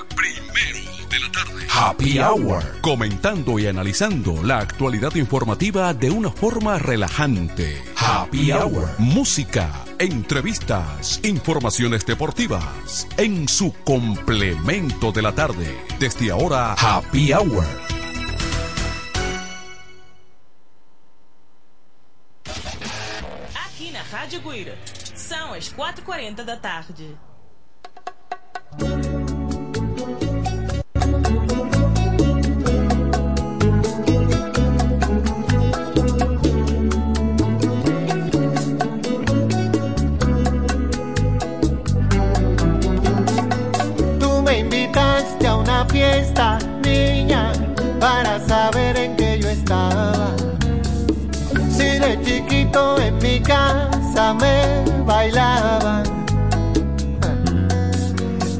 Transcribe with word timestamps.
Happy 1.77 2.21
Hour. 2.21 2.81
Comentando 2.83 3.59
y 3.59 3.67
analizando 3.67 4.45
la 4.45 4.59
actualidad 4.59 5.13
informativa 5.17 5.93
de 5.93 6.09
una 6.09 6.31
forma 6.31 6.79
relajante. 6.79 7.83
Happy 7.97 8.53
Hour. 8.53 8.95
Música, 8.99 9.85
entrevistas, 9.99 11.19
informaciones 11.25 12.07
deportivas. 12.07 13.09
En 13.17 13.49
su 13.49 13.75
complemento 13.83 15.11
de 15.11 15.23
la 15.23 15.33
tarde. 15.33 15.77
Desde 15.99 16.31
ahora, 16.31 16.75
Happy 16.75 17.33
Hour. 17.33 17.65
Aqui 23.67 23.91
na 23.91 24.03
Rádio 24.13 24.41
Guira, 24.43 24.79
são 25.17 25.53
as 25.53 25.73
4h40 25.75 26.45
da 26.45 26.57
tarde. 26.57 27.17
Fiesta, 45.89 46.59
niña, 46.83 47.53
para 48.01 48.41
saber 48.47 48.97
en 48.97 49.17
qué 49.17 49.39
yo 49.41 49.49
estaba. 49.49 50.31
Si 51.71 51.99
de 51.99 52.21
chiquito 52.25 53.01
en 53.01 53.19
mi 53.19 53.41
casa 53.41 54.35
me 54.35 54.85
bailaban. 55.05 56.03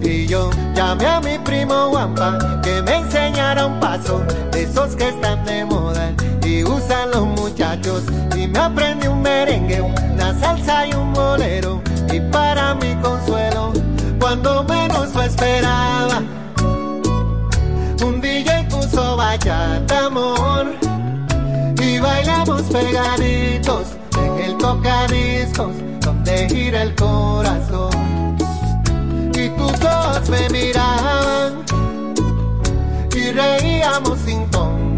Y 0.03 0.27
yo 0.27 0.51
llamé 0.75 1.07
a 1.07 1.21
mi 1.21 1.39
primo 1.39 1.89
Wampa 1.89 2.61
que 2.63 2.83
me 2.83 2.97
enseñara 2.97 3.67
un 3.67 3.81
paso 3.81 4.23
de 4.53 4.65
esos 4.65 4.95
que 4.97 5.09
están 5.09 5.45
de 5.45 5.65
moda 5.65 6.13
y 6.45 6.63
usan 6.65 7.11
los 7.11 7.27
muchachos. 7.27 8.03
Y 8.37 8.47
me 8.49 8.59
aprendí 8.59 9.07
un 9.07 9.23
merengue, 9.23 9.81
una 9.81 10.39
salsa 10.39 10.87
y 10.87 10.95
un 10.95 11.13
bolero. 11.13 11.83
Y 12.13 12.21
para 12.21 12.75
mi 12.75 12.95
consuelo, 12.97 13.73
cuando 14.21 14.65
menos 14.65 15.15
lo 15.15 15.23
esperaba, 15.23 16.23
un 18.03 18.21
DJ 18.21 18.65
puso 18.71 19.17
bachata 19.17 20.07
amor 20.07 20.75
y 21.83 21.99
bailamos 21.99 22.63
pegaditos 22.63 23.87
en 24.17 24.39
el 24.45 24.57
tocadiscos 24.59 25.73
donde 26.01 26.49
gira 26.49 26.83
el 26.83 26.95
corazón. 26.95 28.37
Y 29.35 29.49
tus 29.51 29.85
ojos 29.85 30.29
me 30.31 30.49
miraban 30.51 31.65
y 33.15 33.33
reíamos 33.33 34.19
sin 34.25 34.47
ton. 34.51 34.95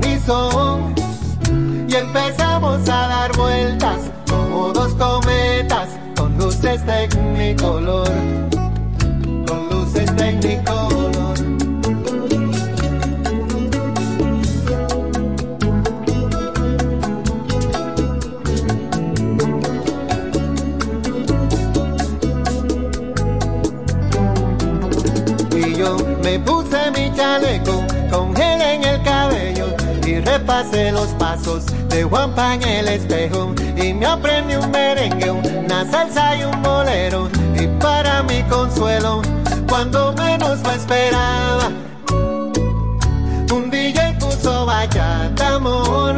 Y 1.88 1.94
empezamos 1.94 2.88
a 2.88 3.06
dar 3.06 3.36
vueltas 3.36 4.10
como 4.28 4.72
dos 4.72 4.92
cometas 4.94 5.88
con 6.16 6.36
luces 6.36 6.84
tecnicolor. 6.84 8.10
Con 9.46 9.68
luces 9.70 10.16
tecnicolor. 10.16 11.05
Y 11.05 11.05
me 26.26 26.40
puse 26.40 26.90
mi 26.90 27.08
chaleco 27.14 27.84
con 28.10 28.34
gel 28.34 28.60
en 28.60 28.82
el 28.82 29.00
cabello 29.02 29.68
y 30.04 30.18
repasé 30.18 30.90
los 30.90 31.06
pasos 31.20 31.66
de 31.88 32.02
Juanpa 32.02 32.54
en 32.54 32.62
el 32.64 32.88
espejo. 32.88 33.54
Y 33.76 33.94
me 33.94 34.06
aprendí 34.06 34.56
un 34.56 34.68
merengue, 34.72 35.30
una 35.30 35.88
salsa 35.88 36.36
y 36.36 36.42
un 36.42 36.60
bolero. 36.62 37.28
Y 37.54 37.68
para 37.80 38.24
mi 38.24 38.42
consuelo 38.44 39.22
cuando 39.68 40.12
menos 40.14 40.60
lo 40.64 40.70
esperaba 40.72 41.68
un 43.52 43.70
DJ 43.70 44.16
puso 44.18 44.66
bachata 44.66 45.54
amor 45.54 46.16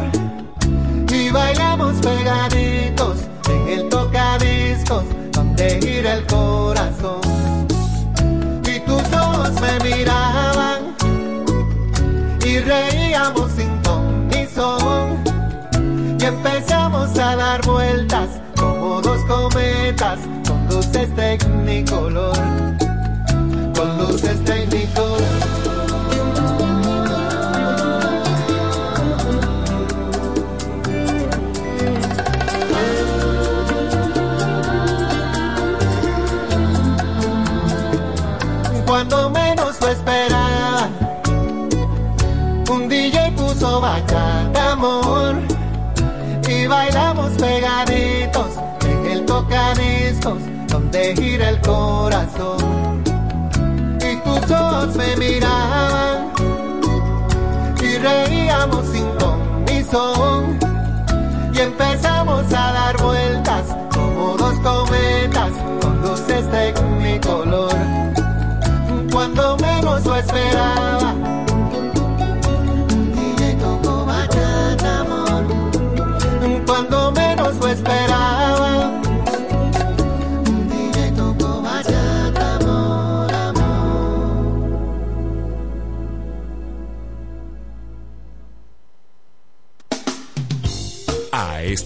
donde 50.69 51.15
gira 51.17 51.49
el 51.51 51.61
corazón. 51.61 52.58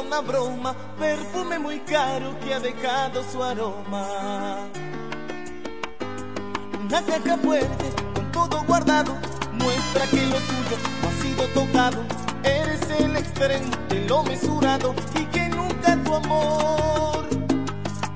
Una 0.00 0.20
broma, 0.20 0.74
perfume 0.98 1.58
muy 1.58 1.78
caro 1.80 2.38
que 2.40 2.54
ha 2.54 2.60
dejado 2.60 3.22
su 3.30 3.42
aroma. 3.42 4.68
Una 6.80 7.02
caja 7.02 7.36
fuerte, 7.38 7.92
con 8.14 8.32
todo 8.32 8.64
guardado, 8.66 9.14
muestra 9.52 10.06
que 10.06 10.26
lo 10.26 10.36
tuyo 10.36 10.76
no 11.00 11.08
ha 11.08 11.22
sido 11.22 11.46
tocado, 11.48 12.04
eres 12.42 12.80
el 12.98 13.16
extremo 13.16 13.70
de 13.88 14.00
lo 14.08 14.22
mesurado 14.24 14.94
y 15.14 15.24
que 15.26 15.48
nunca 15.48 15.96
tu 16.02 16.14
amor 16.14 17.26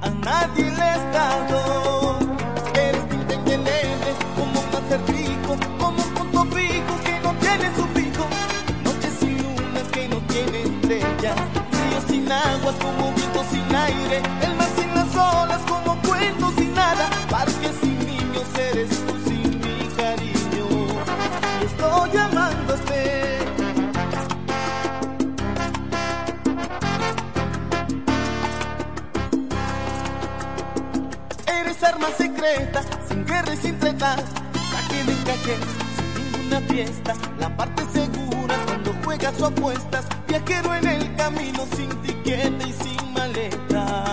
a 0.03 0.11
nadie 0.11 0.65
le 0.65 0.83
ha 0.83 0.99
dado. 1.13 2.19
Eres 2.75 3.05
indeleble 3.13 4.13
como 4.37 4.61
un 4.61 4.85
acertijo, 4.85 5.57
como 5.79 6.03
un 6.03 6.15
punto 6.15 6.57
fijo 6.57 7.01
que 7.05 7.21
no 7.21 7.35
tiene 7.35 7.77
sufijo. 7.77 8.27
Noches 8.85 9.15
sin 9.21 9.37
luna 9.43 9.83
que 9.93 10.09
no 10.09 10.17
tiene 10.29 10.63
estrellas. 10.63 11.37
Sin 12.29 12.37
agua 12.37 12.75
como 12.83 13.11
viento 13.15 13.43
sin 13.51 13.75
aire. 13.75 14.21
El 14.43 14.55
mar 14.57 14.69
sin 14.77 14.95
las 14.95 15.17
olas 15.17 15.63
como 15.67 15.99
cuento 16.03 16.53
sin 16.59 16.75
nada. 16.75 17.09
Parques 17.31 17.75
sin 17.81 17.99
niños 18.05 18.45
eres 18.55 18.91
tú 19.07 19.15
sin 19.27 19.59
mi 19.61 19.89
cariño. 19.97 20.67
Y 21.63 21.65
estoy 21.65 22.11
llamándote. 22.13 23.39
Eres 31.47 31.83
arma 31.83 32.09
secreta, 32.19 32.83
sin 33.09 33.25
guerra 33.25 33.55
y 33.55 33.57
sin 33.57 33.79
treta. 33.79 34.17
Saque 34.17 35.05
de 35.05 35.15
caché, 35.25 35.57
sin 35.97 36.33
ninguna 36.33 36.61
fiesta. 36.69 37.15
La 37.41 37.57
parte 37.57 37.83
segura 37.91 38.18
juegas 39.19 39.41
o 39.41 39.47
apuestas. 39.47 40.07
Viajero 40.27 40.75
en 40.75 40.87
el 40.87 41.17
camino 41.17 41.67
sin 41.77 41.89
tiquete 42.03 42.69
y 42.69 42.73
sin 42.73 43.13
maleta. 43.13 44.05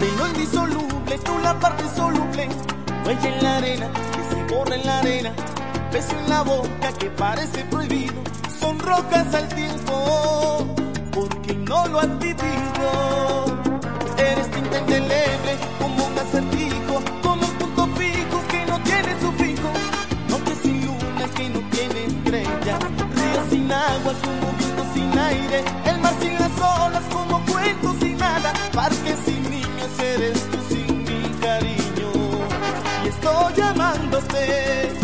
De 0.00 0.12
lo 0.18 0.26
indisoluble, 0.28 1.18
tú 1.18 1.38
la 1.38 1.58
parte 1.58 1.84
soluble. 1.94 2.48
Huella 3.06 3.28
en 3.28 3.42
la 3.42 3.56
arena, 3.58 3.90
que 4.12 4.34
se 4.34 4.54
borra 4.54 4.74
en 4.74 4.86
la 4.86 4.98
arena. 4.98 5.32
Beso 5.92 6.18
en 6.18 6.28
la 6.28 6.42
boca 6.42 6.92
que 6.98 7.10
parece 7.10 7.64
prohibido. 7.64 8.14
Son 8.58 8.78
rocas 8.78 9.34
al 9.34 9.48
tiempo, 9.48 10.66
porque 11.12 11.54
no 11.54 11.86
lo 11.88 12.00
has 12.00 12.18
vivido. 12.18 13.46
Eres 14.16 14.50
tinta 14.50 14.78
indeleble, 14.78 15.56
como 15.78 16.06
un 16.06 16.18
acertijo, 16.18 17.02
sin 24.04 24.10
agua, 24.10 24.14
como 24.22 24.52
viento 24.58 24.84
sin 24.92 25.18
aire. 25.18 25.64
El 25.86 26.00
mar 26.00 26.14
sin 26.20 26.34
las 26.34 26.52
olas, 26.58 27.02
como 27.12 27.44
cuentos 27.46 27.96
sin 28.00 28.16
nada. 28.18 28.52
Parques 28.72 29.18
sin 29.24 29.42
niños, 29.50 29.98
eres 29.98 30.42
tú 30.50 30.58
sin 30.68 30.98
mi 31.04 31.28
cariño. 31.40 32.10
Y 33.04 33.08
estoy 33.08 33.54
llamándote. 33.56 35.03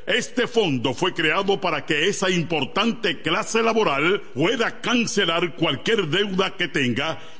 Este 0.21 0.45
fondo 0.45 0.93
fue 0.93 1.15
creado 1.15 1.59
para 1.59 1.83
que 1.83 2.07
esa 2.07 2.29
importante 2.29 3.23
clase 3.23 3.63
laboral 3.63 4.21
pueda 4.35 4.79
cancelar 4.79 5.55
cualquier 5.55 6.05
deuda 6.09 6.55
que 6.55 6.67
tenga 6.67 7.17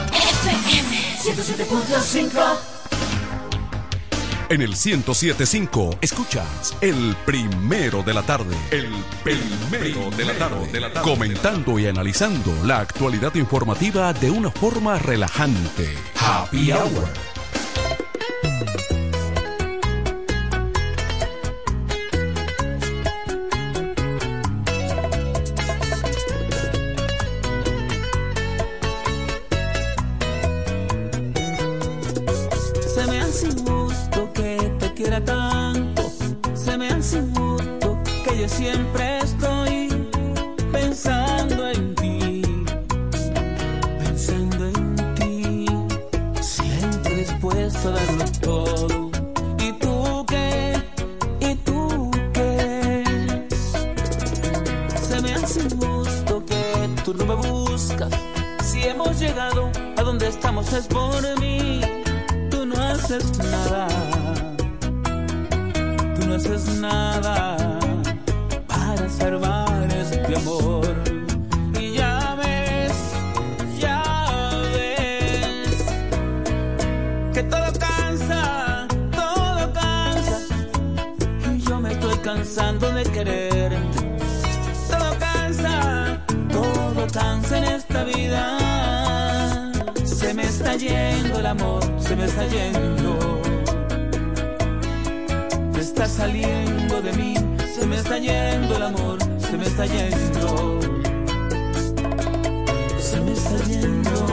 FM 1.21 1.35
107.5 1.35 2.57
En 4.49 4.61
el 4.61 4.69
1075 4.69 5.99
escuchas 6.01 6.75
el 6.81 7.15
primero 7.25 8.01
de 8.01 8.13
la 8.13 8.23
tarde. 8.23 8.55
El 8.71 8.89
primero 9.23 10.09
de 10.17 10.25
la 10.25 10.33
tarde. 10.33 11.01
Comentando 11.03 11.77
y 11.77 11.85
analizando 11.85 12.51
la 12.65 12.79
actualidad 12.79 13.35
informativa 13.35 14.13
de 14.13 14.31
una 14.31 14.49
forma 14.49 14.97
relajante. 14.97 15.95
Happy 16.15 16.71
Hour. 16.71 17.30
Siempre 38.51 39.19
estoy 39.19 39.89
pensando 40.71 41.69
en 41.69 41.95
ti. 41.95 42.41
Pensando 43.99 44.65
en 44.67 45.15
ti. 45.15 45.65
Siempre 46.41 47.15
dispuesto 47.15 47.89
a 47.89 47.91
darlo 47.91 48.25
todo. 48.41 49.11
¿Y 49.57 49.71
tú 49.73 50.25
qué? 50.27 50.81
¿Y 51.39 51.55
tú 51.55 52.11
qué? 52.33 53.03
Se 55.01 55.21
me 55.21 55.33
hace 55.33 55.61
injusto 55.61 56.45
que 56.45 56.89
tú 57.05 57.13
no 57.13 57.25
me 57.25 57.35
buscas. 57.35 58.11
Si 58.63 58.83
hemos 58.83 59.19
llegado 59.19 59.71
a 59.97 60.03
donde 60.03 60.27
estamos 60.27 60.71
es 60.73 60.87
por 60.87 61.39
mí 61.39 61.81
tú 62.49 62.65
no 62.65 62.75
haces 62.75 63.37
nada. 63.37 63.87
Tú 66.15 66.27
no 66.27 66.35
haces 66.35 66.67
nada 66.79 67.80
salvar 69.21 69.87
este 69.93 70.35
amor. 70.35 70.85
Y 71.79 71.93
ya 71.93 72.35
ves, 72.41 72.93
ya 73.79 74.01
ves 74.73 75.77
que 77.33 77.43
todo 77.43 77.69
cansa, 77.87 78.87
todo 79.11 79.73
cansa. 79.73 80.37
Y 81.55 81.59
yo 81.67 81.79
me 81.79 81.91
estoy 81.91 82.17
cansando 82.29 82.91
de 82.91 83.03
querer. 83.15 83.71
Todo 84.89 85.09
cansa, 85.19 86.19
todo 86.51 87.07
cansa 87.13 87.57
en 87.59 87.65
esta 87.79 88.03
vida. 88.03 88.43
Se 90.03 90.33
me 90.33 90.43
está 90.43 90.75
yendo 90.75 91.39
el 91.39 91.45
amor, 91.45 91.83
se 91.99 92.15
me 92.15 92.25
está 92.25 92.43
yendo. 92.47 93.11
Está 95.79 96.05
saliendo 96.07 97.01
de 97.01 97.11
mí, 97.13 97.33
está 98.11 98.23
yendo 98.25 98.75
el 98.75 98.83
amor, 98.83 99.19
se 99.39 99.57
me 99.57 99.65
está 99.65 99.85
yendo. 99.85 100.79
Se 102.99 103.21
me 103.21 103.31
está 103.31 103.57
yendo. 103.69 104.25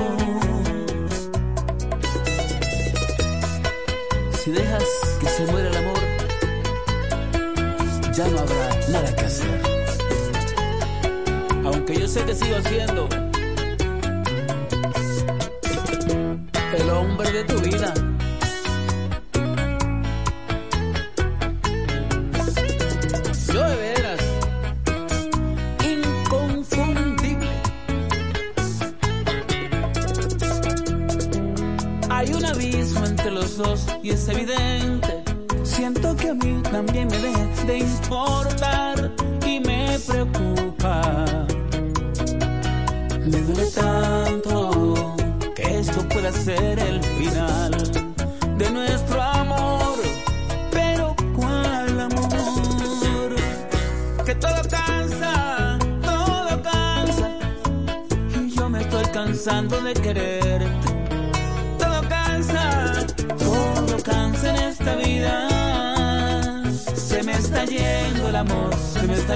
Si 4.37 4.51
dejas 4.51 4.85
que 5.21 5.29
se 5.29 5.47
muera 5.47 5.69
el 5.69 5.77
amor, 5.77 6.01
ya 8.12 8.27
no 8.27 8.38
habrá 8.41 8.69
nada 8.88 9.14
que 9.14 9.25
hacer. 9.25 9.61
Aunque 11.64 12.01
yo 12.01 12.09
sé 12.09 12.25
que 12.25 12.35
sigo 12.35 12.57
siendo 12.69 13.09
el 16.81 16.91
hombre 16.91 17.31
de 17.31 17.45
tu 17.45 17.61
vida. 17.61 17.95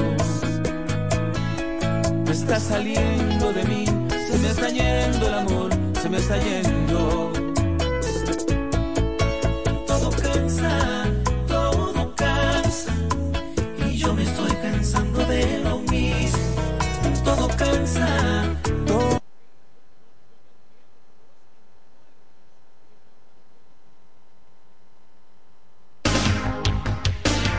Me 2.24 2.32
está 2.32 2.60
saliendo 2.60 3.52
de 3.52 3.64
mí, 3.64 3.84
se 3.86 4.38
me 4.38 4.48
está 4.48 4.68
yendo 4.68 5.26
el 5.26 5.34
amor, 5.34 5.70
se 6.00 6.08
me 6.08 6.18
está 6.18 6.36
yendo. 6.38 7.39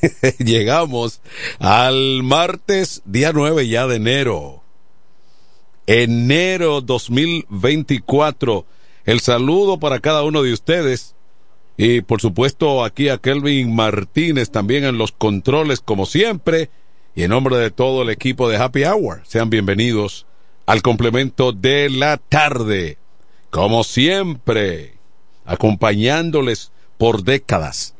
llegamos 0.38 1.20
al 1.58 2.22
martes, 2.22 3.02
día 3.04 3.32
9 3.32 3.68
ya 3.68 3.86
de 3.86 3.96
enero. 3.96 4.62
Enero 5.86 6.80
2024. 6.80 8.66
El 9.04 9.20
saludo 9.20 9.78
para 9.78 10.00
cada 10.00 10.22
uno 10.22 10.42
de 10.42 10.52
ustedes. 10.52 11.14
Y 11.76 12.00
por 12.02 12.20
supuesto 12.20 12.84
aquí 12.84 13.08
a 13.08 13.18
Kelvin 13.18 13.74
Martínez 13.74 14.50
también 14.50 14.84
en 14.84 14.98
los 14.98 15.12
controles 15.12 15.80
como 15.80 16.06
siempre. 16.06 16.70
Y 17.14 17.22
en 17.22 17.30
nombre 17.30 17.56
de 17.56 17.70
todo 17.70 18.02
el 18.02 18.10
equipo 18.10 18.48
de 18.48 18.58
Happy 18.58 18.84
Hour, 18.84 19.22
sean 19.26 19.50
bienvenidos 19.50 20.26
al 20.66 20.82
complemento 20.82 21.52
de 21.52 21.88
la 21.88 22.18
tarde. 22.18 22.98
Como 23.50 23.82
siempre, 23.82 24.94
acompañándoles 25.46 26.70
por 26.98 27.24
décadas. 27.24 27.94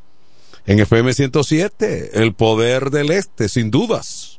En 0.68 0.78
FM 0.78 1.14
107, 1.14 2.22
el 2.22 2.34
poder 2.34 2.90
del 2.90 3.10
este, 3.10 3.48
sin 3.48 3.70
dudas. 3.70 4.38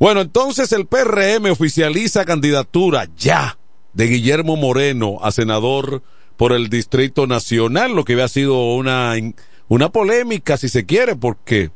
Bueno, 0.00 0.20
entonces 0.20 0.72
el 0.72 0.86
PRM 0.86 1.52
oficializa 1.52 2.24
candidatura 2.24 3.06
ya 3.16 3.56
de 3.92 4.08
Guillermo 4.08 4.56
Moreno 4.56 5.18
a 5.22 5.30
senador 5.30 6.02
por 6.36 6.52
el 6.52 6.68
Distrito 6.68 7.28
Nacional, 7.28 7.94
lo 7.94 8.04
que 8.04 8.14
había 8.14 8.26
sido 8.26 8.74
una, 8.74 9.12
una 9.68 9.90
polémica, 9.90 10.56
si 10.56 10.68
se 10.68 10.86
quiere, 10.86 11.14
porque 11.14 11.70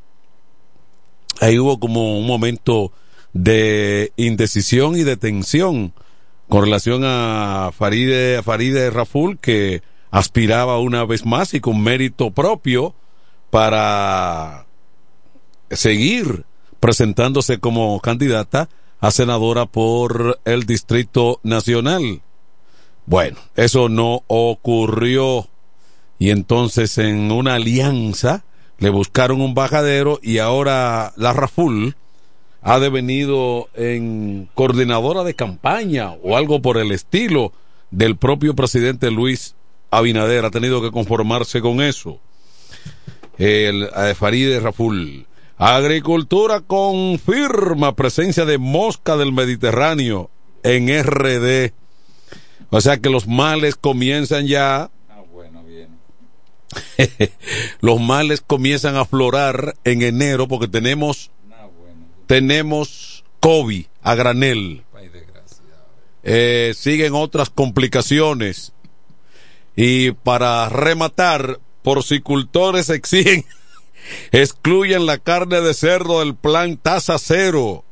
ahí 1.40 1.56
hubo 1.56 1.78
como 1.78 2.18
un 2.18 2.26
momento 2.26 2.90
de 3.32 4.12
indecisión 4.16 4.96
y 4.96 5.04
de 5.04 5.16
tensión 5.16 5.92
con 6.48 6.64
relación 6.64 7.02
a 7.04 7.70
Faride, 7.72 8.38
a 8.38 8.42
Faride 8.42 8.90
Raful, 8.90 9.38
que 9.38 9.82
aspiraba 10.10 10.80
una 10.80 11.04
vez 11.04 11.24
más 11.24 11.54
y 11.54 11.60
con 11.60 11.80
mérito 11.80 12.32
propio 12.32 12.96
para 13.52 14.64
seguir 15.70 16.46
presentándose 16.80 17.58
como 17.60 18.00
candidata 18.00 18.70
a 18.98 19.10
senadora 19.10 19.66
por 19.66 20.40
el 20.46 20.64
Distrito 20.64 21.38
Nacional. 21.42 22.22
Bueno, 23.04 23.36
eso 23.54 23.90
no 23.90 24.22
ocurrió 24.26 25.48
y 26.18 26.30
entonces 26.30 26.96
en 26.96 27.30
una 27.30 27.56
alianza 27.56 28.42
le 28.78 28.88
buscaron 28.88 29.42
un 29.42 29.52
bajadero 29.52 30.18
y 30.22 30.38
ahora 30.38 31.12
la 31.16 31.34
Raful 31.34 31.94
ha 32.62 32.78
devenido 32.78 33.68
en 33.74 34.48
coordinadora 34.54 35.24
de 35.24 35.34
campaña 35.34 36.12
o 36.22 36.38
algo 36.38 36.62
por 36.62 36.78
el 36.78 36.90
estilo 36.90 37.52
del 37.90 38.16
propio 38.16 38.54
presidente 38.56 39.10
Luis 39.10 39.56
Abinader 39.90 40.46
ha 40.46 40.50
tenido 40.50 40.80
que 40.80 40.90
conformarse 40.90 41.60
con 41.60 41.82
eso. 41.82 42.18
El 43.38 43.88
eh, 43.96 44.14
Farideh 44.14 44.60
Raful. 44.60 45.26
Agricultura 45.58 46.60
confirma 46.60 47.94
presencia 47.94 48.44
de 48.44 48.58
mosca 48.58 49.16
del 49.16 49.32
Mediterráneo 49.32 50.30
en 50.62 50.88
RD. 51.02 51.72
O 52.70 52.80
sea 52.80 52.98
que 52.98 53.10
los 53.10 53.26
males 53.26 53.76
comienzan 53.76 54.46
ya. 54.46 54.90
Ah, 55.08 55.22
bueno, 55.32 55.62
bien. 55.64 55.88
los 57.80 58.00
males 58.00 58.40
comienzan 58.40 58.96
a 58.96 59.00
aflorar 59.02 59.76
en 59.84 60.02
enero 60.02 60.48
porque 60.48 60.68
tenemos 60.68 61.30
Ah, 61.52 61.66
bueno. 61.78 62.06
tenemos 62.26 63.24
COVID 63.40 63.86
a 64.02 64.14
granel. 64.14 64.82
Ay. 64.94 65.10
Eh, 66.24 66.72
siguen 66.76 67.14
otras 67.14 67.50
complicaciones. 67.50 68.72
Y 69.76 70.12
para 70.12 70.68
rematar, 70.68 71.60
porcicultores 71.82 72.88
exigen, 72.90 73.44
excluyen 74.32 75.06
la 75.06 75.18
carne 75.18 75.60
de 75.60 75.74
cerdo 75.74 76.20
del 76.20 76.34
plan 76.34 76.76
tasa 76.76 77.18
cero. 77.18 77.84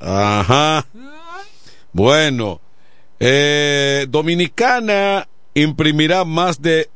Ajá. 0.00 0.86
Bueno, 1.92 2.60
eh, 3.20 4.06
Dominicana 4.08 5.28
imprimirá 5.54 6.24
más 6.24 6.62
de 6.62 6.88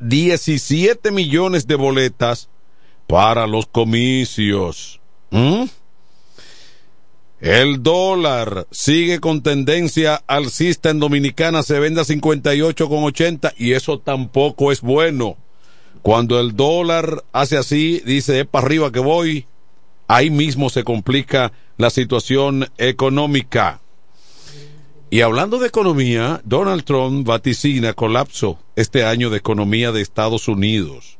17 0.00 1.10
millones 1.10 1.66
de 1.66 1.76
boletas 1.76 2.48
para 3.06 3.46
los 3.46 3.66
comicios. 3.66 5.00
¿Mm? 5.30 5.64
El 7.40 7.82
dólar 7.82 8.68
sigue 8.70 9.18
con 9.18 9.42
tendencia 9.42 10.22
alcista 10.28 10.90
en 10.90 11.00
Dominicana, 11.00 11.64
se 11.64 11.80
vende 11.80 12.00
a 12.00 12.04
58,80 12.04 13.54
y 13.58 13.72
eso 13.72 13.98
tampoco 13.98 14.70
es 14.70 14.80
bueno. 14.80 15.36
Cuando 16.02 16.40
el 16.40 16.56
dólar 16.56 17.24
hace 17.32 17.56
así, 17.56 18.02
dice, 18.04 18.40
es 18.40 18.46
para 18.46 18.66
arriba 18.66 18.90
que 18.90 19.00
voy, 19.00 19.46
ahí 20.08 20.30
mismo 20.30 20.68
se 20.68 20.84
complica 20.84 21.52
la 21.76 21.90
situación 21.90 22.68
económica. 22.76 23.80
Y 25.10 25.20
hablando 25.20 25.58
de 25.58 25.68
economía, 25.68 26.40
Donald 26.44 26.84
Trump 26.84 27.26
vaticina 27.26 27.92
colapso 27.92 28.58
este 28.76 29.04
año 29.04 29.30
de 29.30 29.36
economía 29.36 29.92
de 29.92 30.00
Estados 30.00 30.48
Unidos. 30.48 31.18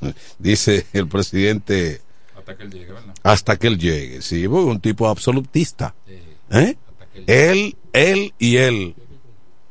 Dice 0.38 0.86
el 0.92 1.08
presidente 1.08 2.00
Hasta 2.36 2.56
que 2.56 2.62
él 2.62 2.70
llegue, 2.70 2.92
¿verdad? 2.92 3.14
hasta 3.22 3.58
que 3.58 3.66
él 3.66 3.78
llegue. 3.78 4.22
Sí, 4.22 4.46
un 4.46 4.80
tipo 4.80 5.08
absolutista. 5.08 5.94
¿Eh? 6.50 6.76
Él, 7.26 7.76
él 7.92 8.32
y 8.38 8.56
él. 8.56 8.94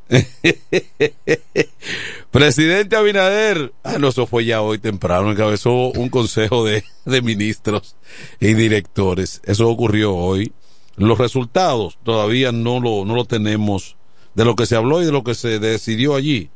Presidente 2.31 2.95
Abinader, 2.95 3.73
ah, 3.83 3.97
no, 3.99 4.07
eso 4.07 4.25
fue 4.25 4.45
ya 4.45 4.61
hoy 4.61 4.79
temprano, 4.79 5.31
encabezó 5.31 5.91
un 5.91 6.09
consejo 6.09 6.65
de, 6.65 6.83
de 7.05 7.21
ministros 7.21 7.95
y 8.39 8.53
directores. 8.53 9.41
Eso 9.45 9.69
ocurrió 9.69 10.15
hoy. 10.15 10.51
Los 10.95 11.17
resultados 11.17 11.97
todavía 12.03 12.51
no 12.51 12.79
lo, 12.79 13.05
no 13.05 13.15
lo 13.15 13.25
tenemos 13.25 13.95
de 14.33 14.45
lo 14.45 14.55
que 14.55 14.65
se 14.65 14.75
habló 14.75 15.01
y 15.01 15.05
de 15.05 15.11
lo 15.11 15.23
que 15.23 15.35
se 15.35 15.59
decidió 15.59 16.15
allí. 16.15 16.49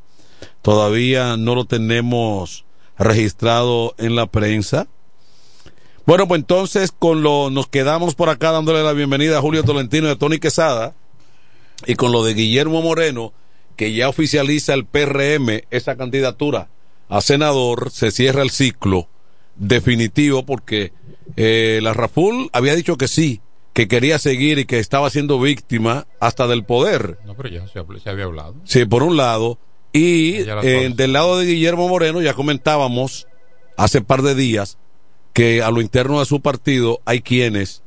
Todavía 0.62 1.38
no 1.38 1.56
lo 1.56 1.66
tenemos 1.66 2.66
registrado 2.98 3.96
en 3.98 4.16
la 4.16 4.26
prensa. 4.26 4.88
Bueno, 6.06 6.28
pues 6.28 6.40
entonces 6.40 6.92
con 6.92 7.24
lo 7.24 7.50
nos 7.50 7.68
quedamos 7.68 8.16
por 8.16 8.30
acá 8.30 8.52
dándole 8.52 8.84
la 8.84 8.94
bienvenida 8.94 9.38
a 9.38 9.42
Julio 9.42 9.64
Tolentino 9.64 10.08
y 10.08 10.12
a 10.12 10.18
Tony 10.18 10.40
Quesada 10.40 10.96
y 11.86 11.96
con 11.96 12.12
lo 12.12 12.24
de 12.24 12.34
Guillermo 12.34 12.82
Moreno 12.82 13.34
que 13.76 13.94
ya 13.94 14.10
oficializa 14.10 14.74
el 14.74 14.86
PRM 14.86 15.64
esa 15.72 15.96
candidatura 15.96 16.70
a 17.10 17.22
senador 17.22 17.92
se 17.92 18.12
cierra 18.12 18.42
el 18.42 18.50
ciclo 18.50 19.08
definitivo 19.56 20.46
porque 20.46 20.94
eh, 21.36 21.80
la 21.84 21.94
Raful 21.94 22.50
había 22.54 22.76
dicho 22.76 22.98
que 22.98 23.08
sí 23.08 23.42
que 23.74 23.88
quería 23.88 24.20
seguir 24.20 24.60
y 24.60 24.66
que 24.66 24.80
estaba 24.80 25.10
siendo 25.10 25.40
víctima 25.40 26.08
hasta 26.20 26.48
del 26.48 26.64
poder 26.64 27.18
No, 27.26 27.36
pero 27.36 27.50
ya 27.50 27.68
se, 27.68 27.80
había 28.10 28.26
hablado. 28.26 28.56
Sí, 28.66 28.86
por 28.86 29.04
un 29.04 29.18
lado. 29.18 29.58
Y 29.92 30.38
eh, 30.64 30.92
del 30.96 31.14
lado 31.14 31.40
de 31.40 31.46
Guillermo 31.46 31.88
Moreno 31.88 32.22
ya 32.22 32.34
comentábamos 32.34 33.28
hace 33.78 34.02
par 34.02 34.22
de 34.22 34.36
días 34.36 34.78
que 35.34 35.64
a 35.64 35.72
lo 35.72 35.82
interno 35.82 36.20
de 36.20 36.26
su 36.26 36.42
partido 36.42 37.02
hay 37.06 37.22
quienes 37.22 37.84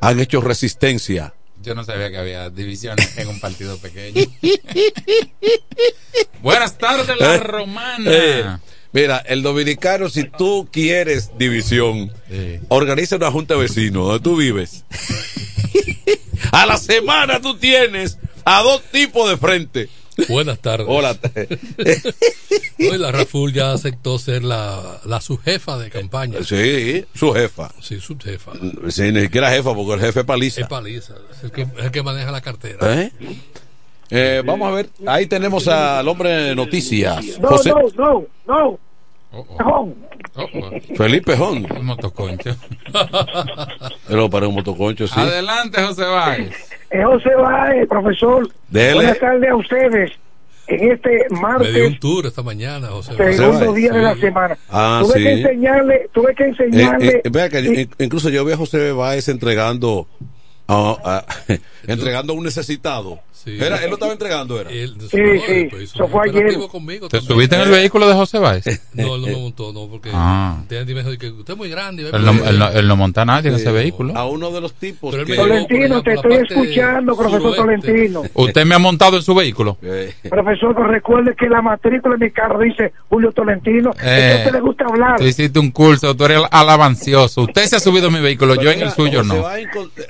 han 0.00 0.20
hecho 0.20 0.40
resistencia. 0.40 1.34
Yo 1.62 1.74
no 1.74 1.84
sabía 1.84 2.10
que 2.10 2.18
había 2.18 2.50
divisiones 2.50 3.18
en 3.18 3.28
un 3.28 3.40
partido 3.40 3.76
pequeño. 3.78 4.24
Buenas 6.42 6.78
tardes, 6.78 7.08
la 7.18 7.34
Eh, 7.34 7.38
romana. 7.38 8.04
eh, 8.10 8.44
mira, 8.92 9.18
el 9.18 9.42
dominicano, 9.42 10.08
si 10.08 10.24
tú 10.24 10.68
quieres 10.70 11.30
división, 11.36 12.12
organiza 12.68 13.16
una 13.16 13.30
junta 13.30 13.54
de 13.54 13.60
vecinos 13.60 14.06
donde 14.06 14.20
tú 14.20 14.36
vives. 14.36 14.84
a 16.52 16.64
la 16.66 16.76
semana 16.78 17.40
tú 17.40 17.56
tienes 17.56 18.18
a 18.44 18.62
dos 18.62 18.82
tipos 18.92 19.28
de 19.28 19.36
frente. 19.36 19.88
Buenas 20.28 20.58
tardes. 20.58 20.86
Hola. 20.88 21.16
Hoy 22.78 22.98
la 22.98 23.12
Raful 23.12 23.52
ya 23.52 23.72
aceptó 23.72 24.18
ser 24.18 24.42
la, 24.42 25.00
la 25.04 25.20
subjefa 25.20 25.78
de 25.78 25.90
campaña. 25.90 26.42
Sí, 26.42 27.04
su 27.14 27.32
jefa. 27.32 27.70
Sí, 27.80 28.00
subjefa. 28.00 28.52
Sí, 28.88 29.12
ni 29.12 29.22
siquiera 29.22 29.50
jefa, 29.50 29.74
porque 29.74 29.94
el 29.94 30.00
jefe 30.00 30.20
es 30.20 30.26
paliza. 30.26 30.60
Es 30.60 30.66
paliza. 30.66 31.14
Es 31.30 31.44
el 31.44 31.52
que, 31.52 31.62
es 31.62 31.84
el 31.84 31.90
que 31.90 32.02
maneja 32.02 32.30
la 32.32 32.40
cartera. 32.40 33.02
¿Eh? 33.02 33.12
Eh, 34.10 34.42
vamos 34.44 34.68
a 34.68 34.74
ver, 34.74 34.88
ahí 35.06 35.26
tenemos 35.26 35.68
al 35.68 36.08
hombre 36.08 36.30
de 36.30 36.54
noticias. 36.54 37.38
No, 37.38 37.48
José 37.48 37.70
no, 37.70 37.82
no, 37.96 38.26
no. 38.46 38.78
Cajón. 39.58 39.94
Felipe 40.96 41.36
Jón. 41.36 41.66
Un 41.78 41.84
motoconcho. 41.86 42.56
Pero 44.08 44.30
para 44.30 44.48
un 44.48 44.54
motoconcho, 44.54 45.06
sí. 45.06 45.14
Adelante, 45.18 45.82
José 45.82 46.04
Báez. 46.04 46.50
Eh, 46.90 47.02
José 47.04 47.34
Báez, 47.34 47.88
profesor. 47.88 48.48
Dele. 48.68 48.94
Buenas 48.94 49.18
tardes 49.18 49.50
a 49.50 49.56
ustedes. 49.56 50.12
En 50.66 50.92
este 50.92 51.08
Me 51.08 51.16
dio 51.18 51.36
un 51.36 51.40
martes, 51.40 52.00
tour 52.00 52.26
esta 52.26 52.42
mañana, 52.42 52.88
José. 52.88 53.14
segundo 53.34 53.58
Báez, 53.72 53.74
día 53.74 53.92
de 53.92 54.02
la 54.02 54.14
semana. 54.16 54.58
Ah, 54.70 55.00
tuve 55.02 55.14
sí. 55.14 55.22
que 55.24 55.32
enseñarle, 55.32 56.10
tuve 56.12 56.34
que 56.34 56.42
Eh, 56.44 56.48
enseñarle. 56.48 57.22
eh, 57.24 57.30
vea 57.30 57.48
que 57.48 57.60
in- 57.60 57.90
incluso 57.98 58.28
yo 58.28 58.44
vi 58.44 58.52
a 58.52 58.56
José 58.56 58.92
Báez 58.92 59.28
entregando 59.28 60.06
Ah, 60.70 60.96
ah, 61.02 61.24
entregando 61.86 62.34
a 62.34 62.36
un 62.36 62.44
necesitado. 62.44 63.20
Era, 63.56 63.76
él 63.82 63.88
lo 63.90 63.94
estaba 63.94 64.12
entregando, 64.12 64.60
era. 64.60 64.70
Sí, 64.70 64.86
sí, 65.10 65.68
eso 65.80 66.08
fue 66.08 66.28
ayer. 66.28 66.58
¿Te 67.08 67.20
subiste 67.20 67.56
en 67.56 67.62
el 67.62 67.70
vehículo 67.70 68.06
de 68.08 68.14
José 68.14 68.38
Báez? 68.38 68.64
No, 68.94 69.14
él 69.14 69.20
no 69.22 69.26
me 69.28 69.36
montó, 69.36 69.72
no, 69.72 69.86
porque 69.88 70.10
Ah. 70.12 70.62
Tiene- 70.68 70.84
me 70.94 71.02
dijo 71.04 71.16
que 71.18 71.30
usted 71.30 71.52
es 71.52 71.56
muy 71.58 71.68
grande. 71.70 72.08
Él 72.12 72.24
no, 72.24 72.32
él, 72.32 72.58
no, 72.58 72.68
él 72.70 72.88
no 72.88 72.96
monta 72.96 73.22
a 73.22 73.24
nadie 73.24 73.50
en 73.50 73.56
ese 73.56 73.70
vehículo. 73.70 74.16
A 74.16 74.26
uno 74.26 74.50
de 74.50 74.60
los 74.60 74.74
tipos 74.74 75.14
él 75.14 75.24
que... 75.24 75.36
Tolentino, 75.36 76.02
te 76.02 76.14
estoy 76.14 76.34
escuchando, 76.34 77.16
profesor 77.16 77.54
Tolentino. 77.54 78.22
¿Usted 78.34 78.64
me 78.64 78.74
ha 78.74 78.78
montado 78.78 79.16
en 79.16 79.22
su 79.22 79.34
vehículo? 79.34 79.78
Profesor, 80.28 80.74
pero 80.74 80.88
recuerde 80.88 81.34
que 81.38 81.48
la 81.48 81.62
matrícula 81.62 82.16
de 82.16 82.26
mi 82.26 82.30
carro 82.32 82.58
dice 82.58 82.92
Julio 83.08 83.30
Tolentino. 83.32 83.92
Eh, 84.02 84.32
¿A 84.34 84.36
usted 84.38 84.52
le 84.52 84.60
gusta 84.60 84.84
hablar? 84.86 85.18
Tú 85.18 85.24
hiciste 85.24 85.58
un 85.58 85.70
curso, 85.70 86.16
tú 86.16 86.24
eres 86.24 86.40
alabancioso. 86.50 87.42
Usted 87.42 87.64
se 87.66 87.76
ha 87.76 87.80
subido 87.80 88.08
en 88.08 88.14
mi 88.14 88.20
vehículo, 88.20 88.54
yo 88.56 88.70
en 88.70 88.82
el 88.82 88.90
suyo 88.90 89.22
no. 89.22 89.44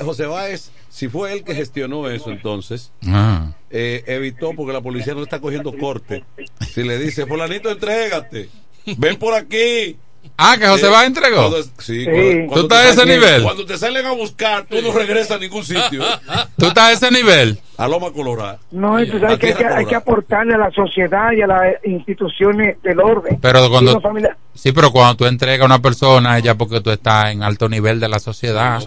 José 0.04 0.26
Báez, 0.26 0.70
si 0.98 1.08
fue 1.08 1.32
él 1.32 1.44
que 1.44 1.54
gestionó 1.54 2.08
eso 2.08 2.30
entonces, 2.32 2.90
Ah. 3.06 3.52
eh, 3.70 4.02
evitó 4.08 4.52
porque 4.56 4.72
la 4.72 4.80
policía 4.80 5.14
no 5.14 5.22
está 5.22 5.40
cogiendo 5.40 5.72
corte. 5.76 6.24
Si 6.74 6.82
le 6.82 6.98
dice, 6.98 7.24
fulanito, 7.24 7.70
entrégate, 7.70 8.48
ven 8.96 9.16
por 9.16 9.34
aquí. 9.34 9.96
Ah, 10.36 10.56
que 10.58 10.66
José 10.66 10.86
Eh, 10.86 10.90
Báez 10.90 11.06
entregó. 11.06 11.36
cuando- 11.36 11.62
sí, 11.62 11.70
Sí. 12.00 12.04
cuando- 12.04 12.54
¿Tú 12.54 12.60
estás 12.62 12.86
a 12.86 12.88
ese 12.90 13.06
nivel? 13.06 13.42
Cuando 13.44 13.64
te 13.64 13.78
salen 13.78 14.06
a 14.06 14.10
buscar, 14.12 14.66
tú 14.68 14.82
no 14.82 14.90
regresas 14.92 15.30
a 15.32 15.38
ningún 15.38 15.64
sitio. 15.64 16.02
¿Tú 16.58 16.66
estás 16.66 16.84
a 16.84 16.92
ese 16.92 17.10
nivel? 17.12 17.58
A 17.78 17.86
Loma 17.86 18.10
Colorada. 18.10 18.58
No, 18.72 18.98
entonces 18.98 19.28
hay 19.30 19.38
que, 19.38 19.46
hay, 19.48 19.54
que, 19.54 19.64
hay 19.66 19.86
que 19.86 19.94
aportarle 19.94 20.54
a 20.54 20.58
la 20.58 20.70
sociedad 20.72 21.30
y 21.32 21.42
a 21.42 21.46
las 21.46 21.74
instituciones 21.84 22.76
del 22.82 22.98
orden. 23.00 23.38
Pero 23.40 23.70
cuando- 23.70 24.00
Sí, 24.52 24.72
pero 24.72 24.90
cuando 24.90 25.14
tú 25.14 25.26
entregas 25.26 25.62
a 25.62 25.66
una 25.66 25.78
persona, 25.80 26.36
es 26.36 26.42
ya 26.42 26.56
porque 26.56 26.80
tú 26.80 26.90
estás 26.90 27.30
en 27.30 27.44
alto 27.44 27.68
nivel 27.68 28.00
de 28.00 28.08
la 28.08 28.18
sociedad. 28.18 28.80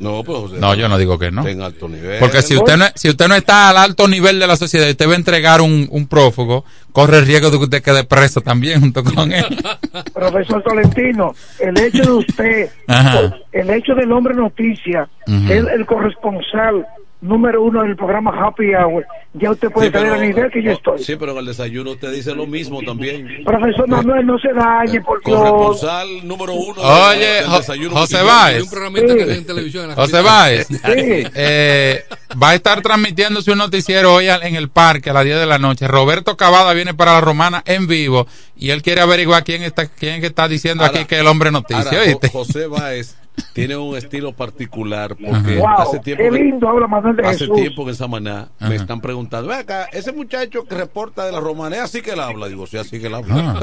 No, 0.00 0.24
José 0.24 0.58
No, 0.58 0.74
yo 0.74 0.88
no 0.88 0.98
digo 0.98 1.16
que 1.16 1.30
no. 1.30 1.46
En 1.46 1.62
alto 1.62 1.88
nivel. 1.88 2.18
Porque 2.18 2.42
si 2.42 2.56
usted 2.56 2.76
no, 2.76 2.86
si 2.96 3.08
usted 3.08 3.28
no 3.28 3.36
está 3.36 3.68
al 3.68 3.76
alto 3.76 4.08
nivel 4.08 4.40
de 4.40 4.48
la 4.48 4.56
sociedad 4.56 4.88
y 4.88 4.90
usted 4.90 5.08
va 5.08 5.12
a 5.12 5.16
entregar 5.16 5.60
un, 5.60 5.86
un 5.92 6.08
prófugo, 6.08 6.64
corre 6.90 7.18
el 7.18 7.26
riesgo 7.26 7.50
de 7.50 7.58
que 7.58 7.64
usted 7.64 7.82
quede 7.84 8.02
preso 8.02 8.40
también 8.40 8.80
junto 8.80 9.04
con 9.04 9.30
él. 9.30 9.44
Profesor 10.12 10.60
Tolentino, 10.64 11.36
el 11.60 11.78
hecho 11.78 12.02
de 12.02 12.10
usted, 12.12 12.70
Ajá. 12.88 13.36
el 13.52 13.70
hecho 13.70 13.94
del 13.94 14.10
hombre 14.10 14.34
noticia, 14.34 15.08
es 15.28 15.64
el 15.72 15.86
corresponsal 15.86 16.84
número 17.20 17.62
uno 17.62 17.82
del 17.82 17.96
programa 17.96 18.30
Happy 18.34 18.74
Hour, 18.74 19.06
ya 19.34 19.50
usted 19.50 19.70
puede 19.70 19.88
Sí, 19.88 19.92
pero- 19.92 20.14
el 20.14 20.22
nivel 20.22 20.50
que 20.50 20.62
yo 20.62 20.72
estoy. 20.72 21.02
Sí, 21.04 21.16
pero 21.16 21.32
en 21.32 21.38
el 21.38 21.46
desayuno 21.46 21.90
usted 21.92 22.12
dice 22.12 22.34
lo 22.34 22.46
mismo 22.46 22.80
también. 22.82 23.44
Profesor 23.44 23.86
Manuel, 23.88 24.26
no 24.26 24.38
se 24.38 24.52
dañe, 24.52 25.00
por 25.02 25.22
Dios. 25.22 25.38
Corresponsal 25.38 26.26
número 26.26 26.54
uno 26.54 26.80
Oye, 26.80 27.18
del 27.26 27.44
Jo- 27.46 27.58
desayuno 27.58 27.94
José. 27.96 28.22
Báez. 28.22 28.62
Un 28.62 28.70
programita 28.70 29.14
que 29.14 29.22
hay 29.24 29.38
en 29.38 29.46
televisión. 29.46 29.82
en 29.84 29.88
la 29.90 29.94
José. 29.96 30.22
Báez, 30.22 30.66
Sí. 30.68 30.76
eh, 31.34 32.04
va 32.42 32.50
a 32.50 32.54
estar 32.54 32.80
transmitiéndose 32.80 33.50
un 33.52 33.58
noticiero 33.58 34.14
hoy 34.14 34.28
al- 34.28 34.42
en 34.42 34.54
el 34.56 34.68
parque 34.70 35.10
a 35.10 35.12
las 35.12 35.24
10 35.24 35.38
de 35.38 35.46
la 35.46 35.58
noche. 35.58 35.86
Roberto 35.88 36.36
Cavada 36.36 36.72
viene 36.72 36.94
para 36.94 37.12
la 37.12 37.20
Romana 37.20 37.62
en 37.66 37.86
vivo 37.86 38.26
y 38.56 38.70
él 38.70 38.82
quiere 38.82 39.00
averiguar 39.02 39.44
quién 39.44 39.62
está 39.62 39.86
quién 39.86 40.24
está 40.24 40.48
diciendo 40.48 40.84
aquí 40.84 41.04
que 41.04 41.18
el 41.18 41.26
hombre 41.26 41.50
noticia. 41.50 41.82
Ahora, 42.00 42.28
José 42.32 42.66
Báez 42.66 43.16
tiene 43.52 43.76
un 43.76 43.96
estilo 43.96 44.32
particular 44.32 45.16
porque 45.16 45.56
Wow, 45.56 45.68
hace 45.78 45.98
tiempo 46.00 46.22
qué 46.24 46.30
que- 46.30 46.38
lindo 46.44 46.68
habla 46.68 46.86
Manuel 46.86 47.16
de 47.16 47.22
hace 47.26 47.38
Jesús. 47.40 47.56
tiempo 47.56 47.84
que 47.84 47.90
en 47.90 47.96
Samaná 47.96 48.48
Ajá. 48.58 48.68
me 48.68 48.76
están 48.76 49.00
preguntando, 49.00 49.48
ve 49.48 49.56
acá, 49.56 49.88
ese 49.92 50.12
muchacho 50.12 50.64
que 50.64 50.74
reporta 50.74 51.24
de 51.26 51.32
la 51.32 51.40
romana, 51.40 51.76
¿es 51.76 51.82
así 51.82 52.02
que 52.02 52.12
él 52.12 52.20
habla? 52.20 52.48
Digo, 52.48 52.66
sí, 52.66 52.76
así 52.78 53.00
que 53.00 53.06
él 53.08 53.14
habla. 53.14 53.56
Ah, 53.56 53.60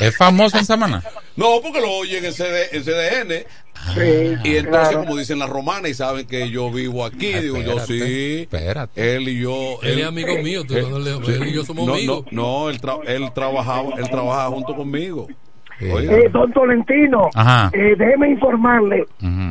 ¿Es 0.00 0.16
famoso 0.16 0.58
en 0.58 0.64
Samaná? 0.64 1.02
No, 1.36 1.60
porque 1.62 1.80
lo 1.80 1.90
oyen 1.92 2.24
en, 2.24 2.32
CD, 2.32 2.68
en 2.72 2.82
CDN. 2.84 3.46
Sí, 3.94 4.00
Y 4.44 4.56
entonces, 4.56 4.88
claro. 4.90 5.00
como 5.00 5.16
dicen 5.16 5.38
la 5.40 5.46
romana 5.46 5.88
y 5.88 5.94
saben 5.94 6.26
que 6.26 6.48
yo 6.50 6.70
vivo 6.70 7.04
aquí, 7.04 7.32
digo 7.32 7.60
yo, 7.62 7.80
sí. 7.80 8.42
espérate. 8.42 9.16
Él 9.16 9.28
y 9.28 9.40
yo. 9.40 9.78
Él 9.82 9.98
es 9.98 10.06
amigo 10.06 10.36
mío, 10.42 10.62
tú, 10.64 10.74
no 10.88 10.98
le- 10.98 11.10
él 11.34 11.48
y 11.48 11.52
yo 11.52 11.64
somos 11.64 11.86
no, 11.86 11.94
amigos. 11.94 12.24
No, 12.30 12.42
no, 12.64 12.70
él, 12.70 12.80
tra- 12.80 13.00
él 13.06 13.30
trabajaba, 13.34 13.94
él 13.98 14.08
trabajaba 14.08 14.50
junto 14.50 14.76
conmigo. 14.76 15.26
Eh, 15.80 16.28
don 16.30 16.52
Tolentino, 16.52 17.28
eh, 17.72 17.94
déjeme 17.98 18.30
informarle 18.30 19.06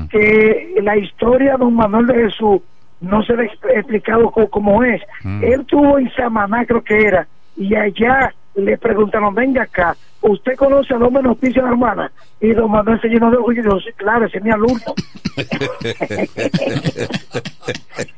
que 0.09 0.75
la 0.81 0.95
historia 0.97 1.53
de 1.53 1.57
don 1.59 1.73
Manuel 1.75 2.07
de 2.07 2.13
Jesús 2.25 2.61
no 3.01 3.23
se 3.23 3.35
le 3.35 3.43
ha 3.43 3.79
explicado 3.79 4.29
co- 4.31 4.49
cómo 4.49 4.83
es. 4.83 5.01
Mm. 5.23 5.43
Él 5.43 5.65
tuvo 5.65 5.97
en 5.99 6.09
Samaná, 6.13 6.65
creo 6.65 6.83
que 6.83 6.97
era, 7.01 7.27
y 7.57 7.73
allá 7.75 8.33
le 8.55 8.77
preguntaron, 8.77 9.33
venga 9.33 9.63
acá, 9.63 9.95
¿usted 10.21 10.55
conoce 10.55 10.93
al 10.93 11.03
hombre 11.03 11.23
noticia 11.23 11.63
hermana? 11.63 12.11
Y 12.39 12.51
don 12.53 12.69
Manuel 12.71 12.99
se 13.01 13.07
llenó 13.07 13.31
de 13.31 13.37
orgullo 13.37 13.61
y 13.61 13.63
dijo, 13.63 13.79
sí, 13.79 13.89
claro, 13.95 14.25
ese 14.25 14.37
es 14.37 14.43
mi 14.43 14.51
alumno. 14.51 14.93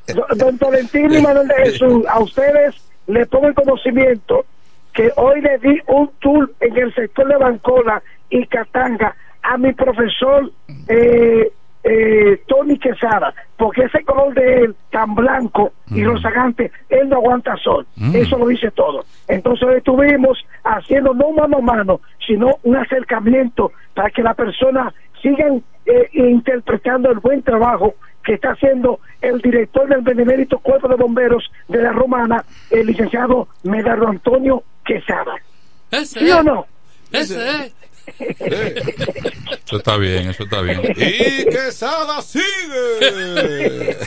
Don- 0.38 0.58
Tolentino 0.58 1.18
y 1.18 1.22
Manuel 1.22 1.48
de 1.48 1.56
Jesús, 1.66 2.06
a 2.10 2.20
ustedes 2.20 2.76
le 3.08 3.26
pongo 3.26 3.48
el 3.48 3.54
conocimiento 3.54 4.46
que 4.94 5.12
hoy 5.16 5.42
le 5.42 5.58
di 5.58 5.80
un 5.88 6.10
tour 6.20 6.52
en 6.60 6.78
el 6.78 6.94
sector 6.94 7.28
de 7.28 7.38
Bancola 7.38 8.02
y 8.30 8.46
Catanga 8.48 9.16
a 9.42 9.58
mi 9.58 9.74
profesor 9.74 10.52
eh, 10.88 11.52
eh, 11.84 12.42
Tony 12.48 12.78
Quesada, 12.78 13.34
porque 13.58 13.84
ese 13.84 14.04
color 14.06 14.34
de 14.34 14.64
él 14.64 14.76
tan 14.90 15.16
blanco 15.16 15.74
y 15.92 16.04
rozagante, 16.06 16.72
él 16.90 17.10
no 17.10 17.18
aguanta 17.18 17.58
sol. 17.58 17.86
Mm. 17.98 18.16
Eso 18.16 18.38
lo 18.38 18.48
dice 18.48 18.72
todo. 18.72 19.04
Entonces 19.28 19.68
estuvimos 19.78 20.46
haciendo 20.64 21.14
no 21.14 21.32
mano 21.32 21.58
a 21.58 21.62
mano, 21.62 22.02
sino 22.26 22.56
un 22.64 22.78
acercamiento 22.78 23.72
para 23.94 24.10
que 24.12 24.24
la 24.24 24.34
persona 24.34 24.94
sigan 25.22 25.62
eh, 25.86 26.10
interpretando 26.14 27.12
el 27.12 27.20
buen 27.20 27.42
trabajo 27.42 27.96
que 28.24 28.36
está 28.36 28.52
haciendo 28.52 29.00
el 29.22 29.42
director 29.42 29.88
del 29.90 30.02
Benemérito 30.02 30.60
Cuerpo 30.60 30.88
de 30.88 30.96
Bomberos 30.96 31.52
de 31.68 31.82
la 31.82 31.92
Romana, 31.92 32.46
el 32.72 32.88
licenciado 32.88 33.50
Medardo 33.64 34.08
Antonio 34.08 34.64
Quesada. 34.86 35.36
Ese 35.92 36.20
¿Sí 36.20 36.30
es. 36.30 36.34
o 36.34 36.44
no? 36.44 36.66
Ese 37.12 37.50
es. 37.50 37.74
Eso 39.66 39.78
está 39.78 39.98
bien, 39.98 40.30
eso 40.30 40.44
está 40.44 40.62
bien. 40.62 40.82
y 40.84 41.46
Quesada 41.46 42.22
sigue. 42.22 43.98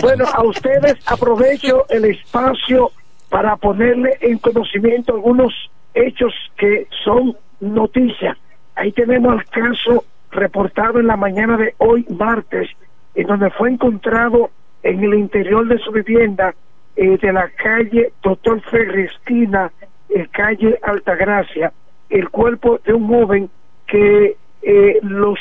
Bueno, 0.00 0.24
a 0.26 0.42
ustedes 0.42 0.96
aprovecho 1.06 1.86
el 1.88 2.06
espacio 2.06 2.90
para 3.28 3.56
ponerle 3.56 4.16
en 4.20 4.38
conocimiento 4.38 5.14
algunos 5.14 5.52
hechos 5.94 6.32
que 6.56 6.88
son 7.04 7.36
noticias. 7.60 8.36
Ahí 8.74 8.92
tenemos 8.92 9.34
el 9.34 9.44
caso 9.46 10.04
reportado 10.30 11.00
en 11.00 11.06
la 11.06 11.16
mañana 11.16 11.56
de 11.56 11.74
hoy, 11.78 12.06
martes, 12.08 12.70
en 13.14 13.26
donde 13.26 13.50
fue 13.50 13.70
encontrado 13.70 14.50
en 14.82 15.02
el 15.02 15.14
interior 15.14 15.66
de 15.66 15.78
su 15.78 15.90
vivienda 15.90 16.54
eh, 17.00 17.16
de 17.16 17.32
la 17.32 17.48
calle 17.50 18.12
Doctor 18.22 18.60
Ferri, 18.62 19.04
esquina, 19.04 19.70
eh, 20.08 20.26
calle 20.32 20.78
Altagracia, 20.82 21.72
el 22.10 22.28
cuerpo 22.28 22.80
de 22.84 22.92
un 22.92 23.06
joven 23.06 23.48
que 23.86 24.36
eh, 24.62 24.98
los 25.02 25.38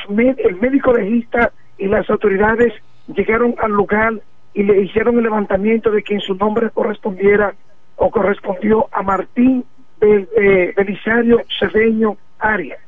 el 0.47 0.55
médico 0.61 0.93
legista 0.93 1.51
y 1.77 1.87
las 1.87 2.07
autoridades 2.09 2.73
llegaron 3.07 3.55
al 3.57 3.71
lugar 3.71 4.13
y 4.53 4.63
le 4.63 4.81
hicieron 4.81 5.17
el 5.17 5.23
levantamiento 5.23 5.89
de 5.91 6.03
quien 6.03 6.19
su 6.19 6.35
nombre 6.35 6.69
correspondiera 6.69 7.53
o 7.95 8.11
correspondió 8.11 8.87
a 8.91 9.01
Martín 9.01 9.65
Bel- 9.99 10.29
eh, 10.37 10.73
Belisario 10.75 11.41
Cedeño 11.59 12.17
Arias. 12.39 12.79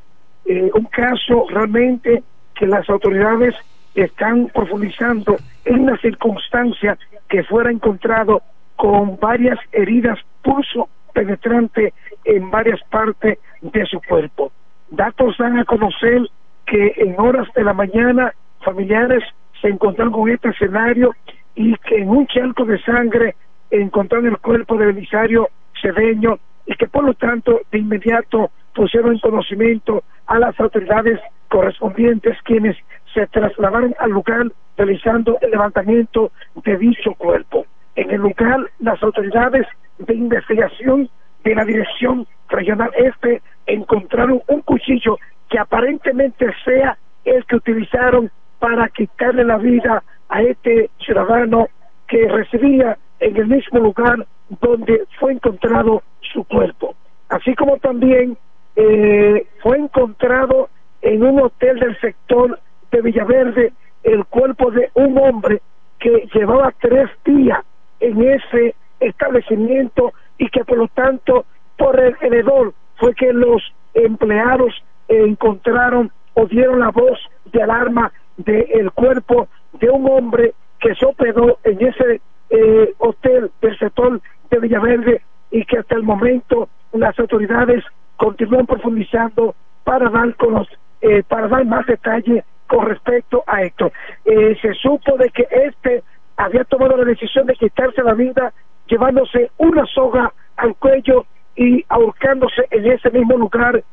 Eh, 0.46 0.70
un 0.74 0.86
caso 0.86 1.46
realmente 1.50 2.24
que 2.54 2.68
las 2.68 2.88
autoridades 2.90 3.56
están 3.96 4.48
profundizando 4.54 5.38
en 5.66 5.80
una 5.82 5.98
circunstancia 5.98 6.98
que 7.28 7.44
fuera 7.44 7.72
encontrado 7.72 8.42
con 8.80 9.20
varias 9.20 9.60
heridas 9.74 10.18
pulso 10.42 10.88
penetrante 11.14 11.94
en 12.24 12.50
varias 12.50 12.80
partes 12.90 13.38
de 13.62 13.86
su 13.86 14.00
cuerpo. 14.08 14.54
Datos 14.90 15.36
dan 15.38 15.60
a 15.60 15.66
conocer 15.66 16.22
que 16.66 16.94
en 16.96 17.20
horas 17.20 17.50
de 17.56 17.66
la 17.66 17.74
mañana 17.74 18.34
familiares 18.64 19.22
se 19.60 19.68
encontraron 19.68 20.14
con 20.14 20.30
este 20.30 20.48
escenario 20.52 21.12
y 21.56 21.76
que 21.76 21.98
en 21.98 22.08
un 22.08 22.26
charco 22.28 22.64
de 22.64 22.82
sangre 22.82 23.36
encontraron 23.70 24.28
el 24.28 24.38
cuerpo 24.38 24.78
de 24.78 24.86
Belisario 24.86 25.50
Cedeño 25.82 26.40
y 26.66 26.74
que 26.76 26.88
por 26.88 27.04
lo 27.04 27.14
tanto 27.16 27.60
de 27.74 27.80
inmediato 27.80 28.50
pusieron 28.74 29.12
en 29.12 29.20
conocimiento 29.20 30.06
a 30.26 30.40
las 30.40 30.58
autoridades 30.58 31.20
correspondientes 31.50 32.38
quienes 32.44 32.78
se 33.14 33.28
trasladaron 33.28 33.94
al 34.00 34.12
lugar 34.12 34.46
realizando 34.78 35.38
el 35.42 35.52
levantamiento 35.52 36.32
de 36.64 36.78
dicho 36.78 37.14
cuerpo. 37.16 37.66
En 38.00 38.10
el 38.12 38.22
lugar 38.22 38.62
las 38.80 39.04
autoridades 39.04 39.68
de 39.98 40.14
investigación 40.16 41.10
de 41.44 41.54
la 41.54 41.66
Dirección 41.66 42.26
Regional 42.48 42.92
Este 42.96 43.42
encontraron 43.66 44.42
un 44.48 44.62
cuchillo 44.62 45.18
que 45.50 45.60
aparentemente 45.60 46.46
sea 46.64 46.98
el 47.26 47.44
que 47.44 47.58
utilizaron 47.58 48.32
para 48.58 48.88
quitarle 48.88 49.44
la 49.44 49.58
vida 49.58 50.02
a 50.30 50.42
este 50.42 50.90
ciudadano 51.00 51.68
que 52.08 52.26
residía 52.30 52.98
en 53.20 53.36
el 53.36 53.48
mismo 53.48 53.80
lugar 53.80 54.26
donde 54.62 55.04
fue 55.20 55.34
encontrado 55.34 56.02
su 56.22 56.46
cuerpo. 56.46 56.96
Así 57.28 57.54
como 57.54 57.80
también 57.80 58.38
eh, 58.78 59.46
fue 59.62 59.78
encontrado 59.78 60.70
en 61.02 61.22
un 61.22 61.42
hotel 61.42 61.78
del 61.80 62.00
sector 62.00 62.62
de 62.92 63.02
Villaverde 63.02 63.74
el 64.04 64.24
cuerpo 64.24 64.72
de 64.72 64.90
un 64.94 65.18
hombre 65.18 65.62
que 66.00 66.30
llevaba 66.34 66.74
tres 66.80 67.10
días 67.26 67.60
en 68.00 68.22
ese 68.22 68.76
establecimiento 69.00 70.14
y 70.38 70.50
que 70.50 70.64
por 70.64 70.78
lo 70.78 70.88
tanto 70.90 71.46
por 71.78 72.00
el 72.00 72.16
heredor 72.22 72.74
fue 72.98 73.14
que 73.16 73.32
los 73.34 73.62
empleados 73.94 74.84
encontraron 75.08 76.12
o 76.34 76.46
dieron 76.46 76.80
la 76.80 76.90
voz 76.90 77.20
de 77.46 77.64
alarma 77.64 78.12
del 78.38 78.92
cuerpo 78.92 79.48
de 79.74 79.90
un 79.90 80.10
hombre 80.10 80.54
que 80.80 80.96
se 80.96 81.06
hospedó 81.06 81.60
en 81.64 81.86
ese 81.86 82.22
eh, 82.50 82.94
hotel 82.98 83.52
del 83.62 83.78
sector 83.78 84.22
de 84.50 84.60
Villaverde 84.60 85.22
y 85.52 85.66
que 85.66 85.80
hasta 85.80 85.96
el 85.96 86.04
momento 86.04 86.70
las 86.94 87.18
autoridades 87.20 87.84
continúan 88.18 88.66
profundizando 88.66 89.56
para 89.84 90.10
dar 90.10 90.36
con 90.36 90.54
los, 90.54 90.68
eh, 91.02 91.24
para 91.28 91.48
dar 91.48 91.66
más 91.66 91.86
detalles 91.86 92.44
con 92.68 92.86
respecto 92.86 93.44
a 93.48 93.64
esto. 93.64 93.92
Eh, 94.26 94.58
se 94.62 94.74
supo 94.74 95.18
de 95.18 95.30
que 95.30 95.48
este 95.52 96.04
había 96.40 96.64
tomado 96.64 96.96
la 96.96 97.04
decisión 97.04 97.46
de 97.48 97.56
quitarse 97.56 98.02
la 98.02 98.14
vida 98.14 98.54
llevándose 98.88 99.52
una 99.58 99.86
soga 99.86 100.34
al 100.56 100.74
cuello 100.76 101.26
y 101.56 101.84
ahorcándose 101.90 102.66
en 102.72 102.90
ese 102.90 103.12
mismo 103.12 103.38
lugar 103.38 103.84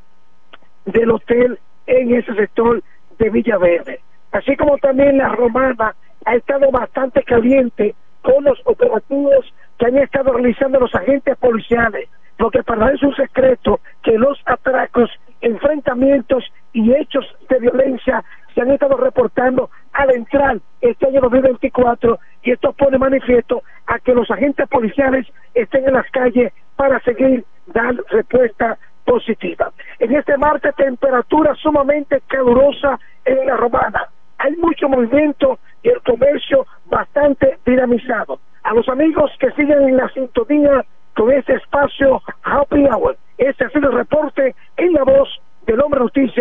del 0.84 1.10
hotel 1.10 1.58
en 1.88 2.14
ese 2.14 2.32
sector 2.34 2.82
de 3.18 3.30
Villaverde. 3.30 4.00
Así 4.30 4.56
como 4.56 4.78
también 4.78 5.18
la 5.18 5.30
romana 5.30 5.96
ha 6.24 6.34
estado 6.36 6.70
bastante 6.70 7.24
caliente 7.24 7.96
con 8.22 8.44
los 8.44 8.60
operativos 8.64 9.52
que 9.78 9.86
han 9.86 9.98
estado 9.98 10.32
realizando 10.32 10.78
los 10.78 10.94
agentes 10.94 11.36
policiales, 11.38 12.08
porque 12.38 12.62
para 12.62 12.92
es 12.92 13.02
un 13.02 13.14
secreto 13.16 13.80
que 14.04 14.12
los 14.12 14.38
atracos, 14.46 15.10
enfrentamientos 15.40 16.44
y 16.72 16.92
hechos 16.92 17.24
de 17.48 17.58
violencia 17.58 18.24
se 18.56 18.62
han 18.62 18.70
estado 18.70 18.96
reportando 18.96 19.68
al 19.92 20.10
entrar 20.12 20.58
este 20.80 21.06
año 21.06 21.20
2024 21.20 22.18
y 22.42 22.52
esto 22.52 22.72
pone 22.72 22.96
manifiesto 22.96 23.62
a 23.86 23.98
que 23.98 24.14
los 24.14 24.30
agentes 24.30 24.66
policiales 24.68 25.26
estén 25.52 25.86
en 25.86 25.92
las 25.92 26.10
calles 26.10 26.54
para 26.74 26.98
seguir 27.00 27.44
dando 27.66 28.02
respuesta 28.08 28.78
positiva. 29.04 29.72
En 29.98 30.16
este 30.16 30.38
martes 30.38 30.74
temperatura 30.74 31.54
sumamente 31.56 32.22
calurosa 32.28 32.98
en 33.26 33.46
la 33.46 33.58
romana. 33.58 34.08
Hay 34.38 34.56
mucho 34.56 34.88
movimiento 34.88 35.58
y 35.82 35.90
el 35.90 36.00
comercio 36.00 36.66
bastante 36.86 37.58
dinamizado. 37.66 38.40
A 38.62 38.72
los 38.72 38.88
amigos 38.88 39.30
que 39.38 39.50
siguen 39.52 39.82
en 39.82 39.98
la 39.98 40.08
sintonía 40.08 40.82
con 41.14 41.30
este 41.30 41.56
espacio 41.56 42.22
Happy 42.42 42.86
Hour. 42.86 43.18
Este 43.36 43.66
ha 43.66 43.68
sido 43.68 43.90
el 43.90 43.98
reporte 43.98 44.54
en 44.78 44.94
la 44.94 45.04
voz 45.04 45.28
del 45.66 45.80
hombre 45.80 46.00
noticias, 46.00 46.34
José 46.34 46.35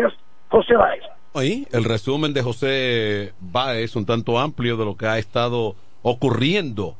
Ahí, 1.35 1.67
el 1.71 1.83
resumen 1.83 2.33
de 2.33 2.41
José 2.41 3.33
Báez, 3.39 3.95
un 3.95 4.05
tanto 4.05 4.39
amplio 4.39 4.77
de 4.77 4.85
lo 4.85 4.95
que 4.97 5.05
ha 5.07 5.17
estado 5.19 5.75
ocurriendo 6.01 6.95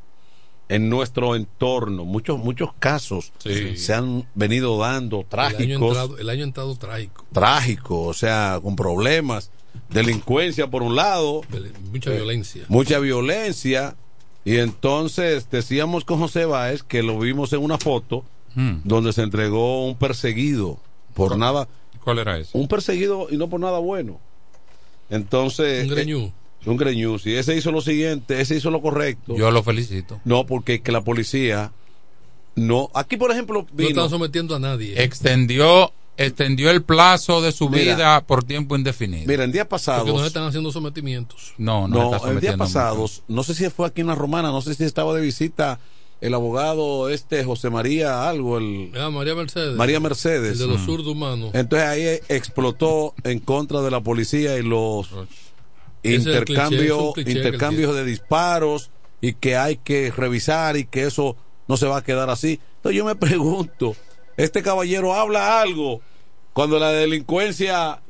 en 0.68 0.88
nuestro 0.88 1.36
entorno. 1.36 2.04
Muchos, 2.04 2.38
muchos 2.38 2.70
casos 2.78 3.32
se 3.38 3.94
han 3.94 4.26
venido 4.34 4.78
dando 4.78 5.24
trágicos. 5.28 5.60
El 5.64 5.72
año, 5.76 5.86
entrado, 5.86 6.18
el 6.18 6.28
año 6.30 6.44
entrado 6.44 6.76
trágico. 6.76 7.24
Trágico, 7.32 8.02
o 8.02 8.14
sea, 8.14 8.58
con 8.62 8.76
problemas. 8.76 9.50
Delincuencia 9.90 10.68
por 10.68 10.82
un 10.82 10.96
lado. 10.96 11.42
Mucha 11.92 12.10
eh, 12.12 12.16
violencia. 12.16 12.64
Mucha 12.68 12.98
violencia. 12.98 13.94
Y 14.44 14.56
entonces 14.58 15.48
decíamos 15.50 16.04
con 16.04 16.18
José 16.18 16.44
Báez 16.46 16.82
que 16.82 17.02
lo 17.02 17.18
vimos 17.18 17.52
en 17.52 17.60
una 17.62 17.78
foto 17.78 18.24
Hmm. 18.54 18.80
donde 18.84 19.12
se 19.12 19.20
entregó 19.22 19.86
un 19.86 19.96
perseguido 19.96 20.78
por 21.12 21.28
¿Cuál- 21.28 21.40
nada. 21.40 21.68
¿Cuál 22.02 22.20
era 22.20 22.38
ese? 22.38 22.56
Un 22.56 22.68
perseguido 22.68 23.26
y 23.30 23.36
no 23.36 23.48
por 23.50 23.60
nada 23.60 23.78
bueno. 23.80 24.18
Entonces. 25.10 25.84
Un 25.84 25.90
greñú. 25.94 26.18
eh, 26.64 26.70
un 26.70 26.76
greñú. 26.76 27.18
Si 27.18 27.34
ese 27.34 27.56
hizo 27.56 27.70
lo 27.72 27.80
siguiente, 27.80 28.40
ese 28.40 28.56
hizo 28.56 28.70
lo 28.70 28.80
correcto. 28.82 29.36
Yo 29.36 29.50
lo 29.50 29.62
felicito. 29.62 30.20
No, 30.24 30.46
porque 30.46 30.82
que 30.82 30.92
la 30.92 31.02
policía. 31.02 31.72
No. 32.54 32.90
Aquí, 32.94 33.16
por 33.16 33.30
ejemplo, 33.30 33.66
No 33.72 33.84
están 33.88 34.08
sometiendo 34.10 34.56
a 34.56 34.58
nadie. 34.58 35.00
Extendió, 35.02 35.92
extendió 36.16 36.70
el 36.70 36.82
plazo 36.82 37.42
de 37.42 37.52
su 37.52 37.68
Mira. 37.68 37.94
vida 37.96 38.20
por 38.26 38.44
tiempo 38.44 38.74
indefinido. 38.76 39.26
Mira, 39.26 39.44
en 39.44 39.52
días 39.52 39.66
Porque 39.66 39.84
pasados. 39.84 40.08
no 40.08 40.18
se 40.20 40.26
están 40.28 40.44
haciendo 40.44 40.72
sometimientos. 40.72 41.52
No, 41.58 41.86
no, 41.86 41.96
No, 41.96 42.04
está 42.04 42.16
el 42.16 42.40
día 42.40 42.52
sometiendo 42.52 42.58
pasados, 42.64 43.22
no 43.28 43.42
sé 43.42 43.54
si 43.54 43.68
fue 43.68 43.86
aquí 43.86 44.00
en 44.00 44.06
la 44.06 44.14
Romana, 44.14 44.50
no 44.50 44.62
sé 44.62 44.74
si 44.74 44.84
estaba 44.84 45.14
de 45.14 45.20
visita 45.20 45.78
el 46.20 46.34
abogado 46.34 47.10
este 47.10 47.44
José 47.44 47.68
María 47.70 48.28
algo, 48.28 48.58
el 48.58 48.90
Ah, 48.98 49.10
María 49.10 49.34
Mercedes. 49.34 49.76
María 49.76 50.00
Mercedes. 50.00 50.52
El 50.52 50.58
de 50.58 50.66
los 50.66 50.80
Mm. 50.82 50.86
zurdos 50.86 51.06
humanos. 51.08 51.50
Entonces 51.54 51.86
ahí 51.88 52.20
explotó 52.28 53.14
en 53.24 53.38
contra 53.40 53.82
de 53.82 53.90
la 53.90 54.00
policía 54.00 54.56
y 54.58 54.62
los 54.62 55.08
intercambios 56.02 57.16
intercambios 57.18 57.94
de 57.94 58.04
disparos 58.04 58.90
y 59.20 59.34
que 59.34 59.56
hay 59.56 59.76
que 59.76 60.10
revisar 60.10 60.76
y 60.76 60.84
que 60.86 61.04
eso 61.04 61.36
no 61.68 61.76
se 61.76 61.86
va 61.86 61.98
a 61.98 62.04
quedar 62.04 62.30
así. 62.30 62.60
Entonces 62.76 62.96
yo 62.96 63.04
me 63.04 63.16
pregunto, 63.16 63.96
este 64.36 64.62
caballero 64.62 65.14
habla 65.14 65.60
algo 65.60 66.00
cuando 66.52 66.78
la 66.78 66.90
delincuencia 66.90 68.00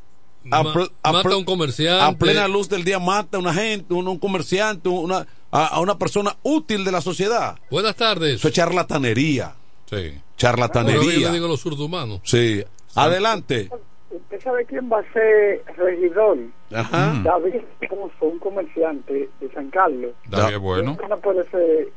a 0.50 0.62
Ma- 0.62 0.72
pl- 0.72 0.90
a 1.02 1.12
mata 1.12 1.28
a 1.30 1.36
un 1.36 1.44
comerciante. 1.44 2.04
a 2.04 2.12
plena 2.16 2.46
luz 2.46 2.68
del 2.68 2.84
día 2.84 2.98
mata 3.00 3.36
a 3.36 3.40
una 3.40 3.52
gente, 3.54 3.92
un, 3.94 4.06
un 4.06 4.18
comerciante, 4.18 4.88
una, 4.88 5.26
a, 5.56 5.66
a 5.68 5.80
una 5.80 5.96
persona 5.98 6.36
útil 6.42 6.84
de 6.84 6.92
la 6.92 7.00
sociedad. 7.00 7.58
Buenas 7.70 7.96
tardes. 7.96 8.34
Eso 8.36 8.48
es 8.48 8.54
charlatanería. 8.54 9.54
Sí. 9.88 9.96
Yo 10.14 10.20
Charlatanería. 10.36 11.28
le 11.28 11.34
digo 11.34 11.48
los 11.48 11.60
zurdos 11.60 11.80
humanos. 11.80 12.20
Sí. 12.24 12.62
Adelante. 12.94 13.70
¿Usted 14.10 14.40
sabe 14.42 14.64
quién 14.64 14.90
va 14.90 15.00
a 15.00 15.12
ser 15.12 15.62
regidor? 15.76 16.38
Ajá. 16.72 17.12
Mm. 17.14 17.24
David 17.24 17.54
Raposo, 17.80 18.24
un 18.26 18.38
comerciante 18.38 19.28
de 19.40 19.52
San 19.52 19.68
Carlos. 19.70 20.12
David 20.28 20.54
es 20.54 20.60
bueno. 20.60 20.96
¿Quién 20.96 21.10
no 21.10 21.18
puede 21.20 21.48
ser 21.50 21.92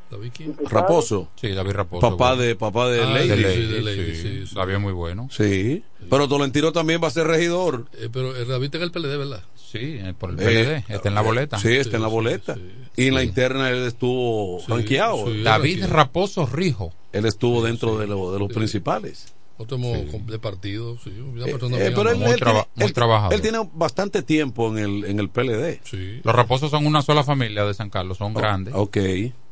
Raposo. 0.70 1.30
Sí, 1.36 1.52
David 1.54 1.72
Raposo. 1.72 2.02
Papá 2.12 2.30
bueno. 2.36 2.42
de 2.44 2.56
papá 2.56 2.88
de 2.90 3.02
Ah, 3.02 3.06
Lady. 3.06 3.28
de 3.30 3.36
Lady, 3.38 3.54
sí, 3.56 3.66
de 3.74 3.82
Lady, 3.82 4.16
sí, 4.46 4.56
David 4.56 4.74
es 4.76 4.80
muy 4.82 4.94
bueno. 4.94 5.28
Sí. 5.32 5.84
Pero 6.10 6.28
Tolentino 6.28 6.72
también 6.72 7.02
va 7.02 7.08
a 7.08 7.12
ser 7.12 7.28
regidor. 7.28 7.86
Eh, 7.94 8.10
pero 8.12 8.36
el 8.36 8.48
David 8.48 8.66
está 8.66 8.78
en 8.78 8.84
el 8.84 8.92
PLD, 8.92 9.18
¿verdad? 9.18 9.44
Sí, 9.72 9.78
eh, 10.00 10.14
por 10.18 10.32
el 10.32 10.40
Eh, 10.40 10.84
PLD. 10.86 10.96
Está 10.96 11.10
en 11.10 11.16
la 11.16 11.22
boleta. 11.22 11.58
Sí, 11.60 11.74
está 11.76 11.98
en 11.98 12.02
la 12.02 12.08
boleta. 12.08 12.56
Y 12.96 13.08
en 13.08 13.14
la 13.16 13.24
interna 13.24 13.70
él 13.70 13.86
estuvo 13.86 14.62
ranqueado. 14.68 15.28
sí, 15.28 15.44
David 15.44 15.72
ranqueado. 15.82 15.94
Raposo 15.96 16.46
Rijo. 16.46 16.92
Él 17.12 17.26
estuvo 17.26 17.64
dentro 17.64 17.98
de, 17.98 18.08
lo- 18.08 18.32
de 18.34 18.40
los 18.40 18.52
principales. 18.52 19.34
Otro 19.58 19.78
de 19.78 20.40
partido, 20.40 20.98
sí. 21.04 21.10
Una 21.20 21.46
persona 21.46 21.76
Eh, 21.78 21.82
bien 21.82 21.94
pero 21.94 22.10
él, 22.12 22.18
muy 22.18 22.32
él- 22.32 22.94
trabajador. 22.94 23.34
él 23.34 23.42
tiene 23.42 23.60
bastante 23.74 24.22
tiempo 24.22 24.70
en 24.70 24.78
el, 24.78 25.06
en 25.06 25.20
el 25.20 25.30
PLD. 25.30 25.82
Los 26.24 26.34
Raposos 26.34 26.72
son 26.72 26.86
una 26.86 27.02
sola 27.02 27.24
familia 27.26 27.66
de 27.66 27.74
San 27.74 27.90
Carlos. 27.90 28.18
Son 28.18 28.34
grandes. 28.34 28.74
Ok. 28.76 28.98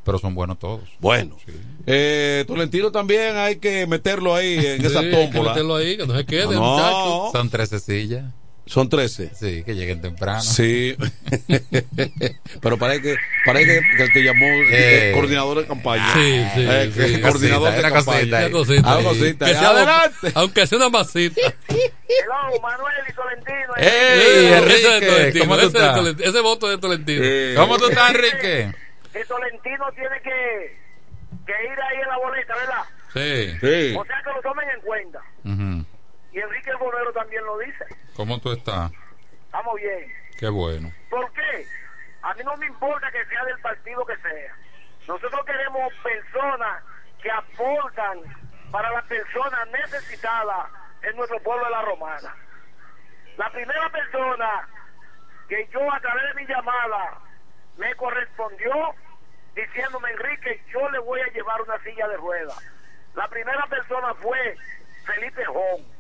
Pero 0.05 0.17
son 0.19 0.33
buenos 0.33 0.57
todos. 0.57 0.79
Bueno. 1.01 1.35
Eh, 1.85 2.45
Tolentino 2.47 2.91
también 2.91 3.35
hay 3.35 3.57
que 3.57 3.85
meterlo 3.87 4.33
ahí 4.33 4.55
en 4.55 4.85
esa 4.85 5.01
Sí, 5.01 5.05
hay 5.07 5.11
que 5.11 5.25
tómbola. 5.27 5.49
meterlo 5.51 5.75
ahí, 5.75 5.97
que 5.97 6.07
no 6.07 6.15
se 6.15 6.25
quede, 6.25 6.55
No. 6.55 6.61
muchacho. 6.61 7.29
Son 7.33 7.49
13 7.49 7.79
sillas. 7.79 8.23
Son 8.67 8.89
13. 8.89 9.31
Sí, 9.35 9.63
que 9.63 9.73
lleguen 9.75 10.01
temprano. 10.01 10.41
Sí. 10.41 10.95
Pero 12.61 12.77
parece 12.77 13.01
que, 13.01 13.15
parece 13.45 13.81
que 13.97 14.03
el 14.03 14.11
que 14.11 14.23
llamó 14.23 14.45
Eh. 14.45 15.09
eh, 15.09 15.11
coordinador 15.13 15.59
de 15.61 15.67
campaña. 15.67 16.13
Sí, 16.13 16.43
sí, 16.55 16.65
Eh, 16.69 16.91
que 16.95 17.07
sí. 17.07 17.21
Coordinador 17.21 17.69
Cosita, 17.69 17.87
de 17.87 17.93
campaña. 17.93 18.19
cosita 18.19 18.37
ahí. 18.37 18.45
Una 18.45 18.51
cosita. 18.51 18.91
Algo 18.91 19.09
ahí. 19.09 19.17
cosita. 19.19 19.45
Que 19.45 19.51
ahí. 19.51 19.57
sea 19.57 19.73
de- 19.73 19.77
Adelante. 19.81 20.31
aunque 20.35 20.67
sea 20.67 20.77
una 20.77 20.89
masita. 20.89 21.41
Hello, 21.69 22.61
Manuel 22.61 22.95
y 23.09 23.13
Tolentino. 23.13 23.75
¡Ey, 23.77 23.87
Ese 23.87 24.27
es 24.27 24.49
de 24.51 24.57
Enrique! 24.57 25.07
Tolentino, 25.07 25.45
¿Cómo 25.45 25.55
tú 25.57 25.67
ese, 25.67 25.77
es 26.09 26.17
de 26.17 26.23
ese 26.25 26.41
voto 26.41 26.67
es 26.71 26.75
de 26.77 26.81
Tolentino. 26.81 27.21
Eh, 27.23 27.53
¿Cómo 27.57 27.77
tú 27.77 27.87
estás, 27.89 28.09
Enrique? 28.11 28.71
Que 29.13 29.25
Tolentino 29.25 29.85
tiene 29.95 30.21
que, 30.23 30.77
que 31.45 31.51
ir 31.53 31.79
ahí 31.79 32.01
en 32.01 32.07
la 32.09 32.17
boleta, 32.17 32.53
¿verdad? 32.55 32.83
Sí. 33.13 33.57
Sí. 33.61 33.95
O 33.97 34.05
sea 34.05 34.21
que 34.23 34.29
lo 34.35 34.41
tomen 34.41 34.69
en 34.69 34.81
cuenta. 34.81 35.19
Ujú. 35.43 35.85
Y 36.33 36.39
Enrique 36.39 36.69
el 36.69 36.77
Bonero 36.77 37.11
también 37.13 37.43
lo 37.45 37.57
dice. 37.59 37.85
¿Cómo 38.17 38.39
tú 38.39 38.51
estás? 38.51 38.91
Estamos 39.45 39.75
bien. 39.75 40.11
Qué 40.39 40.49
bueno. 40.49 40.91
¿Por 41.07 41.31
qué? 41.33 41.67
A 42.23 42.33
mí 42.33 42.41
no 42.43 42.57
me 42.57 42.65
importa 42.65 43.11
que 43.11 43.23
sea 43.25 43.45
del 43.45 43.59
partido 43.59 44.03
que 44.07 44.17
sea. 44.17 44.55
Nosotros 45.07 45.45
queremos 45.45 45.93
personas 46.01 46.83
que 47.21 47.29
aportan 47.29 48.21
para 48.71 48.91
las 48.91 49.05
personas 49.05 49.67
necesitadas 49.69 50.65
en 51.03 51.15
nuestro 51.15 51.39
pueblo 51.43 51.63
de 51.65 51.69
la 51.69 51.81
Romana. 51.83 52.35
La 53.37 53.51
primera 53.51 53.87
persona 53.91 54.67
que 55.47 55.67
yo 55.71 55.93
a 55.93 55.99
través 55.99 56.23
de 56.33 56.41
mi 56.41 56.47
llamada 56.47 57.19
me 57.77 57.93
correspondió 57.93 58.95
diciéndome, 59.53 60.09
Enrique, 60.09 60.63
yo 60.73 60.89
le 60.89 60.97
voy 60.99 61.21
a 61.21 61.31
llevar 61.33 61.61
una 61.61 61.77
silla 61.83 62.07
de 62.07 62.17
ruedas. 62.17 62.57
La 63.13 63.27
primera 63.27 63.67
persona 63.67 64.15
fue 64.15 64.57
Felipe 65.05 65.45
Jón. 65.45 65.96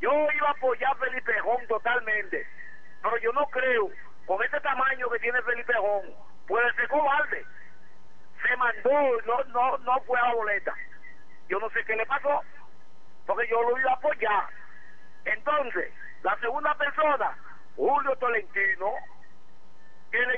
Yo 0.00 0.10
iba 0.32 0.48
a 0.48 0.52
apoyar 0.52 0.92
a 0.92 0.96
Felipe 0.96 1.38
Jón 1.40 1.66
totalmente, 1.66 2.46
pero 3.02 3.16
yo 3.18 3.32
no 3.32 3.46
creo, 3.46 3.90
con 4.26 4.42
este 4.42 4.60
tamaño 4.60 5.08
que 5.10 5.18
tiene 5.18 5.42
Felipe 5.42 5.74
Jón, 5.74 6.14
puede 6.46 6.72
ser 6.74 6.88
cobarde. 6.88 7.44
Se 8.42 8.56
mandó, 8.56 9.22
no, 9.26 9.44
no, 9.44 9.78
no 9.78 10.00
fue 10.02 10.18
a 10.18 10.28
la 10.28 10.34
boleta. 10.34 10.74
Yo 11.48 11.58
no 11.58 11.70
sé 11.70 11.84
qué 11.84 11.96
le 11.96 12.06
pasó, 12.06 12.42
porque 13.26 13.48
yo 13.48 13.62
lo 13.62 13.78
iba 13.78 13.90
a 13.90 13.94
apoyar. 13.94 14.48
Entonces, 15.24 15.92
la 16.22 16.38
segunda 16.38 16.74
persona, 16.74 17.36
Julio 17.76 18.16
Tolentino, 18.16 18.92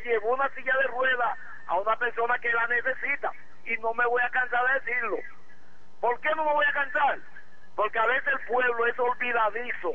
llevó 0.06 0.34
una 0.34 0.48
silla 0.50 0.74
de 0.76 0.86
ruedas 0.88 1.38
a 1.66 1.78
una 1.78 1.96
persona 1.96 2.38
que 2.38 2.52
la 2.52 2.66
necesita. 2.68 3.32
Y 3.64 3.76
no 3.78 3.92
me 3.94 4.06
voy 4.06 4.22
a 4.22 4.30
cansar 4.30 4.64
de 4.66 4.80
decirlo. 4.80 5.18
¿Por 6.00 6.20
qué 6.20 6.30
no 6.36 6.44
me 6.44 6.52
voy 6.52 6.66
a 6.66 6.72
cansar? 6.72 7.18
Porque 7.76 7.98
a 7.98 8.06
veces 8.06 8.26
el 8.32 8.40
pueblo 8.46 8.86
es 8.86 8.98
olvidadizo. 8.98 9.92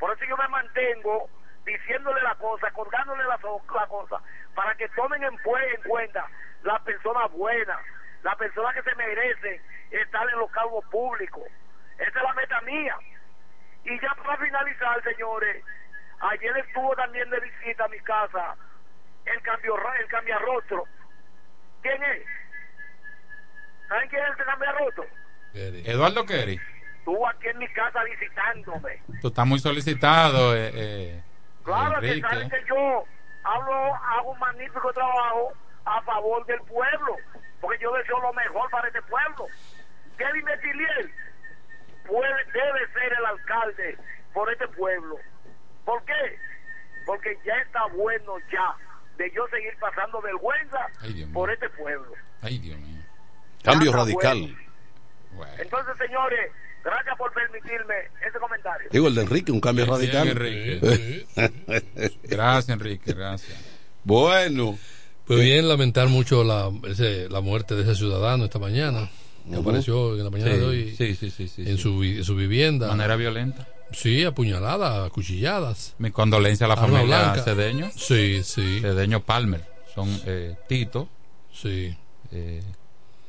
Por 0.00 0.16
eso 0.16 0.24
yo 0.24 0.36
me 0.36 0.48
mantengo 0.48 1.28
diciéndole 1.64 2.20
la 2.22 2.34
cosa, 2.36 2.70
colgándole 2.72 3.22
la, 3.24 3.38
so- 3.38 3.62
la 3.74 3.86
cosa, 3.86 4.20
para 4.54 4.74
que 4.74 4.88
tomen 4.90 5.22
en, 5.22 5.34
en 5.34 5.82
cuenta 5.82 6.26
las 6.62 6.80
personas 6.82 7.30
buenas, 7.32 7.78
las 8.22 8.34
personas 8.36 8.74
que 8.74 8.82
se 8.82 8.94
merecen 8.96 9.60
estar 9.90 10.28
en 10.30 10.38
los 10.38 10.50
cargos 10.50 10.84
públicos. 10.86 11.44
Esa 11.98 12.08
es 12.18 12.24
la 12.24 12.32
meta 12.32 12.60
mía. 12.62 12.96
Y 13.84 14.00
ya 14.00 14.14
para 14.14 14.36
finalizar, 14.38 15.02
señores, 15.02 15.62
ayer 16.20 16.56
estuvo 16.58 16.94
también 16.96 17.28
de 17.30 17.40
visita 17.40 17.84
a 17.84 17.88
mi 17.88 17.98
casa 18.00 18.56
el 19.26 19.42
cambio 19.42 19.76
el 20.00 20.08
cambiarrostro. 20.08 20.86
¿Quién 21.82 22.02
es? 22.02 22.22
¿Saben 23.88 24.08
quién 24.08 24.22
es 24.22 24.30
el 24.30 24.36
que 24.36 24.44
cambiarrostro? 24.44 25.06
Eduardo 25.54 26.24
Kerry, 26.26 26.60
Estuvo 27.08 27.26
aquí 27.26 27.48
en 27.48 27.56
mi 27.56 27.68
casa 27.68 28.04
visitándome. 28.04 29.00
tú 29.22 29.28
estás 29.28 29.46
muy 29.46 29.58
solicitado, 29.58 30.54
eh, 30.54 30.70
eh, 30.74 31.22
Claro 31.64 32.02
que 32.02 32.20
saben 32.20 32.50
que 32.50 32.62
yo 32.68 33.04
hablo, 33.44 33.94
hago 33.94 34.32
un 34.32 34.38
magnífico 34.38 34.92
trabajo 34.92 35.54
a 35.86 36.02
favor 36.02 36.44
del 36.44 36.60
pueblo, 36.60 37.16
porque 37.62 37.82
yo 37.82 37.94
deseo 37.94 38.20
lo 38.20 38.30
mejor 38.34 38.68
para 38.70 38.88
este 38.88 39.00
pueblo. 39.00 39.46
Kevin 40.18 40.44
Metiliel 40.44 41.10
puede, 42.06 42.44
debe 42.52 42.92
ser 42.92 43.10
el 43.18 43.24
alcalde 43.24 43.98
por 44.34 44.52
este 44.52 44.68
pueblo. 44.68 45.16
¿Por 45.86 46.04
qué? 46.04 46.38
Porque 47.06 47.38
ya 47.42 47.56
está 47.56 47.86
bueno 47.86 48.34
ya 48.52 48.76
de 49.16 49.32
yo 49.34 49.48
seguir 49.48 49.74
pasando 49.80 50.20
vergüenza 50.20 50.86
Ay, 51.00 51.24
por 51.32 51.50
este 51.50 51.70
pueblo. 51.70 52.12
Ay, 52.42 52.58
Dios 52.58 52.78
mío. 52.78 53.02
Cambio 53.64 53.94
radical. 53.94 54.54
Entonces, 55.58 55.96
señores, 55.98 56.50
gracias 56.84 57.16
por 57.18 57.32
permitirme 57.32 57.94
ese 58.28 58.38
comentario. 58.38 58.88
Digo, 58.90 59.08
el 59.08 59.14
de 59.14 59.22
Enrique, 59.22 59.52
un 59.52 59.60
cambio 59.60 59.86
radical. 59.86 60.28
Enrique. 60.28 61.26
Gracias, 62.24 62.68
Enrique, 62.68 63.12
gracias. 63.12 63.56
Bueno. 64.04 64.78
Pues 65.26 65.40
bien, 65.40 65.68
lamentar 65.68 66.08
mucho 66.08 66.42
la, 66.42 66.70
ese- 66.88 67.28
la 67.28 67.40
muerte 67.42 67.74
de 67.74 67.82
ese 67.82 67.94
ciudadano 67.94 68.44
esta 68.44 68.58
mañana. 68.58 69.10
Que 69.44 69.50
Ujú. 69.56 69.60
apareció 69.60 70.16
en 70.16 70.24
la 70.24 70.30
mañana 70.30 70.52
Sí, 70.52 70.58
de 70.58 70.64
hoy 70.66 70.94
sí, 70.96 71.14
sí, 71.14 71.30
sí, 71.30 71.48
sí, 71.48 71.62
en, 71.62 71.76
sí. 71.76 71.82
Su, 71.82 72.02
en 72.02 72.24
su 72.24 72.34
vivienda. 72.34 72.86
De 72.86 72.92
manera 72.92 73.16
violenta. 73.16 73.66
Sí, 73.92 74.24
apuñalada, 74.24 75.04
acuchilladas. 75.04 75.94
Mi 75.98 76.10
condolencia 76.10 76.64
a 76.66 76.68
la 76.68 76.74
Arma 76.74 76.86
familia 76.88 77.18
blanca. 77.22 77.42
Cedeño. 77.42 77.90
Sí, 77.94 78.42
sí. 78.42 78.80
Cedeño 78.80 79.22
Palmer. 79.22 79.62
Son 79.94 80.08
eh, 80.26 80.56
Tito. 80.66 81.08
Sí. 81.52 81.94
eh, 82.32 82.62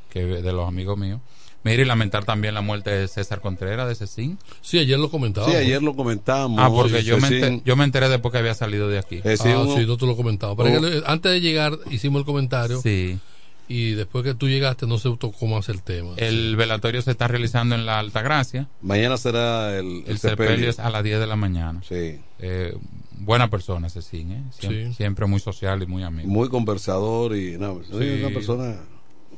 que 0.10 0.26
de 0.26 0.52
los 0.54 0.68
amigos 0.68 0.98
míos. 0.98 1.20
Mire, 1.64 1.82
y 1.84 1.86
lamentar 1.86 2.24
también 2.24 2.54
la 2.54 2.62
muerte 2.62 2.90
de 2.90 3.08
César 3.08 3.42
Contreras 3.42 3.88
de 3.90 3.96
Cecín. 3.96 4.38
Sí, 4.62 4.80
ayer 4.80 4.98
lo 4.98 5.10
comentábamos. 5.12 5.54
Sí, 5.56 5.60
ayer 5.62 5.84
lo 5.84 5.94
comentamos. 5.96 6.58
Ah, 6.62 6.70
porque 6.70 7.04
yo 7.04 7.18
me, 7.18 7.28
Cecín. 7.28 7.44
enter- 7.44 7.62
yo 7.66 7.76
me 7.76 7.84
enteré 7.84 8.08
después 8.08 8.32
que 8.32 8.38
había 8.38 8.54
salido 8.54 8.88
de 8.88 8.98
aquí. 9.00 9.22
ah, 9.26 9.36
sí, 9.36 9.50
no 9.86 9.98
te 9.98 10.06
lo 10.06 10.16
comentaba. 10.16 10.56
Pero 10.56 10.70
Oh. 10.78 10.82
que 10.82 10.90
le- 10.90 11.04
antes 11.06 11.32
de 11.32 11.42
llegar 11.42 11.78
hicimos 11.92 12.22
el 12.22 12.26
comentario. 12.26 12.82
Sí. 12.82 13.20
Y 13.68 13.92
después 13.92 14.24
que 14.24 14.34
tú 14.34 14.48
llegaste 14.48 14.88
no 14.88 14.98
se 14.98 15.10
tocó 15.10 15.32
cómo 15.34 15.58
hacer 15.58 15.76
el 15.76 15.84
tema. 15.84 16.14
El 16.18 16.56
velatorio 16.56 17.02
se 17.04 17.12
está 17.12 17.28
realizando 17.28 17.76
en 17.76 17.86
la 17.86 18.00
Altagracia. 18.00 18.68
Mañana 18.82 19.16
será 19.18 19.78
el, 19.78 20.04
El 20.08 20.18
sepelio. 20.18 20.48
sepelio 20.54 20.70
es 20.72 20.80
a 20.80 20.90
las 20.90 21.04
10 21.04 21.20
de 21.20 21.28
la 21.28 21.36
mañana. 21.36 21.82
Sí. 21.88 22.18
Eh, 22.40 22.76
buena 23.20 23.50
persona, 23.50 23.88
Cecín, 23.90 24.32
¿eh? 24.32 24.44
Siempre, 24.58 24.88
Sí. 24.88 24.94
siempre 24.96 25.26
muy 25.28 25.40
social 25.40 25.84
y 25.84 25.86
muy 25.86 26.02
amigo. 26.02 26.28
Muy 26.28 26.50
conversador 26.50 27.36
y 27.36 27.58
no, 27.60 27.82
Sí. 27.84 28.22
una 28.24 28.34
persona 28.34 28.78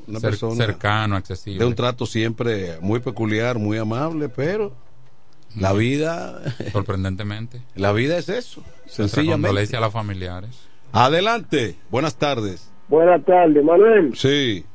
una 0.08 0.20
Cer- 0.20 0.22
persona 0.22 0.56
cercano, 0.66 1.16
accesible. 1.16 1.60
de 1.60 1.66
un 1.66 1.76
trato 1.76 2.06
siempre 2.06 2.78
muy 2.82 3.00
peculiar, 3.00 3.58
muy 3.60 3.78
amable, 3.78 4.30
pero 4.30 4.74
la 5.56 5.74
Muy- 5.74 5.80
vida 5.90 6.42
Sorprendentemente. 6.72 7.62
la 7.76 7.92
vida 7.92 8.18
es 8.18 8.30
eso, 8.30 8.62
Nuestra 8.62 8.94
sencillamente. 9.08 9.48
condolencia 9.48 9.78
a 9.78 9.82
los 9.82 9.94
familiares. 9.94 10.68
Adelante, 10.94 11.76
buenas 11.90 12.16
tardes. 12.18 12.70
Buenas 12.90 13.24
tardes, 13.26 13.64
Manuel. 13.64 14.16
Sí. 14.16 14.66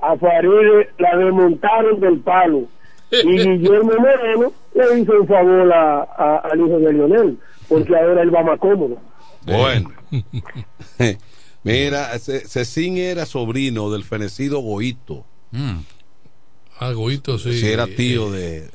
A 0.00 0.16
Farid 0.16 0.50
la 0.98 1.16
desmontaron 1.16 2.00
del 2.00 2.18
palo. 2.20 2.64
Y 3.12 3.22
Guillermo 3.38 3.92
Moreno 3.98 4.52
le 4.74 5.00
hizo 5.00 5.12
un 5.20 5.26
favor 5.28 5.72
a, 5.72 6.02
a- 6.02 6.36
al 6.50 6.58
hijo 6.60 6.78
de 6.78 6.92
Lionel, 6.92 7.38
porque 7.68 7.94
ahora 7.96 8.22
él 8.22 8.34
va 8.34 8.42
más 8.42 8.58
cómodo. 8.58 8.98
Bueno. 9.46 9.90
Mira, 11.62 12.18
Ce- 12.18 12.48
Cecín 12.48 12.96
era 12.96 13.26
sobrino 13.26 13.90
del 13.90 14.04
fenecido 14.04 14.60
Goito. 14.60 15.24
Ah, 16.78 16.92
Goito, 16.92 17.38
sí. 17.38 17.58
Sí, 17.60 17.66
era 17.68 17.86
tío 17.86 18.30
de, 18.30 18.58
Eh, 18.58 18.70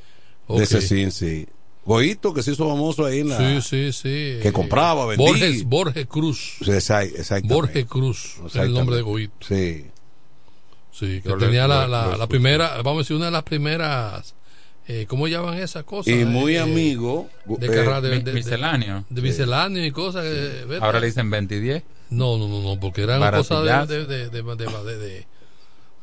ok. 0.48 0.60
de 0.60 0.66
Cecín, 0.68 1.12
sí. 1.12 1.48
Goito, 1.86 2.34
que 2.34 2.42
se 2.44 2.52
hizo 2.52 2.68
famoso 2.68 3.06
ahí 3.06 3.20
en 3.20 3.30
la... 3.30 3.38
Sí, 3.62 3.62
sí, 3.62 3.92
sí. 3.92 4.40
Que 4.42 4.52
compraba, 4.52 5.06
vendía. 5.06 5.28
Borges, 5.28 5.64
Borges 5.66 6.06
Cruz. 6.08 6.56
Exactamente. 6.68 7.54
Borges 7.54 7.86
Cruz. 7.86 8.36
Es 8.48 8.56
el 8.56 8.74
nombre 8.74 8.96
de 8.98 9.02
Goito. 9.04 9.34
Sí. 9.48 9.86
Sí, 10.92 11.22
que 11.22 11.30
Yo 11.30 11.36
le- 11.36 11.46
tenía 11.46 11.68
la, 11.68 12.28
primera, 12.28 12.78
vamos 12.78 12.96
a 12.96 12.98
decir, 13.00 13.16
una 13.18 13.26
de 13.26 13.32
las 13.32 13.44
primeras, 13.44 14.34
eh, 14.88 15.06
¿cómo 15.08 15.28
llaman 15.28 15.58
esas 15.60 15.84
cosas? 15.84 16.14
Y 16.14 16.26
muy 16.26 16.56
Eh, 16.56 16.60
amigo. 16.60 17.30
De, 17.46 17.68
eh, 17.68 17.70
de, 17.70 18.02
de- 18.10 18.20
de- 18.20 18.34
misceláneo. 18.34 19.06
De 19.10 19.22
misceláneo 19.22 19.86
y 19.86 19.92
cosas. 19.92 20.24
eh. 20.26 20.66
Ahora 20.82 21.00
le 21.00 21.08
dicen 21.08 21.30
20 21.30 21.56
y 21.56 21.60
10. 21.60 21.84
No, 22.10 22.38
no, 22.38 22.48
no, 22.48 22.62
no, 22.62 22.80
porque 22.80 23.02
eran 23.04 23.20
cosas 23.32 23.88
de, 23.88 23.96
de, 23.98 24.06
de, 24.06 24.30
de, 24.30 24.42
de, 24.44 24.56
de, 24.56 24.98
de- 24.98 25.28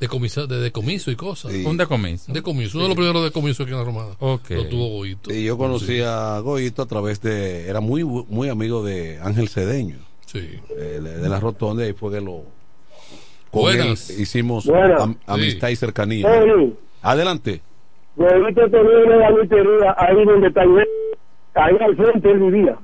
de 0.00 0.08
comiso, 0.08 0.48
de 0.48 0.58
decomiso 0.58 1.12
y 1.12 1.16
cosas. 1.16 1.52
Un 1.64 1.76
decomiso. 1.76 2.32
Decomiso, 2.32 2.76
uno 2.78 2.86
de 2.86 2.88
los 2.88 2.96
primeros 2.96 3.22
decomisos 3.22 3.60
aquí 3.64 3.70
en 3.72 3.78
la 3.78 3.84
Romana. 3.84 4.10
Ok. 4.18 4.50
Lo 4.50 4.66
tuvo 4.66 4.88
Goito. 4.88 5.32
Y 5.32 5.44
yo 5.44 5.56
conocí 5.56 6.00
a 6.04 6.40
Goito 6.40 6.82
a 6.82 6.86
través 6.86 7.20
de. 7.20 7.68
Era 7.68 7.78
muy 7.78 8.02
muy 8.02 8.48
amigo 8.48 8.82
de 8.84 9.20
Ángel 9.22 9.48
Cedeño. 9.48 9.98
Sí. 10.26 10.58
Eh, 10.76 10.98
de, 11.00 11.28
la 11.28 11.38
Rotonda, 11.38 11.86
y 11.86 11.92
fue 11.92 12.10
que 12.14 12.20
lo. 12.20 12.42
Con 13.52 13.62
Buenas. 13.62 14.10
él 14.10 14.22
hicimos 14.22 14.66
Buenas. 14.66 15.00
am- 15.00 15.16
amistad 15.26 15.68
y 15.68 15.76
cercanía. 15.76 16.26
Sí. 16.42 16.74
Adelante. 17.02 17.60
Goito 18.16 18.60
tenía 18.70 18.98
una 19.06 19.94
ahí 19.98 20.24
donde 20.24 20.48
está 20.48 20.64
Iberia. 20.64 20.90
Ahí 21.54 21.74
al 21.80 21.96
frente 21.96 22.28
él 22.28 22.38
vivía. 22.40 22.76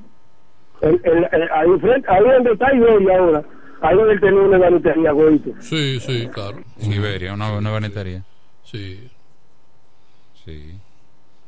El- 0.81 1.01
el- 1.05 1.29
el- 1.33 1.51
ahí, 1.53 1.81
frente, 1.81 2.09
ahí 2.11 2.22
donde 2.22 2.53
está 2.53 2.74
Iberia 2.74 3.18
ahora. 3.18 3.43
Ahí 3.81 3.97
donde 3.97 4.12
él 4.14 4.20
tenía 4.20 4.41
una 4.41 4.59
galutería, 4.59 5.12
Goito. 5.12 5.51
Sí, 5.61 6.01
sí, 6.01 6.29
claro. 6.33 6.59
En 6.81 6.93
Iberia, 6.93 7.35
una, 7.35 7.53
una. 7.53 7.79
Sí. 8.64 9.09
Sí. 10.45 10.74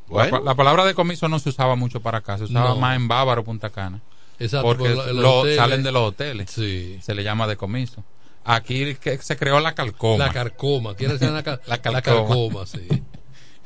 Bueno. 0.08 0.38
La, 0.38 0.44
la 0.44 0.54
palabra 0.54 0.84
decomiso 0.84 1.28
no 1.28 1.38
se 1.38 1.48
usaba 1.50 1.76
mucho 1.76 2.00
para 2.00 2.18
acá, 2.18 2.38
se 2.38 2.44
usaba 2.44 2.70
No. 2.70 2.76
más 2.76 2.96
en 2.96 3.08
Bávaro, 3.08 3.44
Punta 3.44 3.70
Cana. 3.70 4.00
Exacto, 4.38 4.66
Porque 4.66 4.94
por 4.94 4.96
la- 5.06 5.12
los 5.12 5.22
lo- 5.22 5.34
hoteles. 5.40 5.56
salen 5.56 5.82
de 5.82 5.92
los 5.92 6.02
hoteles. 6.02 6.50
Sí. 6.50 6.98
Se 7.02 7.14
le 7.14 7.22
llama 7.22 7.46
decomiso. 7.46 8.02
Aquí 8.44 8.94
que 8.96 9.18
se 9.18 9.36
creó 9.36 9.60
la 9.60 9.74
calcoma. 9.74 10.26
La 10.26 10.32
carcoma. 10.32 10.94
¿Quién 10.94 11.10
decía 11.12 11.30
la, 11.30 11.42
cal- 11.42 11.60
La 11.66 11.78
calcoma, 12.02 12.66
sí. 12.66 12.88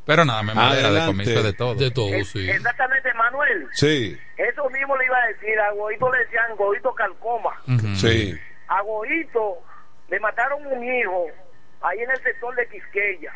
Pero 0.08 0.26
nada, 0.26 0.42
me 0.42 0.54
madera 0.56 0.88
Adelante. 0.88 1.00
decomiso 1.24 1.44
de 1.44 1.54
todo. 1.54 1.76
De 1.76 1.92
todo, 1.92 2.24
sí. 2.24 2.50
Exactamente, 2.50 3.14
Manuel. 3.14 3.68
Sí. 3.74 4.18
Eso 4.38 4.68
mismo 4.70 4.96
le 4.98 5.06
iba 5.06 5.18
a 5.18 5.28
decir. 5.28 5.60
A 5.60 5.72
Goito 5.72 6.12
le 6.12 6.20
decían 6.20 6.56
Goito 6.56 6.96
Calcoma. 6.96 7.62
Sí. 7.96 8.34
A 8.70 8.82
Goito 8.82 9.58
le 10.08 10.20
mataron 10.22 10.66
un 10.66 10.84
hijo 10.84 11.28
ahí 11.82 12.00
en 12.00 12.10
el 12.10 12.24
sector 12.24 12.56
de 12.56 12.68
Quisqueya, 12.70 13.34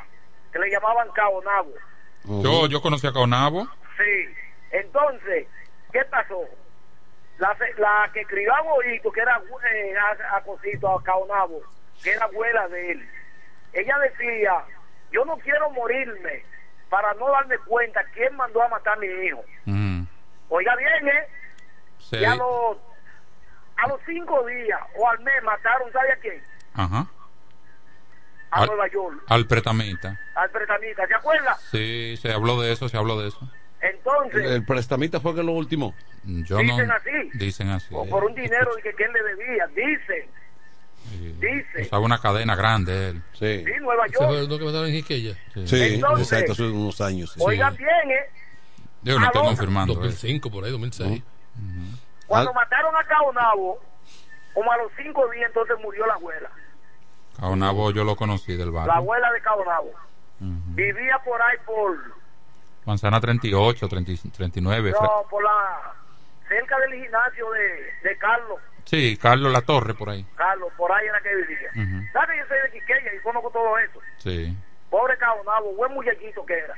que 0.51 0.59
le 0.59 0.69
llamaban 0.71 1.09
Caonabo. 1.11 1.73
Yo, 2.23 2.67
yo 2.67 2.81
conocí 2.81 3.05
a 3.05 3.11
Caonabo. 3.13 3.67
Sí. 3.97 4.33
Entonces, 4.71 5.47
¿qué 5.91 6.05
pasó? 6.05 6.45
La, 7.37 7.53
se- 7.57 7.79
la 7.81 8.09
que 8.13 8.23
crió 8.25 8.53
a 8.55 8.61
Goito, 8.61 9.11
que 9.11 9.19
era 9.21 9.41
eh, 9.73 9.93
a, 9.97 10.37
a 10.37 10.41
Cosito, 10.43 10.87
a 10.97 11.03
Caonabo, 11.03 11.61
que 12.03 12.11
era 12.11 12.25
abuela 12.25 12.67
de 12.69 12.91
él, 12.91 13.09
ella 13.73 13.97
decía, 13.99 14.53
yo 15.11 15.25
no 15.25 15.35
quiero 15.37 15.69
morirme 15.71 16.43
para 16.91 17.13
no 17.15 17.31
darme 17.31 17.57
cuenta 17.59 18.03
quién 18.13 18.35
mandó 18.35 18.61
a 18.61 18.67
matar 18.67 18.97
a 18.97 18.99
mi 18.99 19.07
hijo. 19.07 19.43
Mm. 19.65 20.03
Oiga 20.49 20.75
bien, 20.75 21.07
¿eh? 21.07 21.27
Sí. 21.97 22.17
Y 22.17 22.25
a 22.25 22.35
los, 22.35 22.77
a 23.77 23.87
los 23.87 23.99
cinco 24.05 24.45
días 24.45 24.79
o 24.97 25.09
al 25.09 25.19
mes 25.21 25.41
mataron, 25.43 25.91
¿sabe 25.93 26.11
a 26.11 26.15
quién? 26.17 26.43
Ajá. 26.75 27.07
A 28.51 28.59
Al- 28.61 28.67
Nueva 28.67 28.87
York, 28.89 29.23
Al 29.29 29.47
pretamita. 29.47 30.19
al 30.35 30.49
pretamita, 30.51 31.07
¿se 31.07 31.15
acuerda? 31.15 31.55
Sí, 31.55 32.17
se 32.21 32.33
habló 32.33 32.61
de 32.61 32.73
eso, 32.73 32.89
se 32.89 32.97
habló 32.97 33.19
de 33.21 33.29
eso. 33.29 33.39
Entonces, 33.79 34.45
El 34.51 34.65
prestamita 34.65 35.19
fue 35.21 35.33
que 35.33 35.41
lo 35.41 35.53
último. 35.53 35.95
Yo 36.23 36.57
Dicen 36.57 36.87
no. 36.87 36.93
así. 36.93 37.29
Dicen 37.33 37.69
así. 37.69 37.87
o 37.97 38.05
por 38.07 38.25
un 38.25 38.35
dinero 38.35 38.69
que, 38.83 38.93
que 38.93 39.05
él 39.05 39.13
le 39.13 39.23
debía, 39.23 39.67
dicen, 39.67 40.29
dicen, 41.09 41.81
Usaba 41.81 41.99
una 42.05 42.17
cadena 42.19 42.55
grande 42.55 43.09
él. 43.09 43.23
Sí. 43.33 43.63
sí, 43.65 43.71
Nueva 43.81 44.05
Ese 44.05 44.17
fue 44.17 44.37
York. 44.37 44.49
lo 44.49 44.59
que 44.59 44.65
mataron 44.65 44.87
en 44.87 44.93
Quisqueya. 44.93 45.33
Sí, 45.33 45.59
Entonces- 45.95 46.31
exacto, 46.31 46.51
hace 46.53 46.63
unos 46.63 47.01
años. 47.01 47.31
sí. 47.33 47.39
Oigan 47.43 47.75
bien, 47.75 47.89
¿eh? 48.11 48.29
Yo 49.03 49.19
no 49.19 49.25
estoy 49.25 49.41
confirmando. 49.41 49.93
eso. 49.93 50.01
2005, 50.01 50.51
por 50.51 50.63
ahí, 50.65 50.71
2006. 50.71 51.23
Cuando 52.27 52.49
Al- 52.51 52.55
mataron 52.55 52.95
a 52.95 53.03
Caonabo, 53.03 53.79
Como 54.53 54.69
a 54.69 54.75
los 54.77 54.91
cinco 55.01 55.29
días 55.29 55.47
entonces 55.47 55.77
murió 55.81 56.05
la 56.05 56.13
abuela. 56.15 56.49
Caonabo 57.39 57.91
yo 57.91 58.03
lo 58.03 58.15
conocí 58.17 58.55
del 58.57 58.67
La 58.67 58.79
barrio. 58.79 58.93
abuela 58.95 59.31
de 59.31 59.41
Caonabo. 59.41 59.91
Vivía 60.39 61.17
por 61.23 61.41
ahí 61.41 61.57
por, 61.65 61.97
Manzana 62.85 63.21
38, 63.21 63.87
30 63.87 64.11
39. 64.35 64.91
Fra- 64.91 65.01
no, 65.07 65.23
por 65.29 65.41
la, 65.43 65.93
cerca 66.49 66.77
del 66.79 67.01
gimnasio 67.01 67.49
de, 67.51 68.09
de 68.09 68.17
Carlos. 68.17 68.59
Sí, 68.85 69.17
Carlos 69.17 69.51
La 69.53 69.61
Torre 69.61 69.93
por 69.93 70.09
ahí. 70.09 70.25
Carlos, 70.35 70.69
por 70.77 70.91
ahí 70.91 71.05
era 71.07 71.21
que 71.21 71.35
vivía. 71.35 72.09
¿Sabes 72.13 72.29
que 72.31 72.37
yo 72.39 72.45
soy 72.47 72.57
de 72.63 72.71
Quiqueya 72.79 73.13
y 73.17 73.21
conozco 73.23 73.49
todo 73.51 73.77
eso? 73.77 73.99
Sí. 74.17 74.55
Pobre 74.89 75.17
Caonabo, 75.17 75.73
buen 75.75 75.93
muchachito 75.93 76.45
que 76.45 76.53
era. 76.57 76.75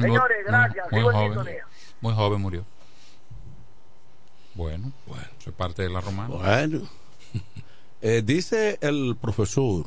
Señores, 0.00 0.38
Muy- 0.42 0.44
gracias. 0.46 0.86
Muy, 0.90 1.00
Sigo 1.00 1.12
joven. 1.12 1.56
Muy 2.00 2.14
joven 2.14 2.40
murió. 2.40 2.64
Bueno, 4.54 4.92
bueno, 5.06 5.24
es 5.46 5.52
parte 5.52 5.82
de 5.82 5.90
la 5.90 6.00
romana. 6.00 6.28
Bueno. 6.34 6.80
Eh, 8.02 8.22
dice 8.24 8.78
el 8.80 9.14
profesor 9.20 9.84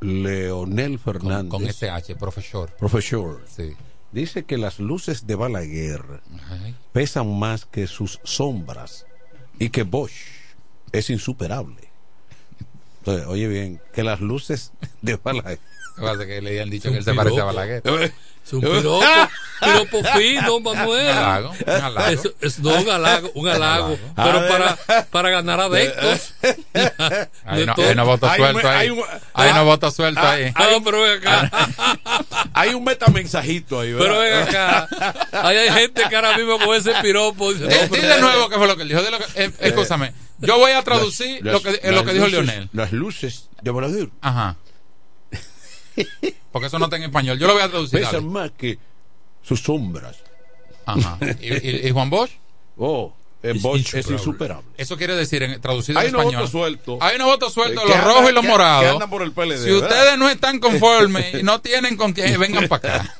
Leonel 0.00 0.98
Fernández. 0.98 1.48
Con 1.48 1.62
SH, 1.64 2.16
profesor. 2.16 2.72
Profesor. 2.76 3.40
Sí. 3.46 3.76
Dice 4.10 4.44
que 4.44 4.58
las 4.58 4.80
luces 4.80 5.24
de 5.24 5.36
Balaguer 5.36 6.02
Ay. 6.50 6.76
pesan 6.92 7.38
más 7.38 7.66
que 7.66 7.86
sus 7.86 8.18
sombras 8.24 9.06
y 9.58 9.70
que 9.70 9.82
Bosch 9.82 10.12
es 10.92 11.10
insuperable. 11.10 11.88
Entonces, 12.98 13.26
oye 13.26 13.48
bien, 13.48 13.80
que 13.92 14.02
las 14.02 14.20
luces 14.20 14.72
de 15.02 15.16
Balaguer. 15.16 15.58
Que 15.96 16.02
pasa 16.02 16.22
es 16.22 16.26
que 16.28 16.42
le 16.42 16.50
habían 16.50 16.70
dicho 16.70 16.90
que 16.90 16.98
él 16.98 17.04
se 17.04 17.14
parece 17.14 17.40
a. 17.40 17.44
Balaguer. 17.44 17.82
Es 18.44 18.52
un 18.52 18.60
piropo, 18.60 19.00
piropo 19.62 20.02
fino, 20.18 20.60
Manuel. 20.60 21.06
Un 21.06 21.16
halago, 21.16 21.50
un 21.66 21.72
halago. 21.82 22.08
Es, 22.08 22.30
es- 22.42 22.58
no 22.58 22.74
un 22.74 22.90
halago, 22.90 23.30
un 23.34 23.48
halago. 23.48 23.98
Pero 24.16 24.48
para, 24.48 24.76
para 25.10 25.30
ganar 25.30 25.60
adeptos. 25.60 26.34
Hay 27.46 27.60
De 27.60 27.66
no, 27.66 27.74
todo. 27.74 27.88
hay 27.88 27.94
no 27.94 28.04
votos 28.04 28.30
Hay 28.30 28.40
un- 28.42 28.46
sueltos 28.50 28.64
ahí. 28.70 28.88
hay 29.32 29.48
ah, 29.50 29.54
no 29.54 29.64
votos 29.64 29.94
sueltos 29.94 30.24
ah, 30.24 30.32
ahí. 30.32 30.52
Ah, 30.54 30.68
pero 30.84 31.00
ven 31.00 31.18
acá. 31.26 31.50
Hay 32.52 32.74
un 32.74 32.84
metamensajito 32.84 33.80
ahí, 33.80 33.92
¿verdad? 33.94 34.06
Pero 34.08 34.18
ven 34.20 34.34
acá. 34.48 34.88
Ahí 35.42 35.56
hay 35.56 35.70
gente 35.70 36.02
que 36.10 36.16
ahora 36.16 36.36
mismo 36.36 36.58
con 36.58 36.76
ese 36.76 36.92
piropo 37.00 37.50
dice, 37.52 37.64
no, 37.64 37.70
Eh, 37.70 37.86
pero- 37.90 38.02
di 38.02 38.08
de 38.08 38.20
nuevo 38.20 38.48
qué 38.50 38.56
fue 38.56 38.66
lo 38.66 38.76
que 38.76 38.82
él 38.82 38.88
dijo. 38.88 39.02
Di 39.02 39.10
lo 39.10 39.18
que- 39.18 39.24
eh, 39.44 39.52
escúchame. 39.60 40.12
Yo 40.40 40.58
voy 40.58 40.72
a 40.72 40.82
traducir 40.82 41.42
Las- 41.42 41.54
lo 41.54 41.62
que, 41.62 41.70
eh, 41.70 41.80
las 41.84 41.94
lo 41.94 42.04
que 42.04 42.12
dijo 42.12 42.26
luces- 42.26 42.32
Leonel. 42.32 42.68
Las 42.74 42.92
luces 42.92 43.48
de 43.62 43.70
Balaguer 43.70 44.08
Ajá. 44.20 44.56
Porque 46.52 46.66
eso 46.68 46.78
no 46.78 46.84
está 46.86 46.96
en 46.96 47.04
español. 47.04 47.38
Yo 47.38 47.46
lo 47.46 47.54
voy 47.54 47.62
a 47.62 47.68
traducir. 47.68 48.00
dale. 48.00 48.12
pesan 48.18 48.32
más 48.32 48.50
que 48.52 48.78
sus 49.42 49.60
sombras. 49.60 50.16
Ajá. 50.86 51.18
¿Y, 51.40 51.52
y- 51.68 51.88
y 51.88 51.90
Juan 51.90 52.10
Bosch? 52.10 52.30
Oh, 52.76 53.12
Es 53.44 53.60
Bosch 53.62 53.94
es 53.94 54.10
insuperable. 54.10 54.64
Eso 54.76 54.96
quiere 54.96 55.14
decir, 55.14 55.42
en, 55.42 55.60
traducido 55.60 55.98
Hay 55.98 56.08
en 56.08 56.14
unos 56.14 56.24
español. 56.24 56.40
votos 56.42 56.50
sueltos. 56.50 56.98
Hay 57.02 57.16
unos 57.16 57.26
votos 57.28 57.52
sueltos, 57.52 57.88
los 57.88 58.04
rojos 58.04 58.30
y 58.30 58.32
los 58.32 58.44
morados. 58.44 58.82
que 58.84 58.88
andan 58.90 59.10
por 59.10 59.22
el 59.22 59.32
PLD, 59.32 59.58
si 59.58 59.70
¿verdad? 59.70 59.82
ustedes 59.90 60.18
no 60.18 60.30
están 60.30 60.58
conformes 60.60 61.34
y 61.34 61.42
no 61.42 61.60
tienen 61.60 61.96
con 61.96 62.12
quién, 62.12 62.38
vengan 62.40 62.66
para 62.68 63.00
acá. 63.02 63.14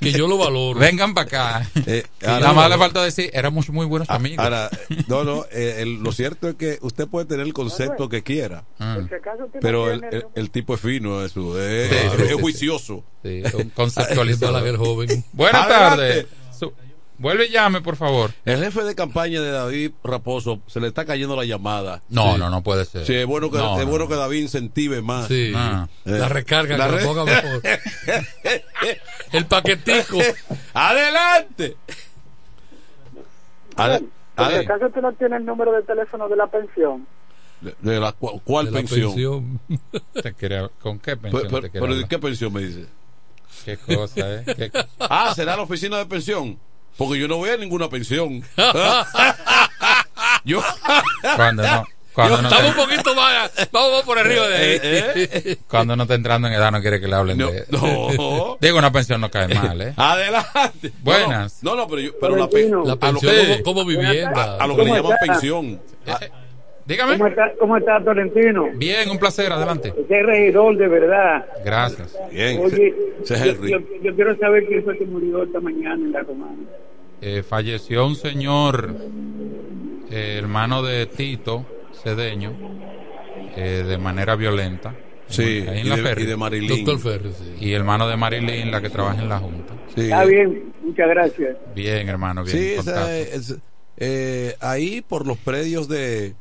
que 0.00 0.12
yo 0.12 0.26
lo 0.26 0.36
valoro. 0.38 0.78
Vengan 0.80 1.14
para 1.14 1.26
acá. 1.60 1.70
Eh, 1.86 2.04
ahora- 2.22 2.40
Nada 2.40 2.52
más 2.52 2.70
le 2.70 2.78
falta 2.78 3.02
decir, 3.04 3.30
éramos 3.32 3.68
muy 3.70 3.86
buenos 3.86 4.08
Ah, 4.10 4.16
amigos. 4.16 4.44
Ahora, 4.44 4.68
no, 5.06 5.24
no, 5.24 5.44
eh, 5.52 5.76
el- 5.78 6.02
lo 6.02 6.12
cierto 6.12 6.48
es 6.48 6.54
que 6.56 6.78
usted 6.82 7.06
puede 7.06 7.26
tener 7.26 7.46
el 7.46 7.52
concepto 7.52 8.08
que 8.08 8.22
quiera, 8.22 8.64
no 8.78 9.08
pero 9.60 9.90
el, 9.90 10.02
el- 10.10 10.26
el 10.34 10.50
tipo 10.50 10.74
es 10.74 10.80
fino, 10.80 11.24
eso, 11.24 11.60
es, 11.60 11.88
Sí, 11.90 11.96
sí, 12.16 12.22
es 12.22 12.28
sí, 12.28 12.34
juicioso. 12.40 13.04
Sí, 13.22 13.42
un 13.54 13.70
conceptualizador. 13.70 14.52
Balaguer 14.54 14.76
joven. 14.76 15.24
Buenas 15.32 15.68
tardes. 15.68 16.26
Vuelve 17.18 17.46
y 17.46 17.50
llame, 17.50 17.80
por 17.80 17.96
favor. 17.96 18.30
El 18.44 18.62
jefe 18.62 18.82
de 18.84 18.94
campaña 18.94 19.40
de 19.40 19.50
David 19.50 19.92
Raposo 20.04 20.60
se 20.66 20.80
le 20.80 20.88
está 20.88 21.04
cayendo 21.06 21.34
la 21.34 21.44
llamada. 21.44 22.02
No, 22.10 22.34
Sí. 22.34 22.38
no, 22.38 22.50
no 22.50 22.62
puede 22.62 22.84
ser. 22.84 23.06
Sí, 23.06 23.14
es 23.14 23.24
bueno 23.26 23.50
que, 23.50 23.56
No, 23.58 23.78
es 23.78 23.84
no, 23.84 23.90
bueno 23.90 24.04
no. 24.04 24.10
que 24.10 24.16
David 24.16 24.42
incentive 24.42 25.00
más. 25.02 25.28
Sí. 25.28 25.52
Ah. 25.56 25.88
La 26.04 26.28
recarga, 26.28 26.76
La 26.76 26.86
que 26.88 26.92
re- 26.96 27.00
la 27.00 27.06
ponga 27.06 27.24
mejor. 27.24 27.62
El 29.32 29.46
paquetico. 29.46 30.18
¡Adelante! 30.74 31.76
Ade- 33.76 34.00
Por 34.34 34.46
si 34.48 34.52
ade- 34.54 34.64
acaso 34.64 34.86
usted 34.86 35.00
no 35.02 35.12
tiene 35.14 35.36
el 35.36 35.44
número 35.46 35.72
de 35.72 35.82
teléfono 35.82 36.28
de 36.28 36.36
la 36.36 36.46
pensión. 36.46 37.06
de, 37.60 37.74
de 37.80 38.00
la 38.00 38.12
¿Cuál 38.12 38.66
de 38.66 38.72
la 38.72 38.78
pensión? 38.78 39.08
pensión. 39.14 39.60
Te 40.12 40.68
¿Con 40.80 40.98
qué 40.98 41.16
pensión 41.16 41.42
Pero, 41.42 41.48
pero- 41.48 41.60
te 41.62 41.70
quiere 41.70 41.86
pero 41.86 41.96
¿de 41.96 42.06
qué 42.08 42.18
pensión 42.18 42.52
me 42.52 42.60
dice? 42.60 42.86
¿Qué 43.64 43.76
cosa, 43.78 44.34
eh? 44.34 44.44
¿Qué- 44.44 44.70
Ah, 45.00 45.32
será 45.34 45.56
la 45.56 45.62
oficina 45.62 45.96
de 45.98 46.06
pensión. 46.06 46.58
Porque 46.96 47.18
yo 47.18 47.28
no 47.28 47.36
voy 47.36 47.50
a 47.50 47.56
ninguna 47.56 47.88
pensión. 47.88 48.42
yo. 50.44 50.60
Cuando 51.36 51.62
no, 51.62 51.84
cuando 52.14 52.40
no, 52.42 52.48
Estamos 52.48 52.70
un 52.70 52.76
poquito 52.84 53.14
más. 53.14 53.68
Vamos 53.72 54.02
por 54.04 54.18
arriba 54.18 54.46
de 54.48 54.56
ahí. 54.56 54.80
Eh, 54.82 55.56
cuando 55.68 55.94
no 55.96 56.04
está 56.04 56.14
entrando 56.14 56.48
en 56.48 56.54
edad 56.54 56.72
no 56.72 56.80
quiere 56.80 56.98
que 57.00 57.06
le 57.08 57.14
hablen 57.14 57.36
No, 57.38 57.50
de 57.50 57.64
no. 57.70 58.56
Digo, 58.60 58.78
una 58.78 58.90
pensión 58.92 59.20
no 59.20 59.30
cae 59.30 59.48
mal, 59.48 59.80
¿eh? 59.82 59.92
Adelante. 59.96 60.92
Buenas. 61.02 61.62
No, 61.62 61.76
no, 61.76 61.86
pero, 61.86 62.00
yo, 62.00 62.12
pero 62.20 62.36
la, 62.36 62.48
pe- 62.48 62.70
Valentino. 62.70 62.84
La 62.84 62.92
a 62.92 63.12
lo 63.12 63.20
pensión 63.20 63.62
como, 63.62 63.62
como 63.62 63.84
vivienda. 63.84 64.56
a, 64.58 64.64
a 64.64 64.66
lo 64.66 64.76
que 64.76 64.82
le 64.84 64.88
¿Cómo 64.88 64.96
llaman 65.02 65.12
está? 65.20 65.26
pensión. 65.32 65.80
Eh, 66.06 66.30
Dígame. 66.86 67.18
¿Cómo 67.18 67.26
está, 67.26 67.52
cómo 67.58 67.76
está 67.76 68.02
Tolentino? 68.04 68.68
Bien, 68.76 69.10
un 69.10 69.18
placer, 69.18 69.50
adelante. 69.52 69.92
Usted 69.96 70.14
es 70.20 70.24
regidor 70.26 70.76
de 70.76 70.86
verdad. 70.88 71.44
Gracias. 71.64 72.16
Bien, 72.30 72.60
Oye, 72.64 72.94
ese 73.22 73.34
es 73.50 73.60
yo, 73.60 73.66
yo- 73.66 73.80
yo 74.02 74.14
quiero 74.14 74.38
saber 74.38 74.64
quién 74.66 74.84
fue 74.84 74.96
que 74.96 75.04
murió 75.04 75.42
esta 75.42 75.58
mañana 75.60 75.94
en 75.96 76.12
la 76.12 76.20
romana. 76.20 76.54
Eh, 77.20 77.42
falleció 77.42 78.06
un 78.06 78.14
señor, 78.16 78.94
eh, 80.10 80.36
hermano 80.38 80.82
de 80.82 81.06
Tito 81.06 81.64
Cedeño, 82.02 82.52
eh, 83.56 83.84
de 83.86 83.98
manera 83.98 84.36
violenta. 84.36 84.94
Sí, 85.28 85.42
ahí 85.68 85.80
en 85.80 85.86
y 85.86 85.88
la 85.88 85.96
de, 85.96 86.22
y 86.22 86.26
de 86.26 86.36
Marilyn. 86.36 86.84
Doctor 86.84 86.98
Ferri, 87.00 87.32
sí. 87.32 87.64
Y 87.66 87.72
hermano 87.72 88.06
de 88.06 88.16
Marilyn, 88.16 88.70
la 88.70 88.80
que 88.80 88.90
trabaja 88.90 89.22
en 89.22 89.28
la 89.28 89.38
Junta. 89.38 89.74
Sí, 89.94 90.02
Está 90.02 90.24
bien, 90.24 90.72
muchas 90.82 91.08
gracias. 91.08 91.56
Bien, 91.74 92.08
hermano, 92.08 92.44
bien. 92.44 92.56
Sí, 92.56 92.64
esa 92.78 93.16
es- 93.18 93.56
eh, 93.96 94.54
ahí 94.60 95.00
por 95.00 95.26
los 95.26 95.38
predios 95.38 95.88
de, 95.88 96.34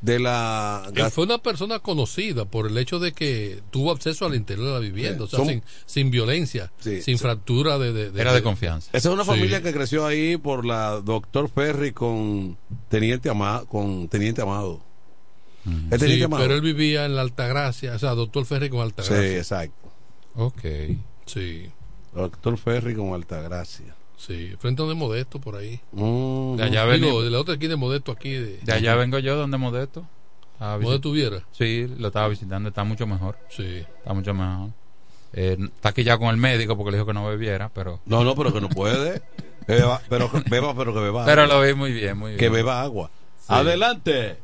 de 0.00 0.18
la... 0.18 0.90
Él 0.94 1.10
fue 1.10 1.24
una 1.24 1.38
persona 1.38 1.78
conocida 1.80 2.44
por 2.44 2.66
el 2.66 2.76
hecho 2.78 2.98
de 2.98 3.12
que 3.12 3.62
tuvo 3.70 3.90
acceso 3.92 4.26
al 4.26 4.34
interior 4.34 4.66
de 4.68 4.72
la 4.74 4.78
vivienda, 4.78 5.24
o 5.24 5.26
sea, 5.26 5.38
Son- 5.38 5.48
sin, 5.48 5.62
sin 5.86 6.10
violencia, 6.10 6.70
Sí, 6.78 7.00
sin 7.02 7.16
sí. 7.18 7.22
fractura 7.22 7.78
de, 7.78 7.92
de- 7.92 8.10
de- 8.10 8.20
Era 8.20 8.32
de 8.34 8.42
confianza. 8.42 8.90
Esa 8.92 9.08
es 9.08 9.14
una 9.14 9.24
Sí. 9.24 9.30
familia 9.30 9.62
que 9.62 9.72
creció 9.72 10.06
ahí 10.06 10.36
por 10.36 10.64
la 10.64 11.00
doctor 11.00 11.48
Ferry 11.48 11.92
con 11.92 12.56
Teniente, 12.88 13.30
Ama- 13.30 13.64
con 13.68 14.06
Teniente 14.08 14.42
Amado. 14.42 14.80
¿Es 15.64 15.72
Sí, 15.94 15.98
Teniente 15.98 16.24
Amado? 16.26 16.42
pero 16.44 16.54
él 16.54 16.60
vivía 16.60 17.06
en 17.06 17.16
la 17.16 17.22
Altagracia, 17.22 17.94
o 17.96 17.98
sea, 17.98 18.14
doctor 18.14 18.44
Ferri 18.44 18.68
con 18.68 18.78
Sí, 18.80 18.84
Altagracia. 18.84 19.38
exacto. 19.38 19.92
Ok. 20.36 20.60
Sí, 21.24 21.70
Doctor 22.14 22.56
Ferry 22.58 22.94
con 22.94 23.14
Altagracia. 23.14 23.95
Sí, 24.16 24.54
frente 24.58 24.82
a 24.82 24.86
donde 24.86 24.98
Modesto 24.98 25.40
por 25.40 25.56
ahí. 25.56 25.80
Mm, 25.92 26.56
De 26.56 26.62
allá 26.64 26.84
vengo, 26.84 27.22
de 27.22 27.30
la 27.30 27.40
otra 27.40 27.54
esquina 27.54 27.70
de 27.70 27.76
Modesto 27.76 28.12
aquí. 28.12 28.30
De, 28.32 28.58
de 28.58 28.72
allá 28.72 28.94
vengo 28.96 29.18
yo, 29.18 29.36
donde 29.36 29.56
Modesto. 29.58 30.06
Modesto 30.58 31.12
Viera. 31.12 31.42
Sí, 31.52 31.86
lo 31.98 32.08
estaba 32.08 32.28
visitando, 32.28 32.68
está 32.70 32.82
mucho 32.84 33.06
mejor. 33.06 33.36
Sí. 33.50 33.84
Está 33.98 34.12
mucho 34.14 34.32
mejor. 34.34 34.70
Eh, 35.34 35.56
está 35.60 35.90
aquí 35.90 36.02
ya 36.02 36.16
con 36.16 36.28
el 36.28 36.38
médico 36.38 36.76
porque 36.76 36.92
le 36.92 36.96
dijo 36.96 37.06
que 37.06 37.12
no 37.12 37.26
bebiera, 37.26 37.68
pero 37.68 38.00
No, 38.06 38.24
no, 38.24 38.34
pero 38.34 38.52
que 38.52 38.60
no 38.60 38.68
puede. 38.70 39.20
Beba, 39.68 40.00
pero 40.08 40.30
beba, 40.48 40.74
pero 40.76 40.94
que 40.94 41.00
beba. 41.00 41.24
pero 41.24 41.42
agua. 41.42 41.56
lo 41.56 41.60
vi 41.62 41.74
muy 41.74 41.92
bien, 41.92 42.16
muy 42.16 42.30
bien. 42.30 42.38
Que 42.38 42.48
beba 42.48 42.80
agua. 42.82 43.10
Adelante. 43.48 44.36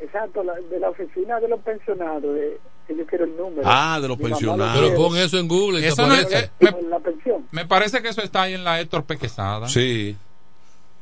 Exacto, 0.00 0.44
la- 0.44 0.54
de 0.60 0.78
la 0.78 0.90
oficina 0.90 1.40
de 1.40 1.48
los 1.48 1.60
pensionados, 1.60 2.36
eh, 2.36 2.58
que 2.86 2.96
yo 2.96 3.06
quiero 3.06 3.24
el 3.24 3.36
número. 3.36 3.62
Ah, 3.64 3.98
de 4.00 4.08
los 4.08 4.18
Mi 4.18 4.24
mamá 4.24 4.30
lo 4.30 4.38
pensionados. 4.40 4.80
Pero 4.80 4.96
pon 4.96 5.16
eso 5.16 5.38
en 5.38 5.48
Google. 5.48 5.86
Eso 5.86 6.06
no 6.06 6.14
es- 6.14 6.30
eh, 6.32 6.50
me, 6.60 6.68
En 6.70 6.90
la 6.90 6.98
pensión. 7.00 7.46
me 7.50 7.66
parece 7.66 8.02
que 8.02 8.08
eso 8.08 8.22
está 8.22 8.42
ahí 8.42 8.54
en 8.54 8.64
la 8.64 8.80
Héctor 8.80 9.04
Pequesada. 9.04 9.68
Sí. 9.68 10.16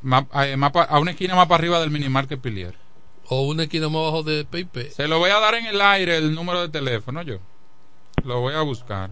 Más- 0.01 0.25
eh, 0.45 0.57
más 0.57 0.71
a 0.75 0.99
una 0.99 1.11
esquina 1.11 1.35
más 1.35 1.47
para 1.47 1.59
arriba 1.59 1.79
del 1.79 1.89
minimarket 1.91 2.39
Pilier. 2.41 2.75
O 3.29 3.43
una 3.47 3.63
esquina 3.63 3.87
más 3.89 3.97
abajo 4.01 4.23
de 4.23 4.43
PayPay. 4.45 4.91
Se 4.91 5.07
lo 5.07 5.17
voy 5.19 5.29
a 5.31 5.39
dar 5.39 5.55
en 5.55 5.65
el 5.65 5.79
aire 5.81 6.17
el 6.17 6.35
número 6.35 6.61
de 6.61 6.69
teléfono 6.69 7.21
yo. 7.21 7.37
Lo 8.23 8.41
voy 8.41 8.53
a 8.53 8.61
buscar. 8.61 9.11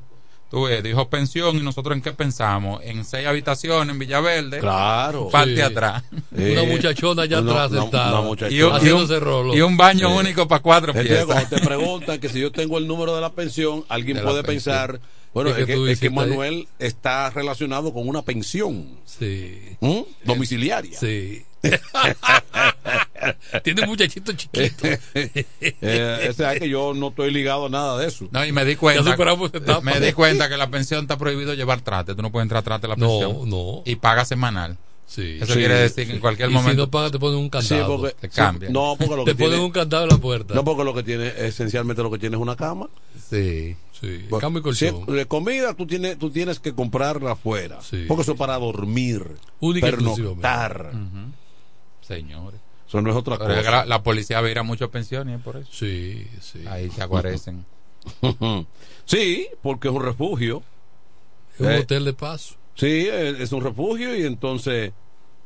Tú 0.51 0.63
ves, 0.63 0.83
dijo 0.83 1.07
pensión 1.07 1.55
y 1.55 1.61
nosotros 1.61 1.95
en 1.95 2.01
qué 2.01 2.11
pensamos? 2.11 2.81
En 2.83 3.05
seis 3.05 3.25
habitaciones 3.25 3.93
en 3.93 3.97
Villaverde. 3.99 4.59
Claro. 4.59 5.29
Parte 5.29 5.55
Sí. 5.55 5.61
atrás. 5.61 6.03
Una 6.31 6.63
muchachona 6.63 7.21
allá 7.23 7.37
atrás 7.39 7.71
una- 7.71 7.81
sentada. 7.83 8.19
una 8.19 8.27
muchachona. 8.27 8.55
Y 8.57 8.61
un, 8.61 8.67
y 8.67 8.71
un- 8.71 8.75
Haciéndose 8.75 9.19
rolo. 9.21 9.55
y 9.55 9.61
un 9.61 9.77
baño 9.77 10.09
Sí. 10.09 10.13
único 10.19 10.47
para 10.49 10.61
cuatro 10.61 10.91
Entonces, 10.91 11.09
piezas. 11.09 11.25
cuando 11.25 11.49
te 11.55 11.61
preguntan 11.65 12.19
que 12.19 12.27
si 12.27 12.41
yo 12.41 12.51
tengo 12.51 12.77
el 12.77 12.85
número 12.85 13.15
de 13.15 13.21
la 13.21 13.31
pensión, 13.31 13.85
alguien 13.87 14.17
De 14.17 14.23
puede 14.23 14.43
pensión. 14.43 14.75
pensar, 14.75 14.99
bueno, 15.33 15.51
Es 15.51 15.55
que 15.55 15.61
es 15.61 15.67
que, 15.67 15.73
tú 15.75 15.87
es 15.87 15.99
que 15.99 16.07
hiciste 16.07 16.07
ahí. 16.21 16.29
Manuel 16.29 16.67
está 16.79 17.29
relacionado 17.29 17.93
con 17.93 18.09
una 18.09 18.21
pensión 18.21 18.97
Sí. 19.05 19.57
¿m? 19.79 20.05
domiciliaria. 20.25 20.99
Sí. 20.99 21.45
Tiene 23.63 23.81
un 23.83 23.89
muchachito 23.89 24.31
chiquito. 24.33 24.87
Eh, 25.83 26.27
o 26.29 26.33
sea 26.33 26.57
que 26.59 26.67
yo 26.69 26.93
no 26.93 27.09
estoy 27.09 27.31
ligado 27.31 27.65
a 27.65 27.69
nada 27.69 27.97
de 27.97 28.07
eso. 28.07 28.27
No, 28.31 28.45
y 28.45 28.51
me 28.51 28.65
di 28.65 28.75
cuenta. 28.75 29.03
Me 29.83 29.99
di 29.99 30.13
cuenta 30.13 30.49
que 30.49 30.57
la 30.57 30.69
pensión 30.69 31.01
está 31.01 31.17
prohibido 31.17 31.53
llevar 31.53 31.81
trate. 31.81 32.15
Tú 32.15 32.21
no 32.21 32.31
puedes 32.31 32.45
entrar 32.45 32.63
trate 32.63 32.85
a 32.87 32.89
la 32.89 32.95
No, 32.95 33.07
pensión. 33.07 33.49
no. 33.49 33.81
Y 33.85 33.95
paga 33.95 34.25
semanal. 34.25 34.77
Sí. 35.07 35.39
Eso 35.41 35.53
Sí. 35.53 35.59
quiere 35.59 35.73
decir 35.75 36.07
que 36.07 36.13
en 36.13 36.19
cualquier 36.21 36.49
Y 36.49 36.53
momento 36.53 36.83
si 36.83 36.87
no 36.87 36.89
pagas, 36.91 37.11
te 37.11 37.19
ponen 37.19 37.37
un 37.39 37.49
candado. 37.49 37.81
Sí, 37.85 37.85
porque- 38.01 38.15
te 38.21 38.29
cambia. 38.29 38.69
No, 38.69 38.95
porque 38.97 39.15
lo 39.15 39.23
Te 39.25 39.31
que 39.31 39.35
ponen 39.35 39.51
tiene, 39.51 39.65
un 39.65 39.71
candado 39.71 40.03
en 40.05 40.09
la 40.09 40.17
puerta. 40.17 40.53
No, 40.53 40.63
porque 40.63 40.83
lo 40.85 40.93
que 40.93 41.03
tiene, 41.03 41.33
esencialmente 41.37 42.01
lo 42.01 42.09
que 42.09 42.17
tiene 42.17 42.37
es 42.37 42.41
una 42.41 42.55
cama. 42.55 42.87
Sí. 43.29 43.75
Sí. 43.99 44.25
Bueno, 44.29 44.39
Cambio 44.39 44.61
y 44.61 44.63
colchón. 44.63 45.05
si- 45.05 45.11
de 45.11 45.25
comida 45.25 45.73
tú 45.73 45.85
tienes, 45.85 46.17
tú 46.17 46.31
tienes 46.31 46.59
que 46.61 46.73
comprarla 46.73 47.33
afuera. 47.33 47.79
Porque 48.07 48.21
eso 48.23 48.31
es 48.31 48.37
para 48.37 48.57
dormir. 48.57 49.23
Única 49.59 49.87
pernoctar. 49.87 50.91
Señores. 52.07 52.60
Eso 52.91 53.01
no 53.01 53.09
es 53.09 53.15
otra 53.15 53.37
Pero 53.37 53.51
es 53.53 53.59
que 53.59 53.65
cosa. 53.65 53.77
la, 53.77 53.85
la 53.85 54.03
policía 54.03 54.41
vira 54.41 54.63
muchas 54.63 54.89
pensiones 54.89 55.39
por 55.41 55.55
eso. 55.55 55.69
Sí, 55.71 56.27
sí. 56.41 56.65
Ahí 56.67 56.89
se 56.89 57.01
aguarecen. 57.01 57.65
sí, 59.05 59.47
porque 59.61 59.87
es 59.87 59.93
un 59.93 60.03
refugio. 60.03 60.61
Es 61.53 61.61
un 61.61 61.71
Eh, 61.71 61.79
hotel 61.79 62.03
de 62.03 62.11
paso. 62.13 62.55
Sí, 62.75 63.07
eh, 63.09 63.35
es 63.39 63.53
un 63.53 63.61
refugio 63.63 64.13
y 64.13 64.25
entonces 64.25 64.91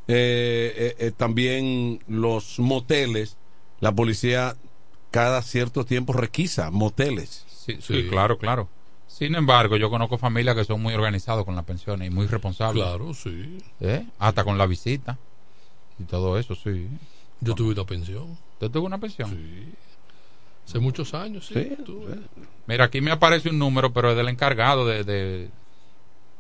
eh, 0.08 0.96
eh, 0.98 1.12
también 1.16 2.00
los 2.08 2.58
moteles, 2.58 3.38
la 3.80 3.92
policía 3.92 4.56
cada 5.12 5.44
cierto 5.44 5.86
tiempo 5.86 6.14
requisa 6.14 6.72
moteles. 6.72 7.46
Sí, 7.48 7.78
sí, 7.80 8.08
claro, 8.10 8.40
claro. 8.40 8.70
Sin 9.08 9.36
embargo, 9.36 9.78
yo 9.78 9.92
conozco 9.92 10.18
familias 10.18 10.56
que 10.56 10.66
son 10.66 10.82
muy 10.82 10.96
organizados 10.96 11.46
con 11.46 11.56
las 11.56 11.66
pensiones 11.66 12.08
y 12.08 12.12
muy 12.12 12.26
responsables. 12.26 12.84
Claro, 12.84 13.14
sí. 13.14 13.60
¿Eh? 13.82 14.04
Hasta 14.18 14.44
con 14.44 14.58
la 14.58 14.66
visita 14.66 15.20
y 16.00 16.04
todo 16.06 16.40
eso, 16.40 16.56
sí. 16.56 16.88
Yo 17.42 17.54
tuve 17.56 17.74
una 17.74 17.84
pensión. 17.86 18.38
¿Usted 18.54 18.70
tuvo 18.72 18.86
una 18.88 18.98
pensión? 18.98 19.30
Sí. 19.30 19.74
Hace 20.68 20.80
muchos 20.80 21.14
años, 21.14 21.46
sí. 21.46 21.54
tuve. 21.86 22.18
Mira, 22.66 22.86
aquí 22.86 23.00
me 23.02 23.12
aparece 23.12 23.50
un 23.50 23.60
número, 23.60 23.94
pero 23.94 24.12
es 24.12 24.18
del 24.18 24.30
encargado 24.30 24.86
de, 24.88 25.04
de 25.04 25.50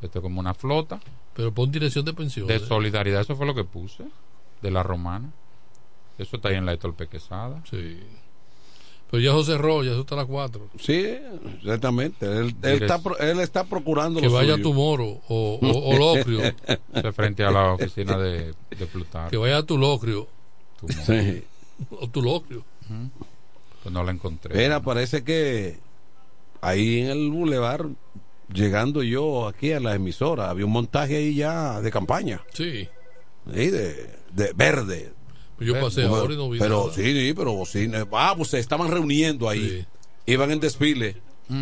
esto 0.01 0.19
es 0.19 0.21
como 0.23 0.39
una 0.39 0.53
flota. 0.53 0.99
Pero 1.35 1.53
pon 1.53 1.71
dirección 1.71 2.05
de 2.05 2.13
pensión. 2.13 2.47
De 2.47 2.59
solidaridad, 2.59 3.21
eso 3.21 3.35
fue 3.35 3.45
lo 3.45 3.53
que 3.53 3.63
puse. 3.65 4.03
De 4.61 4.71
la 4.71 4.81
romana. 4.83 5.29
Eso 6.17 6.37
está 6.37 6.49
ahí 6.49 6.55
en 6.55 6.65
la 6.65 6.73
Héctor 6.73 6.95
Quesada. 7.07 7.61
Sí. 7.69 7.99
Pero 9.11 9.21
ya 9.21 9.31
José 9.33 9.57
Roya, 9.57 9.91
eso 9.91 10.01
está 10.01 10.15
a 10.15 10.19
las 10.19 10.27
4. 10.27 10.69
Sí, 10.79 11.05
exactamente. 11.61 12.25
Él, 12.25 12.55
él 12.63 12.81
está, 12.81 12.97
pro- 13.03 13.17
él 13.19 13.39
está 13.41 13.65
procurando 13.65 14.19
Que 14.19 14.25
lo 14.27 14.33
vaya 14.33 14.53
a 14.53 14.55
suyo. 14.55 14.63
tu 14.69 14.73
moro 14.73 15.05
o, 15.27 15.59
o, 15.61 15.95
o 15.95 15.97
locrio. 16.15 16.41
Frente 17.13 17.43
a 17.43 17.51
la 17.51 17.73
oficina 17.73 18.17
de, 18.17 18.55
de 18.71 18.85
Plutarco. 18.87 19.29
Que 19.29 19.37
vaya 19.37 19.57
a 19.57 19.63
tu 19.63 19.77
locrio. 19.77 20.27
Tu 20.87 20.93
mono. 21.11 21.23
Sí. 21.23 21.43
O 21.91 22.07
tu 22.09 22.21
locrio. 22.21 22.63
Pues 23.83 23.93
no 23.93 24.03
la 24.03 24.11
encontré. 24.11 24.55
Mira, 24.55 24.81
parece 24.81 25.23
que 25.25 25.77
ahí 26.61 27.01
en 27.01 27.07
el 27.09 27.29
bulevar, 27.31 27.87
llegando 28.53 29.03
yo 29.03 29.47
aquí 29.47 29.73
a 29.73 29.79
la 29.81 29.93
emisora, 29.95 30.49
había 30.49 30.65
un 30.65 30.71
montaje 30.71 31.17
ahí 31.17 31.35
ya 31.35 31.81
de 31.81 31.91
campaña. 31.91 32.41
Sí. 32.53 32.87
Sí, 33.53 33.67
de, 33.71 34.09
de 34.31 34.53
verde. 34.55 35.11
Yo 35.59 35.79
pasé 35.81 36.03
Pero- 36.03 36.15
ahora 36.15 36.33
y 36.33 36.37
no 36.37 36.49
vi 36.49 36.59
Pero 36.59 36.83
nada. 36.85 36.93
sí, 36.95 37.03
sí, 37.13 37.33
pero 37.35 37.53
bocina. 37.53 38.07
Ah, 38.13 38.33
pues 38.37 38.49
se 38.51 38.59
estaban 38.59 38.89
reuniendo 38.89 39.49
ahí. 39.49 39.85
Iban 40.25 40.51
en 40.51 40.59
desfile. 40.61 41.17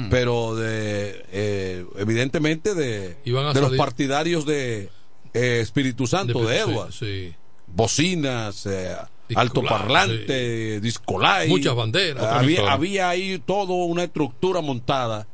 Pero 0.10 0.56
de 0.56 1.26
eh, 1.32 1.86
evidentemente 1.98 2.74
de, 2.76 3.18
Iban 3.26 3.48
a 3.48 3.54
de 3.54 3.62
los 3.62 3.74
partidarios 3.74 4.46
de 4.46 4.90
eh, 5.34 5.60
Espíritu 5.60 6.06
Santo 6.08 6.46
de, 6.46 6.56
sí, 6.64 6.70
Edward. 6.70 6.92
sí. 6.94 7.34
Bocinas, 7.68 8.66
eh, 8.66 8.96
Altoparlante, 9.36 10.80
discolay. 10.80 11.50
Muchas 11.50 11.76
banderas. 11.76 12.24
Había, 12.24 12.62
Otro 12.62 12.74
había 12.74 13.10
ahí 13.10 13.40
toda 13.40 13.74
una 13.74 14.04
estructura 14.04 14.62
montada. 14.62 15.28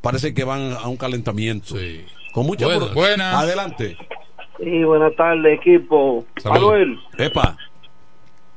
Parece 0.00 0.34
que 0.34 0.44
van 0.44 0.72
a 0.72 0.88
un 0.88 0.96
calentamiento. 0.96 1.74
Con 2.32 2.46
mucha 2.46 2.66
Buenas. 2.92 3.34
Adelante. 3.34 3.96
Sí, 4.58 4.84
buenas 4.84 5.14
tardes, 5.16 5.58
equipo. 5.58 6.24
Manuel, 6.44 6.98
Epa. 7.18 7.56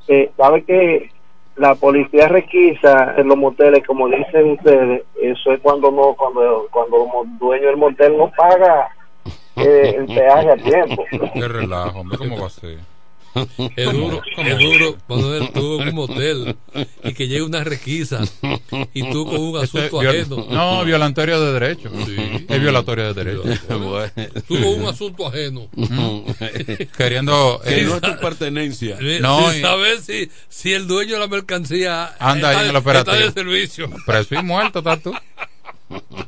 eh, 0.07 0.31
¿sabe 0.37 0.63
que 0.63 1.11
la 1.57 1.75
policía 1.75 2.27
requisa 2.29 3.15
en 3.17 3.27
los 3.27 3.37
moteles, 3.37 3.85
como 3.85 4.07
dicen 4.07 4.51
ustedes? 4.51 5.03
Eso 5.21 5.51
es 5.51 5.59
cuando 5.61 5.91
no 5.91 6.13
cuando 6.15 6.67
cuando 6.71 7.23
el 7.23 7.37
dueño 7.37 7.67
del 7.67 7.77
motel 7.77 8.17
no 8.17 8.31
paga 8.31 8.89
eh, 9.57 9.95
el 9.97 10.05
peaje 10.05 10.51
a 10.51 10.55
tiempo. 10.55 11.03
Qué 11.33 11.47
relajo, 11.47 11.99
hombre, 11.99 12.17
¿cómo 12.17 12.39
va 12.39 12.47
a 12.47 12.49
ser? 12.49 12.79
Es 13.75 13.91
duro, 13.93 14.21
es 14.37 14.57
duro 14.57 14.97
cuando 15.07 15.35
él 15.35 15.43
estuvo 15.43 15.81
en 15.81 15.89
un 15.89 15.95
motel 15.95 16.55
y 17.03 17.13
que 17.13 17.27
llegue 17.27 17.43
una 17.43 17.63
requisa 17.63 18.21
y 18.93 19.11
tú 19.11 19.25
con 19.25 19.39
un 19.39 19.63
Eso 19.63 19.77
es 19.79 19.85
asunto 19.85 19.99
viol- 20.01 20.15
ajeno. 20.21 20.47
No, 20.49 20.83
violatorio 20.83 21.39
de 21.41 21.53
derecho. 21.59 21.91
Es 22.47 22.61
violatorio 22.61 23.13
de 23.13 23.23
derecho. 23.23 23.43
Tú 24.47 24.55
con 24.55 24.81
un 24.81 24.87
asunto 24.87 25.27
ajeno. 25.27 25.67
Queriendo. 26.97 27.61
Que 27.63 27.81
eh, 27.81 27.83
no 27.85 27.95
es 27.95 28.01
tu 28.01 28.17
pertenencia. 28.19 28.97
No, 29.21 29.49
sin 29.51 29.59
y- 29.59 29.61
saber 29.61 29.99
si, 30.01 30.29
si 30.49 30.73
el 30.73 30.87
dueño 30.87 31.13
de 31.15 31.19
la 31.19 31.27
mercancía 31.27 32.15
Anda 32.19 32.49
ahí 32.49 32.55
está, 32.55 32.61
en 32.61 32.67
el 32.67 32.71
de- 32.73 32.77
operativo. 32.79 33.15
está 33.15 33.25
de 33.25 33.31
servicio. 33.31 33.89
Preso 34.05 34.35
y 34.35 34.43
muerto, 34.43 34.79
¿estás 34.79 35.01
tú? 35.03 35.13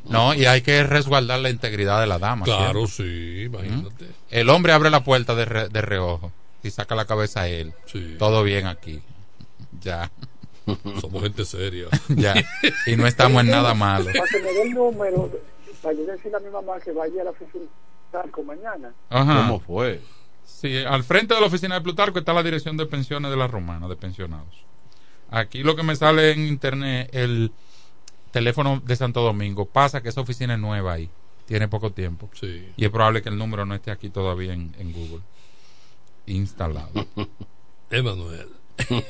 No, 0.08 0.34
y 0.34 0.44
hay 0.44 0.60
que 0.62 0.82
resguardar 0.84 1.38
la 1.40 1.50
integridad 1.50 2.00
de 2.00 2.06
la 2.06 2.18
dama. 2.18 2.44
Claro, 2.44 2.86
siempre. 2.86 3.14
sí, 3.36 3.42
imagínate. 3.42 4.06
El 4.30 4.50
hombre 4.50 4.72
abre 4.72 4.90
la 4.90 5.04
puerta 5.04 5.34
de, 5.34 5.44
re- 5.44 5.68
de 5.68 5.80
reojo 5.82 6.32
y 6.62 6.70
saca 6.70 6.94
la 6.94 7.04
cabeza 7.04 7.42
a 7.42 7.48
él. 7.48 7.74
Todo 8.18 8.42
bien 8.42 8.66
aquí. 8.66 9.02
Ya. 9.80 10.10
Somos 11.00 11.22
gente 11.22 11.44
seria. 11.44 11.88
Ya. 12.08 12.34
Y 12.86 12.96
no 12.96 13.06
estamos 13.06 13.42
en 13.42 13.50
nada 13.50 13.74
malo. 13.74 14.06
Para 14.06 14.26
que 14.28 14.38
me 14.40 14.52
dé 14.52 14.62
el 14.62 14.70
número, 14.72 15.30
para 15.82 15.94
yo 15.94 16.04
decirle 16.04 16.36
a 16.36 16.40
mi 16.40 16.50
mamá 16.50 16.78
que 16.80 16.92
vaya 16.92 17.22
a 17.22 17.24
la 17.24 17.30
oficina 17.30 17.64
de 17.64 17.68
Talco 18.10 18.42
mañana. 18.42 18.92
Ajá. 19.10 19.46
¿Cómo 19.46 19.60
fue? 19.60 20.00
Sí, 20.44 20.76
al 20.78 21.02
frente 21.02 21.34
de 21.34 21.40
la 21.40 21.46
oficina 21.46 21.76
de 21.76 21.80
Plutarco 21.80 22.18
está 22.18 22.32
la 22.32 22.42
dirección 22.42 22.76
de 22.76 22.86
pensiones 22.86 23.30
de 23.30 23.36
la 23.36 23.46
Romana, 23.46 23.88
de 23.88 23.96
pensionados. 23.96 24.64
Aquí 25.30 25.62
lo 25.62 25.74
que 25.74 25.82
me 25.82 25.96
sale 25.96 26.32
en 26.32 26.46
internet, 26.46 27.08
el 27.12 27.52
teléfono 28.32 28.82
de 28.84 28.96
Santo 28.96 29.22
Domingo, 29.22 29.64
pasa 29.64 30.02
que 30.02 30.10
esa 30.10 30.20
oficina 30.20 30.54
es 30.54 30.60
nueva 30.60 30.92
ahí, 30.92 31.08
tiene 31.46 31.68
poco 31.68 31.90
tiempo. 31.90 32.28
Sí. 32.34 32.68
Y 32.76 32.84
es 32.84 32.90
probable 32.90 33.22
que 33.22 33.30
el 33.30 33.38
número 33.38 33.64
no 33.64 33.74
esté 33.74 33.90
aquí 33.90 34.10
todavía 34.10 34.52
en, 34.52 34.74
en 34.78 34.92
Google. 34.92 35.22
Instalado. 36.26 36.90
Emanuel. 37.90 38.48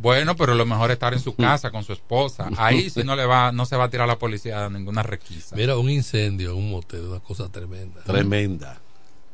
Bueno, 0.00 0.36
pero 0.36 0.54
lo 0.54 0.66
mejor 0.66 0.90
es 0.90 0.94
estar 0.94 1.14
en 1.14 1.20
su 1.20 1.34
casa 1.34 1.70
con 1.70 1.84
su 1.84 1.92
esposa. 1.92 2.50
Ahí 2.58 2.90
si 2.90 3.04
no 3.04 3.16
le 3.16 3.24
va, 3.26 3.52
no 3.52 3.64
se 3.64 3.76
va 3.76 3.84
a 3.84 3.90
tirar 3.90 4.06
la 4.08 4.18
policía 4.18 4.66
a 4.66 4.70
ninguna 4.70 5.02
requisa. 5.02 5.56
Mira, 5.56 5.78
un 5.78 5.88
incendio 5.88 6.50
en 6.50 6.56
un 6.58 6.70
motel, 6.72 7.02
una 7.06 7.20
cosa 7.20 7.48
tremenda. 7.48 8.02
Tremenda. 8.02 8.80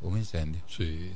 Un 0.03 0.19
incendio. 0.19 0.61
Sí. 0.69 1.13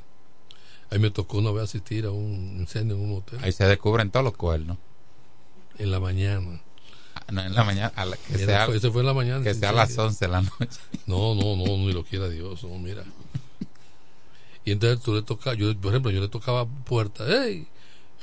Ahí 0.91 0.99
me 0.99 1.11
tocó 1.11 1.39
una 1.39 1.51
vez 1.53 1.65
asistir 1.65 2.07
a 2.07 2.11
un 2.11 2.57
incendio 2.59 2.97
en 2.97 3.03
un 3.03 3.11
motel. 3.11 3.39
Ahí 3.43 3.53
se 3.53 3.65
descubren 3.67 4.11
todos 4.11 4.25
los 4.25 4.37
cuernos. 4.37 4.79
En 5.79 5.91
la 5.91 6.01
mañana. 6.01 6.61
Ah, 7.15 7.23
No, 7.31 7.43
en 7.43 7.55
la 7.55 7.65
mañana. 7.65 7.93
a 7.95 8.07
la- 8.07 8.17
que 8.17 8.33
Mira, 8.33 8.47
sea, 8.47 8.67
fue- 8.67 8.77
ese 8.79 8.91
fue 8.91 9.03
en 9.03 9.07
la 9.07 9.15
mañana. 9.15 9.45
Que 9.45 9.55
sea 9.55 9.71
a 9.71 9.73
las 9.73 9.91
incendio. 9.91 10.07
11 10.09 10.25
de 10.25 10.31
la 10.33 10.41
noche. 10.41 10.81
No, 11.07 11.35
no, 11.35 11.55
no, 11.57 11.65
ni 11.77 11.93
lo 11.93 12.03
quiera 12.03 12.29
Dios, 12.29 12.65
no, 12.65 12.77
mira. 12.79 13.05
Y 14.65 14.73
entonces 14.73 15.01
tú 15.05 15.15
le 15.15 15.23
tocas, 15.23 15.57
yo, 15.57 15.75
por 15.79 15.93
ejemplo, 15.93 16.11
yo 16.11 16.21
le 16.21 16.29
tocaba 16.29 16.67
puerta, 16.67 17.25
¡ey! 17.27 17.67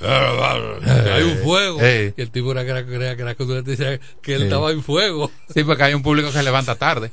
hay 0.00 1.22
un 1.22 1.38
fuego. 1.44 1.80
Ey. 1.80 2.12
Y 2.16 2.22
el 2.22 2.30
tipo 2.30 2.50
era 2.50 2.64
que 2.64 2.70
era, 2.70 2.80
era, 2.80 3.14
que 3.16 3.22
era 3.22 3.34
que 3.36 3.44
tú 3.44 3.52
le 3.52 3.62
decías 3.62 4.00
que 4.20 4.34
él 4.34 4.42
estaba 4.44 4.72
en 4.72 4.82
fuego. 4.82 5.30
Sí, 5.54 5.62
porque 5.62 5.84
hay 5.84 5.94
un 5.94 6.02
público 6.02 6.28
que 6.28 6.34
se 6.34 6.42
levanta 6.42 6.74
tarde. 6.74 7.12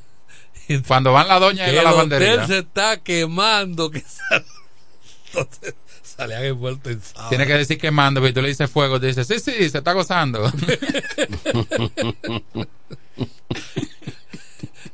Cuando 0.88 1.14
van 1.14 1.28
la 1.28 1.40
doña 1.40 1.68
y 1.70 1.74
la 1.74 1.80
el 1.80 1.84
lavandería. 1.86 2.34
hotel 2.36 2.48
se 2.48 2.58
está 2.60 2.98
quemando. 2.98 3.92
Que 3.92 4.02
sal- 4.30 4.46
Entonces 5.28 5.76
salían 6.02 6.44
envueltos 6.46 6.92
en 6.92 7.02
sábado. 7.02 7.30
Tiene 7.30 7.46
que 7.46 7.54
decir 7.54 7.78
quemando, 7.78 8.22
pero 8.22 8.34
tú 8.34 8.42
le 8.42 8.48
dices 8.50 8.70
fuego, 8.70 9.00
te 9.00 9.08
dice, 9.08 9.24
sí, 9.24 9.40
sí, 9.40 9.70
se 9.70 9.78
está 9.78 9.94
gozando. 9.94 10.52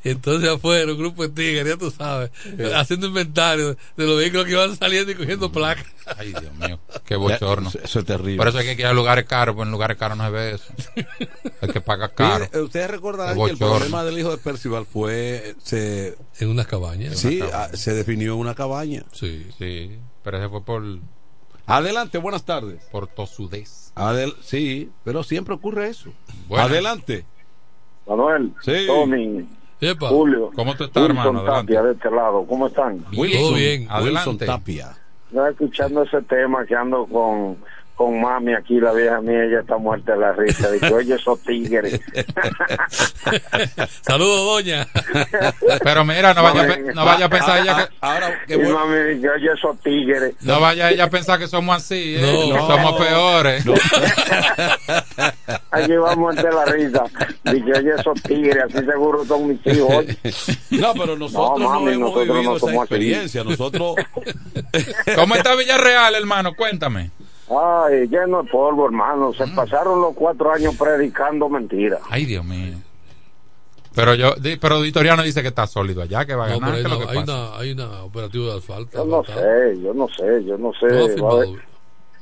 Y 0.05 0.09
entonces 0.11 0.47
afuera, 0.49 0.89
un 0.91 0.97
grupo 0.99 1.23
de 1.23 1.29
tigres, 1.29 1.67
ya 1.67 1.77
tú 1.77 1.89
sabes, 1.91 2.29
haciendo 2.75 3.07
inventario 3.07 3.75
de 3.97 4.05
los 4.05 4.17
vehículos 4.17 4.45
que 4.45 4.51
iban 4.51 4.75
saliendo 4.77 5.11
y 5.11 5.15
cogiendo 5.15 5.51
placas. 5.51 5.87
Ay, 6.17 6.27
Dios 6.39 6.53
mío, 6.53 6.79
qué 7.05 7.15
bochorno. 7.15 7.69
Eso, 7.69 7.79
eso 7.83 7.99
es 7.99 8.05
terrible. 8.05 8.37
Por 8.37 8.47
eso 8.47 8.59
hay 8.59 8.67
que 8.75 8.81
ir 8.83 8.85
a 8.85 8.93
lugares 8.93 9.25
caros, 9.25 9.55
porque 9.55 9.65
en 9.67 9.71
lugares 9.71 9.97
caros 9.97 10.15
no 10.17 10.23
se 10.25 10.29
ve 10.29 10.51
eso. 10.51 10.65
Hay 11.61 11.69
que 11.69 11.81
pagar 11.81 12.13
caro. 12.13 12.45
Mire, 12.51 12.61
ustedes 12.63 12.91
recordarán 12.91 13.35
que 13.35 13.51
el 13.51 13.57
problema 13.57 14.03
del 14.03 14.19
hijo 14.19 14.29
de 14.29 14.37
Percival 14.37 14.85
fue 14.85 15.55
se 15.63 16.15
En 16.39 16.49
unas 16.49 16.67
cabañas. 16.67 17.17
sí 17.17 17.41
Una 17.41 17.49
cabaña. 17.49 17.69
ah, 17.73 17.75
se 17.77 17.93
definió 17.95 18.33
en 18.33 18.39
una 18.39 18.53
cabaña. 18.53 19.03
Sí. 19.11 19.47
Sí, 19.57 19.97
pero 20.23 20.37
ese 20.37 20.49
fue 20.49 20.63
por, 20.63 20.83
Adelante, 21.65 22.19
buenas 22.19 22.45
tardes. 22.45 22.79
por 22.91 23.07
tosudez. 23.07 23.91
Adel 23.95 24.35
sí, 24.43 24.91
pero 25.03 25.23
siempre 25.23 25.55
ocurre 25.55 25.87
eso. 25.87 26.11
Buenas. 26.47 26.69
Adelante. 26.69 27.25
Manuel, 28.07 28.53
Sí. 28.63 28.85
Tommy, 28.85 29.47
Epa. 29.81 30.07
Julio, 30.07 30.51
¿Cómo 30.55 30.75
tú 30.75 30.85
estás, 30.85 31.03
hermano? 31.03 31.31
Wilson 31.31 31.47
Adelante. 31.47 31.73
Tapia 31.73 31.83
de 31.87 31.93
este 31.93 32.11
lado, 32.11 32.45
¿cómo 32.47 32.67
están? 32.67 33.05
Wilson, 33.15 33.41
Todo 33.41 33.53
bien. 33.53 33.81
Wilson 33.81 33.95
Adelante. 33.95 34.45
Tapia. 34.45 34.85
Yo 34.85 34.93
estaba 35.29 35.49
escuchando 35.49 36.03
ese 36.03 36.21
tema 36.21 36.65
que 36.65 36.75
ando 36.75 37.05
con, 37.07 37.57
con 37.95 38.19
mami 38.19 38.53
aquí, 38.53 38.79
la 38.79 38.91
vieja 38.91 39.21
mía, 39.21 39.45
ella 39.45 39.61
está 39.61 39.77
muerta 39.77 40.13
de 40.13 40.19
la 40.19 40.33
risa. 40.33 40.69
Dice, 40.69 40.93
oye, 40.93 41.15
esos 41.15 41.39
tigres. 41.41 41.99
Saludos, 44.01 44.45
doña. 44.45 44.87
Pero 45.83 46.03
mira, 46.03 46.33
no 46.33 46.43
vaya, 46.43 46.61
a 46.73 46.77
no 46.93 47.05
vaya 47.05 47.25
a 47.25 47.29
pensar 47.29 47.61
ella 47.61 47.87
que, 47.87 47.95
Ahora, 48.01 48.41
Y 48.49 48.57
mami 48.57 48.97
dice, 49.15 49.29
oye, 49.29 49.49
esos 49.53 49.79
tigres. 49.79 50.33
no 50.41 50.59
vaya 50.59 50.91
ella 50.91 51.05
a 51.05 51.09
pensar 51.09 51.39
que 51.39 51.47
somos 51.47 51.77
así, 51.77 52.15
¿eh? 52.17 52.47
No. 52.49 52.55
que 52.55 52.59
somos 52.61 53.01
peores. 53.01 53.63
Allí 55.71 55.95
vamos 55.95 56.35
de 56.35 56.51
la 56.51 56.65
risa. 56.65 57.03
Dice, 57.45 57.71
oye, 57.79 57.91
esos 57.97 58.21
tigres, 58.23 58.63
así 58.65 58.85
seguro 58.85 59.23
son 59.25 59.47
mis 59.47 59.65
hijos. 59.67 60.05
No, 60.71 60.93
pero 60.93 61.17
nosotros 61.17 61.59
no, 61.59 61.69
mami, 61.69 61.93
hemos 61.93 62.11
nosotros 62.13 62.27
vivido 62.35 62.51
no 62.51 62.57
esa 62.57 62.67
así. 62.67 62.75
experiencia. 62.75 63.43
Nosotros. 63.43 63.95
¿Cómo 65.15 65.35
está 65.35 65.55
Villarreal, 65.55 66.15
hermano? 66.15 66.53
Cuéntame. 66.55 67.11
Ay, 67.49 68.07
lleno 68.07 68.43
de 68.43 68.49
polvo, 68.49 68.85
hermano. 68.85 69.33
Se 69.33 69.45
pasaron 69.47 70.01
los 70.01 70.15
cuatro 70.15 70.51
años 70.51 70.75
predicando 70.75 71.47
mentiras. 71.49 71.99
Ay, 72.09 72.25
Dios 72.25 72.43
mío. 72.43 72.73
Pero 73.93 74.13
yo, 74.15 74.33
pero 74.59 74.81
Vitoriano 74.81 75.23
dice 75.23 75.41
que 75.41 75.47
está 75.49 75.67
sólido 75.67 76.01
allá, 76.01 76.25
que 76.25 76.35
va 76.35 76.45
a 76.47 76.49
No, 76.49 76.59
ganar. 76.59 76.75
hay, 76.75 76.81
¿qué 76.81 76.87
es 76.87 76.89
lo 76.91 76.97
una, 76.97 77.05
que 77.05 77.11
hay, 77.17 77.25
pasa? 77.25 77.47
una, 77.49 77.57
hay 77.59 77.71
una 77.71 78.03
operativo 78.03 78.45
de 78.51 78.57
asfalto. 78.57 78.97
Yo 78.97 79.05
no 79.05 79.23
sé, 79.23 79.81
yo 79.81 79.93
no 79.93 80.07
sé, 80.09 80.43
yo 80.45 80.57
no 80.57 80.71
sé. 80.73 81.17
No 81.17 81.25
Va 81.27 81.43
a 81.43 81.45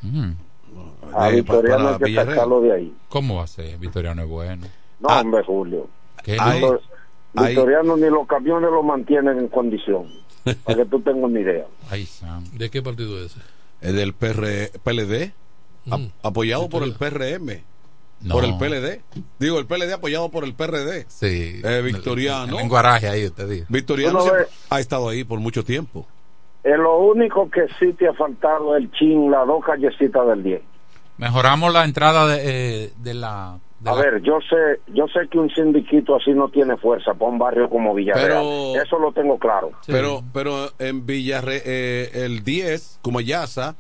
Mm. 0.05 0.35
A 1.13 1.29
Eh, 1.29 1.35
Victoriano 1.35 1.77
para 1.77 1.89
hay 1.93 1.97
que 1.99 2.05
Villarreal. 2.05 2.35
sacarlo 2.35 2.61
de 2.61 2.71
ahí. 2.73 2.93
¿Cómo 3.09 3.35
va 3.37 3.43
a 3.43 3.47
ser? 3.47 3.77
Vitoriano 3.77 4.21
es 4.23 4.27
bueno. 4.27 4.67
No, 4.99 5.09
Ah. 5.09 5.21
hombre, 5.21 5.43
Julio. 5.45 5.87
¿Qué 6.23 6.35
Ay. 6.39 6.59
no? 6.61 6.71
Victor- 6.73 6.81
Ahí. 7.35 7.55
Victoriano 7.55 7.97
ni 7.97 8.09
los 8.09 8.27
camiones 8.27 8.69
lo 8.69 8.83
mantienen 8.83 9.39
en 9.39 9.47
condición. 9.47 10.05
Para 10.65 10.77
que 10.79 10.85
tú 10.85 10.99
tengas 10.99 11.23
una 11.23 11.39
idea. 11.39 11.65
Ay, 11.89 12.05
Sam. 12.05 12.43
¿De 12.53 12.69
qué 12.69 12.81
partido 12.81 13.17
es 13.19 13.31
ese? 13.31 13.39
Del 13.91 14.13
PR, 14.13 14.71
PLD, 14.83 15.33
a- 15.91 15.97
Mm. 15.97 16.11
apoyado 16.23 16.69
por 16.69 16.83
el 16.83 16.93
PRM, 16.93 17.63
No. 18.21 18.35
por 18.35 18.45
el 18.45 18.57
PLD. 18.57 19.01
Digo, 19.39 19.59
el 19.59 19.65
PLD 19.65 19.93
apoyado 19.93 20.29
por 20.29 20.45
el 20.45 20.53
PRD. 20.53 21.05
Sí. 21.09 21.61
Eh, 21.63 21.81
Victoriano. 21.83 22.53
El 22.53 22.63
lenguaraje 22.63 23.07
ahí, 23.09 23.25
usted 23.25 23.49
dice. 23.49 23.65
Victoriano 23.69 24.19
ha 24.69 24.79
estado 24.79 25.09
ahí 25.09 25.23
por 25.25 25.39
mucho 25.39 25.63
tiempo. 25.65 26.07
Eh, 26.63 26.77
lo 26.77 26.99
único 26.99 27.49
que 27.51 27.65
sí 27.79 27.91
te 27.93 28.07
ha 28.07 28.13
faltado 28.13 28.77
es 28.77 28.83
el 28.83 28.91
chin, 28.91 29.29
las 29.29 29.45
dos 29.45 29.63
callecitas 29.65 30.25
del 30.27 30.43
10. 30.43 30.61
Mejoramos 31.17 31.73
la 31.73 31.83
entrada 31.83 32.25
de, 32.27 32.41
eh, 32.85 32.93
de 32.97 33.13
la... 33.13 33.59
de 33.83 33.89
A 33.89 33.93
la- 33.95 34.01
ver, 34.01 34.21
yo 34.21 34.39
sé, 34.49 34.79
yo 34.93 35.05
sé 35.07 35.27
que 35.29 35.37
un 35.37 35.49
sindiquito 35.49 36.15
así 36.15 36.31
no 36.31 36.47
tiene 36.49 36.77
fuerza 36.77 37.13
para 37.13 37.29
un 37.31 37.37
barrio 37.37 37.69
como 37.69 37.93
Villarreal. 37.93 38.27
Pero- 38.29 38.81
Eso 38.81 38.97
lo 38.99 39.11
tengo 39.11 39.37
claro. 39.37 39.71
Pero, 39.87 40.23
pero 40.33 40.71
en 40.79 41.05
Villarre, 41.05 41.61
eh, 41.65 42.09
el 42.25 42.43
10, 42.43 42.99
como 43.01 43.19
Yaza, 43.19 43.75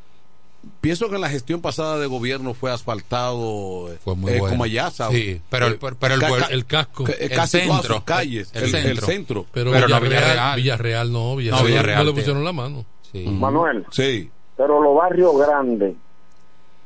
pienso 0.81 1.09
que 1.09 1.15
en 1.15 1.21
la 1.21 1.29
gestión 1.29 1.61
pasada 1.61 1.97
de 1.99 2.07
gobierno 2.07 2.53
fue 2.53 2.71
asfaltado 2.71 3.91
eh, 3.93 3.97
Fue 4.03 4.15
muy 4.15 4.31
eh, 4.33 4.39
bueno. 4.39 4.53
como 4.53 4.65
Yaza. 4.65 5.09
Sí, 5.09 5.41
pero 5.49 5.67
el- 5.67 5.77
pero 5.77 6.15
el 6.15 6.19
ca- 6.21 6.47
El 6.49 6.65
casco. 6.65 7.03
ca- 7.05 7.11
eh, 7.13 7.17
el 7.21 7.29
casi 7.31 7.59
todas 7.59 7.81
centro, 7.81 7.95
sus 7.95 8.03
calles, 8.03 8.51
el 8.53 8.63
el, 8.63 8.75
el 8.75 8.81
centro. 8.83 9.05
centro. 9.05 9.45
Pero, 9.53 9.71
Pero 9.71 9.87
no, 9.87 9.99
Villarreal, 10.01 10.09
Villarreal. 10.21 10.55
Villarreal 10.57 11.11
no, 11.13 11.35
Villarreal, 11.37 11.61
No, 11.63 11.67
Villarreal 11.67 11.97
no 11.99 12.03
le 12.03 12.13
pusieron 12.13 12.43
la 12.43 12.51
mano. 12.51 12.85
Sí. 13.11 13.25
Manuel, 13.27 13.85
Sí. 13.91 14.29
pero 14.57 14.81
los 14.81 14.95
barrios 14.95 15.37
grandes 15.37 15.95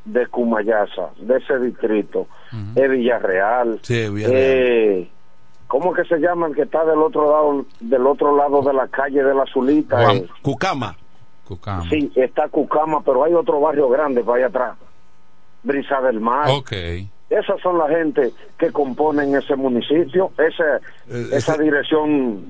de 0.08 0.26
Cumayasa, 0.28 1.10
de 1.20 1.38
ese 1.38 1.60
distrito, 1.60 2.28
es 2.76 2.90
Villarreal. 2.90 3.80
Sí, 3.84 4.10
Villarreal. 4.10 4.34
Eh, 4.36 5.10
¿Cómo 5.68 5.94
que 5.94 6.04
se 6.06 6.18
llama 6.20 6.48
el 6.48 6.56
que 6.56 6.62
está 6.62 6.86
del 6.86 7.00
otro 7.00 7.30
lado 7.30 7.66
del 7.82 8.08
otro 8.08 8.36
lado 8.38 8.62
de 8.62 8.74
la 8.74 8.88
calle 8.88 9.22
de 9.22 9.34
la 9.36 9.44
Zulita? 9.52 9.98
Juan. 10.02 10.18
Eh, 10.18 10.28
Cucama. 10.42 10.96
Cucama. 11.46 11.84
sí, 11.90 12.12
está 12.16 12.48
Cucama, 12.50 13.02
pero 13.04 13.24
hay 13.26 13.34
otro 13.34 13.60
barrio 13.60 13.90
grande 13.90 14.24
para 14.24 14.38
allá 14.38 14.48
atrás. 14.48 14.78
Brisa 15.64 16.00
del 16.02 16.20
Mar. 16.22 16.50
Ok. 16.50 16.72
Esas 17.30 17.60
son 17.62 17.78
la 17.78 17.90
gente 17.90 18.32
que 18.58 18.72
componen 18.72 19.36
ese 19.36 19.58
municipio, 19.58 20.32
ese, 20.38 20.64
Eh, 21.10 21.28
esa 21.34 21.54
ese- 21.56 21.64
dirección 21.64 22.46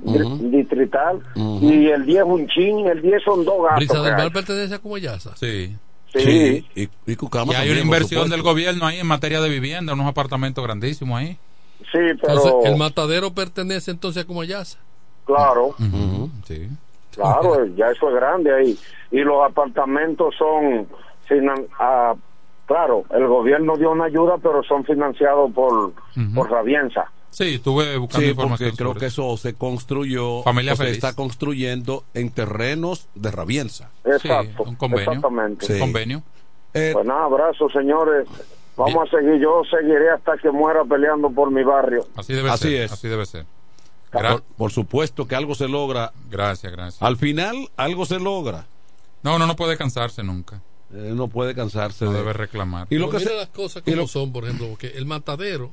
distrital. 0.51 1.19
Y 1.35 1.87
el 1.87 2.05
10 2.05 2.23
un 2.23 2.47
chin, 2.47 2.85
el 2.87 3.01
10 3.01 3.23
son 3.23 3.43
dos 3.43 3.63
gatos. 3.63 3.77
Brisa 3.77 4.01
del. 4.03 4.13
Mar 4.15 4.31
pertenece 4.31 4.75
a 4.75 4.79
Cumayaza. 4.79 5.35
Sí. 5.35 5.75
Sí. 6.19 6.65
Sí. 6.75 6.89
Y, 7.05 7.11
y 7.11 7.15
Cucama 7.15 7.53
Y 7.53 7.55
hay 7.55 7.67
también, 7.67 7.77
una 7.77 7.85
inversión 7.95 8.29
del 8.29 8.41
gobierno 8.41 8.85
ahí 8.85 8.99
en 8.99 9.07
materia 9.07 9.39
de 9.41 9.49
vivienda, 9.49 9.93
unos 9.93 10.07
apartamentos 10.07 10.63
grandísimos 10.63 11.19
ahí. 11.19 11.37
Sí, 11.79 11.87
pero 12.21 12.33
Entonces, 12.33 12.53
el 12.65 12.75
matadero 12.77 13.31
pertenece 13.33 13.91
entonces 13.91 14.23
a 14.23 14.27
Cumayaza. 14.27 14.77
claro, 15.25 15.75
Sí. 16.45 16.67
claro, 17.13 17.65
ya 17.75 17.89
eso 17.91 18.09
es 18.09 18.15
grande 18.15 18.53
ahí. 18.53 18.77
Y 19.11 19.19
los 19.19 19.43
apartamentos 19.49 20.35
son, 20.37 20.87
finan- 21.29 21.67
ah, 21.79 22.13
claro, 22.65 23.05
el 23.11 23.27
gobierno 23.27 23.77
dio 23.77 23.91
una 23.91 24.05
ayuda, 24.05 24.37
pero 24.41 24.63
son 24.63 24.83
financiados 24.85 25.51
por, 25.53 25.93
por 26.35 26.49
Rabienza. 26.51 27.09
Sí, 27.29 27.55
estuve 27.55 27.97
buscando 27.97 28.25
Sí, 28.25 28.31
información. 28.31 28.69
porque 28.69 28.77
creo 28.77 28.89
sobre 28.89 28.99
que 29.01 29.05
eso 29.07 29.37
se 29.37 29.53
construyó, 29.53 30.41
Familia 30.43 30.73
o 30.73 30.75
se 30.75 30.89
está 30.89 31.13
construyendo 31.13 32.03
en 32.13 32.31
terrenos 32.31 33.07
de 33.15 33.29
Rabienza. 33.31 33.91
Exacto, 34.03 34.63
un 34.63 34.75
convenio. 34.75 35.11
exactamente. 35.11 35.65
Sí. 35.67 35.79
convenio. 35.79 36.23
Eh, 36.73 36.91
Pues 36.93 37.05
nada, 37.05 37.25
abrazos, 37.25 37.71
señores. 37.71 38.27
Vamos 38.75 39.07
a 39.11 39.17
seguir, 39.17 39.39
yo 39.41 39.61
seguiré 39.69 40.11
hasta 40.11 40.37
que 40.37 40.51
muera 40.51 40.83
peleando 40.85 41.29
por 41.31 41.49
mi 41.51 41.63
barrio. 41.63 42.07
Así 42.15 42.33
debe 42.33 42.49
Así 42.49 42.69
ser. 42.69 42.81
es. 42.83 42.91
Así 42.91 43.07
debe 43.07 43.25
ser. 43.25 43.45
Gra- 44.11 44.33
por, 44.33 44.43
por 44.55 44.71
supuesto 44.71 45.27
que 45.27 45.35
algo 45.35 45.53
se 45.55 45.67
logra. 45.67 46.11
gracias, 46.29 46.71
gracias. 46.71 47.01
Al 47.01 47.17
final, 47.17 47.55
algo 47.75 48.05
se 48.05 48.19
logra. 48.19 48.65
No, 49.23 49.35
uno 49.35 49.47
no 49.47 49.55
puede 49.55 49.77
cansarse 49.77 50.23
nunca. 50.23 50.61
Eh, 50.93 51.11
no 51.15 51.27
puede 51.27 51.53
cansarse 51.55 52.05
No 52.05 52.11
de 52.13 52.19
debe 52.19 52.33
reclamar. 52.33 52.87
Y 52.89 52.95
lo 52.97 53.07
Pero 53.09 53.17
que 53.19 53.25
mira 53.25 53.31
se- 53.31 53.37
las 53.37 53.49
cosas 53.49 53.83
y 53.85 53.91
como 53.91 54.03
lo- 54.03 54.07
son, 54.07 54.31
por 54.31 54.43
ejemplo, 54.45 54.67
porque 54.69 54.87
el 54.95 55.05
matadero 55.05 55.71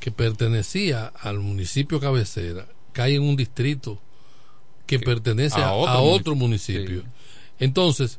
que 0.00 0.10
pertenecía 0.10 1.06
al 1.06 1.40
municipio 1.40 2.00
cabecera 2.00 2.66
cae 2.92 3.14
en 3.16 3.22
un 3.22 3.36
distrito 3.36 3.98
que 4.86 4.98
pertenece 4.98 5.60
a 5.60 5.68
a, 5.68 5.72
otro 5.74 5.92
a 5.92 6.00
otro 6.00 6.34
munici- 6.34 6.38
municipio. 6.74 7.00
sí. 7.02 7.06
Entonces, 7.58 8.18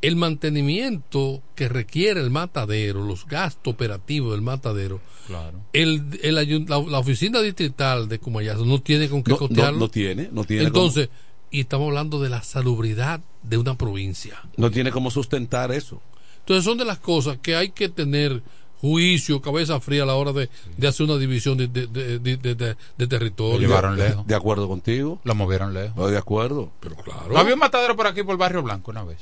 el 0.00 0.16
mantenimiento 0.16 1.42
que 1.54 1.68
requiere 1.68 2.20
el 2.20 2.30
matadero, 2.30 3.04
los 3.04 3.26
gastos 3.26 3.74
operativos 3.74 4.32
del 4.32 4.42
matadero, 4.42 5.00
Claro. 5.26 5.60
el, 5.74 6.18
la, 6.22 6.78
la 6.80 6.98
oficina 6.98 7.40
distrital 7.42 8.08
de 8.08 8.18
Cumayazo 8.18 8.64
no 8.64 8.80
tiene 8.80 9.08
con 9.10 9.22
qué 9.22 9.32
no, 9.32 9.36
no, 9.36 9.38
costearlo. 9.48 9.78
no 9.78 9.88
tiene, 9.90 10.28
no 10.32 10.44
tiene 10.44 10.64
Entonces, 10.64 11.10
y 11.50 11.60
estamos 11.60 11.88
hablando 11.88 12.18
de 12.20 12.30
la 12.30 12.42
salubridad 12.42 13.20
de 13.42 13.58
una 13.58 13.76
provincia. 13.76 14.40
no 14.56 14.70
tiene 14.70 14.90
cómo 14.90 15.10
sustentar 15.10 15.70
eso. 15.72 16.00
Entonces 16.40 16.64
son 16.64 16.78
de 16.78 16.86
las 16.86 16.98
cosas 16.98 17.38
que 17.42 17.56
hay 17.56 17.70
que 17.70 17.88
tener 17.90 18.42
juicio, 18.80 19.40
cabeza 19.42 19.80
fría 19.80 20.04
a 20.04 20.06
la 20.06 20.14
hora 20.14 20.32
de, 20.32 20.48
de 20.76 20.88
hacer 20.88 21.06
una 21.06 21.16
división 21.16 21.58
de, 21.58 21.66
de, 21.68 21.86
de, 21.86 22.18
de- 22.18 22.36
de- 22.36 22.54
de 22.54 22.76
Lo 22.98 23.08
territorio. 23.08 23.58
llevaron 23.68 23.96
de, 23.96 24.08
lejos. 24.10 24.26
de 24.26 24.34
acuerdo 24.34 24.68
contigo. 24.68 25.20
Lo 25.24 25.34
movieron 25.34 25.74
lejos. 25.74 25.90
Estoy 25.90 26.12
de 26.12 26.18
acuerdo. 26.18 26.70
Pero 26.80 26.96
claro. 26.96 27.28
¿No 27.32 27.38
había 27.38 27.54
un 27.54 27.60
matadero 27.60 27.96
por 27.96 28.06
aquí 28.06 28.22
por 28.22 28.32
el 28.32 28.38
Barrio 28.38 28.62
Blanco 28.62 28.90
una 28.90 29.04
vez? 29.04 29.18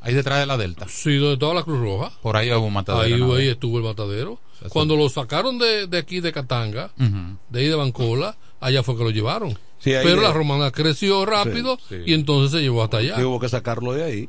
Ahí 0.00 0.14
detrás 0.14 0.38
de 0.38 0.46
la 0.46 0.56
Delta. 0.56 0.86
Sí, 0.88 1.16
donde 1.16 1.34
estaba 1.34 1.54
la 1.54 1.64
Cruz 1.64 1.80
Roja. 1.80 2.12
Por 2.22 2.36
ahí 2.36 2.50
hubo 2.52 2.66
un 2.66 2.72
matadero. 2.72 3.34
Ahí, 3.34 3.48
estuvo 3.48 3.78
el 3.78 3.84
matadero. 3.84 4.38
Cuando 4.68 4.96
lo 4.96 5.08
sacaron 5.08 5.58
de, 5.58 5.86
de 5.88 5.98
aquí 5.98 6.20
de 6.20 6.32
Catanga, 6.32 6.90
de 6.96 7.60
ahí 7.60 7.66
de 7.68 7.74
Bancola, 7.74 8.36
allá 8.60 8.82
fue 8.84 8.96
que 8.96 9.02
lo 9.04 9.10
llevaron. 9.10 9.50
Sí, 9.78 9.90
Pero 9.90 10.16
de- 10.16 10.22
la 10.22 10.32
romana 10.32 10.70
creció 10.70 11.26
rápido 11.26 11.76
Sí, 11.88 11.96
sí. 11.96 12.02
y 12.06 12.14
entonces 12.14 12.52
se 12.52 12.60
llevó 12.62 12.82
hasta 12.84 12.98
allá. 12.98 13.20
Y 13.20 13.24
hubo 13.24 13.38
que 13.40 13.48
sacarlo 13.48 13.92
de 13.92 14.04
ahí. 14.04 14.28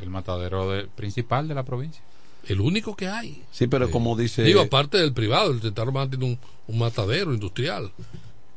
El 0.00 0.10
matadero 0.10 0.68
de- 0.70 0.86
principal 0.86 1.46
de 1.46 1.54
la 1.54 1.62
provincia. 1.62 2.02
El 2.48 2.60
único 2.60 2.96
que 2.96 3.08
hay. 3.08 3.42
Sí, 3.52 3.66
pero 3.66 3.90
como 3.90 4.16
dice. 4.16 4.42
Digo, 4.42 4.60
aparte 4.62 4.98
del 4.98 5.12
privado, 5.12 5.50
el 5.52 5.74
Romano 5.74 6.10
tiene 6.10 6.24
un, 6.24 6.38
un 6.66 6.78
matadero 6.78 7.32
industrial. 7.32 7.92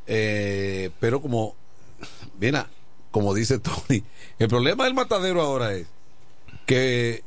eh, 0.07 0.89
pero 0.99 1.21
como. 1.21 1.55
Mira, 2.39 2.67
como 3.11 3.33
dice 3.33 3.59
Tony, 3.59 4.03
el 4.39 4.47
problema 4.47 4.83
del 4.85 4.93
matadero 4.93 5.41
ahora 5.41 5.73
es 5.73 5.87
que 6.65 7.23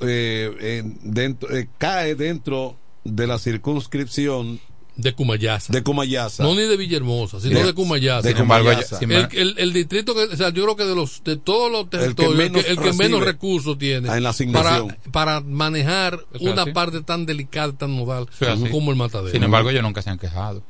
eh, 0.00 0.80
en- 0.80 0.98
dentro, 1.14 1.56
eh, 1.56 1.68
cae 1.78 2.14
dentro 2.14 2.76
de 3.04 3.26
la 3.26 3.38
circunscripción 3.38 4.60
de 4.96 5.14
Cumayaza. 5.14 5.72
De 5.72 5.82
Cumayaza. 5.82 6.42
No 6.42 6.54
ni 6.54 6.62
de 6.62 6.76
Villahermosa, 6.76 7.40
sino 7.40 7.58
De- 7.58 7.64
de 7.66 7.74
Cumayaza. 7.74 8.22
de 8.22 8.32
Sin 8.34 8.42
embargo, 8.42 8.68
Cumayaza. 8.70 8.98
el, 9.00 9.28
el- 9.32 9.54
el 9.58 9.72
distrito 9.72 10.14
que, 10.14 10.22
o 10.24 10.36
sea, 10.36 10.50
yo 10.50 10.62
creo 10.64 10.76
que 10.76 10.84
de 10.84 10.94
los 10.94 11.22
de 11.24 11.36
todos 11.36 11.70
los 11.72 11.88
territorios, 11.88 12.32
el 12.32 12.36
que 12.36 12.50
menos 12.50 12.66
el 12.66 12.76
que, 12.76 12.92
menos 12.92 13.20
recibe 13.20 13.24
recursos 13.24 13.78
tiene 13.78 14.08
en 14.14 14.22
la 14.22 14.32
para, 15.10 15.40
manejar 15.40 16.18
una 16.40 16.66
parte 16.66 17.00
tan 17.02 17.26
delicada, 17.26 17.72
tan 17.72 17.90
así. 18.64 18.70
como 18.70 18.90
el 18.90 18.96
matadero. 18.96 19.30
Sin 19.30 19.42
embargo, 19.42 19.70
ellos 19.70 19.82
nunca 19.82 20.02
se 20.02 20.10
han 20.10 20.18
quejado. 20.18 20.62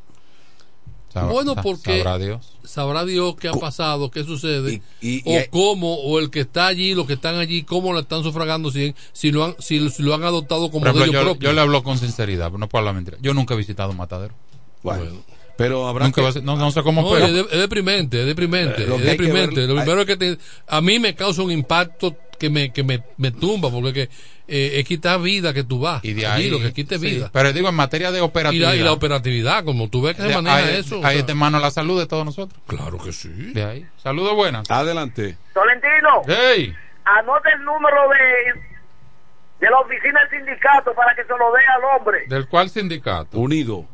Bueno, 1.14 1.54
porque 1.62 1.98
Sabrá 2.02 2.18
Dios. 2.18 2.52
sabrá 2.64 3.04
Dios 3.04 3.34
qué 3.38 3.48
ha 3.48 3.52
pasado, 3.52 4.10
qué 4.10 4.24
sucede, 4.24 4.80
y- 5.00 5.22
o 5.24 5.38
y- 5.38 5.44
cómo, 5.50 5.94
o 5.94 6.18
el 6.18 6.30
que 6.30 6.40
está 6.40 6.66
allí, 6.66 6.94
los 6.94 7.06
que 7.06 7.14
están 7.14 7.36
allí, 7.36 7.62
cómo 7.64 7.92
lo 7.92 8.00
están 8.00 8.22
sufragando, 8.22 8.70
si, 8.70 8.94
si, 9.12 9.30
lo, 9.30 9.44
han, 9.44 9.56
si, 9.58 9.88
si 9.90 10.02
lo 10.02 10.14
han 10.14 10.24
adoptado 10.24 10.70
como 10.70 10.84
de 10.84 10.90
ejemplo, 10.90 11.04
ellos 11.04 11.14
yo, 11.22 11.30
propios. 11.32 11.50
yo 11.50 11.54
le 11.54 11.60
hablo 11.60 11.82
con 11.82 11.98
sinceridad, 11.98 12.50
no 12.52 12.68
puedo 12.68 12.80
hablar 12.80 12.94
mentira. 12.94 13.18
Yo 13.20 13.34
nunca 13.34 13.54
he 13.54 13.56
visitado 13.56 13.90
un 13.90 13.96
matadero. 13.98 14.34
Bueno, 14.82 15.04
pero 15.56 15.86
habrá 15.86 16.10
que- 16.10 16.20
a 16.26 16.32
no, 16.42 16.56
no 16.56 16.70
sé 16.72 16.82
cómo 16.82 17.02
No, 17.02 17.10
pero- 17.10 17.26
es, 17.26 17.32
de- 17.34 17.40
es 17.52 17.58
deprimente, 17.58 18.20
es 18.20 18.26
deprimente, 18.26 18.84
Eh, 18.84 18.86
lo 18.86 18.96
es 18.96 19.04
deprimente. 19.04 19.60
ver- 19.60 19.68
lo 19.68 19.76
primero 19.76 20.06
que 20.06 20.16
te, 20.16 20.38
a 20.66 20.80
mí 20.80 20.98
me 20.98 21.14
causa 21.14 21.42
un 21.42 21.52
impacto 21.52 22.16
que 22.42 22.50
me, 22.50 22.72
que 22.72 22.82
me, 22.82 23.02
me 23.16 23.30
tumba, 23.30 23.70
porque 23.70 23.92
que, 23.92 24.02
eh, 24.48 24.80
es 24.80 24.84
quitar 24.84 25.20
vida 25.20 25.54
que 25.54 25.62
tú 25.62 25.78
vas. 25.80 26.04
Y 26.04 26.12
de 26.12 26.26
Allí 26.26 26.44
ahí, 26.44 26.50
lo 26.50 26.58
que 26.58 26.72
quite 26.72 26.98
sí. 26.98 27.06
vida. 27.06 27.30
Pero 27.32 27.52
digo, 27.52 27.68
en 27.68 27.74
materia 27.76 28.10
de 28.10 28.18
Y 28.18 28.20
la, 28.20 28.24
operatividad. 28.26 28.74
y 28.74 28.80
la 28.80 28.92
operatividad, 28.92 29.64
como 29.64 29.88
tú 29.88 30.02
ves 30.02 30.16
que 30.16 30.22
se 30.22 30.34
maneja 30.34 30.56
ahí, 30.56 30.76
eso. 30.76 31.00
ahí 31.04 31.18
está 31.18 31.32
en 31.32 31.38
mano 31.38 31.58
la 31.60 31.70
salud 31.70 31.98
de 32.00 32.06
todos 32.06 32.24
nosotros. 32.24 32.60
Claro 32.66 32.98
que 32.98 33.12
sí. 33.12 33.28
De 33.28 33.62
ahí. 33.64 33.86
Saludos 33.96 34.34
buenas. 34.34 34.68
Adelante. 34.70 35.36
Tolentino, 35.54 36.22
Hey. 36.26 36.74
anote 37.04 37.48
el 37.56 37.64
número 37.64 37.96
de, 38.10 38.60
de 39.64 39.70
la 39.70 39.78
oficina 39.78 40.20
del 40.20 40.30
sindicato 40.40 40.92
para 40.94 41.14
que 41.14 41.22
se 41.22 41.28
lo 41.30 41.52
dé 41.52 41.60
al 41.76 41.96
hombre. 42.00 42.24
¿Del 42.28 42.48
cual 42.48 42.68
sindicato? 42.68 43.38
Unido. 43.38 43.86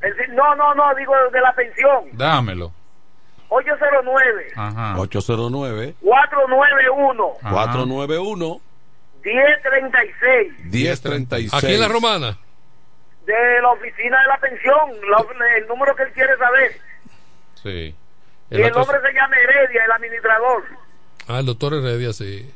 El 0.00 0.34
no, 0.36 0.54
no, 0.54 0.74
no, 0.74 0.94
digo 0.94 1.12
de 1.32 1.40
la 1.40 1.52
pensión. 1.54 2.04
Dámelo. 2.12 2.72
809 3.48 4.52
Ajá. 4.56 4.94
809 4.98 5.94
491 6.00 7.32
491 7.42 8.60
1036 9.24 10.52
1036. 10.64 11.54
Aquí 11.54 11.74
en 11.74 11.80
la 11.80 11.88
romana. 11.88 12.38
de 13.26 13.60
la 13.60 13.70
oficina 13.70 14.20
de 14.22 14.28
la 14.28 14.38
pensión, 14.38 14.78
la- 15.10 15.56
el 15.58 15.66
número 15.66 15.96
que 15.96 16.04
él 16.04 16.12
quiere 16.12 16.36
saber. 16.38 16.72
Sí. 17.62 17.94
y 18.50 18.62
el 18.62 18.72
hombre 18.76 18.98
se 19.04 19.12
llama 19.12 19.34
Heredia, 19.36 19.84
el 19.84 19.90
administrador. 19.92 20.62
Ah, 21.26 21.40
el 21.40 21.46
doctor 21.46 21.74
Heredia, 21.74 22.12
sí. 22.12 22.48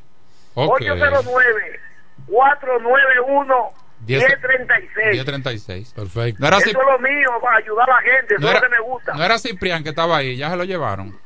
809 0.54 1.80
491 2.28 3.54
Diez- 3.54 3.79
1036 4.06 5.12
1036. 5.12 5.92
Perfecto. 5.94 6.40
No 6.40 6.46
era, 6.48 6.56
Eso 6.58 6.66
Cip- 6.70 6.78
es 6.80 6.86
lo 6.86 6.98
mío, 6.98 7.28
para 7.42 7.56
ayudar 7.58 7.90
a 7.90 7.94
la 7.96 8.00
gente, 8.02 8.34
eso 8.34 8.40
no 8.42 8.48
es 8.48 8.54
era- 8.54 8.60
lo 8.60 8.66
que 8.66 8.70
me 8.76 8.80
gusta. 8.80 9.14
no 9.14 9.24
era 9.24 9.38
Ciprián 9.38 9.82
que 9.82 9.90
estaba 9.90 10.16
ahí, 10.16 10.36
ya 10.36 10.50
se 10.50 10.56
lo 10.56 10.64
llevaron. 10.64 11.18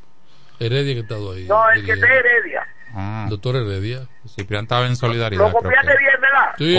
Heredia 0.61 0.95
que 0.95 1.01
ha 1.01 1.03
estado 1.03 1.33
ahí. 1.33 1.45
No, 1.47 1.70
el 1.70 1.85
que 1.85 1.93
esté 1.93 2.07
Heredia. 2.07 2.66
Ah. 2.97 3.27
Doctor 3.29 3.57
Heredia. 3.57 4.07
Ciprián 4.29 4.64
estaba 4.64 4.87
en 4.87 4.95
solidaridad. 4.97 5.47
Lo 5.47 5.53
copiaste 5.53 5.99
bien, 5.99 6.20
¿verdad? 6.20 6.55
Sí. 6.59 6.77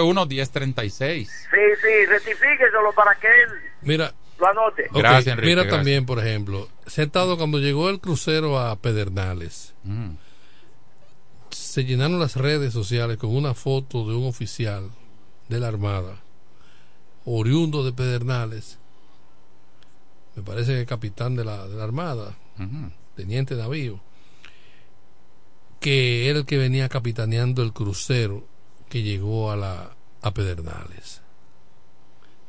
809-491-1036. 0.00 1.26
Sí, 1.28 1.56
sí, 1.82 2.06
rectifíqueselo 2.06 2.92
para 2.94 3.14
que 3.16 3.26
él 3.26 3.48
Mira, 3.82 4.12
lo 4.38 4.48
anote. 4.48 4.86
ok, 4.90 4.96
Gracias, 4.98 5.26
Enrique, 5.28 5.46
mira 5.50 5.62
gracias. 5.62 5.78
también, 5.78 6.06
por 6.06 6.18
ejemplo, 6.18 6.68
se 6.86 7.02
ha 7.02 7.04
estado 7.04 7.36
cuando 7.36 7.58
llegó 7.58 7.90
el 7.90 8.00
crucero 8.00 8.58
a 8.58 8.76
Pedernales. 8.76 9.74
Mm. 9.84 10.12
Se 11.70 11.84
llenaron 11.84 12.18
las 12.18 12.34
redes 12.34 12.72
sociales 12.72 13.16
con 13.16 13.30
una 13.30 13.54
foto 13.54 14.04
de 14.08 14.16
un 14.16 14.26
oficial 14.26 14.90
de 15.48 15.60
la 15.60 15.68
Armada, 15.68 16.20
oriundo 17.24 17.84
de 17.84 17.92
Pedernales. 17.92 18.80
Me 20.34 20.42
parece 20.42 20.74
que 20.74 20.84
capitán 20.84 21.36
de 21.36 21.44
la, 21.44 21.68
de 21.68 21.76
la 21.76 21.84
Armada, 21.84 22.36
Ujú. 22.58 22.90
teniente 23.14 23.54
navío, 23.54 24.00
que 25.78 26.28
era 26.28 26.40
el 26.40 26.44
que 26.44 26.58
venía 26.58 26.88
capitaneando 26.88 27.62
el 27.62 27.72
crucero 27.72 28.48
que 28.88 29.04
llegó 29.04 29.52
a 29.52 29.56
la 29.56 29.96
a 30.22 30.34
Pedernales. 30.34 31.22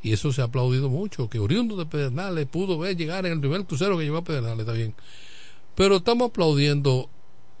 Y 0.02 0.12
eso 0.12 0.32
se 0.32 0.40
ha 0.42 0.46
aplaudido 0.46 0.88
mucho, 0.88 1.30
que 1.30 1.38
oriundo 1.38 1.76
de 1.76 1.86
Pedernales 1.86 2.48
pudo 2.48 2.76
ver 2.76 2.96
llegar 2.96 3.24
en 3.26 3.34
el 3.34 3.40
primer 3.40 3.66
crucero 3.66 3.96
que 3.96 4.02
llegó 4.02 4.16
a 4.16 4.24
Pedernales, 4.24 4.58
está 4.62 4.72
bien. 4.72 4.96
Pero 5.76 5.98
estamos 5.98 6.30
aplaudiendo 6.30 7.08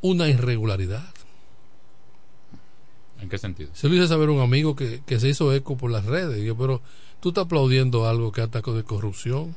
una 0.00 0.28
irregularidad. 0.28 1.11
¿En 3.22 3.28
qué 3.28 3.38
sentido? 3.38 3.70
Se 3.72 3.88
lo 3.88 3.94
hice 3.94 4.08
saber 4.08 4.28
a 4.28 4.32
un 4.32 4.40
amigo 4.40 4.74
que, 4.76 5.00
que 5.06 5.18
se 5.20 5.28
hizo 5.28 5.52
eco 5.54 5.76
por 5.76 5.90
las 5.90 6.04
redes. 6.04 6.42
Y 6.42 6.44
yo, 6.46 6.56
pero 6.56 6.80
tú 7.20 7.28
estás 7.30 7.44
aplaudiendo 7.46 8.06
algo 8.08 8.32
que 8.32 8.42
ataca 8.42 8.70
de 8.72 8.82
corrupción. 8.82 9.54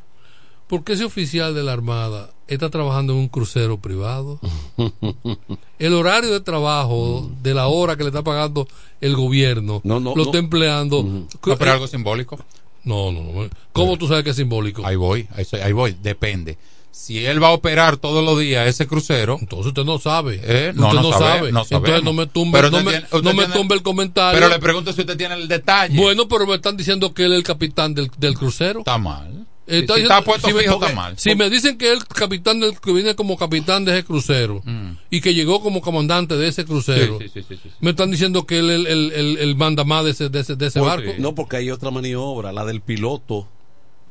¿Por 0.68 0.84
qué 0.84 0.94
ese 0.94 1.04
oficial 1.06 1.54
de 1.54 1.62
la 1.64 1.74
Armada 1.74 2.32
está 2.48 2.70
trabajando 2.72 3.14
en 3.14 3.20
un 3.20 3.28
crucero 3.28 3.78
privado? 3.80 4.40
El 5.80 5.94
horario 5.94 6.32
de 6.32 6.40
trabajo 6.42 7.30
de 7.44 7.54
la 7.54 7.68
hora 7.68 7.96
que 7.98 8.04
le 8.04 8.10
está 8.10 8.24
pagando 8.24 8.68
el 9.02 9.16
gobierno 9.16 9.82
No, 9.84 10.00
no, 10.00 10.12
lo 10.16 10.24
no. 10.24 10.24
está 10.24 10.38
empleando. 10.38 11.04
No, 11.04 11.28
pero 11.58 11.72
algo 11.74 11.88
simbólico. 11.88 12.38
No, 12.84 13.12
no, 13.12 13.22
no. 13.24 13.50
¿Cómo 13.74 13.98
tú 13.98 14.08
sabes 14.08 14.24
que 14.24 14.30
es 14.32 14.36
simbólico? 14.36 14.86
Ahí 14.86 14.96
voy, 14.96 15.28
ahí, 15.36 15.44
soy- 15.46 15.60
ahí 15.60 15.72
voy, 15.74 15.96
depende. 16.02 16.58
Si 16.98 17.24
él 17.26 17.44
va 17.44 17.50
a 17.50 17.52
operar 17.52 17.98
todos 17.98 18.24
los 18.24 18.40
días 18.40 18.68
ese 18.68 18.88
crucero. 18.88 19.38
Entonces 19.40 19.68
usted 19.68 19.84
no 19.84 20.00
sabe. 20.00 20.40
Eh, 20.44 20.72
no, 20.74 20.88
usted 20.88 21.02
no, 21.02 21.04
no 21.04 21.12
sabe, 21.12 21.26
sabe. 21.40 21.52
no 21.52 21.62
Entonces 21.70 22.04
no 22.04 22.14
me 22.14 22.26
tumbe, 22.28 22.58
Pero 22.58 22.72
no 22.72 22.78
me, 22.84 22.92
tiene- 22.92 23.06
usted 23.06 23.22
no 23.22 23.34
me 23.34 23.44
tiene- 23.44 23.54
tumbe 23.54 23.76
el 23.76 23.84
comentario. 23.84 24.40
Pero 24.40 24.50
le 24.52 24.60
pregunto 24.60 24.94
si 24.94 25.02
usted 25.02 25.18
tiene 25.18 25.36
el 25.36 25.48
detalle. 25.50 25.96
Bueno, 25.98 26.28
pero 26.30 26.48
me 26.48 26.56
están 26.56 26.78
diciendo 26.78 27.14
que 27.14 27.26
él 27.26 27.34
es 27.34 27.38
el 27.40 27.44
capitán 27.44 27.94
del, 27.94 28.10
del 28.18 28.36
crucero. 28.36 28.80
Está 28.80 28.98
mal. 28.98 29.46
Si- 29.68 29.74
está 29.80 30.22
puesto 30.24 30.48
fijo, 30.48 30.76
está 30.76 30.94
mal. 30.96 31.16
Si 31.18 31.36
me 31.36 31.50
dicen 31.50 31.78
que 31.78 31.92
el 31.92 32.06
capitán 32.06 32.60
del, 32.60 32.80
que 32.80 32.94
viene 32.94 33.14
como 33.16 33.36
capitán 33.36 33.84
de 33.84 33.92
ese 33.94 34.04
crucero 34.06 34.64
y 35.10 35.22
que 35.22 35.34
llegó 35.34 35.62
como 35.62 35.82
comandante 35.82 36.38
de 36.38 36.48
ese 36.48 36.66
crucero, 36.66 37.16
Mm. 37.16 37.20
Sí, 37.24 37.30
sí, 37.34 37.42
sí, 37.42 37.56
sí, 37.56 37.60
sí. 37.64 37.70
me 37.82 37.90
están 37.90 38.10
diciendo 38.10 38.46
que 38.46 38.60
él 38.60 38.70
es 38.70 38.80
el, 38.80 38.88
el, 38.88 39.12
el, 39.12 39.38
el 39.40 39.56
mandamás 39.56 40.06
de 40.06 40.12
ese, 40.12 40.30
de 40.30 40.40
ese, 40.40 40.56
de 40.56 40.68
ese 40.68 40.80
barco. 40.80 41.12
No, 41.18 41.36
porque 41.36 41.58
hay 41.58 41.72
otra 41.72 41.92
maniobra, 41.92 42.52
la 42.54 42.64
del 42.64 42.82
piloto. 42.82 43.48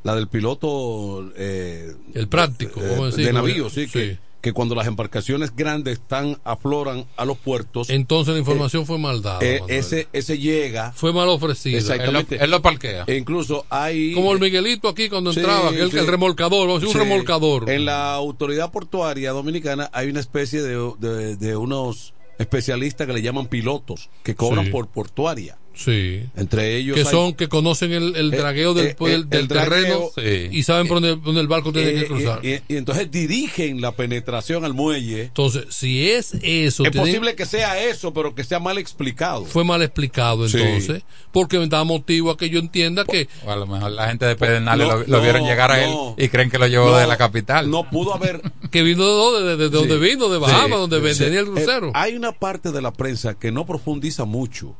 La 0.05 0.15
del 0.15 0.29
piloto. 0.29 1.33
eh, 1.37 1.93
El 2.15 2.29
práctico, 2.29 2.81
eh, 2.81 2.89
vamos 2.91 3.03
a 3.03 3.07
decir, 3.07 3.27
de 3.27 3.33
navío, 3.33 3.69
sí. 3.71 3.87
sí, 3.87 3.91
Que, 3.91 4.19
que 4.43 4.53
cuando 4.53 4.75
las 4.75 4.87
embarcaciones 4.87 5.57
grandes 5.57 5.95
están 5.95 6.39
afloran 6.45 7.07
a 7.17 7.25
los 7.25 7.39
puertos. 7.39 7.89
Entonces 7.89 8.35
la 8.35 8.39
información 8.41 8.85
fue 8.85 8.99
mal 8.99 9.23
dada. 9.23 9.39
eh, 9.43 9.63
ese, 9.69 10.07
ese 10.13 10.39
llega. 10.39 10.93
Fue 10.93 11.13
mal 11.15 11.29
ofrecido. 11.31 11.79
Exactamente. 11.79 12.35
Él 12.35 12.39
lo, 12.41 12.45
él 12.45 12.51
lo 12.51 12.61
parquea. 12.63 13.05
E 13.07 13.17
incluso 13.17 13.65
hay. 13.71 14.13
Como 14.13 14.33
el 14.35 14.41
Miguelito 14.41 14.89
aquí 14.89 15.09
cuando 15.09 15.33
Sí, 15.33 15.41
entraba, 15.41 15.71
que 15.71 15.81
el, 15.81 15.91
sí. 15.91 15.97
el 15.97 16.07
remolcador, 16.07 16.69
vamos 16.69 16.83
a 16.83 16.87
decir, 16.87 17.01
un 17.01 17.09
remolcador. 17.09 17.71
En 17.71 17.87
la 17.87 18.13
autoridad 18.15 18.71
portuaria 18.71 19.33
dominicana 19.33 19.89
hay 19.95 20.11
una 20.11 20.21
especie 20.21 20.61
de, 20.63 20.93
de, 20.99 21.37
de 21.37 21.57
unos 21.57 22.13
especialistas 22.39 23.07
que 23.07 23.13
le 23.15 23.23
llaman 23.23 23.47
pilotos, 23.47 24.11
que 24.23 24.35
cobran 24.35 24.71
por 24.71 24.89
portuaria. 24.89 25.57
Sí. 25.75 26.23
Entre 26.37 26.77
ellos. 26.77 26.95
que 26.95 27.01
hay- 27.03 27.07
son 27.11 27.35
que 27.35 27.49
conocen 27.49 27.93
el, 27.93 28.15
el 28.17 28.33
Eh, 28.33 28.37
dragueo 28.37 28.75
del, 28.75 28.87
eh, 28.89 28.97
del- 28.99 29.23
eh, 29.23 29.25
del 29.29 29.41
el 29.41 29.49
terreno 29.49 30.11
dragueo, 30.15 30.49
y 30.53 30.63
saben 30.63 30.87
por 30.87 31.01
dónde, 31.01 31.21
dónde 31.23 31.41
el 31.41 31.49
barco 31.49 31.73
tiene 31.73 31.91
Eh, 31.91 31.95
que 32.01 32.07
cruzar. 32.07 32.41
Y, 32.45 32.49
y- 32.55 32.61
y 32.69 32.77
entonces 32.77 33.11
dirigen 33.11 33.81
la 33.81 33.93
penetración 33.93 34.65
al 34.65 34.73
muelle. 34.75 35.23
Entonces, 35.25 35.65
si 35.71 36.09
es 36.11 36.35
eso, 36.43 36.85
es 36.85 36.91
tienen- 36.93 36.93
posible 37.11 37.35
que 37.35 37.47
sea 37.47 37.83
eso, 37.83 38.15
pero 38.15 38.35
que 38.35 38.45
sea 38.45 38.61
mal 38.61 38.79
explicado. 38.79 39.45
fue 39.45 39.65
mal 39.65 39.83
explicado 39.83 40.49
Sí. 40.49 40.59
entonces, 40.59 41.03
porque 41.33 41.59
me 41.59 41.67
da 41.67 41.83
motivo 41.85 42.31
a 42.31 42.37
que 42.37 42.49
yo 42.51 42.59
entienda 42.61 43.05
que 43.05 43.29
O 43.45 43.51
a 43.51 43.57
lo 43.57 43.67
mejor 43.67 43.91
la 43.91 44.09
gente 44.09 44.27
de 44.27 44.37
Pedernales 44.37 44.87
No, 44.87 44.97
lo, 44.99 45.05
lo 45.07 45.21
vieron 45.23 45.43
no, 45.43 45.49
llegar 45.49 45.71
a 45.73 45.85
no. 45.87 46.15
él 46.17 46.25
y 46.25 46.29
creen 46.29 46.51
que 46.51 46.59
lo 46.59 46.67
llevó 46.69 46.91
No, 46.93 46.97
de 46.99 47.07
la 47.07 47.17
capital. 47.17 47.71
No 47.71 47.91
pudo 47.91 48.15
haber. 48.15 48.41
que 48.71 48.83
vino 48.83 49.05
de, 49.05 49.11
dónde, 49.13 49.49
de, 49.57 49.57
de 49.57 49.69
donde 49.71 49.95
Sí. 49.95 50.01
vino, 50.15 50.29
de 50.29 50.39
Bahamas, 50.39 50.67
Sí. 50.67 50.89
donde 50.89 51.15
Sí. 51.15 51.25
venía 51.25 51.41
el 51.41 51.47
Eh, 51.47 51.51
crucero. 51.51 51.91
hay 51.95 52.15
una 52.15 52.33
parte 52.33 52.71
de 52.71 52.81
la 52.81 52.93
prensa 52.93 53.35
que 53.35 53.51
no 53.51 53.67
profundiza 53.67 54.25
mucho 54.25 54.77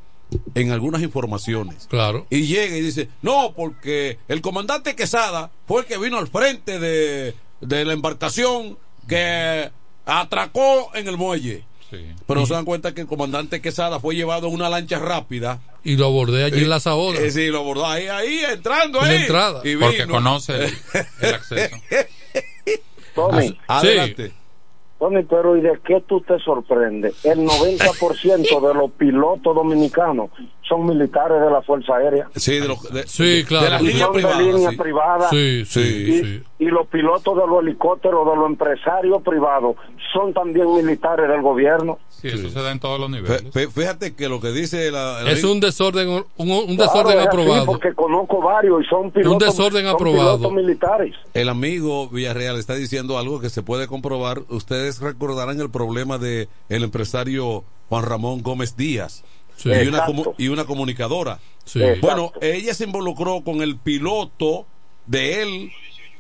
en 0.55 0.71
algunas 0.71 1.03
informaciones. 1.03 1.87
Claro. 1.89 2.27
Y 2.31 2.47
llega 2.47 2.77
y 2.77 2.81
dice, 2.81 3.09
no, 3.23 3.53
porque 3.57 4.19
el 4.29 4.41
comandante 4.41 4.95
Quesada 4.97 5.51
fue 5.67 5.83
el 5.83 5.87
que 5.87 5.99
vino 5.99 6.19
al 6.19 6.29
frente 6.29 6.79
de, 6.79 7.35
de 7.61 7.85
la 7.85 7.93
embarcación 7.93 8.79
que 9.09 9.71
atracó 10.07 10.91
en 10.95 11.09
el 11.09 11.17
muelle. 11.17 11.65
Sí. 11.91 11.99
Pero 12.27 12.41
no 12.41 12.47
se 12.47 12.55
dan 12.55 12.65
cuenta 12.65 12.95
que 12.95 13.03
el 13.03 13.07
comandante 13.07 13.61
Quesada 13.61 14.01
fue 14.01 14.15
llevado 14.17 14.49
en 14.49 14.55
una 14.55 14.69
lancha 14.69 14.99
rápida. 14.99 15.61
y 15.85 15.97
lo 15.97 16.07
abordé 16.07 16.45
allí 16.45 16.63
en 16.63 16.71
la 16.71 16.81
Zahora. 16.81 17.21
Eh, 17.21 17.31
sí, 17.31 17.47
lo 17.49 17.59
abordó 17.61 17.87
ahí, 17.87 18.07
ahí, 18.09 18.41
entrando 18.51 19.01
En 19.05 19.11
ahí. 19.11 19.17
entrada. 19.23 19.61
Y 19.65 19.77
Porque 19.77 20.03
vino. 20.03 20.15
conoce 20.15 20.65
el, 20.65 20.75
el 21.21 21.35
acceso. 21.35 21.77
Tommy, 23.15 23.57
Adelante. 23.69 24.33
Tommy, 25.05 25.23
pero 25.25 25.55
¿y 25.55 25.61
de 25.61 25.79
qué 25.85 26.01
tú 26.01 26.23
te 26.23 26.39
sorprendes? 26.39 27.23
El 27.27 27.41
90% 27.47 28.69
de 28.69 28.75
los 28.75 28.91
pilotos 28.93 29.55
dominicanos 29.55 30.31
son 30.69 30.87
militares 30.87 31.41
de 31.41 31.51
la 31.51 31.61
Fuerza 31.63 31.97
Aérea. 31.97 32.29
Sí, 32.37 32.59
de, 32.59 32.69
los, 32.69 32.83
de, 32.93 33.07
Sí, 33.07 33.25
de 33.39 33.45
claro. 33.45 33.69
las 33.71 33.83
líneas 33.83 34.09
privadas. 34.09 34.39
línea 34.43 34.71
sí. 34.71 34.77
privada. 34.77 35.29
Sí, 35.31 35.65
sí, 35.67 35.81
Y, 35.81 36.25
sí. 36.25 36.43
y 36.61 36.65
los 36.67 36.87
pilotos 36.87 37.37
de 37.37 37.47
los 37.47 37.63
helicópteros, 37.63 38.27
de 38.31 38.37
los 38.37 38.47
empresarios 38.47 39.23
privados, 39.23 39.77
son 40.13 40.33
también 40.33 40.73
militares 40.75 41.29
del 41.29 41.43
gobierno. 41.43 41.99
Sí, 42.09 42.29
eso 42.29 42.49
se 42.49 42.63
da 42.63 42.71
en 42.73 42.81
todos 42.81 42.99
los 42.99 43.11
niveles. 43.11 43.45
fí- 43.53 43.71
Fíjate 43.71 44.15
que 44.15 44.29
lo 44.31 44.41
que 44.41 44.53
dice 44.53 44.91
la, 44.91 45.21
Es 45.31 45.45
un 45.45 45.61
desorden, 45.61 46.09
un, 46.09 46.25
un 46.39 46.77
Claro, 46.77 46.91
desorden 46.93 47.19
así, 47.19 47.27
aprobado. 47.29 47.67
porque 47.67 47.93
conozco 47.93 48.41
varios 48.41 48.83
y 48.83 48.89
son 48.89 49.11
pilotos, 49.11 49.47
desorden 49.49 49.85
son 49.85 49.95
aprobado. 49.95 50.39
pilotos 50.39 50.53
militares. 50.57 51.15
El 51.35 51.51
amigo 51.51 52.09
Villarreal 52.09 52.57
está 52.57 52.75
diciendo 52.75 53.19
algo 53.19 53.41
que 53.41 53.51
se 53.51 53.63
puede 53.63 53.87
comprobar. 53.87 54.41
Ustedes 54.49 55.01
recordarán 55.01 55.61
el 55.61 55.69
problema 55.71 56.17
de 56.17 56.49
el 56.71 56.85
empresario 56.85 57.65
Juan 57.91 58.05
Ramón 58.05 58.43
Gómez 58.43 58.77
Díaz 58.77 59.23
Sí. 59.57 59.71
y, 59.71 59.87
una 59.87 60.07
y 60.39 60.49
una 60.49 60.65
comunicadora. 60.65 61.39
Sí. 61.65 61.81
Bueno, 62.01 62.33
ella 62.41 62.75
se 62.75 62.85
involucró 62.85 63.43
con 63.43 63.63
el 63.63 63.77
piloto 63.77 64.67
de 65.07 65.43
él 65.43 65.73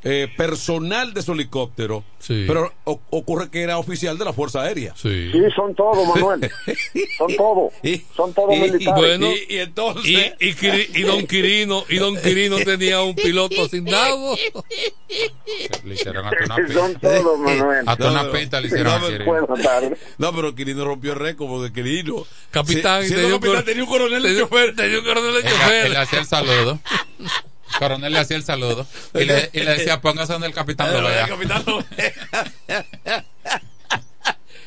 eh, 0.04 0.28
personal 0.36 1.14
de 1.14 1.22
su 1.22 1.32
helicóptero, 1.32 2.04
pero 2.28 2.72
o- 2.84 3.00
ocurre 3.10 3.50
que 3.50 3.62
era 3.62 3.78
oficial 3.78 4.18
de 4.18 4.24
la 4.26 4.32
Fuerza 4.32 4.62
Aérea. 4.62 4.94
Sí, 4.96 5.32
son 5.56 5.74
todos, 5.74 6.06
Manuel. 6.14 6.50
son 7.18 7.36
todos. 7.36 7.72
Son 8.14 8.32
todos 8.34 8.50
militares. 8.50 8.94
Bueno, 8.94 9.28
y, 9.48 9.56
entonces 9.58 10.04
y, 10.06 10.16
y 10.48 10.54
Quiri- 10.54 10.88
y 10.94 11.02
don 11.02 11.26
Quirino 11.26 11.84
y 11.88 11.96
don 11.96 12.16
Quirino 12.20 12.56
tenía 12.58 13.00
un 13.02 13.14
piloto 13.14 13.64
asignado 13.64 14.36
Le 15.84 15.94
hicieron 15.94 16.26
hasta 16.26 16.44
una 16.44 16.56
pista. 16.56 16.72
Son 16.74 16.94
todos, 17.00 17.38
Manuel. 17.38 17.84
Hasta 17.86 18.10
una 18.10 18.22
No, 18.24 18.32
pista 18.32 18.60
le 18.60 18.66
hicieron 18.68 19.00
no, 19.00 19.06
pero- 19.06 19.24
Quirino. 19.24 19.96
No, 20.18 20.34
pero 20.34 20.54
Quirino 20.54 20.84
rompió 20.84 21.12
el 21.12 21.18
récord 21.18 21.48
porque 21.48 21.72
Quirino. 21.72 22.26
Capitán, 22.50 23.02
si- 23.04 23.08
tenía 23.10 23.22
siendo 23.28 23.36
un 23.36 23.40
capitán, 23.42 23.64
tenía 23.64 23.84
un 23.84 23.88
coronel 23.88 24.22
de 24.22 24.28
tenía- 24.28 24.42
chofer. 24.44 24.76
tenía 24.76 24.98
un 24.98 25.04
coronel 25.04 25.34
de 25.42 25.48
chofer. 25.50 25.90
le 25.90 25.96
hacía 25.98 26.18
el 26.20 26.26
saludo. 26.26 26.78
El 27.74 27.78
coronel 27.78 28.12
le 28.12 28.18
hacía 28.18 28.36
el 28.36 28.44
saludo. 28.44 28.86
Y 29.14 29.24
le, 29.24 29.50
y 29.52 29.60
le 29.60 29.70
decía, 29.76 30.00
póngase 30.00 30.32
donde 30.32 30.48
el 30.48 30.54
capitán 30.54 30.92
lo 30.92 31.02
vea. 31.02 31.24
El 31.24 31.28
capitán 31.30 31.62
lo 31.66 31.84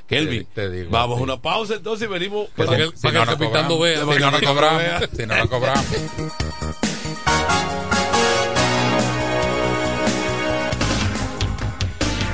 Kelvin, 0.07 0.45
Te- 0.45 0.61
te 0.61 0.69
digo, 0.69 0.89
vamos 0.89 1.19
a 1.19 1.23
una 1.23 1.41
pausa 1.41 1.73
entonces 1.75 2.07
y 2.07 2.11
venimos. 2.11 2.47
Para 2.55 2.77
que- 2.77 2.85
Si 2.95 3.01
para 3.01 3.11
que 3.11 3.17
no, 3.17 3.23
el 3.23 3.27
no 3.27 3.31
capitán 3.33 3.63
lo 3.63 3.75
cobramos. 3.75 3.79
vea. 3.81 3.99
Si 3.99 4.05
Para 4.05 4.19
no, 4.19 4.31
lo 4.31 4.47
cobramos. 4.47 4.83
Si 5.17 5.25
no, 5.25 5.35
no 5.35 5.49
cobramos. 5.49 5.85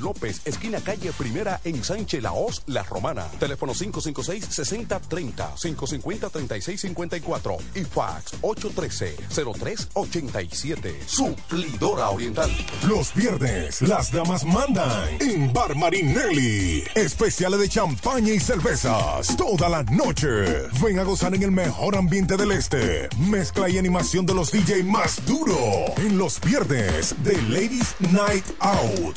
López, 0.00 0.40
esquina 0.44 0.80
calle 0.80 1.12
Primera 1.12 1.60
en 1.64 1.84
Sánchez 1.84 2.22
Laos, 2.22 2.62
La 2.66 2.82
Romana. 2.82 3.26
Teléfono 3.38 3.74
556-6030, 3.74 5.54
550-3654 5.56 7.58
y 7.74 7.84
fax 7.84 8.32
813-0387. 8.40 10.94
Suplidora 11.06 12.08
Oriental. 12.10 12.50
Los 12.88 13.14
viernes, 13.14 13.82
las 13.82 14.10
damas 14.12 14.44
mandan 14.44 15.08
en 15.20 15.52
Bar 15.52 15.76
Marinelli. 15.76 16.84
Especiales 16.94 17.60
de 17.60 17.68
champaña 17.68 18.32
y 18.32 18.40
cervezas 18.40 19.36
toda 19.36 19.68
la 19.68 19.82
noche. 19.84 20.68
Ven 20.82 20.98
a 20.98 21.04
gozar 21.04 21.34
en 21.34 21.42
el 21.42 21.50
mejor 21.50 21.96
ambiente 21.96 22.36
del 22.36 22.52
este. 22.52 23.08
Mezcla 23.18 23.68
y 23.68 23.78
animación 23.78 24.26
de 24.26 24.34
los 24.34 24.50
DJ 24.50 24.84
más 24.84 25.24
duro. 25.26 25.56
En 25.96 26.18
los 26.18 26.40
viernes 26.40 27.14
de 27.22 27.40
Ladies 27.42 27.94
Night 28.00 28.44
Out. 28.60 29.16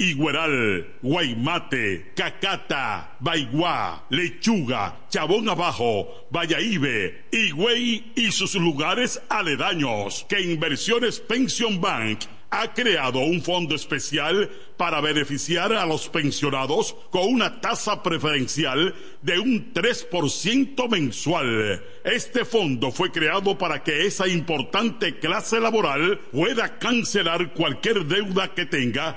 Igueral, 0.00 0.94
Guaymate, 1.02 2.12
Cacata, 2.16 3.16
Baigua, 3.20 4.06
Lechuga, 4.08 4.96
Chabón 5.10 5.46
Abajo, 5.50 6.26
Vallaíbe, 6.30 7.26
Higüey 7.30 8.12
y 8.16 8.32
sus 8.32 8.54
lugares 8.54 9.20
aledaños 9.28 10.24
que 10.26 10.40
Inversiones 10.40 11.20
Pension 11.20 11.82
Bank 11.82 12.20
ha 12.50 12.74
creado 12.74 13.20
un 13.20 13.42
fondo 13.42 13.74
especial 13.74 14.50
para 14.76 15.00
beneficiar 15.00 15.72
a 15.72 15.86
los 15.86 16.08
pensionados 16.08 16.96
con 17.10 17.32
una 17.32 17.60
tasa 17.60 18.02
preferencial 18.02 18.94
de 19.22 19.38
un 19.38 19.72
3% 19.72 20.88
mensual. 20.88 21.84
Este 22.04 22.44
fondo 22.44 22.90
fue 22.90 23.12
creado 23.12 23.56
para 23.56 23.82
que 23.84 24.06
esa 24.06 24.26
importante 24.26 25.18
clase 25.18 25.60
laboral 25.60 26.18
pueda 26.32 26.78
cancelar 26.78 27.52
cualquier 27.52 28.06
deuda 28.06 28.52
que 28.54 28.66
tenga 28.66 29.16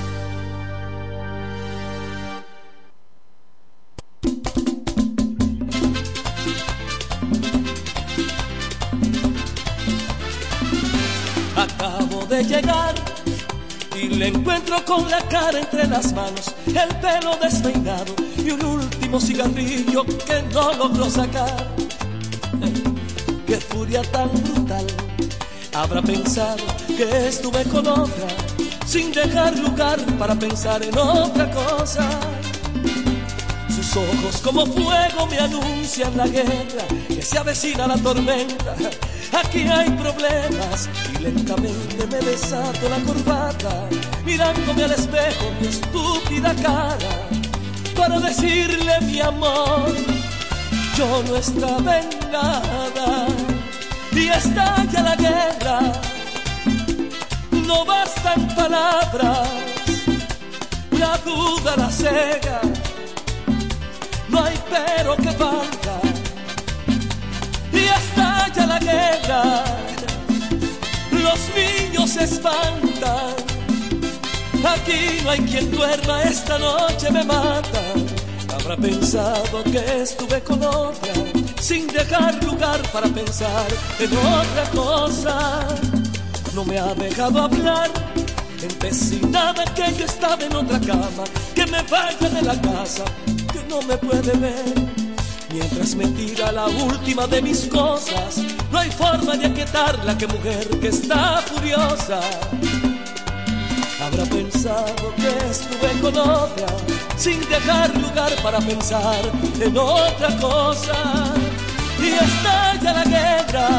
Le 14.21 14.27
encuentro 14.27 14.85
con 14.85 15.09
la 15.09 15.19
cara 15.29 15.57
entre 15.57 15.87
las 15.87 16.13
manos, 16.13 16.53
el 16.67 16.95
pelo 16.97 17.35
despeinado 17.41 18.13
y 18.37 18.51
un 18.51 18.63
último 18.63 19.19
cigarrillo 19.19 20.05
que 20.05 20.43
no 20.53 20.73
logró 20.73 21.09
sacar. 21.09 21.67
Qué 23.47 23.55
furia 23.55 24.03
tan 24.03 24.29
brutal 24.43 24.85
habrá 25.73 26.03
pensado 26.03 26.63
que 26.85 27.29
estuve 27.29 27.63
con 27.63 27.87
otra, 27.87 28.27
sin 28.85 29.11
dejar 29.11 29.57
lugar 29.57 29.99
para 30.19 30.35
pensar 30.35 30.83
en 30.83 30.95
otra 30.95 31.49
cosa. 31.49 32.07
Sus 33.75 33.97
ojos 33.97 34.39
como 34.43 34.67
fuego 34.67 35.25
me 35.31 35.39
anuncian 35.39 36.15
la 36.15 36.27
guerra, 36.27 36.85
que 37.07 37.23
se 37.23 37.39
avecina 37.39 37.87
la 37.87 37.97
tormenta. 37.97 38.75
Aquí 39.33 39.61
hay 39.67 39.89
problemas 39.91 40.89
y 41.13 41.21
lentamente 41.21 42.07
me 42.09 42.17
desato 42.17 42.89
la 42.89 42.99
corbata, 42.99 43.87
mirándome 44.25 44.83
al 44.83 44.91
espejo 44.91 45.51
mi 45.59 45.67
estúpida 45.67 46.53
cara, 46.55 47.27
para 47.95 48.19
decirle 48.19 48.99
mi 49.01 49.21
amor, 49.21 49.93
yo 50.97 51.23
no 51.27 51.35
estaba 51.35 51.99
en 51.99 52.09
nada 52.31 53.27
y 54.11 54.27
estalla 54.27 55.03
la 55.03 55.15
guerra. 55.15 55.79
No 57.65 57.85
bastan 57.85 58.47
palabras, 58.55 59.49
la 60.91 61.17
duda 61.25 61.75
la 61.77 61.89
cega 61.89 62.61
no 64.31 64.43
hay 64.43 64.57
pero 64.69 65.15
que 65.17 65.31
valga. 65.31 65.99
Y 67.73 67.85
estalla 68.41 68.65
la 68.65 68.79
guerra, 68.79 69.63
los 71.11 71.39
niños 71.55 72.09
se 72.11 72.23
espantan. 72.23 73.35
Aquí 74.63 75.21
no 75.23 75.31
hay 75.31 75.39
quien 75.39 75.71
duerma, 75.71 76.23
esta 76.23 76.57
noche 76.57 77.11
me 77.11 77.23
mata. 77.23 77.81
Habrá 78.53 78.77
pensado 78.77 79.63
que 79.63 80.01
estuve 80.01 80.41
con 80.41 80.63
otra, 80.63 81.13
sin 81.59 81.87
dejar 81.87 82.43
lugar 82.43 82.79
para 82.91 83.07
pensar 83.07 83.67
en 83.99 84.11
otra 84.17 84.63
cosa. 84.73 85.67
No 86.53 86.65
me 86.65 86.77
ha 86.77 86.93
dejado 86.93 87.41
hablar, 87.43 87.89
empecinada 88.61 89.63
que 89.73 89.93
yo 89.97 90.05
estaba 90.05 90.43
en 90.43 90.55
otra 90.55 90.79
cama, 90.79 91.23
que 91.55 91.65
me 91.65 91.81
vaya 91.83 92.29
de 92.29 92.41
la 92.41 92.61
casa, 92.61 93.03
que 93.51 93.63
no 93.69 93.81
me 93.81 93.97
puede 93.97 94.33
ver. 94.37 95.00
Mientras 95.53 95.95
me 95.95 96.07
tira 96.07 96.49
la 96.51 96.67
última 96.67 97.27
de 97.27 97.41
mis 97.41 97.67
cosas, 97.67 98.37
no 98.71 98.79
hay 98.79 98.89
forma 98.89 99.35
de 99.35 99.47
aquietarla 99.47 100.17
que 100.17 100.25
mujer 100.25 100.67
que 100.79 100.87
está 100.87 101.41
furiosa. 101.41 102.21
Habrá 104.01 104.23
pensado 104.25 105.13
que 105.17 105.27
estuve 105.49 105.99
con 106.01 106.17
otra, 106.17 106.67
sin 107.17 107.39
dejar 107.49 107.93
lugar 107.99 108.33
para 108.41 108.59
pensar 108.59 109.19
en 109.59 109.77
otra 109.77 110.29
cosa. 110.39 111.33
Y 111.99 112.07
estalla 112.07 112.93
la 112.93 113.03
guerra, 113.03 113.69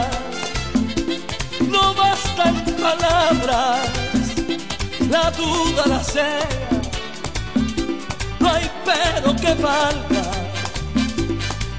no 1.68 1.94
bastan 1.94 2.64
palabras, 2.82 3.88
la 5.08 5.30
duda 5.30 5.86
la 5.86 6.04
cega, 6.04 6.82
no 8.40 8.48
hay 8.50 8.70
pero 8.84 9.34
que 9.36 9.54
valga. 9.54 10.31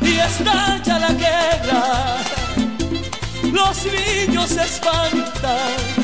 Y 0.03 0.19
estalla 0.19 0.99
la 0.99 1.13
guerra, 1.13 2.17
los 3.51 3.85
niños 3.85 4.49
se 4.49 4.63
espantan. 4.63 6.03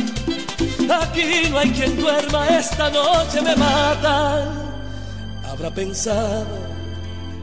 Aquí 1.01 1.49
no 1.49 1.59
hay 1.59 1.71
quien 1.71 1.95
duerma, 1.99 2.47
esta 2.47 2.89
noche 2.89 3.41
me 3.41 3.55
matan. 3.55 4.47
Habrá 5.51 5.69
pensado 5.69 6.47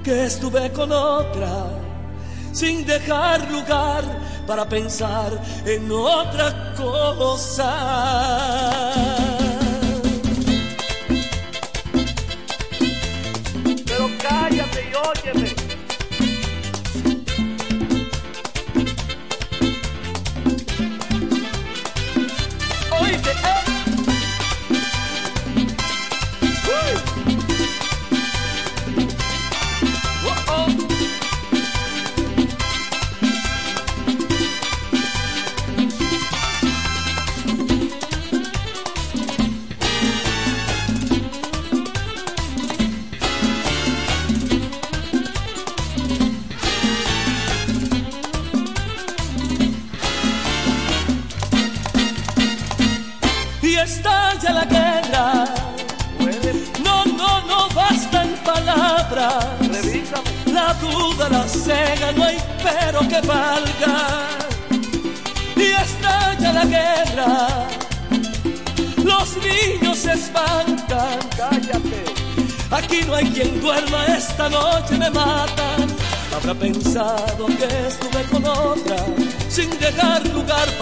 que 0.03 0.25
estuve 0.25 0.73
con 0.73 0.91
otra, 0.93 1.69
sin 2.53 2.87
dejar 2.87 3.51
lugar 3.51 4.03
para 4.47 4.69
pensar 4.69 5.31
en 5.67 5.91
otra 5.91 6.73
cosa. 6.77 7.73
Pero 13.85 14.11
cállate 14.23 14.91
y 14.91 14.95
óyeme. 14.95 15.66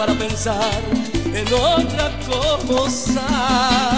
Para 0.05 0.19
pensar 0.19 0.83
en 1.33 1.47
otra 1.53 2.11
cosa. 2.67 3.94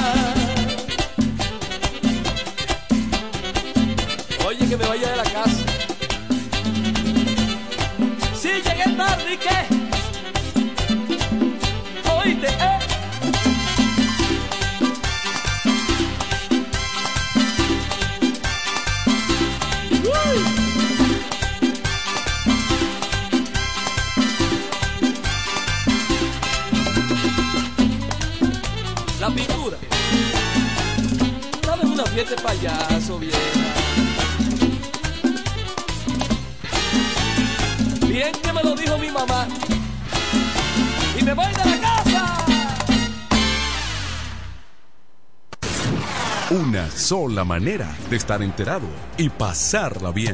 Manera 47.47 47.87
de 48.09 48.17
estar 48.17 48.43
enterado 48.43 48.87
y 49.17 49.29
pasarla 49.29 50.11
bien. 50.11 50.33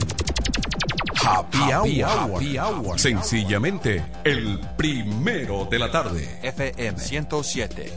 Happy, 1.26 1.72
hour. 1.72 2.35
Happy 2.35 2.57
Hour. 2.57 2.99
Sencillamente, 2.99 4.03
el 4.23 4.60
primero 4.76 5.65
de 5.69 5.80
la 5.80 5.90
tarde. 5.91 6.40
FM 6.41 6.99
107. 6.99 7.94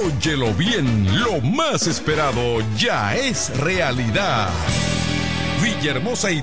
Óyelo 0.00 0.52
bien, 0.54 1.20
lo 1.20 1.40
más 1.40 1.86
esperado 1.88 2.60
ya 2.76 3.16
es 3.16 3.50
realidad. 3.58 4.50
Villahermosa 5.62 6.30
y 6.30 6.42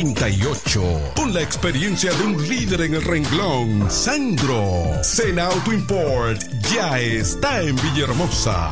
809-866-1938. 0.01 1.13
Con 1.15 1.33
la 1.33 1.41
experiencia 1.41 2.11
de 2.13 2.23
un 2.23 2.47
líder 2.47 2.81
en 2.81 2.95
el 2.95 3.03
renglón, 3.03 3.89
Sandro. 3.89 5.03
Sena 5.03 5.45
Auto 5.45 5.73
Import 5.73 6.41
ya 6.73 6.99
está 6.99 7.61
en 7.61 7.75
Villahermosa. 7.75 8.71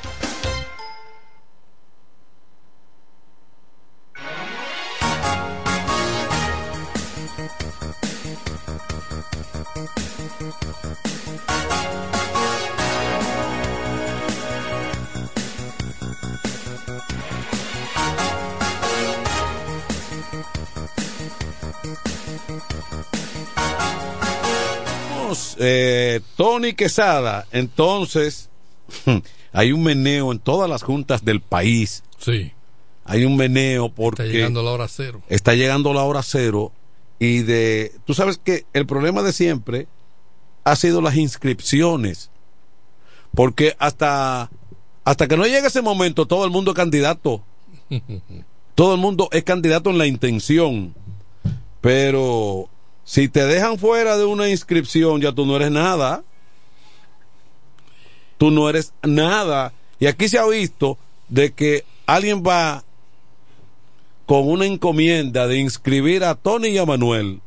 Eh, 25.57 26.21
Tony 26.35 26.73
Quesada, 26.73 27.47
entonces 27.51 28.49
hay 29.53 29.71
un 29.71 29.83
meneo 29.83 30.31
en 30.31 30.39
todas 30.39 30.69
las 30.69 30.83
juntas 30.83 31.23
del 31.23 31.41
país. 31.41 32.03
Sí. 32.17 32.51
Hay 33.05 33.25
un 33.25 33.35
meneo 33.35 33.89
porque 33.89 34.23
Está 34.23 34.33
llegando 34.33 34.63
la 34.63 34.71
hora 34.71 34.87
cero. 34.87 35.21
está 35.27 35.53
llegando 35.55 35.93
la 35.93 36.03
hora 36.03 36.21
cero 36.23 36.71
y 37.19 37.39
de 37.39 37.91
tú 38.05 38.13
sabes 38.13 38.37
que 38.37 38.65
el 38.73 38.85
problema 38.85 39.21
de 39.23 39.33
siempre 39.33 39.87
ha 40.63 40.75
sido 40.75 41.01
las 41.01 41.15
inscripciones 41.17 42.29
porque 43.33 43.75
hasta 43.79 44.49
hasta 45.03 45.27
que 45.27 45.35
no 45.35 45.45
llegue 45.45 45.67
ese 45.67 45.81
momento 45.81 46.25
todo 46.27 46.45
el 46.45 46.51
mundo 46.51 46.71
es 46.71 46.77
candidato 46.77 47.43
todo 48.75 48.93
el 48.93 48.99
mundo 49.01 49.29
es 49.31 49.43
candidato 49.43 49.89
en 49.89 49.97
la 49.97 50.05
intención 50.05 50.93
pero 51.81 52.69
si 53.11 53.27
te 53.27 53.45
dejan 53.45 53.77
fuera 53.77 54.15
de 54.15 54.23
una 54.23 54.47
inscripción, 54.47 55.19
ya 55.19 55.33
tú 55.33 55.45
no 55.45 55.57
eres 55.57 55.69
nada. 55.69 56.23
Tú 58.37 58.51
no 58.51 58.69
eres 58.69 58.93
nada. 59.03 59.73
Y 59.99 60.05
aquí 60.05 60.29
se 60.29 60.39
ha 60.39 60.47
visto 60.47 60.97
de 61.27 61.51
que 61.51 61.83
alguien 62.05 62.41
va 62.41 62.85
con 64.25 64.47
una 64.47 64.65
encomienda 64.65 65.45
de 65.47 65.57
inscribir 65.57 66.23
a 66.23 66.35
Tony 66.35 66.69
y 66.69 66.77
a 66.77 66.85
Manuel. 66.85 67.41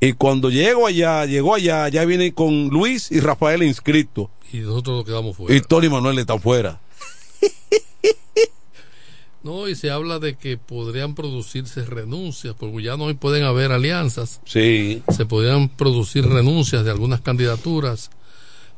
Y 0.00 0.14
cuando 0.14 0.48
llego 0.48 0.86
allá, 0.86 1.26
llegó 1.26 1.54
allá, 1.54 1.86
ya 1.90 2.06
viene 2.06 2.32
con 2.32 2.68
Luis 2.68 3.12
y 3.12 3.20
Rafael 3.20 3.64
inscritos. 3.64 4.28
Y 4.50 4.60
nosotros 4.60 4.96
nos 4.96 5.04
quedamos 5.04 5.36
fuera. 5.36 5.54
Y 5.54 5.60
Tony 5.60 5.88
y 5.88 5.90
Manuel 5.90 6.18
están 6.20 6.40
fuera. 6.40 6.80
No, 9.46 9.68
y 9.68 9.76
se 9.76 9.92
habla 9.92 10.18
de 10.18 10.34
que 10.34 10.56
podrían 10.56 11.14
producirse 11.14 11.84
renuncias, 11.84 12.56
porque 12.58 12.82
ya 12.82 12.96
no 12.96 13.14
pueden 13.16 13.44
haber 13.44 13.70
alianzas. 13.70 14.40
Sí. 14.44 15.04
Se 15.14 15.24
podrían 15.24 15.68
producir 15.68 16.26
renuncias 16.26 16.84
de 16.84 16.90
algunas 16.90 17.20
candidaturas 17.20 18.10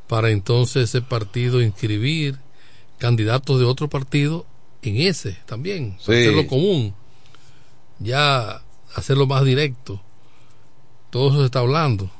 para 0.09 0.29
entonces 0.29 0.91
ese 0.91 1.01
partido 1.01 1.63
inscribir 1.63 2.37
candidatos 2.99 3.59
de 3.59 3.65
otro 3.65 3.89
partido 3.89 4.45
en 4.83 4.99
ese 4.99 5.39
también. 5.47 5.97
Sí. 6.01 6.13
Hacerlo 6.13 6.47
común. 6.47 6.95
Ya 7.99 8.63
hacerlo 8.95 9.27
más 9.27 9.47
directo. 9.47 10.03
Todo 11.09 11.31
eso 11.31 11.39
se 11.39 11.47
está 11.47 11.61
hablando. 11.61 12.11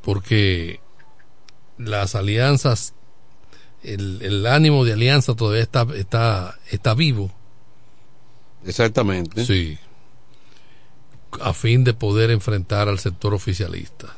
Porque 0.00 0.80
las 1.76 2.14
alianzas 2.14 2.94
el, 3.82 4.20
el, 4.22 4.46
ánimo 4.46 4.84
de 4.84 4.92
alianza 4.92 5.34
todavía 5.34 5.62
está, 5.62 5.86
está, 5.94 6.58
está 6.70 6.94
vivo. 6.94 7.30
Exactamente. 8.64 9.44
Sí. 9.44 9.78
A 11.40 11.52
fin 11.52 11.84
de 11.84 11.94
poder 11.94 12.30
enfrentar 12.30 12.88
al 12.88 12.98
sector 12.98 13.34
oficialista. 13.34 14.14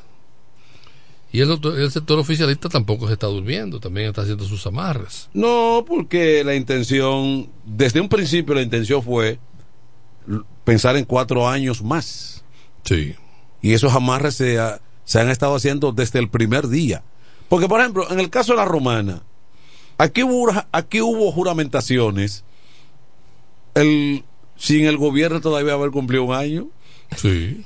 Y 1.30 1.40
el, 1.40 1.50
el, 1.50 1.90
sector 1.90 2.18
oficialista 2.18 2.68
tampoco 2.68 3.06
se 3.06 3.14
está 3.14 3.26
durmiendo, 3.26 3.80
también 3.80 4.08
está 4.08 4.22
haciendo 4.22 4.44
sus 4.44 4.66
amarres. 4.66 5.30
No, 5.32 5.84
porque 5.86 6.44
la 6.44 6.54
intención, 6.54 7.48
desde 7.64 8.00
un 8.00 8.08
principio 8.08 8.54
la 8.54 8.62
intención 8.62 9.02
fue 9.02 9.38
pensar 10.64 10.96
en 10.96 11.04
cuatro 11.04 11.48
años 11.48 11.82
más. 11.82 12.44
Sí. 12.84 13.14
Y 13.62 13.72
esos 13.72 13.94
amarres 13.94 14.34
se, 14.34 14.58
se 15.04 15.20
han 15.20 15.30
estado 15.30 15.54
haciendo 15.54 15.92
desde 15.92 16.18
el 16.18 16.28
primer 16.28 16.68
día. 16.68 17.02
Porque, 17.48 17.68
por 17.68 17.80
ejemplo, 17.80 18.10
en 18.10 18.20
el 18.20 18.30
caso 18.30 18.52
de 18.52 18.58
la 18.58 18.64
romana, 18.64 19.22
Aquí 20.02 20.24
hubo, 20.24 20.52
aquí 20.72 21.00
hubo 21.00 21.30
juramentaciones 21.30 22.42
el, 23.74 24.24
sin 24.56 24.86
el 24.86 24.96
gobierno 24.96 25.40
todavía 25.40 25.74
haber 25.74 25.92
cumplido 25.92 26.24
un 26.24 26.34
año. 26.34 26.66
Sí. 27.16 27.64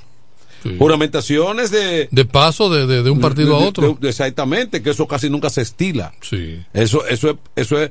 sí. 0.62 0.76
Juramentaciones 0.78 1.70
de... 1.70 2.08
De 2.10 2.24
paso 2.26 2.68
de, 2.68 2.86
de, 2.86 3.02
de 3.02 3.08
un 3.08 3.20
partido 3.20 3.58
de, 3.58 3.64
a 3.64 3.68
otro. 3.68 3.98
exactamente, 4.02 4.82
que 4.82 4.90
eso 4.90 5.08
casi 5.08 5.30
nunca 5.30 5.48
se 5.48 5.62
estila. 5.62 6.12
Sí. 6.20 6.62
Eso, 6.74 7.06
eso, 7.06 7.38
eso, 7.56 7.80
es, 7.80 7.90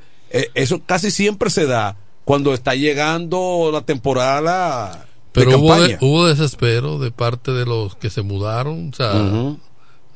eso 0.53 0.79
casi 0.85 1.09
siempre 1.09 1.49
se 1.49 1.65
da 1.65 1.97
cuando 2.23 2.53
está 2.53 2.75
llegando 2.75 3.71
la 3.73 3.81
temporada. 3.81 5.07
Pero 5.31 5.49
de 5.49 5.55
hubo, 5.55 5.73
hubo 6.01 6.27
desespero 6.27 6.99
de 6.99 7.09
parte 7.09 7.51
de 7.51 7.65
los 7.65 7.95
que 7.95 8.11
se 8.11 8.21
mudaron. 8.21 8.89
O 8.89 8.95
sea, 8.95 9.15
uh 9.15 9.31
-huh. 9.31 9.59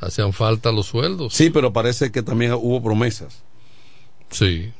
hacían 0.01 0.33
falta 0.33 0.71
los 0.71 0.85
sueldos. 0.85 1.33
Sí, 1.33 1.49
pero 1.49 1.73
parece 1.73 2.11
que 2.11 2.21
también 2.21 2.53
hubo 2.53 2.83
promesas. 2.83 3.41
Sí. 4.29 4.71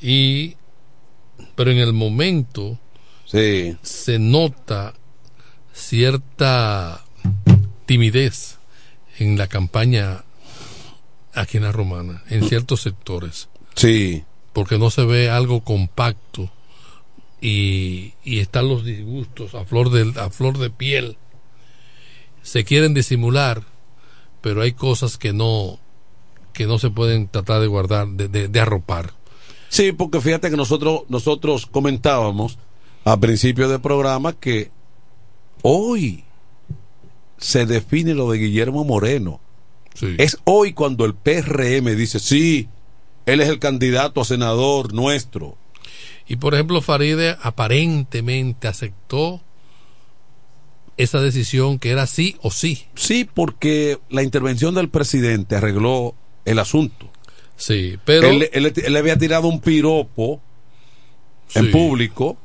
Y 0.00 0.56
pero 1.54 1.70
en 1.70 1.78
el 1.78 1.92
momento 1.92 2.78
sí. 3.24 3.76
se 3.82 4.18
nota 4.18 4.94
cierta 5.72 7.04
timidez 7.86 8.58
en 9.18 9.38
la 9.38 9.46
campaña 9.46 10.24
aquí 11.34 11.58
en 11.58 11.64
la 11.64 11.72
romana, 11.72 12.22
en 12.28 12.48
ciertos 12.48 12.82
sectores. 12.82 13.48
Sí. 13.74 14.24
Porque 14.52 14.78
no 14.78 14.90
se 14.90 15.04
ve 15.04 15.28
algo 15.28 15.62
compacto 15.62 16.50
y, 17.40 18.14
y 18.24 18.38
están 18.38 18.68
los 18.68 18.84
disgustos 18.84 19.54
a 19.54 19.64
flor 19.64 19.90
de 19.90 20.18
a 20.20 20.30
flor 20.30 20.58
de 20.58 20.70
piel. 20.70 21.18
Se 22.42 22.64
quieren 22.64 22.94
disimular, 22.94 23.62
pero 24.40 24.62
hay 24.62 24.72
cosas 24.72 25.18
que 25.18 25.32
no 25.32 25.78
que 26.56 26.66
no 26.66 26.78
se 26.78 26.88
pueden 26.88 27.28
tratar 27.28 27.60
de 27.60 27.66
guardar, 27.66 28.08
de, 28.08 28.28
de, 28.28 28.48
de, 28.48 28.60
arropar. 28.60 29.12
Sí, 29.68 29.92
porque 29.92 30.22
fíjate 30.22 30.48
que 30.48 30.56
nosotros, 30.56 31.02
nosotros 31.08 31.66
comentábamos 31.66 32.58
a 33.04 33.20
principio 33.20 33.68
del 33.68 33.82
programa 33.82 34.32
que 34.32 34.70
hoy 35.60 36.24
se 37.36 37.66
define 37.66 38.14
lo 38.14 38.30
de 38.30 38.38
Guillermo 38.38 38.84
Moreno. 38.84 39.38
Sí. 39.92 40.14
Es 40.16 40.38
hoy 40.44 40.72
cuando 40.72 41.04
el 41.04 41.14
PRM 41.14 41.94
dice, 41.94 42.20
sí, 42.20 42.68
él 43.26 43.40
es 43.40 43.50
el 43.50 43.58
candidato 43.58 44.22
a 44.22 44.24
senador 44.24 44.94
nuestro. 44.94 45.58
Y 46.26 46.36
por 46.36 46.54
ejemplo, 46.54 46.80
Faride 46.80 47.36
aparentemente 47.42 48.66
aceptó 48.66 49.42
esa 50.96 51.20
decisión 51.20 51.78
que 51.78 51.90
era 51.90 52.06
sí 52.06 52.36
o 52.40 52.50
sí. 52.50 52.86
Sí, 52.94 53.28
porque 53.32 53.98
la 54.08 54.22
intervención 54.22 54.74
del 54.74 54.88
presidente 54.88 55.56
arregló 55.56 56.14
el 56.46 56.58
asunto. 56.58 57.10
Sí, 57.56 57.98
pero. 58.04 58.28
Él, 58.28 58.48
él, 58.52 58.72
él 58.74 58.92
le 58.92 58.98
había 58.98 59.18
tirado 59.18 59.48
un 59.48 59.60
piropo 59.60 60.40
sí. 61.48 61.58
en 61.58 61.70
público 61.70 62.38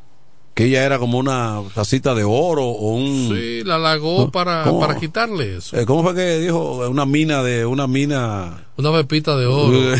que 0.53 0.65
ella 0.65 0.83
era 0.83 0.99
como 0.99 1.17
una 1.17 1.61
tacita 1.73 2.13
de 2.13 2.23
oro 2.23 2.65
o 2.65 2.95
un. 2.95 3.29
Sí, 3.33 3.63
la 3.63 3.75
halagó 3.75 4.31
para, 4.31 4.63
para 4.79 4.97
quitarle 4.99 5.57
eso. 5.57 5.77
Eh, 5.77 5.85
¿Cómo 5.85 6.03
fue 6.03 6.15
que 6.15 6.39
dijo? 6.39 6.89
Una 6.89 7.05
mina 7.05 7.41
de. 7.43 7.65
Una 7.65 7.87
mina. 7.87 8.67
Una 8.77 8.91
pepita 8.91 9.37
de 9.37 9.45
oro. 9.45 9.95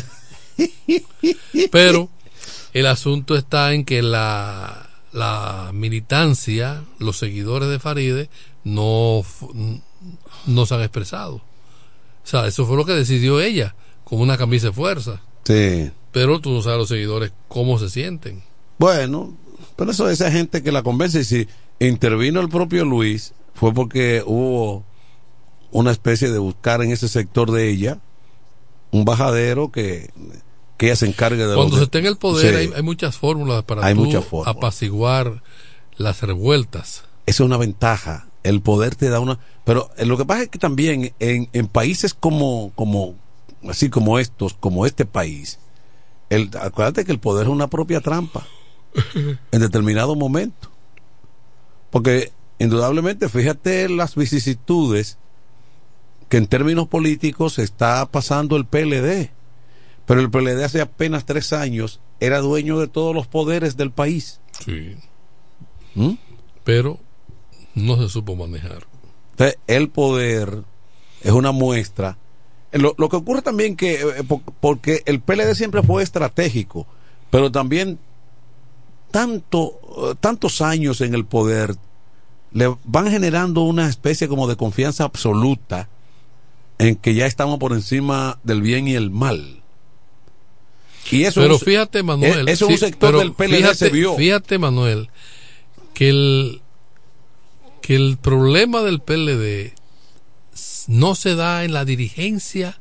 pero 1.72 2.10
el 2.74 2.86
asunto 2.86 3.36
está 3.36 3.74
en 3.74 3.86
que 3.86 4.02
la, 4.02 4.90
la 5.14 5.72
militancia, 5.74 6.84
los 7.00 7.18
seguidores 7.18 7.70
de 7.70 7.80
Faride, 7.80 8.30
no, 8.64 9.24
no 10.46 10.66
se 10.66 10.76
han 10.76 10.82
expresado. 10.82 11.36
O 11.36 12.28
sea, 12.28 12.46
eso 12.46 12.66
fue 12.66 12.78
lo 12.78 12.86
que 12.86 12.94
decidió 12.94 13.42
ella 13.42 13.76
con 14.12 14.20
una 14.20 14.38
camisa 14.38 14.68
de 14.68 14.74
fuerza. 14.74 15.22
Sí. 15.46 15.90
Pero 16.12 16.42
tú 16.42 16.52
no 16.52 16.62
sabes 16.62 16.80
los 16.80 16.90
seguidores 16.90 17.32
cómo 17.48 17.80
se 17.80 17.90
sienten. 17.90 18.44
Bueno, 18.78 19.34
pero 19.78 19.92
eso 19.92 20.10
es 20.10 20.20
esa 20.20 20.30
gente 20.30 20.62
que 20.62 20.74
la 20.74 20.84
convence. 20.84 21.22
Y 21.22 21.24
si 21.24 21.48
intervino 21.80 22.42
el 22.42 22.50
propio 22.50 22.84
Luis, 22.84 23.34
fue 23.54 23.74
porque 23.74 24.22
hubo 24.26 24.84
una 25.72 25.92
especie 25.92 26.30
de 26.30 26.40
buscar 26.40 26.82
en 26.82 26.92
ese 26.92 27.08
sector 27.08 27.52
de 27.52 27.70
ella 27.70 28.00
un 28.92 29.06
bajadero 29.06 29.72
que, 29.72 30.10
que 30.76 30.88
ella 30.88 30.98
se 30.98 31.06
encargue 31.06 31.48
de 31.48 31.56
Cuando 31.56 31.78
se 31.78 31.84
esté 31.84 32.00
en 32.00 32.08
el 32.08 32.18
poder, 32.18 32.54
sí. 32.54 32.60
hay, 32.60 32.72
hay, 32.76 32.84
muchas 32.84 33.16
fórmulas 33.16 33.64
para 33.64 33.86
hay 33.86 33.96
tú 33.96 34.04
muchas 34.04 34.26
fórmulas. 34.26 34.58
apaciguar 34.58 35.42
las 35.96 36.22
revueltas. 36.22 37.06
Esa 37.26 37.44
es 37.44 37.48
una 37.48 37.56
ventaja. 37.56 38.28
El 38.44 38.60
poder 38.60 38.96
te 38.96 39.08
da 39.08 39.22
una. 39.22 39.40
Pero 39.64 39.90
lo 40.04 40.18
que 40.18 40.26
pasa 40.26 40.44
es 40.44 40.50
que 40.50 40.60
también 40.60 41.14
en, 41.20 41.48
en 41.54 41.68
países 41.68 42.14
como, 42.14 42.74
como, 42.76 43.16
así 43.68 43.90
como 43.90 44.20
estos, 44.20 44.54
como 44.54 44.86
este 44.86 45.06
país, 45.06 45.60
el, 46.30 46.50
acuérdate 46.60 47.06
que 47.06 47.12
el 47.12 47.20
poder 47.20 47.48
es 47.48 47.52
una 47.52 47.68
propia 47.68 48.02
trampa 48.02 48.46
en 49.52 49.60
determinado 49.60 50.16
momento. 50.16 50.70
Porque 51.90 52.32
indudablemente, 52.58 53.28
fíjate 53.28 53.90
las 53.90 54.16
vicisitudes 54.16 55.18
que 56.30 56.38
en 56.38 56.48
términos 56.48 56.88
políticos 56.88 57.60
está 57.60 58.06
pasando 58.06 58.56
el 58.56 58.66
PLD. 58.66 59.32
Pero 60.06 60.22
el 60.22 60.32
PLD 60.32 60.64
hace 60.64 60.80
apenas 60.80 61.26
tres 61.26 61.52
años 61.52 62.00
era 62.22 62.40
dueño 62.40 62.80
de 62.80 62.88
todos 62.88 63.14
los 63.14 63.28
poderes 63.28 63.76
del 63.76 63.92
país. 63.92 64.40
Sí. 64.64 64.96
¿Mm? 65.96 66.14
Pero 66.64 67.00
no 67.76 67.98
se 67.98 68.08
supo 68.08 68.36
manejar. 68.36 68.88
Entonces, 69.32 69.58
el 69.68 69.90
poder 69.90 70.64
es 71.22 71.32
una 71.32 71.52
muestra 71.52 72.18
lo, 72.72 72.96
lo, 72.98 73.10
que 73.10 73.16
ocurre 73.18 73.42
también 73.42 73.76
que 73.76 73.96
eh, 73.96 74.24
porque 74.60 75.04
el 75.06 75.20
PLD 75.20 75.56
siempre 75.56 75.84
fue 75.84 76.04
estratégico, 76.04 76.88
pero 77.30 77.52
también 77.52 78.00
tanto 79.12 79.80
uh, 79.84 80.16
tantos 80.16 80.62
años 80.62 81.02
en 81.02 81.14
el 81.14 81.26
poder 81.26 81.76
le 82.54 82.76
van 82.86 83.10
generando 83.10 83.62
una 83.62 83.88
especie 83.88 84.28
como 84.28 84.48
de 84.48 84.56
confianza 84.56 85.04
absoluta 85.04 85.90
en 86.80 86.96
que 86.96 87.14
ya 87.14 87.26
estamos 87.26 87.60
por 87.60 87.74
encima 87.74 88.40
del 88.44 88.62
bien 88.62 88.88
y 88.88 88.96
el 88.96 89.12
mal. 89.12 89.62
Y 91.12 91.24
eso 91.24 91.42
pero 91.42 91.56
es, 91.56 91.64
fíjate 91.64 92.04
Manuel, 92.04 92.48
eso 92.48 92.68
sí, 92.68 92.74
un 92.74 92.80
sector 92.80 93.18
del 93.18 93.34
PLD 93.34 93.56
fíjate, 93.56 93.76
se 93.76 93.90
vio. 93.90 94.16
Fíjate 94.16 94.58
Manuel 94.58 95.10
que 95.94 96.10
el 96.10 96.62
que 97.82 97.96
el 97.96 98.18
problema 98.18 98.82
del 98.82 99.02
PLD 99.02 99.74
no 100.88 101.16
se 101.16 101.36
da 101.36 101.64
en 101.64 101.74
la 101.74 101.86
dirigencia 101.86 102.80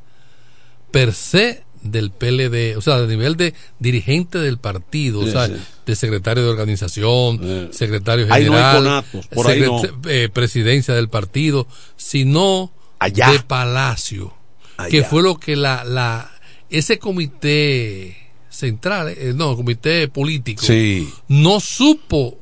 per 0.91 1.15
se 1.15 1.63
del 1.83 2.11
PLD, 2.11 2.77
o 2.77 2.83
sea, 2.83 2.97
a 2.97 3.07
nivel 3.07 3.37
de 3.37 3.55
dirigente 3.79 4.39
del 4.39 4.59
partido, 4.59 5.21
o 5.21 5.27
sea, 5.27 5.47
sí. 5.47 5.55
de 5.87 5.97
secretario 5.97 6.43
de 6.45 6.51
organización, 6.51 7.71
secretario 7.73 8.27
no 8.27 8.35
general, 8.35 8.77
conatos, 8.77 9.27
por 9.29 9.47
ahí 9.47 9.61
no. 9.63 9.81
eh, 10.09 10.29
presidencia 10.31 10.93
del 10.95 11.09
partido, 11.09 11.67
sino 11.97 12.71
Allá. 12.99 13.31
de 13.31 13.41
Palacio, 13.41 14.35
Allá. 14.77 14.91
que 14.91 15.05
fue 15.05 15.23
lo 15.23 15.39
que 15.39 15.57
la, 15.57 15.85
la 15.85 16.31
ese 16.69 16.99
comité 16.99 18.17
central, 18.51 19.09
eh, 19.17 19.33
no, 19.35 19.57
comité 19.57 20.07
político, 20.09 20.63
Sí. 20.63 21.09
no 21.29 21.61
supo 21.61 22.39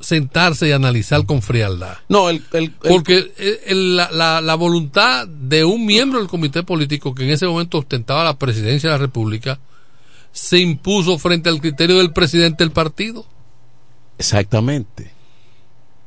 sentarse 0.00 0.68
y 0.68 0.72
analizar 0.72 1.26
con 1.26 1.42
frialdad. 1.42 1.98
No, 2.08 2.30
el, 2.30 2.42
el- 2.52 2.64
el- 2.64 2.70
Porque 2.72 3.32
el- 3.36 3.58
el- 3.66 3.96
la, 3.96 4.10
la- 4.10 4.40
la 4.40 4.54
voluntad 4.54 5.28
de 5.28 5.64
un 5.64 5.84
miembro 5.86 6.18
del 6.18 6.28
comité 6.28 6.62
político 6.62 7.14
que 7.14 7.24
en 7.24 7.30
ese 7.30 7.46
momento 7.46 7.78
ostentaba 7.78 8.24
la 8.24 8.38
presidencia 8.38 8.88
de 8.90 8.94
la 8.94 8.98
República 9.02 9.58
se 10.32 10.58
impuso 10.58 11.18
frente 11.18 11.48
al 11.48 11.60
criterio 11.60 11.98
del 11.98 12.12
presidente 12.12 12.64
del 12.64 12.70
partido. 12.72 13.26
Exactamente. 14.18 15.12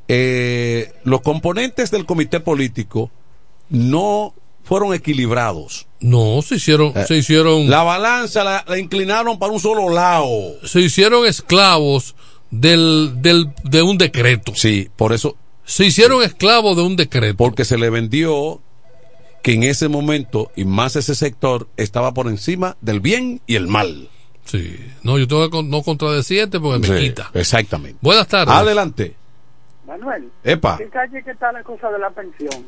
Eh, 0.07 0.91
los 1.03 1.21
componentes 1.21 1.91
del 1.91 2.05
comité 2.05 2.39
político 2.39 3.09
no 3.69 4.33
fueron 4.63 4.93
equilibrados. 4.93 5.87
No, 5.99 6.41
se 6.41 6.55
hicieron, 6.55 6.93
Eh, 6.95 7.05
se 7.07 7.15
hicieron, 7.17 7.69
La 7.69 7.83
balanza 7.83 8.43
la, 8.43 8.63
la 8.67 8.77
inclinaron 8.79 9.39
para 9.39 9.51
un 9.53 9.59
solo 9.59 9.89
lado. 9.89 10.27
se 10.63 10.81
hicieron 10.81 11.25
esclavos 11.25 12.15
del, 12.53 13.21
del, 13.21 13.49
de 13.63 13.81
un 13.81 13.97
decreto. 13.97 14.53
Sí, 14.55 14.89
por 14.95 15.11
eso. 15.13 15.35
Se 15.65 15.85
hicieron 15.85 16.21
esclavos 16.23 16.75
de 16.75 16.83
un 16.83 16.95
decreto. 16.95 17.37
Porque 17.37 17.65
se 17.65 17.77
le 17.77 17.89
vendió 17.89 18.61
que 19.41 19.53
en 19.53 19.63
ese 19.63 19.87
momento, 19.87 20.51
y 20.55 20.65
más 20.65 20.95
ese 20.95 21.15
sector, 21.15 21.67
estaba 21.77 22.13
por 22.13 22.27
encima 22.27 22.77
del 22.81 22.99
bien 22.99 23.41
y 23.47 23.55
el 23.55 23.67
mal. 23.67 24.09
Sí. 24.45 24.77
No, 25.03 25.17
yo 25.17 25.27
tengo 25.27 25.49
que 25.49 25.63
no 25.63 25.81
contradecirte 25.81 26.59
porque 26.59 26.87
me 26.87 26.99
Sí, 26.99 27.07
quita. 27.07 27.31
Exactamente. 27.33 27.97
Buenas 28.01 28.27
tardes. 28.27 28.53
Adelante. 28.53 29.15
Manuel, 29.87 30.29
Epa. 30.43 30.77
¿qué 30.77 30.89
calle 30.89 31.23
que 31.23 31.31
está 31.31 31.51
la 31.51 31.63
cosa 31.63 31.89
de 31.89 31.99
la 31.99 32.09
pensión? 32.11 32.65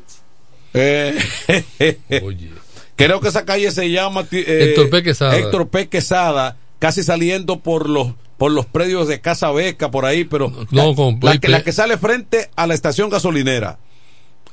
Eh, 0.74 1.18
Creo 2.96 3.20
que 3.20 3.28
esa 3.28 3.44
calle 3.44 3.70
se 3.70 3.90
llama 3.90 4.26
eh, 4.32 4.68
Héctor 4.70 4.90
P. 4.90 5.02
Quesada. 5.02 5.36
Héctor 5.36 5.68
P. 5.68 5.88
Quesada, 5.88 6.56
casi 6.78 7.02
saliendo 7.02 7.60
por 7.60 7.88
los 7.88 8.14
por 8.38 8.52
los 8.52 8.66
predios 8.66 9.08
de 9.08 9.20
Casa 9.20 9.50
Beca 9.50 9.90
por 9.90 10.04
ahí, 10.04 10.24
pero 10.24 10.50
No, 10.70 10.90
la, 10.90 10.94
con- 10.94 11.18
la 11.22 11.38
que, 11.38 11.48
la 11.48 11.62
que 11.62 11.72
sale 11.72 11.96
frente 11.98 12.50
a 12.56 12.66
la 12.66 12.74
estación 12.74 13.08
gasolinera. 13.10 13.78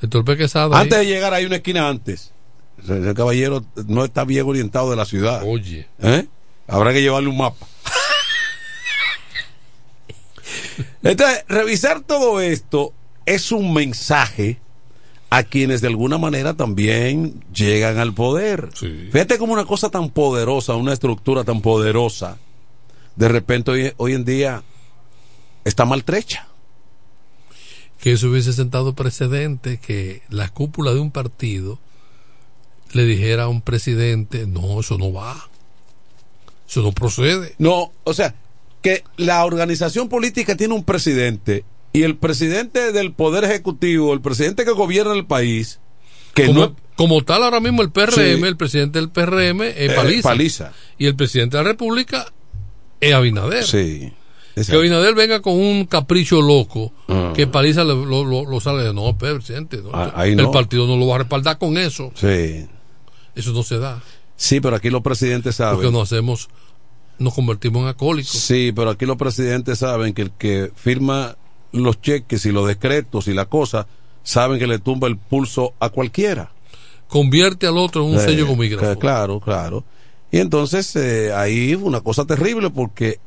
El 0.00 0.08
torpe 0.08 0.36
quesada. 0.36 0.78
Antes 0.78 0.98
de 0.98 1.06
llegar 1.06 1.32
hay 1.34 1.44
una 1.44 1.56
esquina 1.56 1.88
antes. 1.88 2.32
Ese, 2.82 3.14
caballero 3.14 3.64
no 3.86 4.04
está 4.04 4.24
bien 4.24 4.46
orientado 4.46 4.90
de 4.90 4.96
la 4.96 5.04
ciudad. 5.04 5.42
Oye. 5.46 5.86
¿Eh? 6.02 6.26
Habrá 6.66 6.92
que 6.92 7.02
llevarle 7.02 7.28
un 7.28 7.36
mapa. 7.38 7.66
Entonces, 11.02 11.44
revisar 11.48 12.00
todo 12.00 12.40
esto 12.40 12.92
es 13.26 13.52
un 13.52 13.72
mensaje 13.72 14.58
a 15.30 15.42
quienes 15.42 15.80
de 15.80 15.88
alguna 15.88 16.18
manera 16.18 16.54
también 16.54 17.42
llegan 17.52 17.98
al 17.98 18.14
poder. 18.14 18.70
Fíjate 18.74 19.38
como 19.38 19.52
una 19.52 19.64
cosa 19.64 19.90
tan 19.90 20.10
poderosa, 20.10 20.74
una 20.74 20.92
estructura 20.92 21.44
tan 21.44 21.60
poderosa, 21.60 22.38
de 23.16 23.28
repente 23.28 23.70
hoy, 23.70 23.92
hoy 23.96 24.14
en 24.14 24.24
día 24.24 24.62
está 25.64 25.84
maltrecha. 25.84 26.48
que 27.98 28.12
eso 28.12 28.28
hubiese 28.28 28.52
sentado 28.52 28.94
precedente 28.94 29.78
que 29.78 30.20
la 30.28 30.50
cúpula 30.50 30.92
de 30.92 31.00
un 31.00 31.10
partido 31.10 31.78
le 32.92 33.04
dijera 33.06 33.44
a 33.44 33.48
un 33.48 33.62
presidente, 33.62 34.46
no, 34.46 34.80
eso 34.80 34.98
no 34.98 35.10
va, 35.10 35.48
eso 36.68 36.82
no 36.82 36.92
procede. 36.92 37.54
No, 37.58 37.92
o 38.04 38.12
sea, 38.12 38.34
que 38.82 39.04
la 39.16 39.42
organización 39.46 40.10
política 40.10 40.54
tiene 40.54 40.74
un 40.74 40.84
presidente 40.84 41.64
y 41.94 42.02
el 42.02 42.16
presidente 42.18 42.92
del 42.92 43.12
poder 43.14 43.44
ejecutivo, 43.44 44.12
el 44.12 44.20
presidente 44.20 44.66
que 44.66 44.72
gobierna 44.72 45.14
el 45.14 45.24
país, 45.24 45.80
que 46.34 46.44
como, 46.46 46.60
no 46.60 46.76
como 46.96 47.22
tal 47.24 47.42
ahora 47.42 47.60
mismo 47.60 47.80
el 47.80 47.90
PRM, 47.90 48.12
Sí. 48.14 48.42
el 48.44 48.56
presidente 48.58 48.98
del 49.00 49.08
PRM 49.08 49.62
es 49.62 49.90
Eh, 49.92 49.94
Paliza, 49.96 50.28
Paliza. 50.28 50.72
y 50.98 51.06
el 51.06 51.16
presidente 51.16 51.56
de 51.56 51.62
la 51.62 51.70
República 51.70 52.26
es 53.08 53.14
Abinader. 53.14 53.64
Sí. 53.64 54.12
Que 54.54 54.76
Abinader 54.76 55.14
venga 55.14 55.40
con 55.42 55.54
un 55.54 55.84
capricho 55.86 56.40
loco, 56.40 56.92
Ah. 57.08 57.32
que 57.34 57.46
Paliza 57.46 57.82
lo, 57.84 58.04
lo, 58.04 58.60
sale 58.60 58.84
de 58.84 58.94
no, 58.94 59.16
presidente, 59.18 59.78
no, 59.82 59.90
Ah, 59.92 60.12
ahí 60.14 60.30
el 60.30 60.36
no. 60.36 60.50
partido 60.52 60.86
no 60.86 60.96
lo 60.96 61.06
va 61.08 61.16
a 61.16 61.18
respaldar 61.18 61.58
con 61.58 61.76
eso. 61.76 62.12
Sí. 62.14 62.66
Eso 63.34 63.52
no 63.52 63.62
se 63.64 63.78
da. 63.78 64.00
Sí, 64.36 64.60
pero 64.60 64.76
aquí 64.76 64.90
los 64.90 65.02
presidentes 65.02 65.56
saben. 65.56 65.76
Porque 65.76 65.90
nos 65.90 66.12
hacemos, 66.12 66.48
nos 67.18 67.34
convertimos 67.34 67.82
en 67.82 67.88
acólicos. 67.88 68.30
Sí, 68.32 68.72
pero 68.74 68.90
aquí 68.90 69.06
los 69.06 69.16
presidentes 69.16 69.78
saben 69.80 70.14
que 70.14 70.22
el 70.22 70.30
que 70.32 70.70
firma 70.76 71.36
los 71.72 72.00
cheques 72.00 72.46
y 72.46 72.52
los 72.52 72.68
decretos 72.68 73.26
y 73.26 73.34
la 73.34 73.46
cosa, 73.46 73.88
saben 74.22 74.58
que 74.60 74.68
le 74.68 74.78
tumba 74.78 75.08
el 75.08 75.16
pulso 75.16 75.74
a 75.80 75.88
cualquiera. 75.88 76.52
Convierte 77.08 77.66
al 77.66 77.76
otro 77.76 78.04
en 78.04 78.10
un 78.12 78.16
Eh, 78.16 78.20
sello 78.24 78.46
micrófono. 78.56 78.92
que- 78.94 78.98
Claro, 79.00 79.40
claro. 79.40 79.84
Y 80.34 80.40
entonces 80.40 80.96
eh, 80.96 81.32
ahí 81.32 81.76
fue 81.76 81.84
una 81.84 82.00
cosa 82.00 82.24
terrible 82.24 82.68
porque 82.68 83.20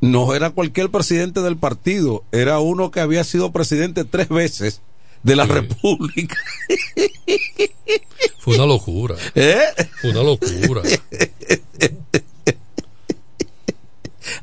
no 0.00 0.34
era 0.34 0.50
cualquier 0.50 0.90
presidente 0.90 1.40
del 1.40 1.56
partido, 1.56 2.24
era 2.32 2.58
uno 2.58 2.90
que 2.90 2.98
había 2.98 3.22
sido 3.22 3.52
presidente 3.52 4.02
tres 4.04 4.28
veces 4.28 4.80
de 5.22 5.36
la 5.36 5.46
República. 5.46 6.34
Fue 8.40 8.56
una 8.56 8.66
locura. 8.66 9.14
¿Eh? 9.36 9.60
Fue 10.00 10.10
una 10.10 10.24
locura. 10.24 10.82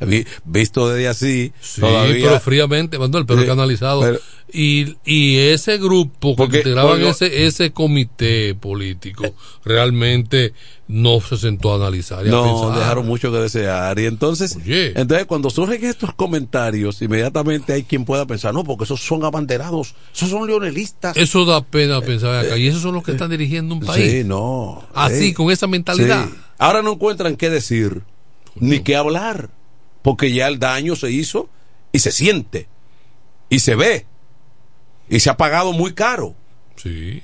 Vi- 0.02 0.26
Visto 0.46 0.88
desde 0.88 1.10
así, 1.10 1.52
Sí, 1.60 1.82
todavía 1.82 2.28
pero 2.30 2.40
fríamente, 2.40 2.98
Manuel, 2.98 3.26
pero 3.26 3.42
Sí, 3.42 3.48
canalizado. 3.48 4.00
pero- 4.00 4.20
y, 4.52 4.96
y 5.06 5.38
ese 5.38 5.78
grupo 5.78 6.32
que 6.32 6.36
Porque- 6.38 6.58
integraban 6.58 7.00
porque- 7.02 7.10
ese, 7.10 7.46
ese 7.46 7.72
comité 7.72 8.56
político 8.56 9.24
realmente 9.64 10.54
no 10.88 11.22
se 11.22 11.38
sentó 11.38 11.72
a 11.72 11.76
analizar 11.76 12.26
y 12.26 12.30
a 12.30 12.32
no 12.32 12.44
pensar. 12.62 12.80
dejaron 12.80 13.06
mucho 13.06 13.32
que 13.32 13.38
desear 13.38 14.00
y 14.00 14.06
entonces 14.08 14.58
entonces 14.66 15.26
cuando 15.28 15.50
surgen 15.52 15.84
estos 15.86 16.14
comentarios 16.16 17.00
inmediatamente 17.04 17.74
hay 17.74 17.84
quien 17.84 18.06
pueda 18.06 18.26
pensar 18.26 18.54
no 18.56 18.64
porque 18.64 18.86
esos 18.86 19.00
son 19.00 19.24
abanderados 19.24 19.94
esos 20.14 20.30
son 20.30 20.48
leonelistas 20.48 21.16
Eso 21.16 21.46
da 21.46 21.62
pena 21.64 22.02
pensar 22.02 22.44
acá. 22.46 22.58
Y 22.58 22.68
esos 22.68 22.82
son 22.82 22.96
los 22.96 23.04
que 23.04 23.12
están 23.12 23.30
dirigiendo 23.30 23.76
un 23.76 23.82
país. 23.82 24.12
sí 24.12 24.24
no 24.24 24.84
Así, 24.96 25.28
Sí. 25.28 25.34
con 25.34 25.52
esa 25.52 25.68
mentalidad. 25.68 26.26
Sí. 26.28 26.34
ahora 26.58 26.82
no 26.82 26.94
encuentran 26.94 27.36
qué 27.36 27.50
decir 27.52 28.02
ni 28.56 28.80
qué 28.80 28.96
hablar 28.96 29.52
porque 30.02 30.34
ya 30.34 30.48
el 30.48 30.58
daño 30.58 30.96
se 30.96 31.12
hizo 31.12 31.50
y 31.92 32.00
se 32.00 32.12
siente 32.12 32.68
y 33.50 33.60
se 33.60 33.76
ve 33.76 34.06
y 35.10 35.19
se 35.19 35.30
ha 35.30 35.38
pagado 35.38 35.73
muy 35.73 35.94
caro 35.94 36.36
Sí. 36.76 37.22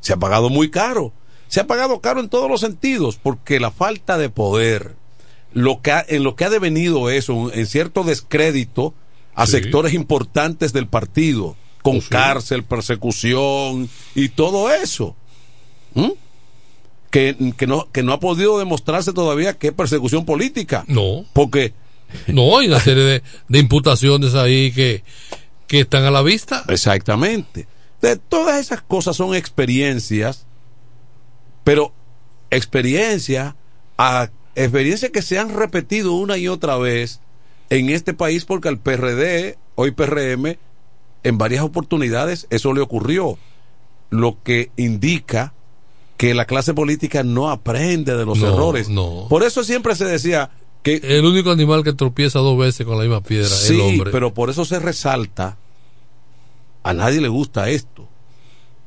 se 0.00 0.12
ha 0.12 0.16
pagado 0.18 0.50
muy 0.50 0.70
caro. 0.70 1.12
Se 1.48 1.60
ha 1.60 1.66
pagado 1.66 2.00
caro 2.00 2.20
en 2.20 2.28
todos 2.28 2.48
los 2.50 2.60
sentidos, 2.60 3.18
porque 3.22 3.58
la 3.60 3.70
falta 3.70 4.18
de 4.18 4.28
poder, 4.30 4.94
lo 5.52 5.80
que 5.82 5.90
ha- 5.92 6.04
en 6.08 6.22
lo 6.22 6.36
que 6.36 6.44
ha 6.44 6.50
devenido 6.50 7.10
eso, 7.10 7.52
en 7.52 7.66
cierto 7.66 8.04
descrédito 8.04 8.94
a 9.34 9.46
Sí. 9.46 9.52
sectores 9.52 9.94
importantes 9.94 10.72
del 10.72 10.86
partido, 10.86 11.56
con 11.82 12.00
cárcel, 12.00 12.62
persecución 12.62 13.88
y 14.14 14.28
todo 14.28 14.70
eso. 14.72 15.16
¿Mm? 15.94 16.10
Que, 17.10 17.34
que, 17.56 17.66
no, 17.66 17.88
que 17.90 18.02
no 18.04 18.12
ha 18.12 18.20
podido 18.20 18.58
demostrarse 18.58 19.12
todavía 19.12 19.58
que 19.58 19.68
es 19.68 19.72
persecución 19.72 20.24
política. 20.24 20.84
No. 20.86 21.24
Porque 21.32 21.72
No, 22.26 22.58
hay 22.58 22.66
una 22.68 22.80
serie 22.80 23.04
de, 23.04 23.22
de 23.48 23.58
imputaciones 23.58 24.34
ahí 24.34 24.72
que, 24.72 25.02
que 25.70 25.78
están 25.80 26.04
a 26.04 26.10
la 26.10 26.22
vista. 26.22 26.64
Exactamente. 26.68 27.68
De 28.02 28.16
todas 28.16 28.58
esas 28.58 28.82
cosas 28.82 29.14
son 29.16 29.36
experiencias, 29.36 30.44
pero 31.62 31.92
experiencias 32.50 33.54
experiencias 34.56 35.12
que 35.12 35.22
se 35.22 35.38
han 35.38 35.50
repetido 35.54 36.14
una 36.14 36.36
y 36.38 36.48
otra 36.48 36.76
vez 36.76 37.20
en 37.68 37.88
este 37.88 38.14
país 38.14 38.44
porque 38.44 38.68
al 38.68 38.78
PRD, 38.78 39.56
hoy 39.76 39.92
PRM, 39.92 40.56
en 41.22 41.38
varias 41.38 41.62
oportunidades 41.62 42.48
eso 42.50 42.72
le 42.72 42.80
ocurrió, 42.80 43.38
lo 44.08 44.42
que 44.42 44.72
indica 44.76 45.52
que 46.16 46.34
la 46.34 46.46
clase 46.46 46.74
política 46.74 47.22
no 47.22 47.48
aprende 47.48 48.16
de 48.16 48.26
los 48.26 48.38
No, 48.38 48.48
errores. 48.48 48.88
no. 48.88 49.26
Por 49.28 49.44
eso 49.44 49.62
siempre 49.62 49.94
se 49.94 50.04
decía 50.04 50.50
que 50.82 51.00
El 51.02 51.24
único 51.24 51.50
animal 51.50 51.84
que 51.84 51.92
tropieza 51.92 52.38
dos 52.38 52.58
veces 52.58 52.86
con 52.86 52.96
la 52.96 53.02
misma 53.04 53.20
piedra 53.22 53.46
es 53.46 53.52
Sí, 53.66 53.74
el 53.74 53.80
hombre. 53.80 54.10
pero 54.12 54.32
por 54.34 54.50
eso 54.50 54.64
se 54.64 54.78
resalta. 54.78 55.58
A 56.82 56.94
nadie 56.94 57.20
le 57.20 57.28
gusta 57.28 57.68
esto. 57.68 58.08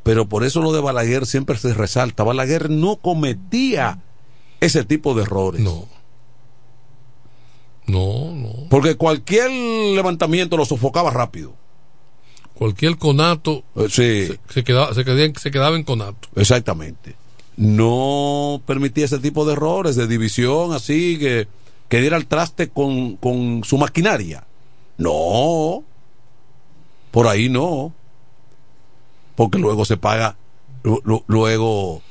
Pero 0.03 0.27
por 0.27 0.43
eso 0.43 0.61
lo 0.61 0.73
de 0.73 0.81
Balaguer 0.81 1.25
siempre 1.25 1.57
se 1.57 1.73
resalta. 1.73 2.23
Balaguer 2.23 2.69
no 2.69 2.95
cometía 2.97 3.99
ese 4.59 4.83
tipo 4.83 5.13
de 5.13 5.21
errores. 5.23 5.61
No. 5.61 5.85
No, 7.85 8.31
no. 8.33 8.49
Porque 8.69 8.95
cualquier 8.95 9.51
levantamiento 9.51 10.57
lo 10.57 10.65
sofocaba 10.65 11.11
rápido. 11.11 11.53
Cualquier 12.53 12.97
conato 12.97 13.63
Eh, 13.75 13.87
Sí, 13.89 14.37
se, 14.49 14.63
quedaba, 14.63 14.93
se, 14.93 15.03
quedaba, 15.03 15.39
se 15.39 15.51
quedaba 15.51 15.75
en 15.75 15.83
conato. 15.83 16.29
exactamente. 16.35 17.15
no 17.57 18.61
permitía 18.65 19.05
ese 19.05 19.19
tipo 19.19 19.45
de 19.45 19.53
errores, 19.53 19.95
de 19.95 20.07
división 20.07 20.73
así, 20.73 21.17
que, 21.19 21.47
que 21.93 22.01
diera 22.01 22.17
el 22.17 22.25
traste 22.25 22.69
con, 22.69 23.17
con 23.17 23.63
su 23.63 23.77
maquinaria. 23.77 24.45
No, 24.97 25.83
por 27.11 27.27
ahí 27.27 27.49
no, 27.49 27.93
porque 29.35 29.59
luego 29.59 29.85
se 29.85 29.95
paga, 29.95 30.35
lu- 30.81 31.03
lu- 31.03 31.23
luego, 31.27 32.01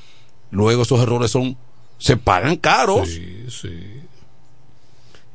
luego 0.53 0.83
esos 0.83 1.01
errores 1.01 1.33
son, 1.33 1.57
se 1.99 2.17
pagan 2.17 2.55
caros. 2.59 3.09
Sí, 3.09 3.47
sí. 3.51 4.03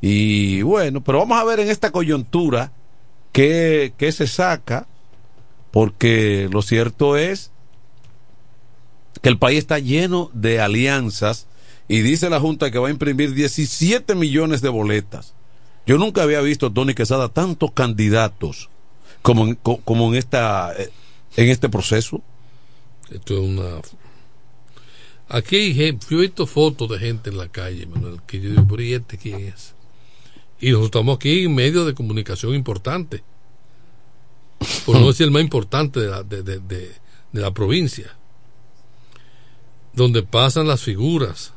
Y 0.00 0.62
bueno, 0.62 1.02
pero 1.02 1.18
vamos 1.18 1.38
a 1.38 1.44
ver 1.44 1.60
en 1.60 1.68
esta 1.68 1.90
coyuntura 1.92 2.72
qué, 3.32 3.92
qué 3.98 4.12
se 4.12 4.26
saca, 4.26 4.86
porque 5.72 6.48
lo 6.50 6.62
cierto 6.62 7.18
es 7.18 7.50
que 9.20 9.28
el 9.28 9.36
país 9.36 9.58
está 9.58 9.78
lleno 9.78 10.30
de 10.32 10.58
alianzas 10.62 11.46
y 11.88 12.00
dice 12.02 12.28
la 12.30 12.38
Junta 12.40 12.70
que 12.70 12.78
va 12.78 12.88
a 12.88 12.90
imprimir 12.90 13.32
17 13.34 14.14
millones 14.14 14.60
de 14.60 14.68
boletas. 14.68 15.34
Yo 15.86 15.96
nunca 15.96 16.22
había 16.22 16.40
visto, 16.42 16.70
Tony 16.70 16.94
Quesada, 16.94 17.28
tantos 17.30 17.72
candidatos 17.72 18.68
como 19.22 19.46
en, 19.46 19.54
co- 19.54 19.78
como 19.84 20.08
en, 20.08 20.16
esta, 20.16 20.72
eh, 20.76 20.90
en 21.36 21.48
este 21.48 21.68
proceso. 21.70 22.22
Esto 23.10 23.34
es 23.34 23.40
una. 23.40 23.80
Aquí 25.30 25.56
hay 25.56 25.74
yo 26.08 26.18
he 26.18 26.20
visto 26.22 26.46
fotos 26.46 26.88
de 26.90 26.98
gente 26.98 27.30
en 27.30 27.38
la 27.38 27.48
calle, 27.48 27.86
Manuel, 27.86 28.20
que 28.26 28.40
yo 28.40 28.50
digo, 28.50 28.66
pero 28.68 28.82
¿y 28.82 28.92
este 28.94 29.16
quién 29.18 29.40
es? 29.40 29.74
Y 30.60 30.66
nosotros 30.70 30.86
estamos 30.88 31.16
aquí 31.16 31.44
en 31.44 31.54
medio 31.54 31.84
de 31.86 31.94
comunicación 31.94 32.54
importante. 32.54 33.22
Por 34.84 34.98
no 35.00 35.06
decir 35.08 35.24
el 35.24 35.30
más 35.30 35.42
importante 35.42 36.00
de, 36.00 36.22
de- 36.24 36.42
de- 36.60 36.92
de 37.32 37.40
la 37.40 37.52
provincia. 37.52 38.14
Donde 39.94 40.22
pasan 40.22 40.66
las 40.66 40.82
figuras. 40.82 41.52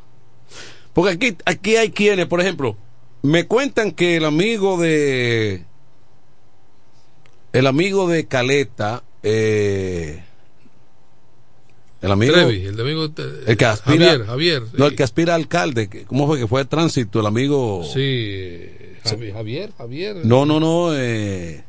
Porque 0.93 1.13
aquí, 1.13 1.38
aquí 1.45 1.76
hay 1.77 1.91
quienes, 1.91 2.26
por 2.27 2.41
ejemplo, 2.41 2.76
me 3.22 3.45
cuentan 3.47 3.91
que 3.91 4.18
el 4.18 4.26
amigo 4.26 4.80
de. 4.80 5.65
El 7.53 7.68
amigo 7.68 8.07
de 8.09 8.27
Caleta. 8.27 9.03
eh, 9.23 10.23
el 12.01 12.11
amigo. 12.11 12.34
Trevi, 12.34 12.65
el 12.65 12.76
de 12.76 12.81
amigo 12.81 13.07
de- 13.09 13.43
el 13.45 13.57
que 13.57 13.65
aspira, 13.65 14.05
Javier, 14.07 14.26
Javier. 14.26 14.63
no, 14.76 14.88
el 14.88 14.95
que 14.95 15.03
aspira 15.03 15.34
a 15.34 15.35
alcalde. 15.35 16.05
¿Cómo 16.07 16.26
fue 16.26 16.39
que 16.39 16.47
fue 16.47 16.61
de 16.61 16.65
tránsito? 16.65 17.19
El 17.19 17.27
amigo. 17.27 17.84
Sí, 17.84 17.99
eh, 17.99 18.97
Javi- 19.03 19.31
Javier, 19.31 19.72
Javier. 19.77 20.15
No, 20.26 20.45
no, 20.47 20.59
no. 20.59 20.95
eh, 20.95 21.63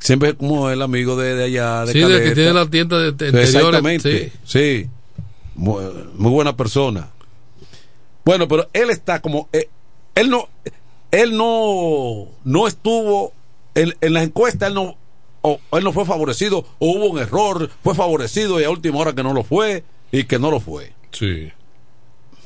siempre 0.00 0.30
es 0.30 0.34
como 0.34 0.68
el 0.70 0.82
amigo 0.82 1.14
de, 1.16 1.36
de 1.36 1.44
allá. 1.44 1.84
De 1.84 1.92
Sí, 1.92 2.00
Caleta. 2.00 2.24
que 2.24 2.34
tiene 2.34 2.52
la 2.52 2.66
tienda 2.68 2.98
de, 2.98 3.12
de 3.12 3.30
Sí. 3.46 3.56
Exactamente. 3.56 4.32
Sí. 4.44 4.88
Muy, 5.54 5.84
muy 6.14 6.32
buena 6.32 6.56
persona. 6.56 7.10
Bueno, 8.24 8.48
pero 8.48 8.68
él 8.72 8.90
está 8.90 9.20
como. 9.20 9.48
eh, 9.52 9.68
él 10.14 10.30
no. 10.30 10.48
Él 11.10 11.36
no. 11.36 12.28
No 12.44 12.66
estuvo. 12.66 13.32
En, 13.74 13.94
en 14.00 14.12
la 14.12 14.22
encuesta, 14.22 14.66
él 14.66 14.74
no. 14.74 14.96
O, 15.40 15.58
él 15.72 15.82
no 15.84 15.92
fue 15.92 16.04
favorecido. 16.04 16.66
O 16.78 16.92
hubo 16.92 17.06
un 17.10 17.18
error. 17.18 17.70
Fue 17.82 17.94
favorecido 17.94 18.60
y 18.60 18.64
a 18.64 18.70
última 18.70 18.98
hora 18.98 19.12
que 19.14 19.22
no 19.22 19.32
lo 19.32 19.42
fue. 19.42 19.84
Y 20.10 20.24
que 20.24 20.38
no 20.38 20.50
lo 20.50 20.60
fue. 20.60 20.92
Sí. 21.10 21.50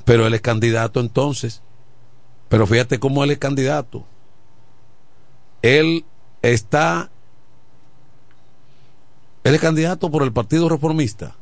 Pero 0.05 0.27
él 0.27 0.35
es 0.35 0.41
candidato 0.41 1.01
entonces. 1.01 1.63
Pero 2.49 2.67
fíjate 2.67 2.99
cómo 3.01 3.25
él 3.25 3.33
es 3.33 3.39
candidato. 3.39 4.05
Él 5.63 6.05
está. 6.43 7.11
Él 9.45 9.55
es 9.55 9.61
candidato 9.61 10.11
por 10.11 10.23
el 10.23 10.33
Partido 10.33 10.69
Reformista. 10.69 11.35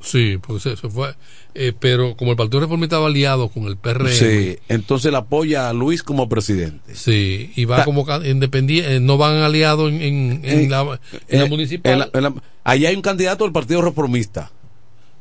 Sí, 0.00 0.38
porque 0.40 0.60
se, 0.60 0.76
se 0.76 0.88
fue. 0.88 1.14
eh, 1.54 1.72
pero 1.78 2.16
como 2.16 2.30
el 2.30 2.36
Partido 2.36 2.60
Reformista 2.60 2.96
estaba 2.96 3.08
aliado 3.08 3.48
con 3.48 3.64
el 3.64 3.76
PRM. 3.76 4.08
Sí, 4.12 4.56
entonces 4.68 5.10
le 5.12 5.18
apoya 5.18 5.68
a 5.68 5.72
Luis 5.74 6.02
como 6.02 6.28
presidente. 6.28 6.94
Sí, 6.94 7.52
y 7.56 7.64
va 7.66 7.84
como 7.84 8.06
independiente, 8.24 8.98
no 9.00 9.18
van 9.18 9.36
aliados 9.36 9.90
en, 9.92 10.00
en, 10.00 10.40
en 10.44 10.70
la, 10.70 10.98
en 11.28 11.38
la 11.40 11.44
Eh, 11.44 11.48
municipal. 11.48 12.10
la- 12.12 12.34
allá 12.64 12.88
hay 12.88 12.96
un 12.96 13.02
candidato 13.02 13.44
del 13.44 13.52
Partido 13.52 13.82
Reformista 13.82 14.50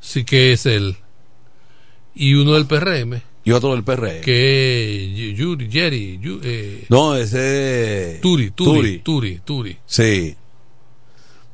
Sí, 0.01 0.23
que 0.23 0.53
es 0.53 0.65
él. 0.65 0.95
Y 2.15 2.33
uno 2.35 2.53
del 2.53 2.65
PRM, 2.65 3.21
y 3.43 3.51
otro 3.51 3.71
del 3.73 3.83
PRM. 3.83 4.21
que 4.21 5.33
Yuri, 5.37 5.69
Jerry, 5.69 6.19
eh, 6.43 6.85
No, 6.89 7.15
ese 7.17 8.19
Turi, 8.21 8.51
Turi, 8.51 8.99
Turi, 8.99 9.39
Turi. 9.43 9.77
Sí. 9.85 10.35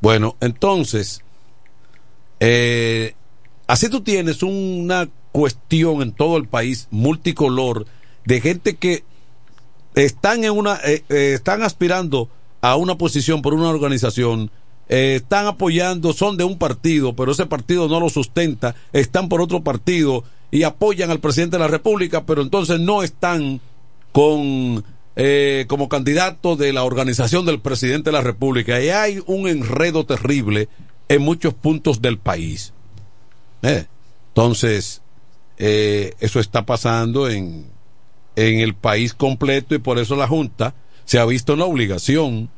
Bueno, 0.02 0.36
entonces, 0.42 1.22
eh, 2.40 3.16
así 3.68 3.90
tú 3.90 4.02
tienes 4.02 4.44
una 4.44 5.10
cuestión 5.32 6.02
en 6.02 6.12
todo 6.12 6.38
el 6.38 6.48
país 6.48 6.88
multicolor 6.92 7.86
de 8.26 8.42
gente 8.42 8.76
que 8.76 9.04
están 9.96 10.44
en 10.44 10.52
una, 10.52 10.80
eh, 10.84 11.04
eh, 11.10 11.34
están 11.34 11.64
aspirando 11.64 12.30
a 12.62 12.76
una 12.76 12.98
posición 12.98 13.42
por 13.42 13.54
una 13.54 13.70
organización, 13.70 14.52
eh, 14.90 15.16
están 15.16 15.48
apoyando, 15.48 16.14
son 16.14 16.38
de 16.38 16.44
un 16.44 16.58
partido, 16.58 17.16
pero 17.16 17.32
ese 17.32 17.46
partido 17.46 17.88
no 17.88 18.00
lo 18.00 18.10
sustenta, 18.10 18.76
están 18.94 19.30
por 19.30 19.42
otro 19.42 19.64
partido 19.64 20.24
y 20.52 20.64
apoyan 20.64 21.12
al 21.12 21.20
presidente 21.20 21.58
de 21.58 21.64
la 21.64 21.68
República, 21.68 22.26
pero 22.26 22.42
entonces 22.42 22.80
no 22.80 23.04
están 23.04 23.62
con 24.12 24.84
eh, 25.18 25.66
como 25.70 25.90
candidato 25.90 26.56
de 26.56 26.74
la 26.74 26.84
organización 26.84 27.46
del 27.46 27.62
presidente 27.62 28.10
de 28.10 28.14
la 28.14 28.22
República. 28.22 28.82
Y 28.82 28.90
hay 28.90 29.22
un 29.26 29.48
enredo 29.48 30.06
terrible 30.06 30.68
en 31.10 31.22
muchos 31.22 31.54
puntos 31.54 32.02
del 32.02 32.18
país. 32.18 32.74
Eh, 33.62 33.86
Entonces, 34.30 35.02
eh, 35.58 36.14
eso 36.20 36.40
está 36.40 36.66
pasando 36.66 37.30
en, 37.30 37.68
en 38.36 38.60
el 38.60 38.76
país 38.76 39.14
completo 39.14 39.76
y 39.76 39.80
por 39.80 40.00
eso 40.00 40.16
la 40.16 40.28
Junta 40.28 40.76
se 41.06 41.20
ha 41.20 41.26
visto 41.26 41.54
en 41.54 41.60
la 41.60 41.66
obligación 41.66 42.50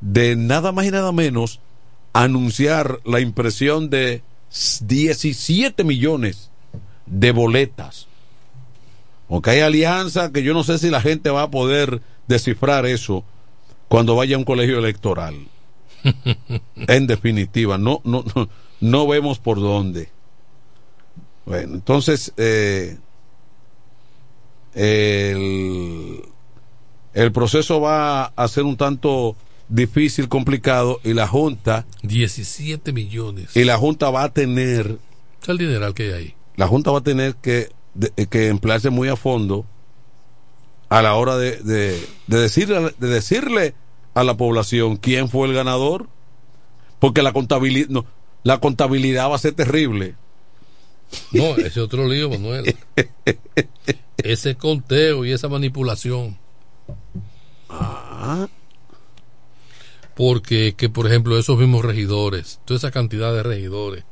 de 0.00 0.36
nada 0.36 0.72
más 0.72 0.86
y 0.86 0.90
nada 0.90 1.12
menos 1.12 1.60
anunciar 2.12 3.00
la 3.04 3.20
impresión 3.20 3.90
de 3.90 4.22
17 4.80 5.84
millones 5.84 6.50
de 7.06 7.32
boletas. 7.32 8.06
Aunque 9.28 9.50
hay 9.50 9.60
alianza 9.60 10.32
que 10.32 10.42
yo 10.42 10.54
no 10.54 10.64
sé 10.64 10.78
si 10.78 10.90
la 10.90 11.00
gente 11.00 11.30
va 11.30 11.42
a 11.42 11.50
poder 11.50 12.00
descifrar 12.28 12.86
eso 12.86 13.24
cuando 13.88 14.16
vaya 14.16 14.36
a 14.36 14.38
un 14.38 14.44
colegio 14.44 14.78
electoral. 14.78 15.34
en 16.88 17.06
definitiva, 17.06 17.78
no, 17.78 18.00
no, 18.04 18.24
no, 18.34 18.48
no 18.80 19.06
vemos 19.06 19.38
por 19.38 19.58
dónde. 19.60 20.10
Bueno, 21.46 21.74
entonces, 21.74 22.32
eh, 22.36 22.98
el, 24.74 26.22
el 27.14 27.32
proceso 27.32 27.80
va 27.80 28.26
a 28.26 28.48
ser 28.48 28.64
un 28.64 28.76
tanto 28.76 29.36
difícil, 29.68 30.28
complicado, 30.28 31.00
y 31.02 31.12
la 31.14 31.26
Junta, 31.26 31.86
17 32.02 32.92
millones. 32.92 33.56
y 33.56 33.64
la 33.64 33.76
Junta 33.76 34.10
va 34.10 34.24
a 34.24 34.32
tener, 34.32 34.98
Es 35.42 35.48
el 35.48 35.58
dineral 35.58 35.94
que 35.94 36.04
hay 36.04 36.12
ahí. 36.12 36.34
la 36.56 36.66
Junta 36.68 36.90
va 36.90 36.98
a 36.98 37.02
tener 37.02 37.34
que, 37.36 37.70
de- 37.94 38.26
que 38.28 38.48
emplearse 38.48 38.90
muy 38.90 39.08
a 39.08 39.16
fondo 39.16 39.64
a 40.88 41.02
la 41.02 41.14
hora 41.14 41.36
de, 41.36 41.56
de, 41.62 42.00
de 42.28 42.38
decirle, 42.38 42.94
de 42.98 43.08
decirle 43.08 43.74
a 44.16 44.24
la 44.24 44.34
población 44.38 44.96
quién 44.96 45.28
fue 45.28 45.46
el 45.46 45.52
ganador, 45.52 46.08
porque 46.98 47.22
la 47.22 47.34
contabilidad, 47.34 47.88
no, 47.90 48.06
la 48.44 48.58
contabilidad 48.60 49.30
va 49.30 49.36
a 49.36 49.38
ser 49.38 49.52
terrible. 49.52 50.14
No, 51.32 51.50
ese 51.50 51.66
es 51.66 51.76
otro 51.76 52.08
lío, 52.08 52.30
Manuel. 52.30 52.74
ese 54.16 54.56
conteo 54.56 55.26
y 55.26 55.32
esa 55.32 55.48
manipulación. 55.50 56.38
Ah. 57.68 58.48
Porque 60.14 60.74
que, 60.74 60.88
por 60.88 61.06
ejemplo, 61.06 61.38
esos 61.38 61.58
mismos 61.58 61.84
regidores, 61.84 62.58
toda 62.64 62.78
esa 62.78 62.90
cantidad 62.90 63.34
de 63.34 63.42
regidores, 63.42 64.04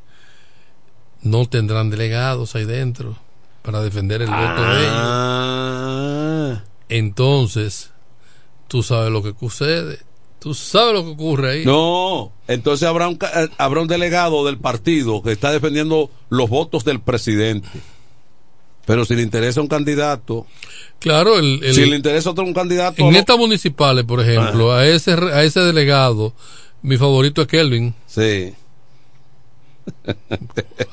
no 1.22 1.46
tendrán 1.46 1.88
delegados 1.88 2.54
ahí 2.54 2.66
dentro 2.66 3.16
para 3.62 3.80
defender 3.80 4.20
el 4.20 4.28
voto 4.28 4.62
de 4.62 4.80
ellos. 4.80 4.92
Ah. 4.92 6.64
Entonces, 6.90 7.93
tú 8.68 8.82
sabes 8.82 9.10
lo 9.10 9.22
que 9.22 9.34
sucede. 9.38 9.98
Tú 10.40 10.52
sabes 10.54 10.92
lo 10.92 11.04
que 11.04 11.10
ocurre 11.12 11.50
ahí. 11.52 11.64
No, 11.64 12.32
entonces 12.48 12.86
habrá 12.86 13.08
un, 13.08 13.14
eh, 13.14 13.48
habrá 13.56 13.80
un 13.80 13.88
delegado 13.88 14.44
del 14.44 14.58
partido 14.58 15.22
que 15.22 15.32
está 15.32 15.50
defendiendo 15.52 16.10
los 16.28 16.50
votos 16.50 16.84
del 16.84 17.00
presidente. 17.00 17.68
Pero 18.86 19.06
si 19.06 19.14
le 19.14 19.22
interesa 19.22 19.62
un 19.62 19.68
candidato, 19.68 20.46
Claro, 20.98 21.38
el, 21.38 21.64
el- 21.64 21.74
si 21.74 21.86
le 21.86 21.96
interesa 21.96 22.30
otro 22.30 22.44
un 22.44 22.52
candidato, 22.52 23.02
en 23.02 23.12
no- 23.12 23.18
estas 23.18 23.38
municipales, 23.38 24.04
por 24.04 24.20
ejemplo, 24.20 24.72
a 24.74 24.86
ese 24.86 25.12
a 25.12 25.42
ese 25.44 25.60
delegado, 25.60 26.34
mi 26.82 26.98
favorito 26.98 27.40
es 27.40 27.48
Kelvin. 27.48 27.94
Sí. 28.06 28.52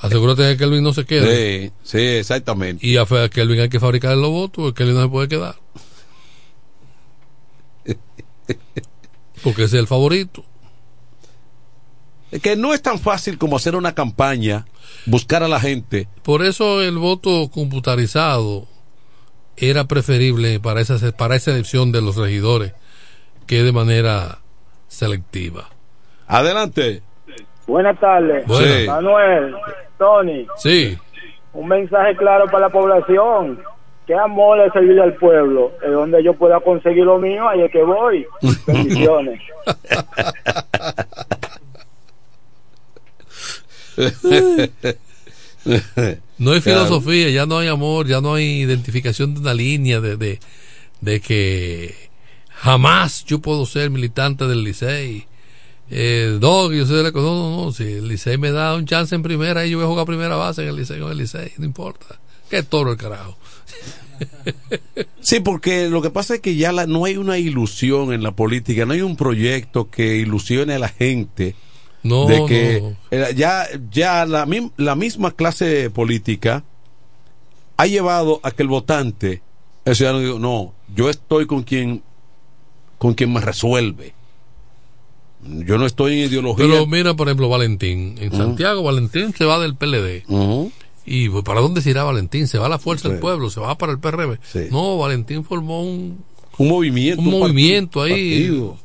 Asegúrate 0.01 0.43
que 0.43 0.57
Kelvin 0.57 0.83
no 0.83 0.93
se 0.93 1.05
quede. 1.05 1.67
Sí, 1.67 1.71
sí, 1.83 1.97
exactamente. 1.99 2.85
Y 2.85 2.97
a 2.97 3.05
Kelvin 3.29 3.59
hay 3.61 3.69
que 3.69 3.79
fabricar 3.79 4.15
los 4.17 4.29
votos, 4.31 4.63
porque 4.63 4.77
Kelvin 4.83 4.95
no 4.95 5.03
se 5.03 5.09
puede 5.09 5.27
quedar. 5.27 5.55
Porque 9.43 9.63
es 9.63 9.73
el 9.73 9.87
favorito. 9.87 10.43
que 12.41 12.55
no 12.55 12.73
es 12.73 12.81
tan 12.81 12.99
fácil 12.99 13.37
como 13.37 13.57
hacer 13.57 13.75
una 13.75 13.93
campaña, 13.93 14.65
buscar 15.05 15.43
a 15.43 15.47
la 15.47 15.59
gente. 15.59 16.07
Por 16.23 16.43
eso 16.43 16.81
el 16.81 16.97
voto 16.97 17.49
computarizado 17.51 18.67
era 19.57 19.85
preferible 19.85 20.59
para 20.59 20.81
esa, 20.81 21.11
para 21.11 21.35
esa 21.35 21.51
elección 21.51 21.91
de 21.91 22.01
los 22.01 22.15
regidores 22.15 22.73
que 23.47 23.63
de 23.63 23.71
manera 23.71 24.39
selectiva. 24.87 25.69
Adelante. 26.27 27.01
Buenas 27.67 27.99
tardes. 27.99 28.45
Buenas. 28.47 28.87
Manuel, 28.87 29.55
Tony. 29.97 30.47
Sí. 30.57 30.97
Un 31.53 31.67
mensaje 31.67 32.15
claro 32.15 32.45
para 32.45 32.67
la 32.67 32.69
población. 32.69 33.61
Qué 34.11 34.17
amor 34.17 34.59
es 34.59 34.73
servir 34.73 34.99
al 34.99 35.13
pueblo. 35.15 35.71
Es 35.81 35.89
donde 35.89 36.21
yo 36.21 36.33
pueda 36.33 36.59
conseguir 36.59 37.05
lo 37.05 37.17
mío, 37.17 37.47
ahí 37.47 37.61
es 37.61 37.71
que 37.71 37.81
voy. 37.81 38.25
Bendiciones. 38.67 39.39
No 46.37 46.51
hay 46.51 46.61
filosofía, 46.61 47.29
ya 47.29 47.45
no 47.45 47.59
hay 47.59 47.67
amor, 47.67 48.07
ya 48.07 48.19
no 48.19 48.33
hay 48.33 48.61
identificación 48.63 49.33
de 49.35 49.39
una 49.41 49.53
línea 49.53 50.01
de, 50.01 50.17
de, 50.17 50.39
de 51.01 51.21
que 51.21 51.95
jamás 52.49 53.23
yo 53.25 53.39
puedo 53.39 53.65
ser 53.65 53.89
militante 53.91 54.45
del 54.47 54.63
Licey. 54.63 55.27
Eh, 55.89 56.37
no, 56.41 56.69
que 56.69 56.77
yo 56.77 56.85
soy 56.85 56.97
de 56.97 57.03
la- 57.03 57.11
no, 57.11 57.21
no, 57.21 57.65
no, 57.65 57.71
si 57.71 57.83
el 57.83 58.07
Licey 58.07 58.37
me 58.37 58.51
da 58.51 58.75
un 58.75 58.85
chance 58.85 59.13
en 59.13 59.21
primera, 59.23 59.65
y 59.65 59.71
yo 59.71 59.77
voy 59.77 59.85
a 59.85 59.89
jugar 59.89 60.05
primera 60.05 60.35
base 60.35 60.63
en 60.63 60.69
el 60.69 60.75
Licey 60.77 60.99
con 60.99 61.11
el 61.11 61.17
Licey, 61.17 61.51
no 61.57 61.65
importa. 61.65 62.19
Qué 62.49 62.63
toro 62.63 62.91
el 62.91 62.97
carajo. 62.97 63.37
Sí, 65.21 65.39
porque 65.39 65.87
lo 65.89 66.01
que 66.01 66.09
pasa 66.09 66.35
es 66.35 66.39
que 66.41 66.55
ya 66.55 66.71
la- 66.71 66.87
no 66.87 67.05
hay 67.05 67.17
una 67.17 67.37
ilusión 67.37 68.11
en 68.13 68.23
la 68.23 68.31
política, 68.31 68.85
no 68.85 68.93
hay 68.93 69.01
un 69.01 69.15
proyecto 69.15 69.89
que 69.89 70.17
ilusione 70.17 70.73
a 70.73 70.79
la 70.79 70.89
gente. 70.89 71.55
No, 72.03 72.25
de 72.25 72.45
que 72.47 72.81
no. 73.11 73.29
ya, 73.31 73.67
ya 73.91 74.25
la, 74.25 74.47
la 74.77 74.95
misma 74.95 75.31
clase 75.31 75.89
política 75.91 76.63
ha 77.77 77.85
llevado 77.85 78.39
a 78.43 78.49
que 78.51 78.63
el 78.63 78.69
votante, 78.69 79.41
el 79.85 79.95
ciudadano, 79.95 80.19
diga, 80.23 80.39
no, 80.39 80.73
yo 80.95 81.09
estoy 81.09 81.45
con 81.45 81.61
quien, 81.63 82.01
con 82.97 83.13
quien 83.13 83.31
me 83.31 83.39
resuelve. 83.41 84.13
Yo 85.43 85.77
no 85.77 85.85
estoy 85.87 86.13
en 86.21 86.29
ideología. 86.29 86.65
Pero 86.67 86.85
mira, 86.87 87.15
por 87.15 87.27
ejemplo, 87.27 87.49
Valentín. 87.49 88.15
En. 88.19 88.31
Santiago, 88.31 88.83
Valentín 88.83 89.33
se 89.35 89.45
va 89.45 89.59
del 89.59 89.75
PLD. 89.75 90.23
¿Y 91.13 91.29
pues, 91.29 91.43
para 91.43 91.61
dónde 91.61 91.81
se 91.81 91.89
irá 91.89 92.03
Valentín? 92.03 92.47
¿Se 92.47 92.57
va 92.57 92.67
a 92.67 92.69
la 92.69 92.79
fuerza 92.79 93.07
del 93.09 93.17
Sí. 93.17 93.21
pueblo? 93.21 93.49
¿Se 93.49 93.59
va 93.59 93.77
para 93.77 93.91
el 93.91 93.99
PRM? 93.99 94.37
Sí. 94.43 94.67
No, 94.71 94.97
Valentín 94.97 95.43
formó 95.43 95.83
un, 95.83 96.23
un 96.57 96.67
movimiento, 96.67 97.21
un 97.21 97.29
movimiento 97.29 98.01
ahí 98.01 98.43
partido. 98.45 98.77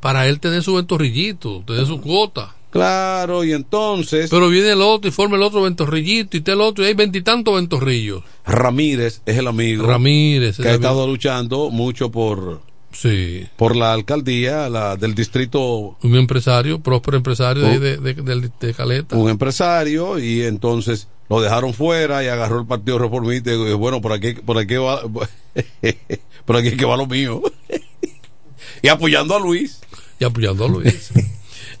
para 0.00 0.26
él 0.28 0.40
tener 0.40 0.62
su 0.62 0.74
ventorrillito, 0.74 1.62
tener 1.66 1.86
su 1.86 2.00
cuota. 2.00 2.54
Claro, 2.70 3.44
y 3.44 3.52
entonces 3.52 4.28
Pero 4.30 4.48
viene 4.50 4.72
el 4.72 4.82
otro 4.82 5.08
y 5.08 5.10
forma 5.12 5.36
el 5.36 5.42
otro 5.42 5.62
ventorrillito 5.62 6.36
y 6.36 6.40
está 6.40 6.52
el 6.52 6.60
otro 6.60 6.84
y 6.84 6.88
hay 6.88 6.94
veintitantos 6.94 7.54
ventorrillos. 7.54 8.22
Ramírez 8.44 9.22
es 9.24 9.36
el 9.38 9.46
amigo 9.46 9.86
Ramírez. 9.86 10.58
que 10.58 10.68
ha 10.68 10.74
estado 10.74 11.06
luchando 11.06 11.70
mucho 11.70 12.10
por, 12.10 12.60
Sí. 12.92 13.46
por 13.56 13.74
la 13.74 13.92
alcaldía 13.94 14.68
la, 14.68 14.96
del 14.96 15.14
distrito 15.14 15.96
Un 16.02 16.14
empresario, 16.16 16.78
próspero 16.80 17.16
empresario 17.16 17.62
de, 17.64 17.78
de, 17.98 18.14
de- 18.14 18.50
de 18.60 18.74
Caleta. 18.74 19.16
un 19.16 19.30
empresario 19.30 20.18
y 20.18 20.42
entonces 20.42 21.08
lo 21.28 21.40
dejaron 21.40 21.74
fuera 21.74 22.22
y 22.24 22.28
agarró 22.28 22.60
el 22.60 22.66
partido 22.66 22.98
reformista 22.98 23.50
y 23.52 23.56
dijo, 23.64 23.78
bueno 23.78 24.00
por 24.00 24.12
aquí 24.12 24.32
por 24.32 24.56
aquí 24.58 24.76
va 24.76 25.02
por 26.44 26.56
aquí 26.56 26.68
es 26.68 26.76
que 26.76 26.84
va 26.84 26.96
lo 26.96 27.06
mío 27.06 27.42
y 28.82 28.88
apoyando 28.88 29.36
a 29.36 29.40
Luis 29.40 29.80
Y 30.20 30.24
apoyando 30.24 30.64
a 30.64 30.68
Luis. 30.68 31.10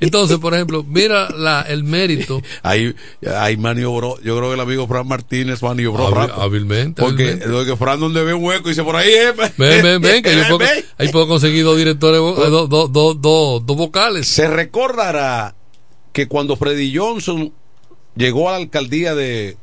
Entonces, 0.00 0.38
por 0.38 0.54
ejemplo, 0.54 0.84
mira 0.84 1.28
la, 1.30 1.62
el 1.62 1.82
mérito. 1.82 2.40
ahí 2.62 2.94
ahí 3.36 3.56
maniobró 3.56 4.16
yo 4.22 4.36
creo 4.36 4.48
que 4.50 4.54
el 4.54 4.60
amigo 4.60 4.86
Fran 4.86 5.08
Martínez 5.08 5.60
maniobró 5.62 6.08
Hábil- 6.08 6.32
hábilmente, 6.36 7.02
porque, 7.02 7.30
hábilmente. 7.42 7.76
Fran 7.76 7.98
donde 7.98 8.22
ve 8.22 8.32
un 8.34 8.44
hueco 8.44 8.68
dice 8.68 8.84
por 8.84 8.94
ahí 8.94 9.10
eh, 9.10 9.32
Ven, 9.56 9.82
ven, 9.82 10.00
ven, 10.00 10.22
que 10.22 10.36
yo 10.36 10.42
puedo, 10.42 10.58
ven. 10.58 10.84
ahí 10.98 11.08
puedo 11.08 11.26
conseguir 11.26 11.64
dos 11.64 11.76
directores, 11.76 12.20
eh, 12.20 12.48
dos 12.50 12.68
dos 12.68 12.92
dos 12.92 13.20
dos- 13.20 13.66
dos 13.66 13.76
vocales. 13.76 14.28
Se 14.28 14.46
recordará 14.46 15.56
que 16.12 16.28
cuando 16.28 16.54
Freddy 16.56 16.96
Johnson 16.96 17.52
llegó 18.18 18.48
a 18.48 18.52
la 18.52 18.58
alcaldía 18.58 19.14
de 19.14 19.56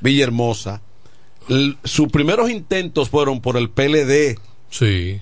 Villahermosa, 0.00 0.82
l- 1.48 1.76
sus 1.82 2.08
primeros 2.08 2.50
intentos 2.50 3.08
fueron 3.10 3.40
por 3.40 3.56
el 3.56 3.70
PLD 3.70 4.38
Sí. 4.70 5.20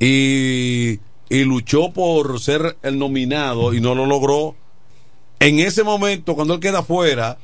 y, 0.00 0.98
y 1.28 1.44
luchó 1.44 1.90
por 1.92 2.40
ser 2.40 2.76
el 2.82 2.98
nominado 2.98 3.72
y 3.74 3.80
no 3.80 3.94
lo 3.94 4.06
logró. 4.06 4.56
En 5.38 5.58
ese 5.60 5.84
momento, 5.84 6.34
cuando 6.34 6.54
él 6.54 6.60
queda 6.60 6.82
fuera 6.82 7.38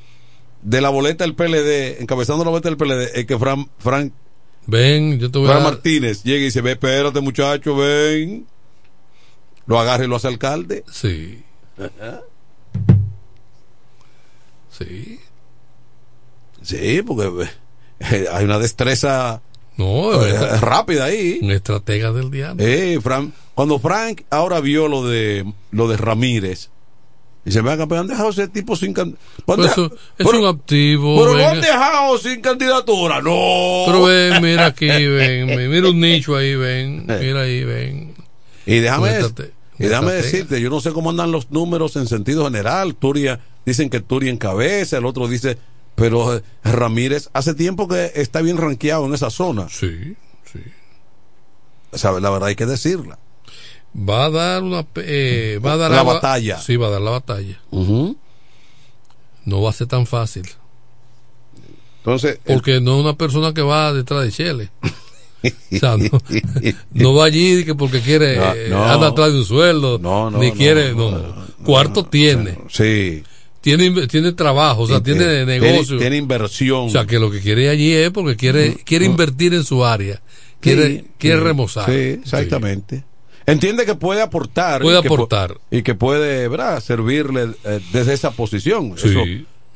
de 0.63 0.81
la 0.81 0.89
boleta 0.91 1.25
del 1.25 1.35
PLD, 1.35 2.01
encabezando 2.03 2.45
la 2.45 2.51
boleta 2.51 2.69
del 2.69 2.77
PLD, 2.79 3.11
es 3.19 3.27
que 3.27 3.39
Fran, 3.39 3.69
Fran, 3.79 4.13
Ven, 4.67 5.21
yo 5.21 5.31
te 5.31 5.39
voy 5.39 5.47
Fran 5.47 5.61
a 5.61 5.65
Martínez 5.65 6.25
llega 6.25 6.41
y 6.41 6.45
dice, 6.47 6.61
ve, 6.61 6.73
espérate 6.73 7.21
muchacho, 7.21 7.77
ven. 7.77 8.47
Lo 9.67 9.79
agarra 9.79 10.05
y 10.05 10.09
lo 10.09 10.17
hace 10.17 10.27
alcalde. 10.29 10.83
Sí. 10.91 11.43
Sí. 14.79 15.19
Sí, 16.63 17.03
porque 17.07 17.49
eh, 18.01 18.27
hay 18.33 18.45
una 18.45 18.59
destreza 18.59 19.41
No, 19.77 20.25
eh, 20.25 20.31
es- 20.35 20.61
rápida 20.61 21.05
ahí. 21.05 21.39
un 21.43 21.51
estratega 21.51 22.13
del 22.13 22.31
diablo. 22.31 22.65
Eh, 22.65 22.99
Fran- 23.03 23.33
cuando 23.55 23.79
Frank 23.79 24.23
ahora 24.31 24.61
vio 24.61 24.89
lo 24.89 25.07
de 25.07 25.45
lo 25.71 25.89
de 25.89 25.97
Ramírez, 25.97 26.71
dice, 27.45 27.61
venga, 27.63 27.87
pero 27.87 28.01
han 28.01 28.07
dejado 28.09 28.31
ese 28.31 28.49
tipo 28.49 28.75
sin 28.77 28.93
can- 28.93 29.17
Pues 29.45 29.59
eso- 29.61 29.89
deja- 29.89 29.95
es 30.19 30.27
pero- 30.27 30.41
un 30.41 30.47
activo. 30.47 31.17
Pero 31.19 31.33
lo 31.33 31.39
ven. 31.39 31.47
han 31.47 31.61
dejado 31.61 32.19
sin 32.19 32.41
candidatura, 32.41 33.21
no. 33.23 33.85
Pero 33.87 34.05
ven, 34.05 34.43
mira 34.43 34.67
aquí, 34.67 34.87
ven, 34.89 35.71
mira 35.71 35.89
un 35.89 36.01
nicho 36.01 36.37
ahí, 36.37 36.55
ven, 36.57 37.07
Eh. 37.09 37.19
mira 37.21 37.43
ahí, 37.43 37.65
ven. 37.65 38.15
Y 38.67 38.79
déjame, 38.79 39.11
y 39.79 39.85
déjame 39.85 40.13
decirte, 40.13 40.61
yo 40.61 40.71
no 40.71 40.81
sé 40.81 40.91
cómo 40.93 41.11
andan 41.11 41.31
los 41.31 41.51
números 41.53 41.95
en 41.97 42.09
sentido 42.09 42.45
general. 42.47 42.95
Turia, 42.97 43.39
dicen 43.67 43.91
que 43.91 44.01
Turia 44.01 44.31
encabeza, 44.33 44.97
el 44.97 45.05
otro 45.05 45.29
dice, 45.29 45.59
pero 45.95 46.37
eh, 46.37 46.43
Ramírez 46.65 47.29
hace 47.35 47.53
tiempo 47.55 47.87
que 47.89 48.13
está 48.15 48.41
bien 48.41 48.57
rankeado 48.57 49.05
en 49.07 49.13
esa 49.15 49.29
zona. 49.29 49.69
Sí, 49.69 50.17
sí. 50.51 50.61
O 51.93 51.99
sea, 51.99 52.13
la 52.13 52.31
verdad 52.31 52.49
hay 52.49 52.57
que 52.57 52.67
decirla. 52.67 53.19
Va 53.97 54.27
a 54.27 54.31
dar 54.31 54.63
una, 54.63 54.87
eh, 54.97 55.59
va 55.65 55.73
a 55.73 55.77
dar 55.77 55.91
La 55.91 56.03
batalla. 56.03 56.59
Sí, 56.61 56.77
va 56.77 56.87
a 56.89 56.91
dar 56.91 57.01
la 57.01 57.11
batalla. 57.13 57.61
No 57.71 59.63
va 59.63 59.71
a 59.71 59.73
ser 59.73 59.87
tan 59.87 60.07
fácil. 60.07 60.47
Entonces, 61.99 62.41
el- 62.45 62.55
Porque 62.55 62.81
no 62.81 62.97
es 62.97 63.01
una 63.03 63.17
persona 63.17 63.53
que 63.55 63.63
va 63.63 63.93
detrás 63.93 64.23
de 64.25 64.33
Chele. 64.33 64.71
O 65.73 65.79
sea, 65.79 65.97
no, 65.97 66.09
no 66.93 67.15
va 67.15 67.27
allí 67.27 67.65
que 67.65 67.77
porque 67.77 68.01
quiere, 68.01 68.37
No, 68.37 68.53
eh, 68.53 68.67
no. 68.69 68.85
anda 68.85 69.09
atrás 69.09 69.33
de 69.33 69.39
un 69.39 69.45
sueldo, 69.45 69.97
No, 69.99 70.29
no, 70.29 70.39
ni 70.39 70.51
quiere, 70.51 70.93
no, 70.93 71.11
no, 71.13 71.47
Cuarto 71.65 72.05
tiene, 72.05 72.59
sí. 72.69 73.23
Tiene, 73.67 74.07
tiene 74.07 74.33
trabajo, 74.33 74.83
o 74.83 74.87
sea, 74.87 75.03
tiene, 75.03 75.25
tiene, 75.25 75.59
negocio. 75.59 75.99
tiene 75.99 76.17
inversión. 76.17 76.87
o 76.87 76.89
sea, 76.89 77.05
que 77.05 77.19
lo 77.19 77.33
que 77.33 77.41
quiere 77.41 77.69
allí 77.69 77.93
es 77.93 78.11
porque 78.11 78.37
quiere, 78.37 78.77
quiere 78.85 79.07
invertir 79.07 79.55
en 79.55 79.65
su 79.65 79.85
área, 79.85 80.23
quiere, 80.61 80.87
Sí, 80.87 81.05
quiere 81.19 81.39
sí, 81.39 81.43
remozar. 81.43 81.87
Sí, 81.87 82.21
exactamente. 82.23 83.03
Entiende 83.45 83.85
que 83.85 83.97
puede 83.97 84.23
aportar. 84.23 84.83
Puede 84.83 85.01
y 85.01 85.03
que 85.03 85.09
aportar. 85.09 85.59
y 85.73 85.83
que 85.83 85.97
puede, 85.97 86.47
¿verdad? 86.47 86.79
Servirle 86.81 87.49
eh, 87.65 87.81
desde 87.93 88.13
esa 88.13 88.31
posición. 88.31 88.95
Sí. 88.97 89.09
Eso, 89.09 89.25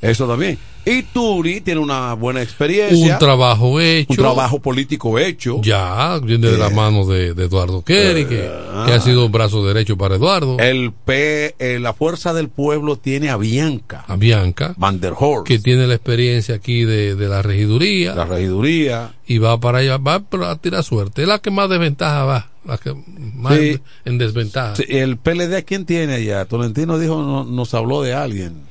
eso 0.00 0.26
también. 0.26 0.58
Y 0.82 1.02
Turi 1.02 1.60
tiene 1.60 1.78
una 1.78 2.14
buena 2.14 2.40
experiencia. 2.40 3.12
Un 3.12 3.18
trabajo 3.18 3.78
hecho. 3.80 4.06
un 4.08 4.16
trabajo 4.16 4.60
político 4.60 5.18
hecho. 5.18 5.60
Ya, 5.62 6.18
viene 6.22 6.48
de 6.48 6.56
la 6.56 6.70
mano 6.70 7.04
de, 7.04 7.34
de 7.34 7.44
Eduardo 7.44 7.82
Kerry, 7.82 8.24
que, 8.24 8.50
que 8.86 8.92
ha 8.92 8.98
sido 9.00 9.26
un 9.26 9.30
brazo 9.30 9.62
derecho 9.66 9.98
para 9.98 10.14
Eduardo. 10.14 10.56
El 10.58 10.92
P, 10.92 11.54
eh, 11.58 11.78
la 11.78 11.92
fuerza 11.92 12.32
del 12.32 12.48
pueblo 12.48 12.96
tiene 12.96 13.28
a 13.28 13.36
Bianca. 13.36 14.04
a 14.08 14.16
Bianca, 14.16 14.72
Van 14.78 15.00
der 15.00 15.12
Horst. 15.18 15.46
que 15.46 15.58
tiene 15.58 15.86
la 15.86 15.94
experiencia 15.96 16.54
aquí 16.54 16.84
de, 16.84 17.14
de 17.14 17.28
la 17.28 17.42
regiduría. 17.42 18.14
la 18.14 18.24
regiduría. 18.24 19.12
y 19.26 19.36
va 19.36 19.60
para 19.60 19.78
allá, 19.78 19.98
va 19.98 20.22
a 20.50 20.56
tirar 20.56 20.82
suerte. 20.82 21.22
Es 21.22 21.28
la 21.28 21.40
que 21.40 21.50
más 21.50 21.68
desventaja 21.68 22.24
va, 22.24 22.50
la 22.64 22.78
que 22.78 22.94
más 23.34 23.54
Sí. 23.58 23.68
en- 23.72 23.82
en 24.06 24.18
desventaja. 24.18 24.76
Sí, 24.76 24.84
El 24.88 25.18
PLD, 25.18 25.62
¿quién 25.66 25.84
tiene 25.84 26.14
allá? 26.14 26.46
Tolentino 26.46 26.98
dijo, 26.98 27.20
no- 27.22 27.44
nos 27.44 27.74
habló 27.74 28.00
de 28.00 28.14
alguien. 28.14 28.69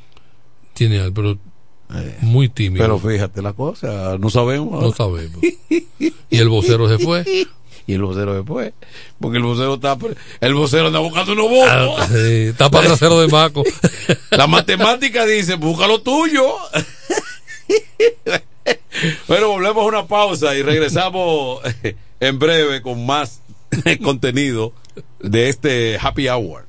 Tiene 0.80 1.02
al- 1.02 1.12
pero 1.12 1.38
muy 2.22 2.48
tímido. 2.48 2.86
Pero 2.86 3.00
fíjate 3.00 3.42
la 3.42 3.52
cosa, 3.52 4.18
no 4.18 4.30
sabemos. 4.30 4.82
no 4.82 4.94
sabemos. 4.94 5.42
y 5.70 6.38
el 6.38 6.48
vocero 6.48 6.88
se 6.88 7.04
fue. 7.04 7.26
Y 7.88 7.94
el 7.94 8.04
vocero 8.04 8.36
después. 8.36 8.72
Porque 9.20 9.38
el 9.40 9.44
vocero 9.44 9.74
está. 9.74 9.98
El 10.42 10.54
vocero 10.54 10.88
anda 10.88 11.00
buscando 11.00 11.34
unos 11.34 11.50
votos. 11.50 11.96
Ah, 11.98 12.08
sí, 12.08 12.50
está 12.50 12.70
para 12.70 12.86
trasero 12.86 13.20
de 13.20 13.28
Maco. 13.30 13.64
La 14.30 14.46
matemática 14.46 15.26
dice, 15.26 15.56
busca 15.56 15.88
lo 15.88 16.00
tuyo. 16.00 16.54
bueno, 19.28 19.48
volvemos 19.48 19.84
a 19.84 19.88
una 19.88 20.06
pausa 20.06 20.56
y 20.56 20.62
regresamos 20.62 21.62
en 22.20 22.38
breve 22.38 22.84
con 22.84 23.08
más 23.08 23.42
contenido 24.04 24.72
de 25.20 25.50
este 25.50 25.98
happy 26.00 26.30
hour. 26.30 26.68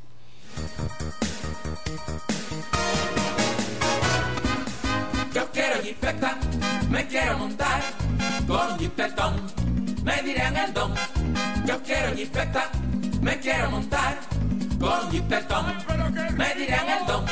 Me 7.01 7.07
quiero 7.07 7.39
montar 7.39 7.81
con 8.47 8.79
jipetón, 8.79 9.41
me 10.05 10.23
dirán 10.23 10.55
el 10.55 10.75
don. 10.75 10.95
Yo 11.65 11.83
quiero 11.83 12.15
jipeta, 12.15 12.71
me 13.23 13.39
quiero 13.39 13.71
montar 13.71 14.19
con 14.79 15.11
jipetón, 15.11 15.65
me 16.37 16.55
dirán 16.57 16.87
el 16.91 17.07
don. 17.07 17.25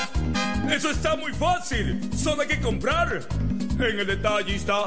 Eso 0.73 0.91
está 0.91 1.17
muy 1.17 1.35
fácil, 1.35 2.01
solo 2.17 2.43
hay 2.43 2.49
que 2.49 2.61
comprar. 2.63 3.21
En 3.79 4.01
el 4.01 4.07
detallista 4.07 4.87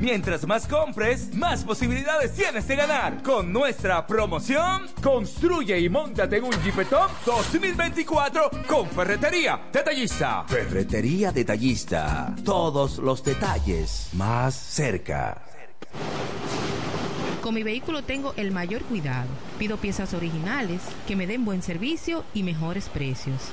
Mientras 0.00 0.46
más 0.46 0.66
compres, 0.66 1.34
más 1.34 1.64
posibilidades 1.64 2.34
tienes 2.34 2.66
de 2.68 2.76
ganar. 2.76 3.22
Con 3.22 3.52
nuestra 3.52 4.06
promoción, 4.06 4.86
construye 5.02 5.78
y 5.78 5.88
montate 5.88 6.38
en 6.38 6.44
un 6.44 6.62
Jeepetop 6.62 7.10
2024 7.24 8.50
con 8.66 8.88
Ferretería 8.88 9.60
Detallista. 9.72 10.44
Ferretería 10.46 11.32
Detallista. 11.32 12.34
Todos 12.44 12.98
los 12.98 13.22
detalles 13.22 14.10
más 14.12 14.54
cerca. 14.54 15.42
Con 17.42 17.54
mi 17.54 17.62
vehículo 17.62 18.02
tengo 18.02 18.32
el 18.36 18.52
mayor 18.52 18.82
cuidado. 18.84 19.28
Pido 19.58 19.76
piezas 19.76 20.14
originales 20.14 20.80
que 21.06 21.14
me 21.14 21.26
den 21.26 21.44
buen 21.44 21.62
servicio 21.62 22.24
y 22.32 22.42
mejores 22.42 22.88
precios. 22.88 23.52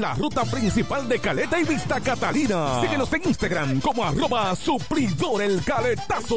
la 0.00 0.14
ruta 0.14 0.44
principal 0.44 1.08
de 1.08 1.18
Caleta 1.18 1.58
y 1.60 1.64
Vista 1.64 2.00
Catalina. 2.00 2.80
Síguenos 2.80 3.12
en 3.12 3.22
Instagram 3.28 3.80
como 3.80 4.04
arroba 4.04 4.54
supridor 4.56 5.42
el 5.42 5.62
Caletazo. 5.64 6.36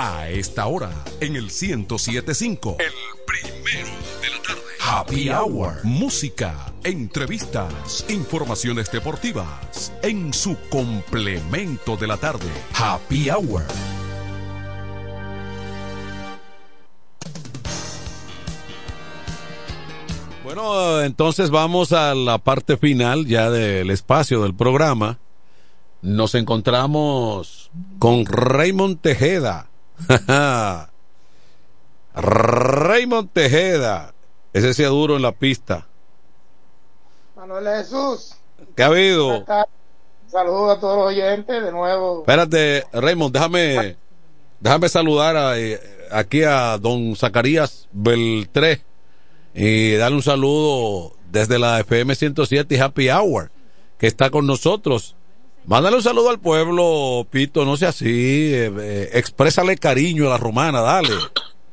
A 0.00 0.28
esta 0.28 0.68
hora, 0.68 0.92
en 1.20 1.34
el 1.34 1.50
1075. 1.50 2.76
El 2.78 2.92
primero 3.26 3.88
de 4.22 4.30
la 4.30 4.42
tarde. 4.42 4.62
Happy 4.80 5.28
Hour. 5.28 5.84
Música, 5.84 6.72
entrevistas, 6.84 8.06
informaciones 8.08 8.92
deportivas. 8.92 9.92
En 10.02 10.32
su 10.32 10.56
complemento 10.70 11.96
de 11.96 12.06
la 12.06 12.16
tarde. 12.16 12.46
Happy 12.74 13.28
Hour. 13.28 13.64
Bueno, 20.44 21.00
entonces 21.00 21.50
vamos 21.50 21.92
a 21.92 22.14
la 22.14 22.38
parte 22.38 22.76
final 22.76 23.26
ya 23.26 23.50
del 23.50 23.90
espacio 23.90 24.44
del 24.44 24.54
programa. 24.54 25.18
Nos 26.02 26.36
encontramos 26.36 27.72
con 27.98 28.24
Raymond 28.26 29.00
Tejeda. 29.00 29.68
Raymond 32.14 33.30
Tejeda. 33.32 34.14
Ese 34.52 34.74
sea 34.74 34.88
duro 34.88 35.16
en 35.16 35.22
la 35.22 35.32
pista. 35.32 35.86
Manuel 37.36 37.66
Jesús. 37.78 38.34
¿Qué 38.74 38.82
ha 38.82 38.86
habido? 38.86 39.44
Saludos 40.26 40.76
a 40.76 40.80
todos 40.80 40.96
los 40.96 41.06
oyentes 41.06 41.64
de 41.64 41.72
nuevo. 41.72 42.20
Espérate, 42.20 42.84
Raymond, 42.92 43.32
déjame, 43.32 43.96
déjame 44.60 44.88
saludar 44.88 45.36
a, 45.36 45.58
eh, 45.58 45.80
aquí 46.10 46.42
a 46.42 46.76
don 46.78 47.16
Zacarías 47.16 47.88
Beltré 47.92 48.82
y 49.54 49.94
darle 49.94 50.16
un 50.16 50.22
saludo 50.22 51.12
desde 51.30 51.58
la 51.58 51.80
FM 51.80 52.14
107 52.14 52.74
y 52.74 52.78
Happy 52.78 53.10
Hour, 53.10 53.50
que 53.98 54.06
está 54.06 54.30
con 54.30 54.46
nosotros. 54.46 55.16
Mándale 55.68 55.96
un 55.96 56.02
saludo 56.02 56.30
al 56.30 56.40
pueblo, 56.40 57.26
Pito, 57.30 57.66
no 57.66 57.76
sea 57.76 57.90
así, 57.90 58.06
eh, 58.54 58.72
eh, 58.80 59.10
exprésale 59.12 59.76
cariño 59.76 60.26
a 60.26 60.30
la 60.30 60.38
romana, 60.38 60.80
dale. 60.80 61.10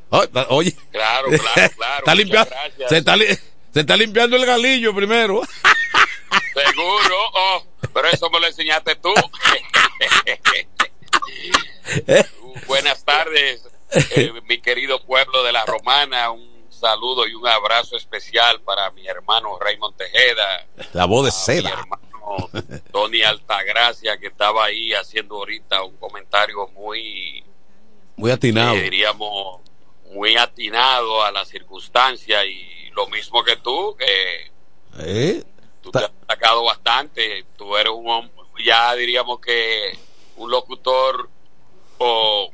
Oh, 0.09 0.25
da- 0.27 0.47
oye, 0.49 0.75
Claro, 0.91 1.27
claro, 1.29 1.71
claro. 1.77 1.97
está 1.99 2.13
limpiando, 2.13 2.51
se, 2.89 2.97
está, 2.97 3.15
li- 3.15 3.25
se 3.73 3.79
está 3.79 3.95
limpiando 3.95 4.35
el 4.35 4.45
galillo 4.45 4.93
primero. 4.93 5.41
Seguro, 6.53 7.15
oh, 7.33 7.63
pero 7.93 8.09
eso 8.09 8.29
me 8.29 8.41
lo 8.41 8.47
enseñaste 8.47 8.95
tú. 8.97 9.13
Buenas 12.67 13.05
tardes, 13.05 13.61
eh, 14.15 14.33
mi 14.49 14.59
querido 14.59 15.01
pueblo 15.05 15.41
de 15.43 15.53
la 15.53 15.63
Romana. 15.65 16.31
Un 16.31 16.65
saludo 16.69 17.25
y 17.27 17.33
un 17.33 17.47
abrazo 17.47 17.95
especial 17.95 18.59
para 18.61 18.91
mi 18.91 19.07
hermano 19.07 19.57
Raymond 19.57 19.95
Tejeda, 19.95 20.67
La 20.91 21.05
voz 21.05 21.25
de 21.25 21.31
mi 21.31 21.37
seda. 21.61 21.87
Hermano 22.25 22.49
Tony 22.91 23.21
Altagracia, 23.21 24.17
que 24.17 24.27
estaba 24.27 24.65
ahí 24.65 24.93
haciendo 24.93 25.35
ahorita 25.35 25.83
un 25.83 25.95
comentario 25.97 26.67
muy, 26.69 27.43
Muy 28.15 28.31
atinado. 28.31 28.75
eh, 28.75 28.81
diríamos, 28.83 29.61
muy 30.11 30.35
atinado 30.37 31.23
a 31.23 31.31
la 31.31 31.45
circunstancia 31.45 32.45
y 32.45 32.89
lo 32.91 33.07
mismo 33.07 33.43
que 33.43 33.57
tú, 33.57 33.95
que 33.97 34.51
¿Eh? 34.99 35.43
tú 35.81 35.91
te 35.91 35.99
has 35.99 36.11
destacado 36.19 36.63
bastante, 36.63 37.45
tú 37.57 37.75
eres 37.75 37.91
un 37.93 38.31
ya 38.63 38.95
diríamos 38.95 39.39
que 39.41 39.97
un 40.37 40.49
locutor 40.49 41.29
o 41.97 42.49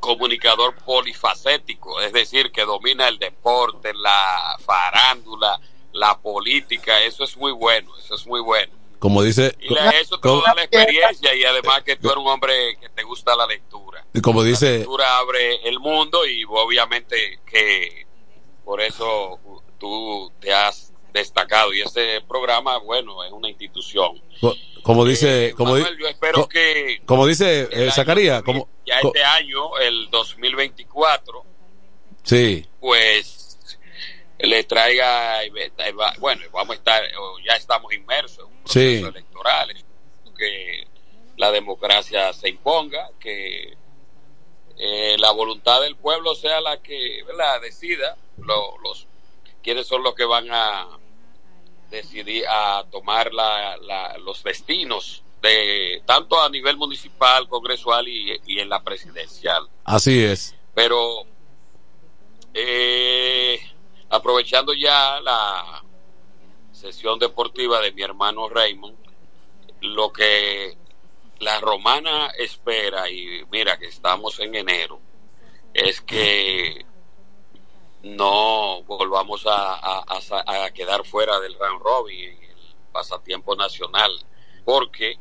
comunicador 0.00 0.74
polifacético, 0.76 2.00
es 2.00 2.12
decir, 2.12 2.50
que 2.50 2.64
domina 2.64 3.06
el 3.08 3.18
deporte, 3.18 3.92
la 3.94 4.56
farándula, 4.64 5.60
la 5.92 6.18
política, 6.18 7.02
eso 7.04 7.24
es 7.24 7.36
muy 7.36 7.52
bueno, 7.52 7.90
eso 7.98 8.14
es 8.14 8.26
muy 8.26 8.40
bueno. 8.40 8.72
Como 8.98 9.22
dice, 9.22 9.56
Y 9.60 9.74
la- 9.74 9.90
eso 9.90 10.16
te 10.16 10.28
como, 10.28 10.42
da 10.42 10.54
la 10.54 10.62
experiencia 10.64 11.34
y 11.34 11.44
además 11.44 11.82
que 11.82 11.96
tú 11.96 12.08
eres 12.08 12.18
un 12.18 12.28
hombre 12.28 12.76
que 12.80 12.88
te 12.88 13.02
gusta 13.02 13.34
la 13.36 13.46
lectura. 13.46 14.04
como 14.22 14.42
La 14.42 14.48
dice, 14.48 14.78
lectura 14.78 15.18
abre 15.18 15.56
el 15.68 15.80
mundo 15.80 16.24
y 16.26 16.44
obviamente 16.48 17.40
que 17.44 18.06
por 18.64 18.80
eso 18.80 19.40
tú 19.78 20.30
te 20.40 20.52
has 20.54 20.92
destacado 21.12 21.74
y 21.74 21.82
este 21.82 22.20
programa, 22.22 22.78
bueno, 22.78 23.22
es 23.24 23.32
una 23.32 23.48
institución. 23.48 24.22
co- 24.40 24.54
como 24.82 25.04
dice, 25.04 25.52
como, 25.56 25.74
di- 25.76 25.82
Manuel, 25.82 25.98
yo 26.00 26.08
espero 26.08 26.42
co- 26.42 26.48
que 26.48 27.02
como 27.04 27.26
dice 27.26 27.68
eh, 27.70 27.90
Zacarías, 27.90 28.42
como, 28.42 28.68
ya 28.86 29.00
co- 29.00 29.08
este 29.08 29.22
año, 29.24 29.76
el 29.78 30.08
2024, 30.10 31.44
sí, 32.22 32.66
pues 32.80 33.41
le 34.46 34.64
traiga, 34.64 35.40
bueno, 36.18 36.42
vamos 36.52 36.70
a 36.74 36.78
estar, 36.78 37.02
ya 37.46 37.54
estamos 37.54 37.92
inmersos 37.92 38.40
en 38.48 38.54
un 38.56 38.66
Sí. 38.66 38.80
proceso 39.00 39.08
electoral, 39.08 39.84
que 40.36 40.86
la 41.36 41.50
democracia 41.52 42.32
se 42.32 42.48
imponga, 42.48 43.10
que 43.20 43.76
eh, 44.78 45.16
la 45.18 45.30
voluntad 45.30 45.80
del 45.82 45.94
pueblo 45.96 46.34
sea 46.34 46.60
la 46.60 46.78
que 46.82 47.22
¿verdad? 47.26 47.60
decida 47.60 48.16
lo- 48.38 48.76
los 48.78 49.06
quiénes 49.62 49.86
son 49.86 50.02
los 50.02 50.14
que 50.14 50.24
van 50.24 50.48
a 50.50 50.88
decidir 51.90 52.44
a 52.48 52.84
tomar 52.90 53.32
la, 53.32 53.76
la- 53.76 54.16
los 54.18 54.42
destinos 54.42 55.22
de 55.42 56.02
tanto 56.06 56.40
a 56.40 56.48
nivel 56.48 56.76
municipal, 56.76 57.48
congresual 57.48 58.08
y, 58.08 58.40
y 58.46 58.58
en 58.60 58.68
la 58.68 58.82
presidencial. 58.82 59.68
Así 59.84 60.24
es. 60.24 60.54
Pero 60.74 61.26
eh, 62.54 63.58
aprovechando 64.12 64.74
ya 64.74 65.20
la 65.22 65.82
sesión 66.70 67.18
deportiva 67.18 67.80
de 67.80 67.92
mi 67.92 68.02
hermano 68.02 68.46
Raymond, 68.46 68.94
lo 69.80 70.12
que 70.12 70.76
la 71.38 71.58
romana 71.60 72.26
espera, 72.36 73.10
y 73.10 73.42
mira 73.50 73.78
que 73.78 73.86
estamos 73.86 74.38
en 74.40 74.54
enero, 74.54 75.00
es 75.72 76.02
que 76.02 76.84
no 78.02 78.82
volvamos 78.82 79.44
a, 79.46 80.12
quedar 80.74 81.06
fuera 81.06 81.40
del 81.40 81.58
round 81.58 81.82
robin, 81.82 82.38
el 82.42 82.74
pasatiempo 82.92 83.56
nacional, 83.56 84.12
porque 84.66 85.18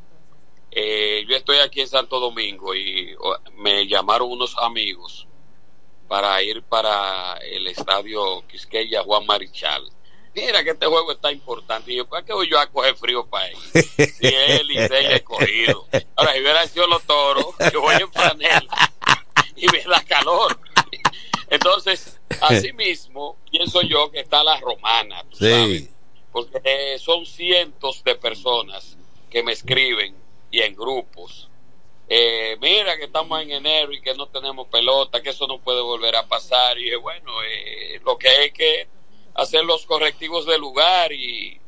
eh, 0.70 1.24
yo 1.30 1.38
estoy 1.38 1.60
aquí 1.60 1.80
en 1.80 1.88
Santo 1.88 2.20
Domingo 2.20 2.76
y 2.76 3.16
me 3.56 3.88
llamaron 3.88 4.30
unos 4.30 4.58
amigos 4.58 5.28
para 6.12 6.44
ir 6.44 6.62
para 6.64 7.38
el 7.38 7.68
estadio 7.68 8.46
Quisqueya 8.46 9.02
Juan 9.02 9.26
Marichal. 9.26 9.90
Mira 10.36 10.62
que 10.62 10.72
este 10.72 10.86
juego 10.86 11.14
está 11.14 11.32
importante. 11.32 11.94
Y 11.94 11.96
yo, 11.96 12.06
¿para 12.06 12.26
qué 12.26 12.34
voy 12.34 12.50
yo 12.50 12.60
a 12.60 12.68
coger 12.68 12.98
frío 12.98 13.26
para 13.28 13.46
ahí? 13.46 13.56
Si 13.64 14.28
es 14.28 14.60
el 14.60 14.68
Licey 14.68 15.06
escogido. 15.14 15.88
Ahora, 16.18 16.34
si 16.34 16.42
hubiera 16.42 16.68
sido 16.68 16.88
los 16.88 17.02
toros, 17.04 17.46
yo 17.72 17.80
voy 17.80 17.96
en 17.96 18.12
franela 18.12 18.92
y 19.56 19.68
me 19.68 19.80
da 19.84 20.04
calor. 20.04 20.60
Entonces, 21.50 22.20
así 22.42 22.74
mismo, 22.74 23.38
pienso 23.50 23.82
yo 23.82 24.12
que 24.12 24.20
está 24.20 24.44
la 24.44 24.60
romana, 24.60 25.24
tú 25.30 25.38
sabes, 25.38 25.84
Sí. 25.84 25.92
porque 26.34 26.60
eh, 26.66 27.00
son 27.00 27.26
cientos 27.26 28.04
de 28.04 28.16
personas 28.16 28.98
que 29.30 29.44
me 29.44 29.54
escriben 29.54 30.14
y 30.52 30.60
en 30.60 30.76
grupos. 30.76 31.48
Eh, 32.14 32.58
mira 32.60 32.98
que 32.98 33.06
estamos 33.06 33.42
en 33.42 33.52
enero 33.52 33.94
y 33.94 34.02
que 34.02 34.14
no 34.16 34.28
tenemos 34.28 34.68
pelota, 34.68 35.22
que 35.22 35.30
eso 35.30 35.48
no 35.48 35.60
puede 35.62 35.82
volver 35.82 36.14
a 36.18 36.28
pasar. 36.28 36.78
Y 36.78 36.94
bueno, 36.96 37.32
eh, 37.44 38.02
lo 38.04 38.18
que 38.18 38.28
hay 38.28 38.52
que 38.52 38.86
hacer 39.36 39.64
los 39.64 39.86
correctivos 39.86 40.46
del 40.46 40.60
lugar 40.60 41.14
y, 41.14 41.62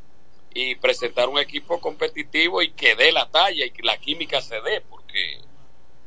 y 0.53 0.75
presentar 0.75 1.29
un 1.29 1.39
equipo 1.39 1.79
competitivo 1.79 2.61
y 2.61 2.71
que 2.71 2.93
dé 2.95 3.13
la 3.13 3.29
talla 3.29 3.65
y 3.65 3.71
que 3.71 3.83
la 3.83 3.97
química 3.97 4.41
se 4.41 4.59
dé, 4.59 4.81
porque 4.81 5.39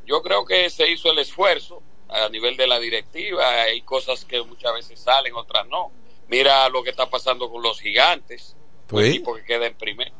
yo 0.04 0.20
creo 0.20 0.44
que 0.44 0.68
se 0.68 0.90
hizo 0.90 1.10
el 1.10 1.18
esfuerzo 1.18 1.82
a 2.10 2.28
nivel 2.28 2.58
de 2.58 2.66
la 2.66 2.78
directiva. 2.78 3.62
Hay 3.62 3.80
cosas 3.80 4.26
que 4.26 4.42
muchas 4.42 4.74
veces 4.74 5.00
salen, 5.00 5.34
otras 5.34 5.66
no. 5.66 5.90
Mira 6.28 6.68
lo 6.68 6.82
que 6.82 6.90
está 6.90 7.08
pasando 7.08 7.50
con 7.50 7.62
los 7.62 7.80
gigantes, 7.80 8.54
un 8.92 9.02
Sí. 9.02 9.08
equipo 9.08 9.34
que 9.34 9.44
queda 9.44 9.66
en 9.66 9.78
primero. 9.78 10.12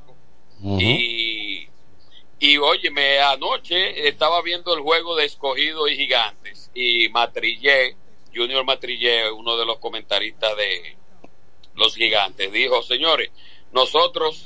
Y, 0.80 1.68
y 2.38 2.58
óyeme, 2.58 3.18
anoche 3.20 4.08
estaba 4.08 4.42
viendo 4.42 4.74
el 4.74 4.80
juego 4.80 5.16
de 5.16 5.24
escogido 5.24 5.88
y 5.88 5.96
gigantes. 5.96 6.70
Y 6.74 7.08
Matrillé, 7.08 7.96
Junior 8.34 8.64
Matrillé, 8.64 9.30
uno 9.30 9.56
de 9.56 9.64
los 9.64 9.78
comentaristas 9.78 10.54
de 10.56 10.96
los 11.74 11.94
gigantes, 11.94 12.52
dijo, 12.52 12.82
señores, 12.82 13.30
nosotros, 13.72 14.44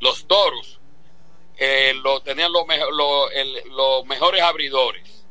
los 0.00 0.26
toros, 0.26 0.80
eh, 1.58 1.92
lo, 2.02 2.20
tenían 2.20 2.52
los 2.52 4.06
mejores 4.06 4.42
abridores. 4.42 5.26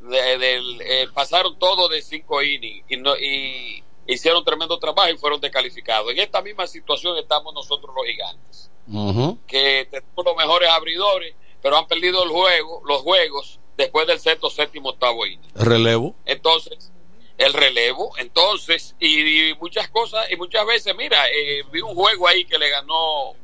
De- 0.00 0.60
eh, 0.80 1.08
pasaron 1.12 1.58
todo 1.58 1.88
de 1.88 2.02
cinco 2.02 2.42
innings 2.42 2.84
y, 2.88 2.96
no, 2.98 3.16
y 3.16 3.82
hicieron 4.06 4.44
tremendo 4.44 4.78
trabajo 4.78 5.10
y 5.10 5.16
fueron 5.16 5.40
descalificados. 5.40 6.12
En 6.12 6.18
esta 6.18 6.42
misma 6.42 6.66
situación 6.66 7.16
estamos 7.18 7.52
nosotros 7.54 7.94
los 7.96 8.06
gigantes 8.06 8.70
Ujú. 8.90 9.38
que 9.46 9.86
tenemos 9.90 10.24
los 10.24 10.36
mejores 10.36 10.68
abridores, 10.70 11.34
pero 11.62 11.76
han 11.76 11.86
perdido 11.86 12.22
el 12.24 12.30
juego, 12.30 12.82
los 12.86 13.02
juegos 13.02 13.60
después 13.76 14.06
del 14.06 14.18
sexto, 14.20 14.50
séptimo, 14.50 14.90
octavo 14.90 15.26
inning. 15.26 15.50
Relevo. 15.54 16.14
Entonces, 16.24 16.90
el 17.36 17.52
relevo, 17.52 18.12
entonces, 18.18 18.96
y, 18.98 19.50
y 19.50 19.54
muchas 19.54 19.88
cosas, 19.88 20.30
y 20.30 20.36
muchas 20.36 20.66
veces, 20.66 20.94
mira, 20.96 21.28
eh, 21.28 21.62
vi 21.70 21.80
un 21.80 21.94
juego 21.94 22.26
ahí 22.26 22.44
que 22.44 22.58
le 22.58 22.68
ganó 22.68 23.34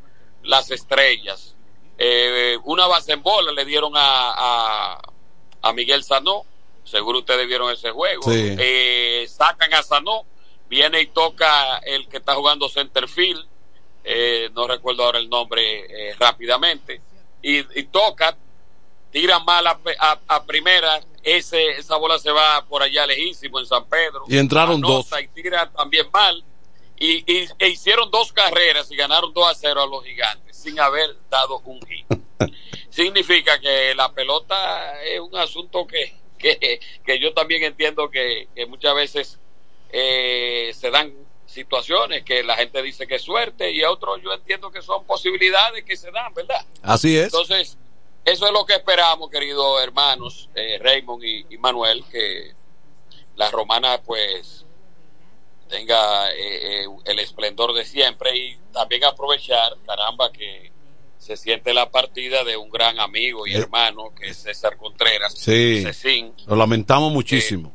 las 0.43 0.71
estrellas. 0.71 1.55
Eh, 1.97 2.59
una 2.65 2.87
base 2.89 3.13
en 3.13 3.23
bola 3.23 3.53
le 3.53 3.65
dieron 3.65 3.93
a, 3.97 4.01
a, 4.97 5.01
a 5.63 5.73
Miguel 5.73 6.03
Sanó, 6.03 6.45
seguro 6.83 7.21
ustedes 7.21 7.47
vieron 7.47 7.71
ese 7.73 7.91
juego. 7.93 8.23
Sí. 8.25 8.57
Eh, 8.59 9.27
sacan 9.29 9.73
a 9.75 9.83
Sanó, 9.83 10.25
viene 10.69 11.01
y 11.01 11.07
toca 11.07 11.79
el 11.79 12.09
que 12.09 12.17
está 12.17 12.35
jugando 12.35 12.69
centerfield, 12.69 13.47
eh, 14.05 14.51
no 14.55 14.67
recuerdo 14.69 15.05
ahora 15.05 15.19
el 15.19 15.29
nombre 15.29 16.11
eh, 16.11 16.15
rápidamente, 16.19 17.01
y, 17.43 17.59
y 17.79 17.83
toca, 17.85 18.37
tira 19.11 19.39
mal 19.41 19.67
a, 19.67 19.79
a- 19.99 20.21
a 20.29 20.45
primera, 20.45 21.01
ese, 21.23 21.71
esa 21.73 21.97
bola 21.97 22.19
se 22.19 22.31
va 22.31 22.65
por 22.69 22.83
allá 22.83 23.07
lejísimo 23.07 23.59
en 23.59 23.67
San 23.67 23.87
Pedro. 23.89 24.25
Y 24.29 24.37
entraron 24.39 24.81
dos. 24.81 25.09
Y 25.23 25.29
tira 25.29 25.71
también 25.71 26.07
mal. 26.13 26.45
Y, 26.99 27.25
y- 27.33 27.49
e 27.59 27.69
hicieron 27.69 28.11
dos 28.11 28.33
carreras 28.33 28.91
y 28.93 28.97
ganaron 28.97 29.33
2 29.33 29.49
a 29.51 29.55
0 29.55 29.83
a 29.83 29.87
los 29.87 30.05
gigantes 30.05 30.57
sin 30.57 30.79
haber 30.79 31.17
dado 31.29 31.59
un 31.65 31.81
hit. 31.87 32.07
Significa 32.91 33.59
que 33.59 33.95
la 33.95 34.13
pelota 34.13 35.03
es 35.03 35.19
un 35.19 35.35
asunto 35.37 35.87
que, 35.87 36.15
que, 36.39 36.81
que 37.05 37.19
yo 37.19 37.33
también 37.35 37.65
entiendo 37.65 38.09
que, 38.11 38.49
que 38.55 38.67
muchas 38.67 38.95
veces 38.95 39.39
eh, 39.91 40.73
se 40.75 40.91
dan 40.91 41.13
situaciones 41.55 42.25
que 42.25 42.43
la 42.43 42.57
gente 42.57 42.83
dice 42.83 43.07
que 43.07 43.15
es 43.15 43.23
suerte 43.23 43.71
y 43.73 43.83
a 43.83 43.91
otros 43.91 44.21
yo 44.23 44.33
entiendo 44.33 44.71
que 44.71 44.83
son 44.83 45.05
posibilidades 45.05 45.85
que 45.85 45.97
se 45.97 46.11
dan, 46.11 46.35
¿verdad? 46.35 46.61
Así 46.83 47.17
es. 47.17 47.25
Entonces, 47.27 47.79
eso 48.25 48.47
es 48.47 48.53
lo 48.53 48.67
que 48.67 48.75
esperamos, 48.75 49.31
queridos 49.31 49.83
hermanos, 49.83 50.49
eh, 50.55 50.79
Raymond 50.81 51.23
y, 51.25 51.47
y 51.51 51.59
Manuel, 51.59 52.05
que 52.11 52.53
la 53.37 53.51
romana 53.51 54.01
pues 54.03 54.65
tenga 55.69 56.31
eh, 56.33 56.85
eh, 56.85 56.87
el 57.07 57.19
esplendor 57.19 57.73
de 57.75 57.85
siempre 57.85 58.37
y 58.37 58.57
también 58.73 59.05
aprovechar, 59.05 59.77
caramba, 59.87 60.31
que 60.33 60.73
se 61.19 61.37
siente 61.37 61.73
la 61.73 61.91
partida 61.91 62.45
de 62.45 62.57
un 62.57 62.69
gran 62.71 63.01
amigo 63.01 63.47
y 63.47 63.55
Eh. 63.55 63.59
hermano 63.59 64.15
que 64.15 64.29
es 64.29 64.37
César 64.39 64.77
Contreras, 64.77 65.35
Sí. 65.37 65.83
Cecín. 65.83 66.35
Lo 66.47 66.55
lamentamos 66.57 67.11
muchísimo. 67.13 67.73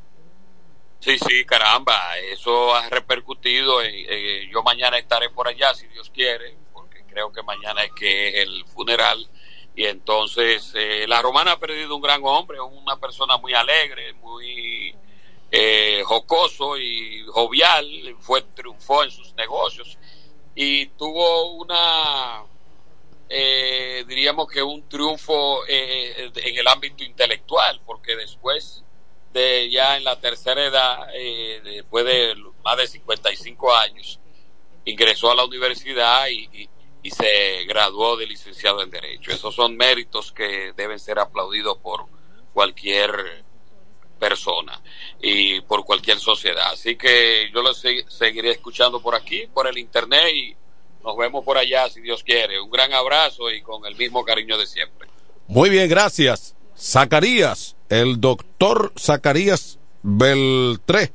Sí, 1.00 1.18
sí, 1.18 1.46
caramba, 1.46 2.18
eso 2.18 2.76
ha 2.76 2.90
repercutido. 2.90 3.82
Eh, 3.82 4.50
yo 4.52 4.62
mañana 4.64 4.98
estaré 4.98 5.30
por 5.30 5.48
allá, 5.48 5.74
si 5.74 5.88
Dios 5.88 6.10
quiere, 6.10 6.58
porque 6.74 7.06
creo 7.06 7.32
que 7.32 7.42
mañana 7.42 7.84
es 7.84 7.92
que 7.94 8.30
es 8.30 8.36
el 8.44 8.66
funeral. 8.66 9.30
Y 9.76 9.86
entonces, 9.86 10.74
eh, 10.76 11.06
la 11.08 11.22
romana 11.22 11.54
ha 11.54 11.60
perdido 11.60 11.96
un 11.96 12.02
gran 12.02 12.22
hombre, 12.26 12.60
una 12.60 12.98
persona 12.98 13.38
muy 13.38 13.54
alegre, 13.54 14.12
muy 14.14 14.94
eh, 15.52 16.02
jocoso 16.06 16.78
y 16.78 17.24
jovial, 17.28 18.16
fue 18.20 18.42
triunfó 18.42 19.04
en 19.04 19.12
sus 19.12 19.34
negocios 19.36 19.98
y 20.54 20.88
tuvo 20.88 21.54
una, 21.54 22.44
eh, 23.30 24.04
diríamos 24.06 24.50
que 24.50 24.62
un 24.62 24.88
triunfo 24.90 25.66
en 25.68 26.58
el 26.58 26.68
ámbito 26.68 27.06
intelectual, 27.06 27.80
porque 27.86 28.18
después 28.18 28.84
de 29.34 29.70
ya 29.70 29.98
en 29.98 30.04
la 30.04 30.20
tercera 30.20 30.66
edad, 30.66 31.08
eh, 31.14 31.62
después 31.64 32.06
de 32.06 32.36
más 32.64 32.78
de 32.78 32.88
55 32.88 33.76
años, 33.76 34.20
ingresó 34.86 35.32
a 35.32 35.36
la 35.36 35.46
universidad 35.46 36.28
y, 36.30 36.50
y- 36.54 36.70
se 37.12 37.64
graduó 37.66 38.18
de 38.18 38.28
licenciado 38.28 38.84
en 38.84 38.90
Derecho. 38.92 39.32
Esos 39.32 39.56
son 39.56 39.76
méritos 39.76 40.32
que 40.32 40.74
deben 40.76 41.00
ser 41.00 41.18
aplaudidos 41.18 41.78
por 41.80 42.06
cualquier 42.54 43.44
persona 44.20 44.80
y 45.22 45.62
por 45.62 45.86
cualquier 45.86 46.20
sociedad. 46.20 46.72
Así 46.74 46.96
que 46.98 47.50
yo 47.54 47.62
lo 47.62 47.74
se- 47.74 48.06
seguiré 48.10 48.52
escuchando 48.52 49.02
por 49.02 49.16
aquí, 49.16 49.48
por 49.48 49.66
el 49.68 49.78
internet 49.78 50.34
y 50.36 50.56
nos 51.04 51.16
vemos 51.18 51.44
por 51.46 51.58
allá 51.58 51.90
si 51.90 52.02
Dios 52.02 52.22
quiere. 52.24 52.60
Un 52.60 52.70
gran 52.70 52.94
abrazo 52.94 53.50
y 53.50 53.62
con 53.62 53.86
el 53.86 53.96
mismo 53.96 54.24
cariño 54.26 54.58
de 54.58 54.68
siempre. 54.68 55.08
Muy 55.48 55.70
bien, 55.70 55.90
gracias. 55.90 56.54
Zacarías, 56.78 57.76
el 57.90 58.22
doctor 58.22 58.94
Zacarías 58.98 59.80
Beltré. 60.02 61.12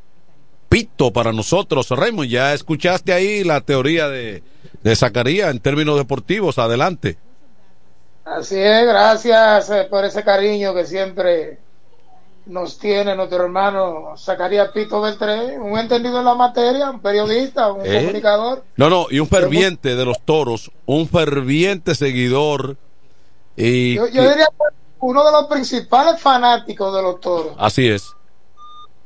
Pito 0.68 1.12
para 1.12 1.32
nosotros, 1.32 1.90
Raymond. 1.90 2.28
Ya 2.28 2.52
escuchaste 2.52 3.12
ahí 3.12 3.44
la 3.44 3.60
teoría 3.60 4.08
de, 4.08 4.42
de 4.82 4.96
Zacarías 4.96 5.50
en 5.50 5.60
términos 5.60 5.96
deportivos. 5.96 6.58
Adelante. 6.58 7.16
Así 8.24 8.58
es, 8.58 8.86
gracias 8.86 9.70
eh, 9.70 9.86
por 9.88 10.04
ese 10.04 10.24
cariño 10.24 10.74
que 10.74 10.86
siempre 10.86 11.58
nos 12.46 12.78
tiene 12.78 13.14
nuestro 13.14 13.44
hermano 13.44 14.14
Zacarías 14.16 14.70
Pito 14.70 15.00
Beltré, 15.00 15.58
un 15.58 15.78
entendido 15.78 16.18
en 16.18 16.24
la 16.24 16.34
materia, 16.34 16.90
un 16.90 17.00
periodista, 17.00 17.72
un 17.72 17.84
¿Eh? 17.84 18.00
comunicador. 18.00 18.64
No, 18.76 18.88
no, 18.88 19.06
y 19.10 19.18
un 19.18 19.28
ferviente 19.28 19.94
de 19.94 20.04
los 20.04 20.20
toros, 20.22 20.70
un 20.86 21.08
ferviente 21.08 21.94
seguidor. 21.94 22.76
Y 23.56 23.94
Yo, 23.94 24.06
diría 24.06 24.46
que 24.46 24.74
uno 25.04 25.22
de 25.22 25.32
los 25.32 25.44
principales 25.44 26.18
fanáticos 26.18 26.94
de 26.94 27.02
los 27.02 27.20
toros. 27.20 27.54
así 27.58 27.88
es. 27.88 28.14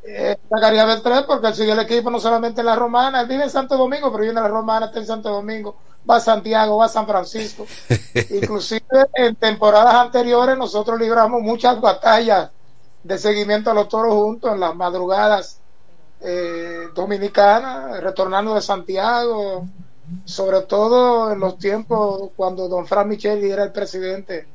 Eh, 0.05 0.39
Beltré 0.49 1.23
porque 1.27 1.49
él 1.49 1.55
sigue 1.55 1.73
el 1.73 1.81
equipo 1.81 2.09
no 2.09 2.21
solamente 2.21 2.61
en 2.61 2.67
la 2.67 2.77
Romana, 2.77 3.21
él 3.21 3.29
vive 3.29 3.43
en 3.45 3.51
Santo 3.51 3.77
Domingo, 3.77 4.11
pero 4.11 4.23
viene 4.23 4.39
a 4.39 4.45
la 4.45 4.49
Romana, 4.49 4.87
está 4.87 5.01
en 5.01 5.07
Santo 5.07 5.29
Domingo, 5.29 5.77
va 6.09 6.17
a 6.17 6.21
Santiago, 6.21 6.79
va 6.79 6.87
a 6.87 6.89
San 6.89 7.07
Francisco. 7.07 7.67
Inclusive 8.31 8.83
en 9.15 9.35
temporadas 9.35 9.95
anteriores 9.95 10.57
nosotros 10.57 10.99
libramos 10.99 11.43
muchas 11.43 11.81
batallas 11.81 12.51
de 13.03 13.19
seguimiento 13.19 13.71
a 13.71 13.75
los 13.75 13.89
toros 13.89 14.15
juntos 14.15 14.53
en 14.53 14.61
las 14.61 14.75
madrugadas 14.75 15.59
eh, 16.21 16.89
dominicanas, 16.95 18.01
retornando 18.01 18.55
de 18.55 18.63
Santiago, 18.63 19.67
sobre 20.25 20.61
todo 20.63 21.33
en 21.33 21.41
los 21.41 21.59
tiempos 21.59 22.31
cuando 22.37 22.69
don 22.69 22.87
Fran 22.87 23.09
Micheli 23.09 23.51
era 23.51 23.65
el 23.65 23.73
presidente 23.73 24.47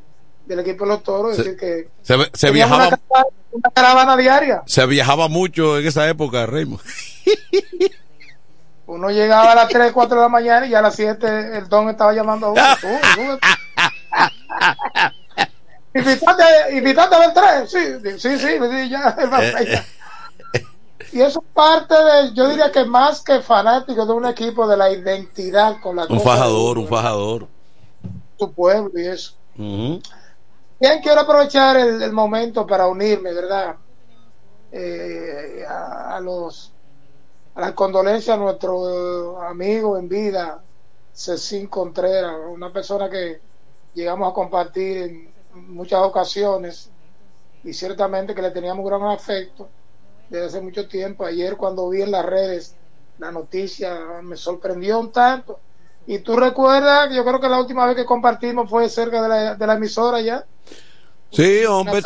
del 0.46 0.60
equipo 0.60 0.86
de 0.86 0.92
los 0.92 1.04
toros, 1.04 1.32
es 1.32 1.38
decir 1.38 1.58
que 1.58 1.90
Se, 2.02 2.16
se 2.34 2.52
viajaba, 2.52 2.88
una, 2.88 2.98
caravana- 2.98 3.28
una 3.52 3.70
caravana 3.74 4.18
diaria. 4.18 4.64
se 4.66 4.86
viajaba 4.86 5.28
mucho 5.28 5.78
en 5.80 5.88
esa 5.88 6.08
época, 6.10 6.46
Raymond. 6.46 6.82
Uno 8.86 9.10
llegaba 9.10 9.54
a 9.54 9.56
las 9.56 9.70
3, 9.70 9.92
4 9.94 10.16
de 10.18 10.22
la 10.22 10.30
mañana 10.30 10.66
y 10.68 10.72
ya 10.72 10.80
a 10.80 10.82
las 10.82 10.96
7 10.96 11.58
el 11.58 11.70
don 11.70 11.90
estaba 11.90 12.14
llamando 12.14 12.48
a 12.48 12.52
uno. 12.52 12.62
Invitaste 15.96 17.16
a 17.16 17.20
ver 17.20 17.34
tres. 17.34 17.72
Sí, 17.72 17.80
sí, 18.18 18.38
sí, 18.40 18.48
sí, 18.72 18.90
ya, 18.90 19.10
va 19.10 19.16
para 19.30 19.58
allá. 19.60 19.86
Y 21.12 21.22
eso 21.22 21.44
es 21.46 21.54
parte 21.54 21.94
de, 21.94 22.34
yo 22.34 22.50
diría 22.50 22.72
que 22.72 22.84
más 22.86 23.22
que 23.22 23.42
fanático 23.42 24.04
de 24.06 24.14
un 24.14 24.26
equipo, 24.26 24.68
de 24.68 24.76
la 24.76 24.90
identidad 24.92 25.80
con 25.82 25.98
la 25.98 26.06
Un 26.10 26.20
fajador, 26.20 26.80
un 26.80 26.88
fajador. 26.88 27.48
tu 28.40 28.52
pueblo 28.52 28.92
y 29.00 29.06
eso. 29.08 29.34
Ujú. 29.58 30.02
Bien, 30.84 31.00
quiero 31.02 31.22
aprovechar 31.22 31.78
el, 31.78 32.12
momento 32.12 32.68
para 32.68 32.88
unirme, 32.88 33.32
¿verdad? 33.34 33.78
Eh, 34.70 35.64
a, 35.66 36.18
a 36.18 36.20
los 36.20 36.74
a 37.56 37.62
las 37.62 37.72
condolencias 37.72 38.36
a 38.36 38.38
nuestro 38.38 39.42
amigo 39.42 39.98
en 39.98 40.10
vida, 40.10 40.62
Cecín 41.14 41.68
Contreras, 41.68 42.36
una 42.50 42.74
persona 42.74 43.10
que 43.10 43.40
llegamos 43.94 44.30
a 44.30 44.34
compartir 44.34 44.98
en 44.98 45.34
muchas 45.74 46.02
ocasiones 46.02 46.92
y 47.64 47.72
ciertamente 47.72 48.36
que 48.36 48.42
le 48.42 48.52
teníamos 48.52 48.86
gran 48.86 49.04
afecto 49.04 49.70
desde 50.30 50.48
hace 50.48 50.60
mucho 50.60 50.86
tiempo. 50.86 51.26
Ayer 51.26 51.56
cuando 51.56 51.88
vi 51.88 52.02
en 52.02 52.12
las 52.12 52.26
redes 52.26 52.76
la 53.20 53.32
noticia 53.32 54.20
me 54.22 54.36
sorprendió 54.36 55.00
un 55.00 55.14
tanto. 55.14 55.62
Y 56.06 56.20
tú 56.20 56.36
recuerdas, 56.36 57.10
yo 57.16 57.24
creo 57.24 57.40
que 57.40 57.48
la 57.48 57.62
última 57.62 57.86
vez 57.86 57.96
que 57.96 58.04
compartimos 58.04 58.70
fue 58.70 58.90
cerca 58.90 59.22
de 59.22 59.30
la, 59.30 59.56
de 59.56 59.66
la 59.68 59.76
emisora 59.76 60.20
ya. 60.20 60.46
Sí, 61.34 61.66
hombre. 61.66 62.02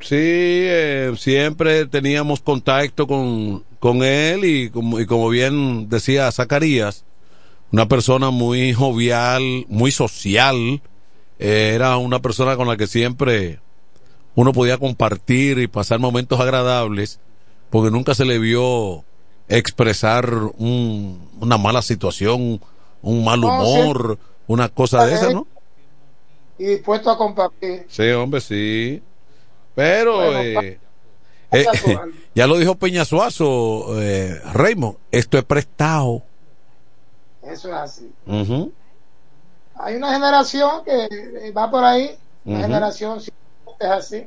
Sí, 0.00 0.16
eh, 0.16 1.12
siempre 1.18 1.86
teníamos 1.86 2.40
contacto 2.40 3.06
con, 3.06 3.64
con 3.78 4.02
él 4.02 4.44
y 4.46 4.70
como, 4.70 4.98
y 4.98 5.04
como 5.06 5.28
bien 5.28 5.88
decía 5.90 6.32
Zacarías, 6.32 7.04
una 7.70 7.86
persona 7.86 8.30
muy 8.30 8.72
jovial, 8.72 9.66
muy 9.68 9.90
social, 9.90 10.80
eh, 11.38 11.72
era 11.74 11.98
una 11.98 12.20
persona 12.20 12.56
con 12.56 12.66
la 12.66 12.78
que 12.78 12.86
siempre 12.86 13.60
uno 14.34 14.52
podía 14.52 14.78
compartir 14.78 15.58
y 15.58 15.66
pasar 15.66 15.98
momentos 15.98 16.40
agradables, 16.40 17.20
porque 17.68 17.90
nunca 17.90 18.14
se 18.14 18.24
le 18.24 18.38
vio 18.38 19.04
expresar 19.48 20.32
un- 20.56 21.28
una 21.40 21.58
mala 21.58 21.82
situación, 21.82 22.60
un 23.02 23.24
mal 23.24 23.40
No, 23.40 23.48
humor, 23.48 24.18
una 24.46 24.68
cosa 24.70 25.04
de 25.04 25.14
esa, 25.14 25.30
¿no? 25.30 25.46
Y 26.60 26.66
dispuesto 26.66 27.10
a 27.10 27.16
compartir. 27.16 27.86
Sí, 27.88 28.10
hombre, 28.10 28.38
sí. 28.38 29.02
Pero 29.74 30.16
Bueno, 30.16 30.40
eh, 30.40 30.78
eh, 31.52 31.66
alma. 31.66 32.12
ya 32.34 32.46
lo 32.46 32.58
dijo 32.58 32.74
Peñasuazo, 32.74 33.98
eh, 33.98 34.38
Raymond, 34.52 34.98
esto 35.10 35.38
es 35.38 35.44
prestado. 35.44 36.20
Eso 37.42 37.68
es 37.68 37.74
así. 37.74 38.12
Ujú. 38.26 38.74
Hay 39.76 39.94
una 39.94 40.12
generación 40.12 40.84
que 40.84 41.04
eh, 41.04 41.50
va 41.52 41.70
por 41.70 41.82
ahí, 41.82 42.14
una 42.44 42.60
generación 42.60 43.22
si 43.22 43.30
es 43.78 43.88
así. 43.88 44.26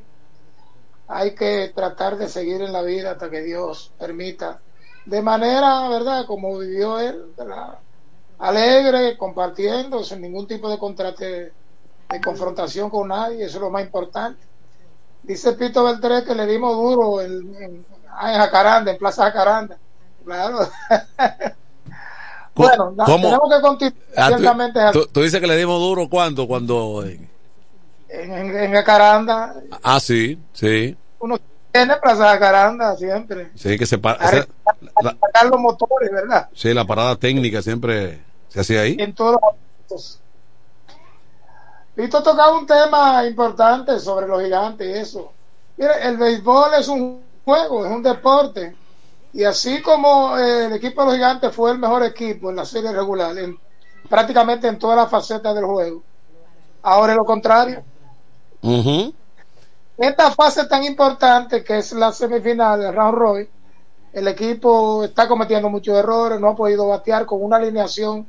Hay 1.08 1.36
que 1.36 1.72
tratar 1.76 2.18
de 2.18 2.30
seguir 2.30 2.64
en 2.64 2.74
la 2.74 2.82
vida 2.82 3.12
hasta 3.12 3.30
que 3.30 3.44
Dios 3.44 3.92
permita, 4.00 4.60
de 5.06 5.22
manera, 5.22 5.88
¿verdad? 5.88 6.26
Como 6.26 6.58
vivió 6.58 7.00
él, 7.00 7.32
¿verdad? 7.38 7.78
alegre, 8.40 9.18
compartiendo, 9.18 10.04
sin 10.04 10.22
ningún 10.22 10.48
tipo 10.48 10.70
de 10.70 10.78
contrate, 10.78 11.54
de 12.10 12.22
confrontación 12.22 12.90
con 12.90 13.08
nadie, 13.08 13.46
eso 13.46 13.58
es 13.58 13.62
lo 13.62 13.70
más 13.70 13.84
importante. 13.84 14.44
Dice 15.24 15.54
Pito 15.54 15.84
Beltré 15.84 16.24
que 16.24 16.36
le 16.36 16.46
dimos 16.46 16.76
duro 16.76 17.22
en, 17.22 17.56
en, 17.56 17.86
ah, 18.12 18.34
en 18.34 18.40
Jacaranda, 18.40 18.92
en 18.92 18.98
Plaza 18.98 19.24
Jacaranda. 19.26 19.78
Claro. 20.26 20.60
bueno, 22.56 22.94
¿Cómo? 23.06 23.24
tenemos 23.30 23.50
que 23.56 23.62
continuar. 23.62 24.04
Ah, 24.16 24.28
tú- 24.30 24.38
ciertamente 24.38 24.80
es 24.80 24.86
así. 24.86 25.00
tú, 25.00 25.06
tú 25.08 25.22
dices 25.22 25.40
que 25.42 25.48
le 25.48 25.58
dimos 25.58 25.80
duro 25.80 26.08
cuando, 26.10 26.48
cuando. 26.48 27.04
en, 27.06 27.30
en, 28.10 28.56
en 28.58 28.74
Jacaranda, 28.74 29.56
ah, 29.82 30.00
sí, 30.00 30.38
sí, 30.54 30.96
uno 31.20 31.38
tiene 31.72 31.96
Plaza 31.98 32.26
Jacaranda 32.34 32.96
siempre. 32.96 33.50
sí, 33.56 33.78
que 33.78 33.86
se 33.86 33.98
para. 33.98 34.24
Esa- 34.26 34.48
la, 35.02 35.16
los 35.50 35.60
motores, 35.60 36.12
¿verdad? 36.12 36.50
sí, 36.54 36.74
la 36.74 36.86
parada 36.86 37.16
técnica 37.16 37.62
siempre 37.62 38.20
se 38.50 38.60
hacía 38.60 38.82
ahí. 38.82 38.96
En 39.00 39.16
todos 39.16 39.38
los. 39.90 40.20
Vito 41.96 42.24
tocaba 42.24 42.58
un 42.58 42.66
tema 42.66 43.26
importante 43.26 44.00
sobre 44.00 44.28
los 44.28 44.42
gigantes 44.42 44.88
y 44.88 45.00
eso. 45.00 45.32
Mire, 45.78 46.08
el 46.08 46.18
béisbol 46.18 46.74
es 46.80 46.88
un 46.88 47.24
juego, 47.46 47.86
es 47.86 47.92
un 47.92 48.02
deporte. 48.02 48.76
Y 49.34 49.44
así 49.44 49.82
como 49.82 50.38
eh, 50.38 50.66
el 50.66 50.74
equipo 50.74 51.02
de 51.02 51.08
los 51.08 51.16
gigantes 51.16 51.56
fue 51.56 51.72
el 51.72 51.80
mejor 51.80 52.04
equipo 52.04 52.50
en 52.50 52.56
la 52.56 52.66
serie 52.66 52.92
regular, 52.92 53.38
en, 53.38 53.58
prácticamente 54.10 54.68
en 54.68 54.78
todas 54.78 54.98
las 54.98 55.10
facetas 55.10 55.56
del 55.56 55.66
juego, 55.66 56.04
ahora 56.84 57.14
es 57.14 57.18
lo 57.18 57.26
contrario. 57.26 57.84
Ujú. 58.62 59.14
esta 59.98 60.32
fase 60.32 60.66
tan 60.68 60.86
importante 60.86 61.66
que 61.66 61.80
es 61.80 61.92
la 61.92 62.14
semifinal 62.14 62.80
del 62.80 62.94
round 62.94 63.18
robin, 63.18 63.50
el 64.14 64.28
equipo 64.28 65.04
está 65.04 65.28
cometiendo 65.28 65.70
muchos 65.70 65.98
errores, 65.98 66.40
no 66.40 66.50
ha 66.50 66.56
podido 66.56 66.88
batear 66.88 67.26
con 67.26 67.44
una 67.44 67.58
alineación 67.58 68.26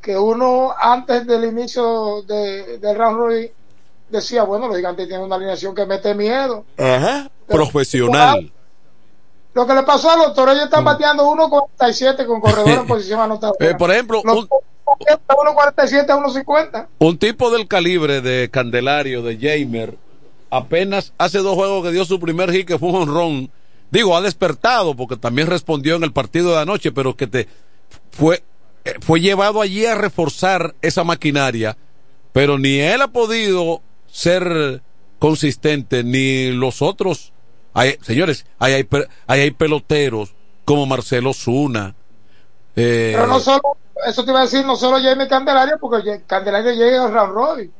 que 0.00 0.16
uno 0.16 0.72
antes 0.78 1.26
del 1.26 1.44
inicio 1.44 2.22
de- 2.22 2.78
del 2.78 2.96
round 2.96 3.16
robin 3.18 3.48
decía, 4.08 4.42
bueno, 4.44 4.68
los 4.68 4.76
gigantes 4.76 5.06
tienen 5.08 5.26
una 5.26 5.36
alineación 5.36 5.74
que 5.74 5.84
mete 5.86 6.14
miedo. 6.14 6.64
Ajá. 6.78 7.30
Profesional. 7.46 8.50
Lo 9.54 9.66
que 9.66 9.74
le 9.74 9.82
pasó 9.82 10.10
a 10.10 10.16
los 10.16 10.34
toros, 10.34 10.54
ellos 10.54 10.66
están 10.66 10.84
bateando 10.84 11.24
1.47 11.30 12.26
con 12.26 12.40
corredor 12.40 12.68
en 12.80 12.86
posición 12.86 13.20
anotadora. 13.20 13.58
Eh, 13.70 13.74
por 13.76 13.90
ejemplo, 13.90 14.22
los 14.24 14.36
un, 14.38 14.48
Toros 14.48 15.54
batean 15.56 15.76
1.47 15.76 16.10
a 16.10 16.16
1.50. 16.16 16.86
un 16.98 17.18
tipo 17.18 17.50
del 17.50 17.66
calibre 17.66 18.20
de 18.20 18.48
Candelario, 18.50 19.22
de 19.22 19.36
Jamer, 19.36 19.96
apenas 20.50 21.12
hace 21.18 21.38
dos 21.38 21.54
juegos 21.54 21.84
que 21.84 21.90
dio 21.92 22.04
su 22.04 22.20
primer 22.20 22.50
hit, 22.52 22.66
que 22.66 22.78
fue 22.78 22.90
un 22.90 22.96
honrón. 22.96 23.50
Digo, 23.90 24.16
ha 24.16 24.20
despertado 24.20 24.94
porque 24.94 25.16
también 25.16 25.48
respondió 25.48 25.96
en 25.96 26.04
el 26.04 26.12
partido 26.12 26.52
de 26.52 26.60
anoche, 26.60 26.92
pero 26.92 27.16
que 27.16 27.26
te 27.26 27.48
fue, 28.10 28.42
fue 29.00 29.20
llevado 29.20 29.60
allí 29.60 29.86
a 29.86 29.94
reforzar 29.94 30.74
esa 30.82 31.04
maquinaria, 31.04 31.76
pero 32.32 32.58
ni 32.58 32.78
él 32.78 33.00
ha 33.02 33.08
podido 33.08 33.82
ser 34.06 34.82
consistente, 35.18 36.04
ni 36.04 36.50
los 36.52 36.82
otros. 36.82 37.32
Hay, 37.74 37.96
señores, 38.02 38.46
ahí 38.58 38.72
hay, 38.74 38.88
ahí 39.26 39.40
hay 39.40 39.50
peloteros 39.50 40.34
como 40.64 40.86
Marcelo 40.86 41.32
Zuna. 41.32 41.94
eh, 42.76 43.12
Pero 43.14 43.26
no 43.26 43.40
solo, 43.40 43.76
eso 44.06 44.24
te 44.24 44.30
iba 44.30 44.40
a 44.40 44.44
decir, 44.44 44.64
no 44.64 44.76
solo 44.76 44.98
Jamie 45.02 45.28
Candelario, 45.28 45.76
porque 45.80 46.22
Candelario 46.26 46.72
llega 46.72 47.04
al 47.04 47.12
round 47.12 47.32
robin. 47.34 47.72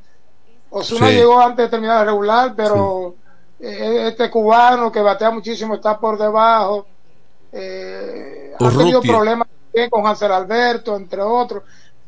Osuna 0.71 1.09
Sí. 1.09 1.15
llegó 1.15 1.41
antes 1.41 1.65
de 1.67 1.69
terminar 1.71 2.01
el 2.03 2.07
regular, 2.09 2.55
pero 2.57 3.15
eh, 3.61 4.09
este 4.09 4.31
cubano 4.31 4.93
que 4.93 5.01
batea 5.01 5.31
muchísimo 5.31 5.75
está 5.77 5.99
por 5.99 6.19
debajo. 6.19 6.87
Eh, 7.53 8.53
ha 8.59 8.71
tenido 8.71 9.01
problemas 9.01 9.49
con 9.91 10.07
Hansel 10.07 10.33
Alberto, 10.33 10.97
entre 10.97 11.23
otros. 11.23 11.63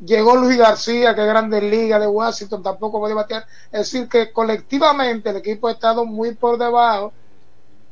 Llegó 0.05 0.37
Luis 0.37 0.57
García, 0.57 1.15
que 1.15 1.21
es 1.21 1.27
grande 1.27 1.61
liga 1.61 1.99
de 1.99 2.07
Washington, 2.07 2.63
tampoco 2.63 2.99
puede 2.99 3.15
batear. 3.15 3.45
Es 3.71 3.81
decir, 3.81 4.09
que 4.09 4.33
colectivamente 4.33 5.31
el 5.31 5.37
equipo 5.37 5.69
ha 5.69 5.73
estado 5.73 6.05
muy 6.05 6.35
por 6.35 6.59
debajo. 6.59 7.13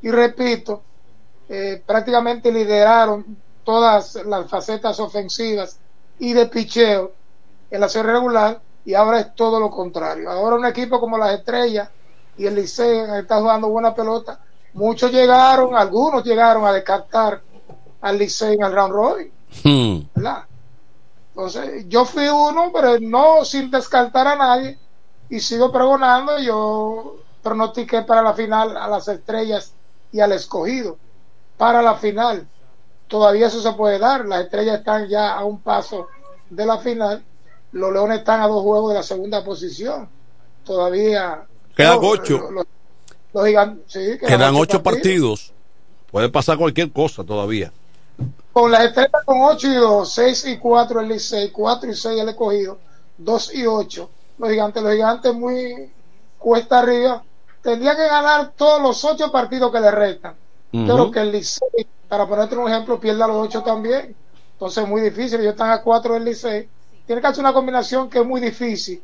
Y 0.01 0.11
repito, 0.11 0.82
eh, 1.49 1.82
prácticamente 1.85 2.51
lideraron 2.51 3.36
todas 3.65 4.15
las 4.27 4.49
facetas 4.49 4.99
ofensivas 5.01 5.78
y 6.19 6.32
de 6.32 6.47
picheo 6.47 7.12
en 7.70 7.81
la 7.81 7.89
serie 7.89 8.12
regular 8.12 8.61
y 8.85 8.95
ahora 8.95 9.20
es 9.20 9.35
todo 9.35 9.61
lo 9.61 9.70
contrario. 9.70 10.31
Ahora 10.31 10.57
un 10.57 10.65
equipo 10.65 10.99
como 10.99 11.19
las 11.19 11.35
Estrellas 11.35 11.90
y 12.39 12.47
el 12.47 12.55
Liceo 12.55 13.15
está 13.16 13.40
jugando 13.40 13.69
buena 13.69 13.95
pelota. 13.95 14.40
Muchos 14.74 15.12
llegaron, 15.12 15.74
algunos 15.74 16.24
llegaron 16.24 16.65
a 16.65 16.73
descartar 16.73 17.43
al 18.01 18.19
Liceo 18.19 18.53
en 18.53 18.62
el 18.62 18.73
round 18.73 18.93
robin, 18.95 19.32
hmm. 19.65 19.99
¿verdad? 20.15 20.45
Entonces, 21.31 21.85
yo 21.89 22.05
fui 22.05 22.29
uno, 22.29 22.70
pero 22.75 22.99
no 23.01 23.45
sin 23.45 23.70
descartar 23.70 24.27
a 24.27 24.37
nadie 24.37 24.79
y 25.31 25.41
sigo 25.41 25.70
pregonando. 25.70 26.39
Yo 26.41 27.16
pronostiqué 27.43 28.03
para 28.03 28.23
la 28.23 28.35
final 28.35 28.77
a 28.77 28.89
las 28.89 29.07
Estrellas 29.09 29.73
y 30.12 30.20
al 30.20 30.33
Escogido. 30.33 30.97
para 31.57 31.83
la 31.83 31.95
final. 31.97 32.47
Todavía 33.09 33.47
eso 33.47 33.61
se 33.61 33.73
puede 33.73 33.99
dar. 33.99 34.27
Las 34.27 34.45
estrellas 34.45 34.79
están 34.79 35.09
ya 35.09 35.33
a 35.35 35.45
un 35.45 35.61
paso 35.61 36.07
de 36.51 36.66
la 36.66 36.79
final. 36.79 37.25
Los 37.73 37.93
leones 37.93 38.19
están 38.19 38.41
a 38.43 38.47
dos 38.49 38.62
juegos 38.62 38.91
de 38.91 38.97
la 38.99 39.03
segunda 39.03 39.43
posición. 39.45 40.09
Todavía. 40.65 41.43
Quedan 41.77 42.01
no, 42.01 42.09
ocho. 42.09 42.51
los- 42.51 42.66
los 43.33 43.47
gigantes- 43.47 43.85
sí, 43.89 44.19
Quedan 44.27 44.55
ocho 44.57 44.83
partidos. 44.83 45.53
Puede 46.11 46.29
pasar 46.29 46.59
cualquier 46.59 46.93
cosa 46.93 47.25
todavía. 47.25 47.73
Con 48.53 48.70
las 48.73 48.86
estrellas 48.86 49.23
con 49.24 49.40
8 49.40 49.69
y 49.69 49.74
2, 49.74 50.12
6 50.12 50.45
y 50.47 50.59
4 50.59 51.01
el 51.01 51.09
Licey, 51.09 51.51
4 51.51 51.90
y 51.90 51.95
6 51.95 52.20
el 52.20 52.28
escogido, 52.28 52.78
2 53.19 53.55
y 53.55 53.66
8 53.66 54.11
los 54.39 54.51
gigantes. 54.51 54.82
Los 54.82 54.93
gigantes 54.93 55.35
muy 55.35 55.90
cuesta 56.39 56.81
arriba. 56.81 57.23
Tendría 57.62 57.97
que 57.97 58.07
ganar 58.07 58.53
todos 58.57 58.81
los 58.81 59.05
8 59.05 59.31
partidos 59.31 59.70
que 59.73 59.81
le 59.81 59.90
restan. 59.90 60.35
Pero 60.70 61.11
que 61.11 61.20
el 61.20 61.32
Licey, 61.32 61.86
para 62.09 62.27
ponerte 62.27 62.57
un 62.57 62.69
ejemplo, 62.69 63.01
pierda 63.01 63.27
los 63.27 63.36
8 63.36 63.62
también. 63.62 64.15
Entonces 64.53 64.85
es 64.85 64.89
muy 64.89 65.01
difícil. 65.01 65.40
Ellos 65.40 65.53
están 65.53 65.70
a 65.70 65.82
4 65.82 66.15
del 66.15 66.24
Licey. 66.24 66.69
Tiene 67.07 67.20
que 67.20 67.27
hacer 67.27 67.40
una 67.40 67.53
combinación 67.53 68.09
que 68.09 68.20
es 68.20 68.27
muy 68.27 68.40
difícil 68.40 69.03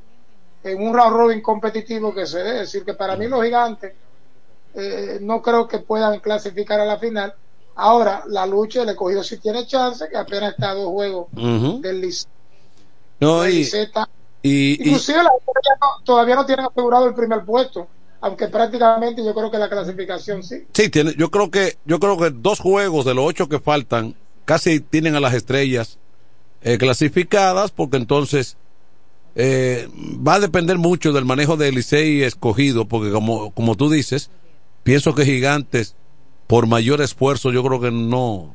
en 0.63 0.87
un 0.87 0.95
round 0.95 1.17
robin 1.17 1.43
competitivo 1.43 2.15
que 2.15 2.27
se 2.27 2.43
dé. 2.43 2.51
Es 2.51 2.61
decir, 2.61 2.85
que 2.85 2.95
para 2.95 3.17
mí 3.17 3.27
los 3.27 3.43
gigantes 3.43 3.93
eh, 4.75 5.19
no 5.21 5.41
creo 5.43 5.67
que 5.67 5.79
puedan 5.79 6.21
clasificar 6.21 6.81
a 6.81 6.85
la 6.85 6.99
final. 6.99 7.35
Ahora, 7.77 8.23
la 8.29 8.47
lucha 8.47 8.81
del 8.81 8.91
escogido 8.91 9.25
sí 9.25 9.39
tiene 9.39 9.67
chance, 9.67 10.05
que 10.09 10.17
apenas 10.17 10.53
está 10.53 10.71
a 10.71 10.75
dos 10.75 10.89
juegos 10.89 11.27
del 11.81 12.01
Licey. 12.01 12.27
No, 13.21 13.49
y, 13.49 13.63
está- 13.63 14.09
Inclusive 14.43 15.23
no- 15.23 15.31
todavía 16.05 16.35
no 16.37 16.45
tienen 16.47 16.67
asegurado 16.67 17.07
el 17.09 17.15
primer 17.15 17.45
puesto, 17.45 17.89
aunque 18.21 18.49
prácticamente 18.49 19.25
yo 19.25 19.35
creo 19.35 19.51
que 19.51 19.59
la 19.59 19.69
clasificación 19.71 20.43
sí. 20.43 20.67
sí, 20.73 20.89
tiene, 20.91 21.15
yo 21.17 21.31
creo 21.31 21.51
que 21.51 21.79
yo 21.85 21.99
creo 21.99 22.19
que 22.19 22.31
dos 22.31 22.61
juegos 22.61 23.05
de 23.05 23.15
los 23.15 23.25
ocho 23.27 23.49
que 23.49 23.59
faltan 23.59 24.15
casi 24.45 24.81
tienen 24.81 25.17
a 25.17 25.21
las 25.21 25.33
estrellas 25.35 25.99
eh, 26.63 26.77
clasificadas 26.79 27.71
porque 27.71 27.97
entonces 27.97 28.57
eh, 29.35 29.89
va 30.27 30.35
a 30.35 30.41
depender 30.41 30.79
mucho 30.79 31.13
del 31.13 31.25
manejo 31.25 31.57
de 31.57 31.73
Licey 31.73 32.23
escogido 32.23 32.85
porque 32.85 33.11
como 33.11 33.51
como 33.53 33.75
tú 33.77 33.91
dices 33.91 34.31
pienso 34.83 35.15
que 35.15 35.25
gigantes 35.25 35.97
por 36.47 36.67
mayor 36.67 37.01
esfuerzo 37.01 37.51
yo 37.53 37.63
creo 37.65 37.81
que 37.81 37.91
no 37.91 38.55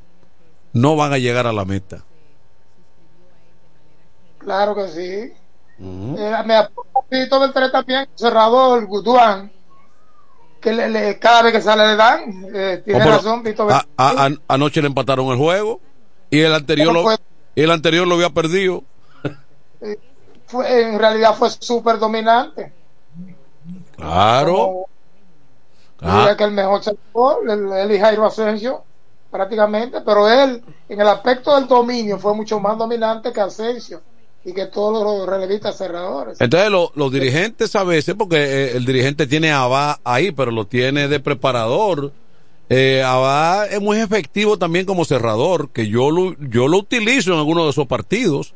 no 0.74 0.95
van 0.95 1.14
a 1.14 1.18
llegar 1.18 1.48
a 1.48 1.53
la 1.53 1.66
meta 1.66 2.03
Claro 4.40 4.74
que 4.74 4.88
sí. 4.88 5.34
Eh, 5.82 6.34
me 6.45 6.56
apunto 6.56 6.90
todo 7.30 7.45
el 7.45 7.53
tres 7.53 7.72
también, 7.72 8.07
cerrador, 8.16 8.86
Guduán, 8.86 9.52
que 10.61 10.72
le, 10.74 10.90
le- 10.90 11.20
cada 11.20 11.41
vez 11.44 11.53
que 11.53 11.61
sale 11.61 11.86
le 11.88 11.95
dan. 11.95 12.45
Eh, 12.53 12.82
tiene 12.86 13.03
Oh, 13.03 13.07
razón, 13.07 13.44
Vito 13.44 13.68
a- 13.70 13.86
a- 13.98 14.26
an- 14.26 14.41
anoche 14.48 14.82
le 14.82 14.88
empataron 14.88 15.28
el 15.28 15.38
juego 15.38 15.82
y 16.30 16.40
el 16.40 16.53
anterior 16.53 16.94
lo, 16.94 17.06
el 17.56 17.72
anterior 17.72 18.07
lo 18.07 18.16
había 18.16 18.30
perdido 18.30 18.84
fue, 20.48 20.82
en 20.90 20.98
realidad 20.99 21.36
fue 21.36 21.49
súper 21.52 21.99
dominante. 21.99 22.74
claro 23.95 24.56
Como- 24.56 24.90
Ah. 26.01 26.19
diría 26.19 26.38
que 26.38 26.43
el 26.45 26.51
mejor 26.51 26.84
sector, 26.84 27.38
el, 27.49 27.91
y 27.91 27.99
Jairo 27.99 28.26
Asensio, 28.26 28.84
prácticamente, 29.31 30.01
pero 30.01 30.27
él, 30.30 30.63
en 30.88 31.01
el 31.01 31.07
aspecto 31.07 31.55
del 31.55 31.67
dominio, 31.67 32.17
fue 32.19 32.34
mucho 32.34 32.59
más 32.59 32.77
dominante 32.77 33.31
que 33.31 33.41
Asensio 33.41 34.01
y 34.43 34.53
que 34.53 34.67
todos 34.67 35.03
los 35.03 35.27
relevistas 35.27 35.77
cerradores. 35.77 36.39
Entonces 36.39 36.69
lo- 36.71 36.91
los 36.95 37.11
dirigentes 37.11 37.76
a 37.76 37.84
veces, 37.84 38.15
porque 38.17 38.38
eh, 38.38 38.77
el 38.77 38.85
dirigente 38.85 39.27
tiene 39.27 39.51
a 39.51 39.63
Abba 39.63 39.99
ahí, 40.03 40.31
pero 40.31 40.51
lo 40.51 40.65
tiene 40.65 41.07
de 41.07 41.19
preparador. 41.19 42.11
Eh, 42.69 43.03
Abba 43.03 43.65
es 43.65 43.81
muy 43.81 43.99
efectivo 43.99 44.57
también 44.57 44.85
como 44.85 45.03
cerrador, 45.03 45.69
que 45.69 45.88
yo 45.88 46.09
lo, 46.11 46.34
yo 46.39 46.67
lo 46.67 46.77
utilizo 46.77 47.34
en 47.34 47.39
algunos 47.39 47.65
de 47.65 47.69
esos 47.71 47.88
partidos. 47.88 48.53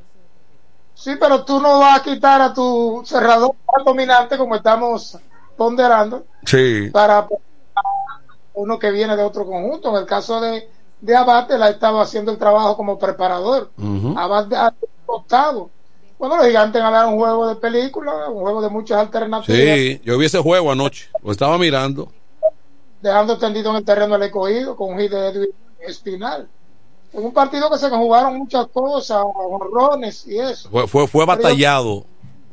Sí, 0.96 1.12
pero 1.20 1.44
tú 1.44 1.60
no 1.60 1.80
vas 1.80 2.00
a 2.00 2.04
quitar 2.04 2.42
a 2.42 2.54
tu 2.54 3.02
cerrador 3.06 3.52
tan 3.76 3.84
dominante 3.84 4.38
como 4.38 4.56
estamos 4.56 5.18
ponderando 5.58 6.26
Sí. 6.46 6.90
para 6.92 7.28
uno 8.54 8.78
que 8.80 8.92
viene 8.92 9.16
de 9.16 9.24
otro 9.24 9.46
conjunto. 9.46 9.90
En 9.90 9.96
el 9.98 10.06
caso 10.06 10.40
de, 10.42 10.70
de 11.02 11.16
Abad, 11.16 11.50
él 11.52 11.64
ha 11.64 11.70
estado 11.70 12.00
haciendo 12.00 12.32
el 12.32 12.38
trabajo 12.38 12.76
como 12.78 12.98
preparador. 13.00 13.72
Abad 14.16 14.54
ha 14.54 14.74
octavo. 15.06 15.70
Bueno, 16.20 16.38
los 16.38 16.46
gigantes 16.46 16.82
ganaron 16.82 17.14
un 17.14 17.20
juego 17.20 17.48
de 17.48 17.56
película, 17.56 18.30
un 18.30 18.42
juego 18.42 18.62
de 18.62 18.70
muchas 18.70 18.98
alternativas, 19.00 19.46
Sí, 19.78 20.02
yo 20.06 20.18
vi 20.18 20.26
ese 20.28 20.40
juego 20.40 20.72
anoche, 20.72 21.10
lo 21.22 21.32
estaba 21.32 21.58
mirando. 21.58 22.10
dejando 23.02 23.38
tendido 23.38 23.72
en 23.72 23.78
el 23.78 23.84
terreno 23.86 24.16
el 24.16 24.24
escogido 24.24 24.76
con 24.78 24.94
un 24.94 25.00
hit 25.00 25.12
de 25.12 25.28
Edwin 25.30 25.50
Espinal. 25.82 26.48
En 27.12 27.26
un 27.26 27.34
partido 27.34 27.70
que 27.70 27.78
se 27.78 27.90
jugaron 27.90 28.38
muchas 28.38 28.68
cosas, 28.68 29.22
honrones 29.26 30.26
y 30.26 30.40
eso. 30.40 30.70
Fue, 30.70 30.88
fue, 30.88 31.08
fue 31.08 31.26
batallado. 31.26 32.06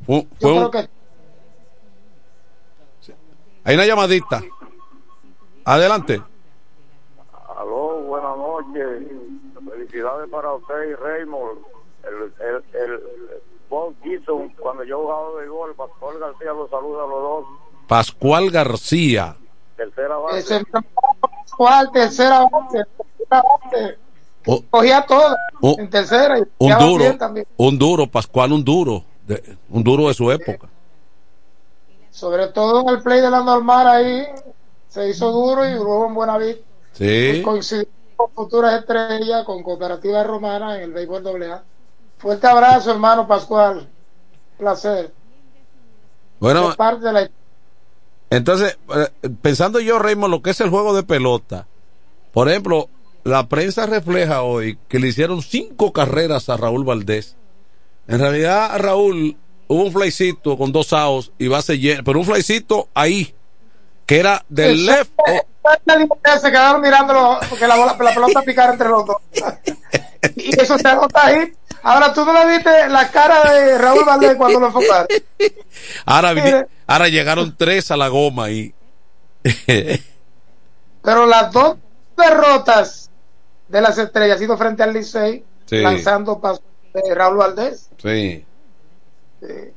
Fue, 0.04 0.26
Yo 0.40 0.68
creo 0.68 0.70
que 0.70 0.88
Hay 3.64 3.74
una 3.74 3.86
llamadita. 3.86 4.42
Adelante. 5.64 6.22
Aló, 7.56 8.00
buenas 8.02 8.36
noches. 8.36 9.08
Felicidades 9.70 10.30
para 10.30 10.52
usted 10.54 10.90
y 10.90 10.94
Raymond. 10.94 11.58
El, 12.02 12.32
el, 12.46 12.64
el 12.80 13.00
Bob 13.68 13.94
Gibson, 14.02 14.48
cuando 14.58 14.84
yo 14.84 15.00
jugaba 15.02 15.40
de 15.42 15.48
gol, 15.48 15.74
Pascual 15.74 16.18
García 16.18 16.52
los 16.52 16.70
saluda 16.70 17.04
a 17.04 17.06
los 17.06 17.22
dos. 17.22 17.44
Pascual 17.86 18.50
García. 18.50 19.36
Tercera 19.76 20.16
base. 20.16 20.38
ese 20.56 20.64
cual 21.56 21.90
tercera 21.92 22.46
base, 22.50 22.78
tercera 23.18 23.42
base, 23.64 23.98
Oh, 24.46 24.62
cogía 24.70 25.04
todo 25.06 25.36
Oh. 25.60 25.76
en 25.78 25.90
tercera 25.90 26.38
y 26.38 26.42
un 26.56 26.78
duro, 26.78 27.16
también. 27.18 27.46
un 27.58 27.78
duro, 27.78 28.06
Pascual, 28.06 28.52
un 28.52 28.64
duro. 28.64 29.04
de- 29.26 29.56
un 29.68 29.84
duro 29.84 30.08
de 30.08 30.14
su 30.14 30.30
época. 30.32 30.68
Sobre 32.10 32.48
todo 32.48 32.80
en 32.82 32.88
el 32.88 33.02
play 33.02 33.20
de 33.20 33.30
la 33.30 33.42
normal 33.42 33.86
ahí 33.88 34.26
se 34.88 35.08
hizo 35.08 35.30
duro 35.30 35.66
y 35.68 35.72
luego 35.74 36.06
en 36.06 36.14
Buenavista 36.14 36.62
Sí. 36.92 37.40
coincidió 37.44 37.86
con 38.16 38.30
futuras 38.32 38.80
estrellas 38.80 39.44
con 39.44 39.62
Cooperativa 39.62 40.22
Romana 40.24 40.76
en 40.76 40.82
el 40.82 40.92
béisbol 40.92 41.26
AA. 41.42 41.62
Fuerte 42.18 42.46
abrazo, 42.46 42.90
hermano 42.90 43.26
Pascual. 43.26 43.88
Placer. 44.58 45.12
Bueno, 46.40 46.70
Es 46.70 46.76
parte 46.76 47.06
de 47.06 47.12
la 47.12 47.30
Entonces, 48.30 48.78
eh, 48.94 49.30
pensando 49.40 49.80
yo, 49.80 49.98
Raymond, 49.98 50.30
lo 50.32 50.42
que 50.42 50.50
es 50.50 50.60
el 50.60 50.70
juego 50.70 50.94
de 50.94 51.02
pelota, 51.02 51.66
por 52.32 52.48
ejemplo, 52.48 52.88
la 53.24 53.48
prensa 53.48 53.86
refleja 53.86 54.42
hoy 54.42 54.78
que 54.88 54.98
le 54.98 55.08
hicieron 55.08 55.42
cinco 55.42 55.92
carreras 55.92 56.48
a 56.48 56.56
Raúl 56.56 56.84
Valdés. 56.84 57.36
En 58.06 58.18
realidad, 58.18 58.78
Raúl 58.78 59.36
hubo 59.70 59.84
un 59.84 59.92
flycito 59.92 60.58
con 60.58 60.72
dos 60.72 60.92
outs 60.92 61.30
y 61.38 61.46
base 61.46 61.78
llena, 61.78 62.02
pero 62.02 62.18
un 62.18 62.24
flycito 62.24 62.88
ahí, 62.92 63.32
que 64.04 64.18
era 64.18 64.44
del 64.48 64.84
left. 64.84 65.12
se 66.42 66.50
quedaron 66.50 66.80
mirándolo 66.80 67.38
porque 67.48 67.68
la, 67.68 67.76
bola, 67.76 67.96
la 68.00 68.12
pelota 68.12 68.42
picara 68.42 68.72
entre 68.72 68.88
los 68.88 69.06
dos. 69.06 69.16
y 70.34 70.60
eso 70.60 70.76
se 70.76 70.88
anota 70.88 71.24
ahí. 71.26 71.52
Ahora 71.84 72.12
tú 72.12 72.24
no 72.24 72.32
le 72.32 72.46
viste 72.56 72.88
la 72.88 73.10
cara 73.12 73.52
de 73.52 73.78
Raúl 73.78 74.04
Valdés 74.04 74.34
cuando 74.34 74.58
lo 74.58 74.66
enfocaron. 74.66 75.06
Ahora, 76.04 76.34
Mire. 76.34 76.66
ahora 76.88 77.08
llegaron 77.08 77.56
tres 77.56 77.92
a 77.92 77.96
la 77.96 78.08
goma 78.08 78.46
ahí. 78.46 78.74
Pero 81.02 81.26
las 81.26 81.52
dos 81.52 81.76
derrotas 82.16 83.08
de 83.68 83.80
las 83.80 83.96
estrellas 83.98 84.34
han 84.34 84.40
sido 84.40 84.58
frente 84.58 84.82
al 84.82 84.92
Licey, 84.92 85.44
Sí. 85.66 85.76
lanzando 85.76 86.40
pasos 86.40 86.62
de 86.92 87.14
Raúl 87.14 87.36
Valdés. 87.36 87.88
sí. 88.02 88.44
Sí. 89.40 89.72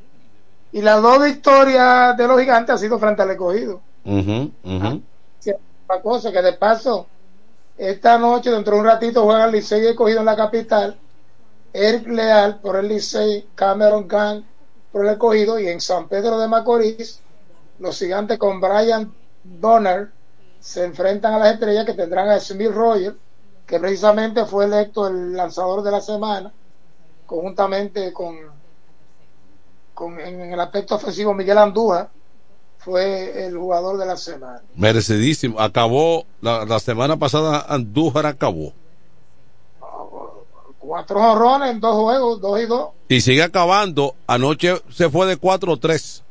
Y 0.73 0.81
las 0.81 1.01
dos 1.01 1.23
victorias 1.23 2.17
de 2.17 2.27
los 2.27 2.39
gigantes 2.39 2.71
han 2.71 2.79
sido 2.79 2.97
frente 2.99 3.21
al 3.21 3.31
escogido. 3.31 3.81
Una 4.05 6.01
cosa 6.01 6.31
que 6.31 6.41
de 6.41 6.53
paso, 6.53 7.05
esta 7.77 8.17
noche, 8.17 8.49
dentro 8.49 8.73
de 8.75 8.79
un 8.81 8.87
ratito, 8.87 9.23
juegan 9.23 9.51
Licey 9.51 9.83
y 9.83 9.87
escogido 9.87 10.19
en 10.19 10.25
la 10.25 10.35
capital. 10.35 10.97
Eric 11.71 12.07
Leal 12.07 12.59
por 12.59 12.75
el 12.77 12.87
Licey, 12.87 13.47
Cameron 13.53 14.07
Gang 14.07 14.43
por 14.91 15.05
el 15.05 15.11
escogido. 15.11 15.59
Y 15.59 15.67
en 15.67 15.79
San 15.79 16.07
Pedro 16.07 16.39
de 16.39 16.47
Macorís, 16.47 17.21
los 17.77 17.99
gigantes 17.99 18.39
con 18.39 18.59
Brian 18.59 19.13
Donner 19.43 20.09
se 20.59 20.85
enfrentan 20.85 21.33
a 21.33 21.39
las 21.39 21.53
estrellas 21.53 21.85
que 21.85 21.93
tendrán 21.93 22.29
a 22.29 22.39
Smith 22.39 22.71
Roger, 22.71 23.15
que 23.67 23.79
precisamente 23.79 24.45
fue 24.45 24.65
electo 24.65 25.07
el 25.07 25.33
lanzador 25.33 25.83
de 25.83 25.91
la 25.91 26.01
semana, 26.01 26.51
conjuntamente 27.25 28.11
con, 28.13 28.37
con 29.93 30.19
en 30.19 30.53
el 30.53 30.59
aspecto 30.59 30.95
ofensivo 30.95 31.33
Miguel 31.33 31.57
Andújar, 31.57 32.09
fue 32.77 33.45
el 33.45 33.57
jugador 33.57 33.97
de 33.97 34.05
la 34.05 34.17
semana. 34.17 34.61
Merecidísimo. 34.75 35.59
Acabó, 35.59 36.25
la, 36.41 36.65
la 36.65 36.79
semana 36.79 37.17
pasada 37.17 37.65
Andújar 37.67 38.25
acabó. 38.25 38.73
Cuatro 40.79 41.19
jorrones 41.21 41.71
en 41.71 41.79
dos 41.79 41.95
juegos, 41.95 42.41
dos 42.41 42.59
y 42.59 42.65
dos. 42.65 42.89
Y 43.07 43.21
sigue 43.21 43.41
acabando. 43.41 44.15
Anoche 44.27 44.81
se 44.91 45.09
fue 45.09 45.25
de 45.27 45.39
4-3. 45.39 46.21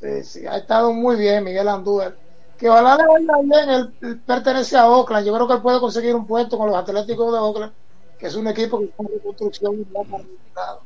Sí, 0.00 0.22
sí, 0.24 0.46
ha 0.46 0.58
estado 0.58 0.92
muy 0.92 1.16
bien 1.16 1.42
Miguel 1.44 1.66
Andújar. 1.68 2.14
que 2.58 2.68
ojalá 2.68 2.96
le 2.98 3.04
vaya 3.06 3.42
bien, 3.42 3.70
él, 3.70 3.94
él 4.02 4.20
pertenece 4.20 4.76
a 4.76 4.88
Oakland, 4.88 5.26
yo 5.26 5.32
creo 5.34 5.48
que 5.48 5.54
él 5.54 5.62
puede 5.62 5.80
conseguir 5.80 6.14
un 6.14 6.26
puesto 6.26 6.58
con 6.58 6.68
los 6.68 6.76
Atléticos 6.76 7.32
de 7.32 7.38
Oakland, 7.38 7.72
que 8.18 8.26
es 8.26 8.34
un 8.34 8.46
equipo 8.48 8.78
que 8.80 8.84
está 8.84 9.02
en 9.02 9.08
reconstrucción. 9.14 9.74
y 9.76 9.84
va 9.92 10.02
para 10.04 10.22
el 10.22 10.28
lado. 10.54 10.80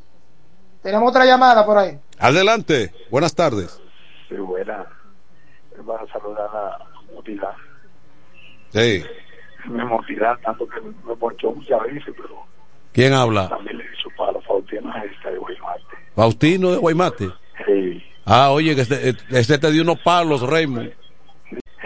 Tenemos 0.88 1.10
otra 1.10 1.26
llamada 1.26 1.66
por 1.66 1.76
ahí. 1.76 1.98
Adelante, 2.18 2.90
buenas 3.10 3.34
tardes. 3.34 3.78
Sí, 4.26 4.36
buena. 4.36 4.86
Vas 5.84 6.00
a 6.00 6.12
saludar 6.18 6.48
a 6.50 6.78
Motilán. 7.12 7.52
Sí. 8.70 9.04
Me 9.66 9.84
Motilán, 9.84 10.40
tanto 10.40 10.66
que 10.66 10.80
me 10.80 11.14
ponchó 11.16 11.52
muchas 11.52 11.82
veces, 11.82 12.14
pero 12.16 12.42
¿Quién 12.92 13.12
habla? 13.12 13.50
también 13.50 13.76
le 13.76 13.84
hizo 13.84 14.08
palo 14.16 14.40
Faustino 14.40 14.90
a 14.90 15.00
esta 15.04 15.30
de 15.30 15.36
Guaymate. 15.36 15.82
Faustino 16.16 16.70
de 16.70 16.76
Guaymate. 16.78 17.28
Sí, 17.66 18.02
Ah, 18.24 18.50
oye, 18.50 18.74
que 18.74 18.80
este, 18.80 19.14
este 19.28 19.58
te 19.58 19.70
dio 19.70 19.82
unos 19.82 20.00
palos, 20.00 20.40
Raymond. 20.40 20.90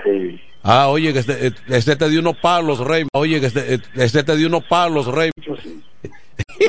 sí. 0.05 0.41
Ah, 0.63 0.87
oye, 0.91 1.13
que 1.13 1.19
este, 1.19 1.53
este 1.67 1.97
te 1.97 2.09
dio 2.09 2.21
unos 2.21 2.37
palos, 2.37 2.79
Raymond. 2.79 3.11
Oye, 3.15 3.41
que 3.41 3.47
este, 3.47 3.81
este 3.97 4.23
te 4.23 4.37
dio 4.37 4.47
unos 4.47 4.63
palos, 4.67 5.07
Raymond. 5.07 5.83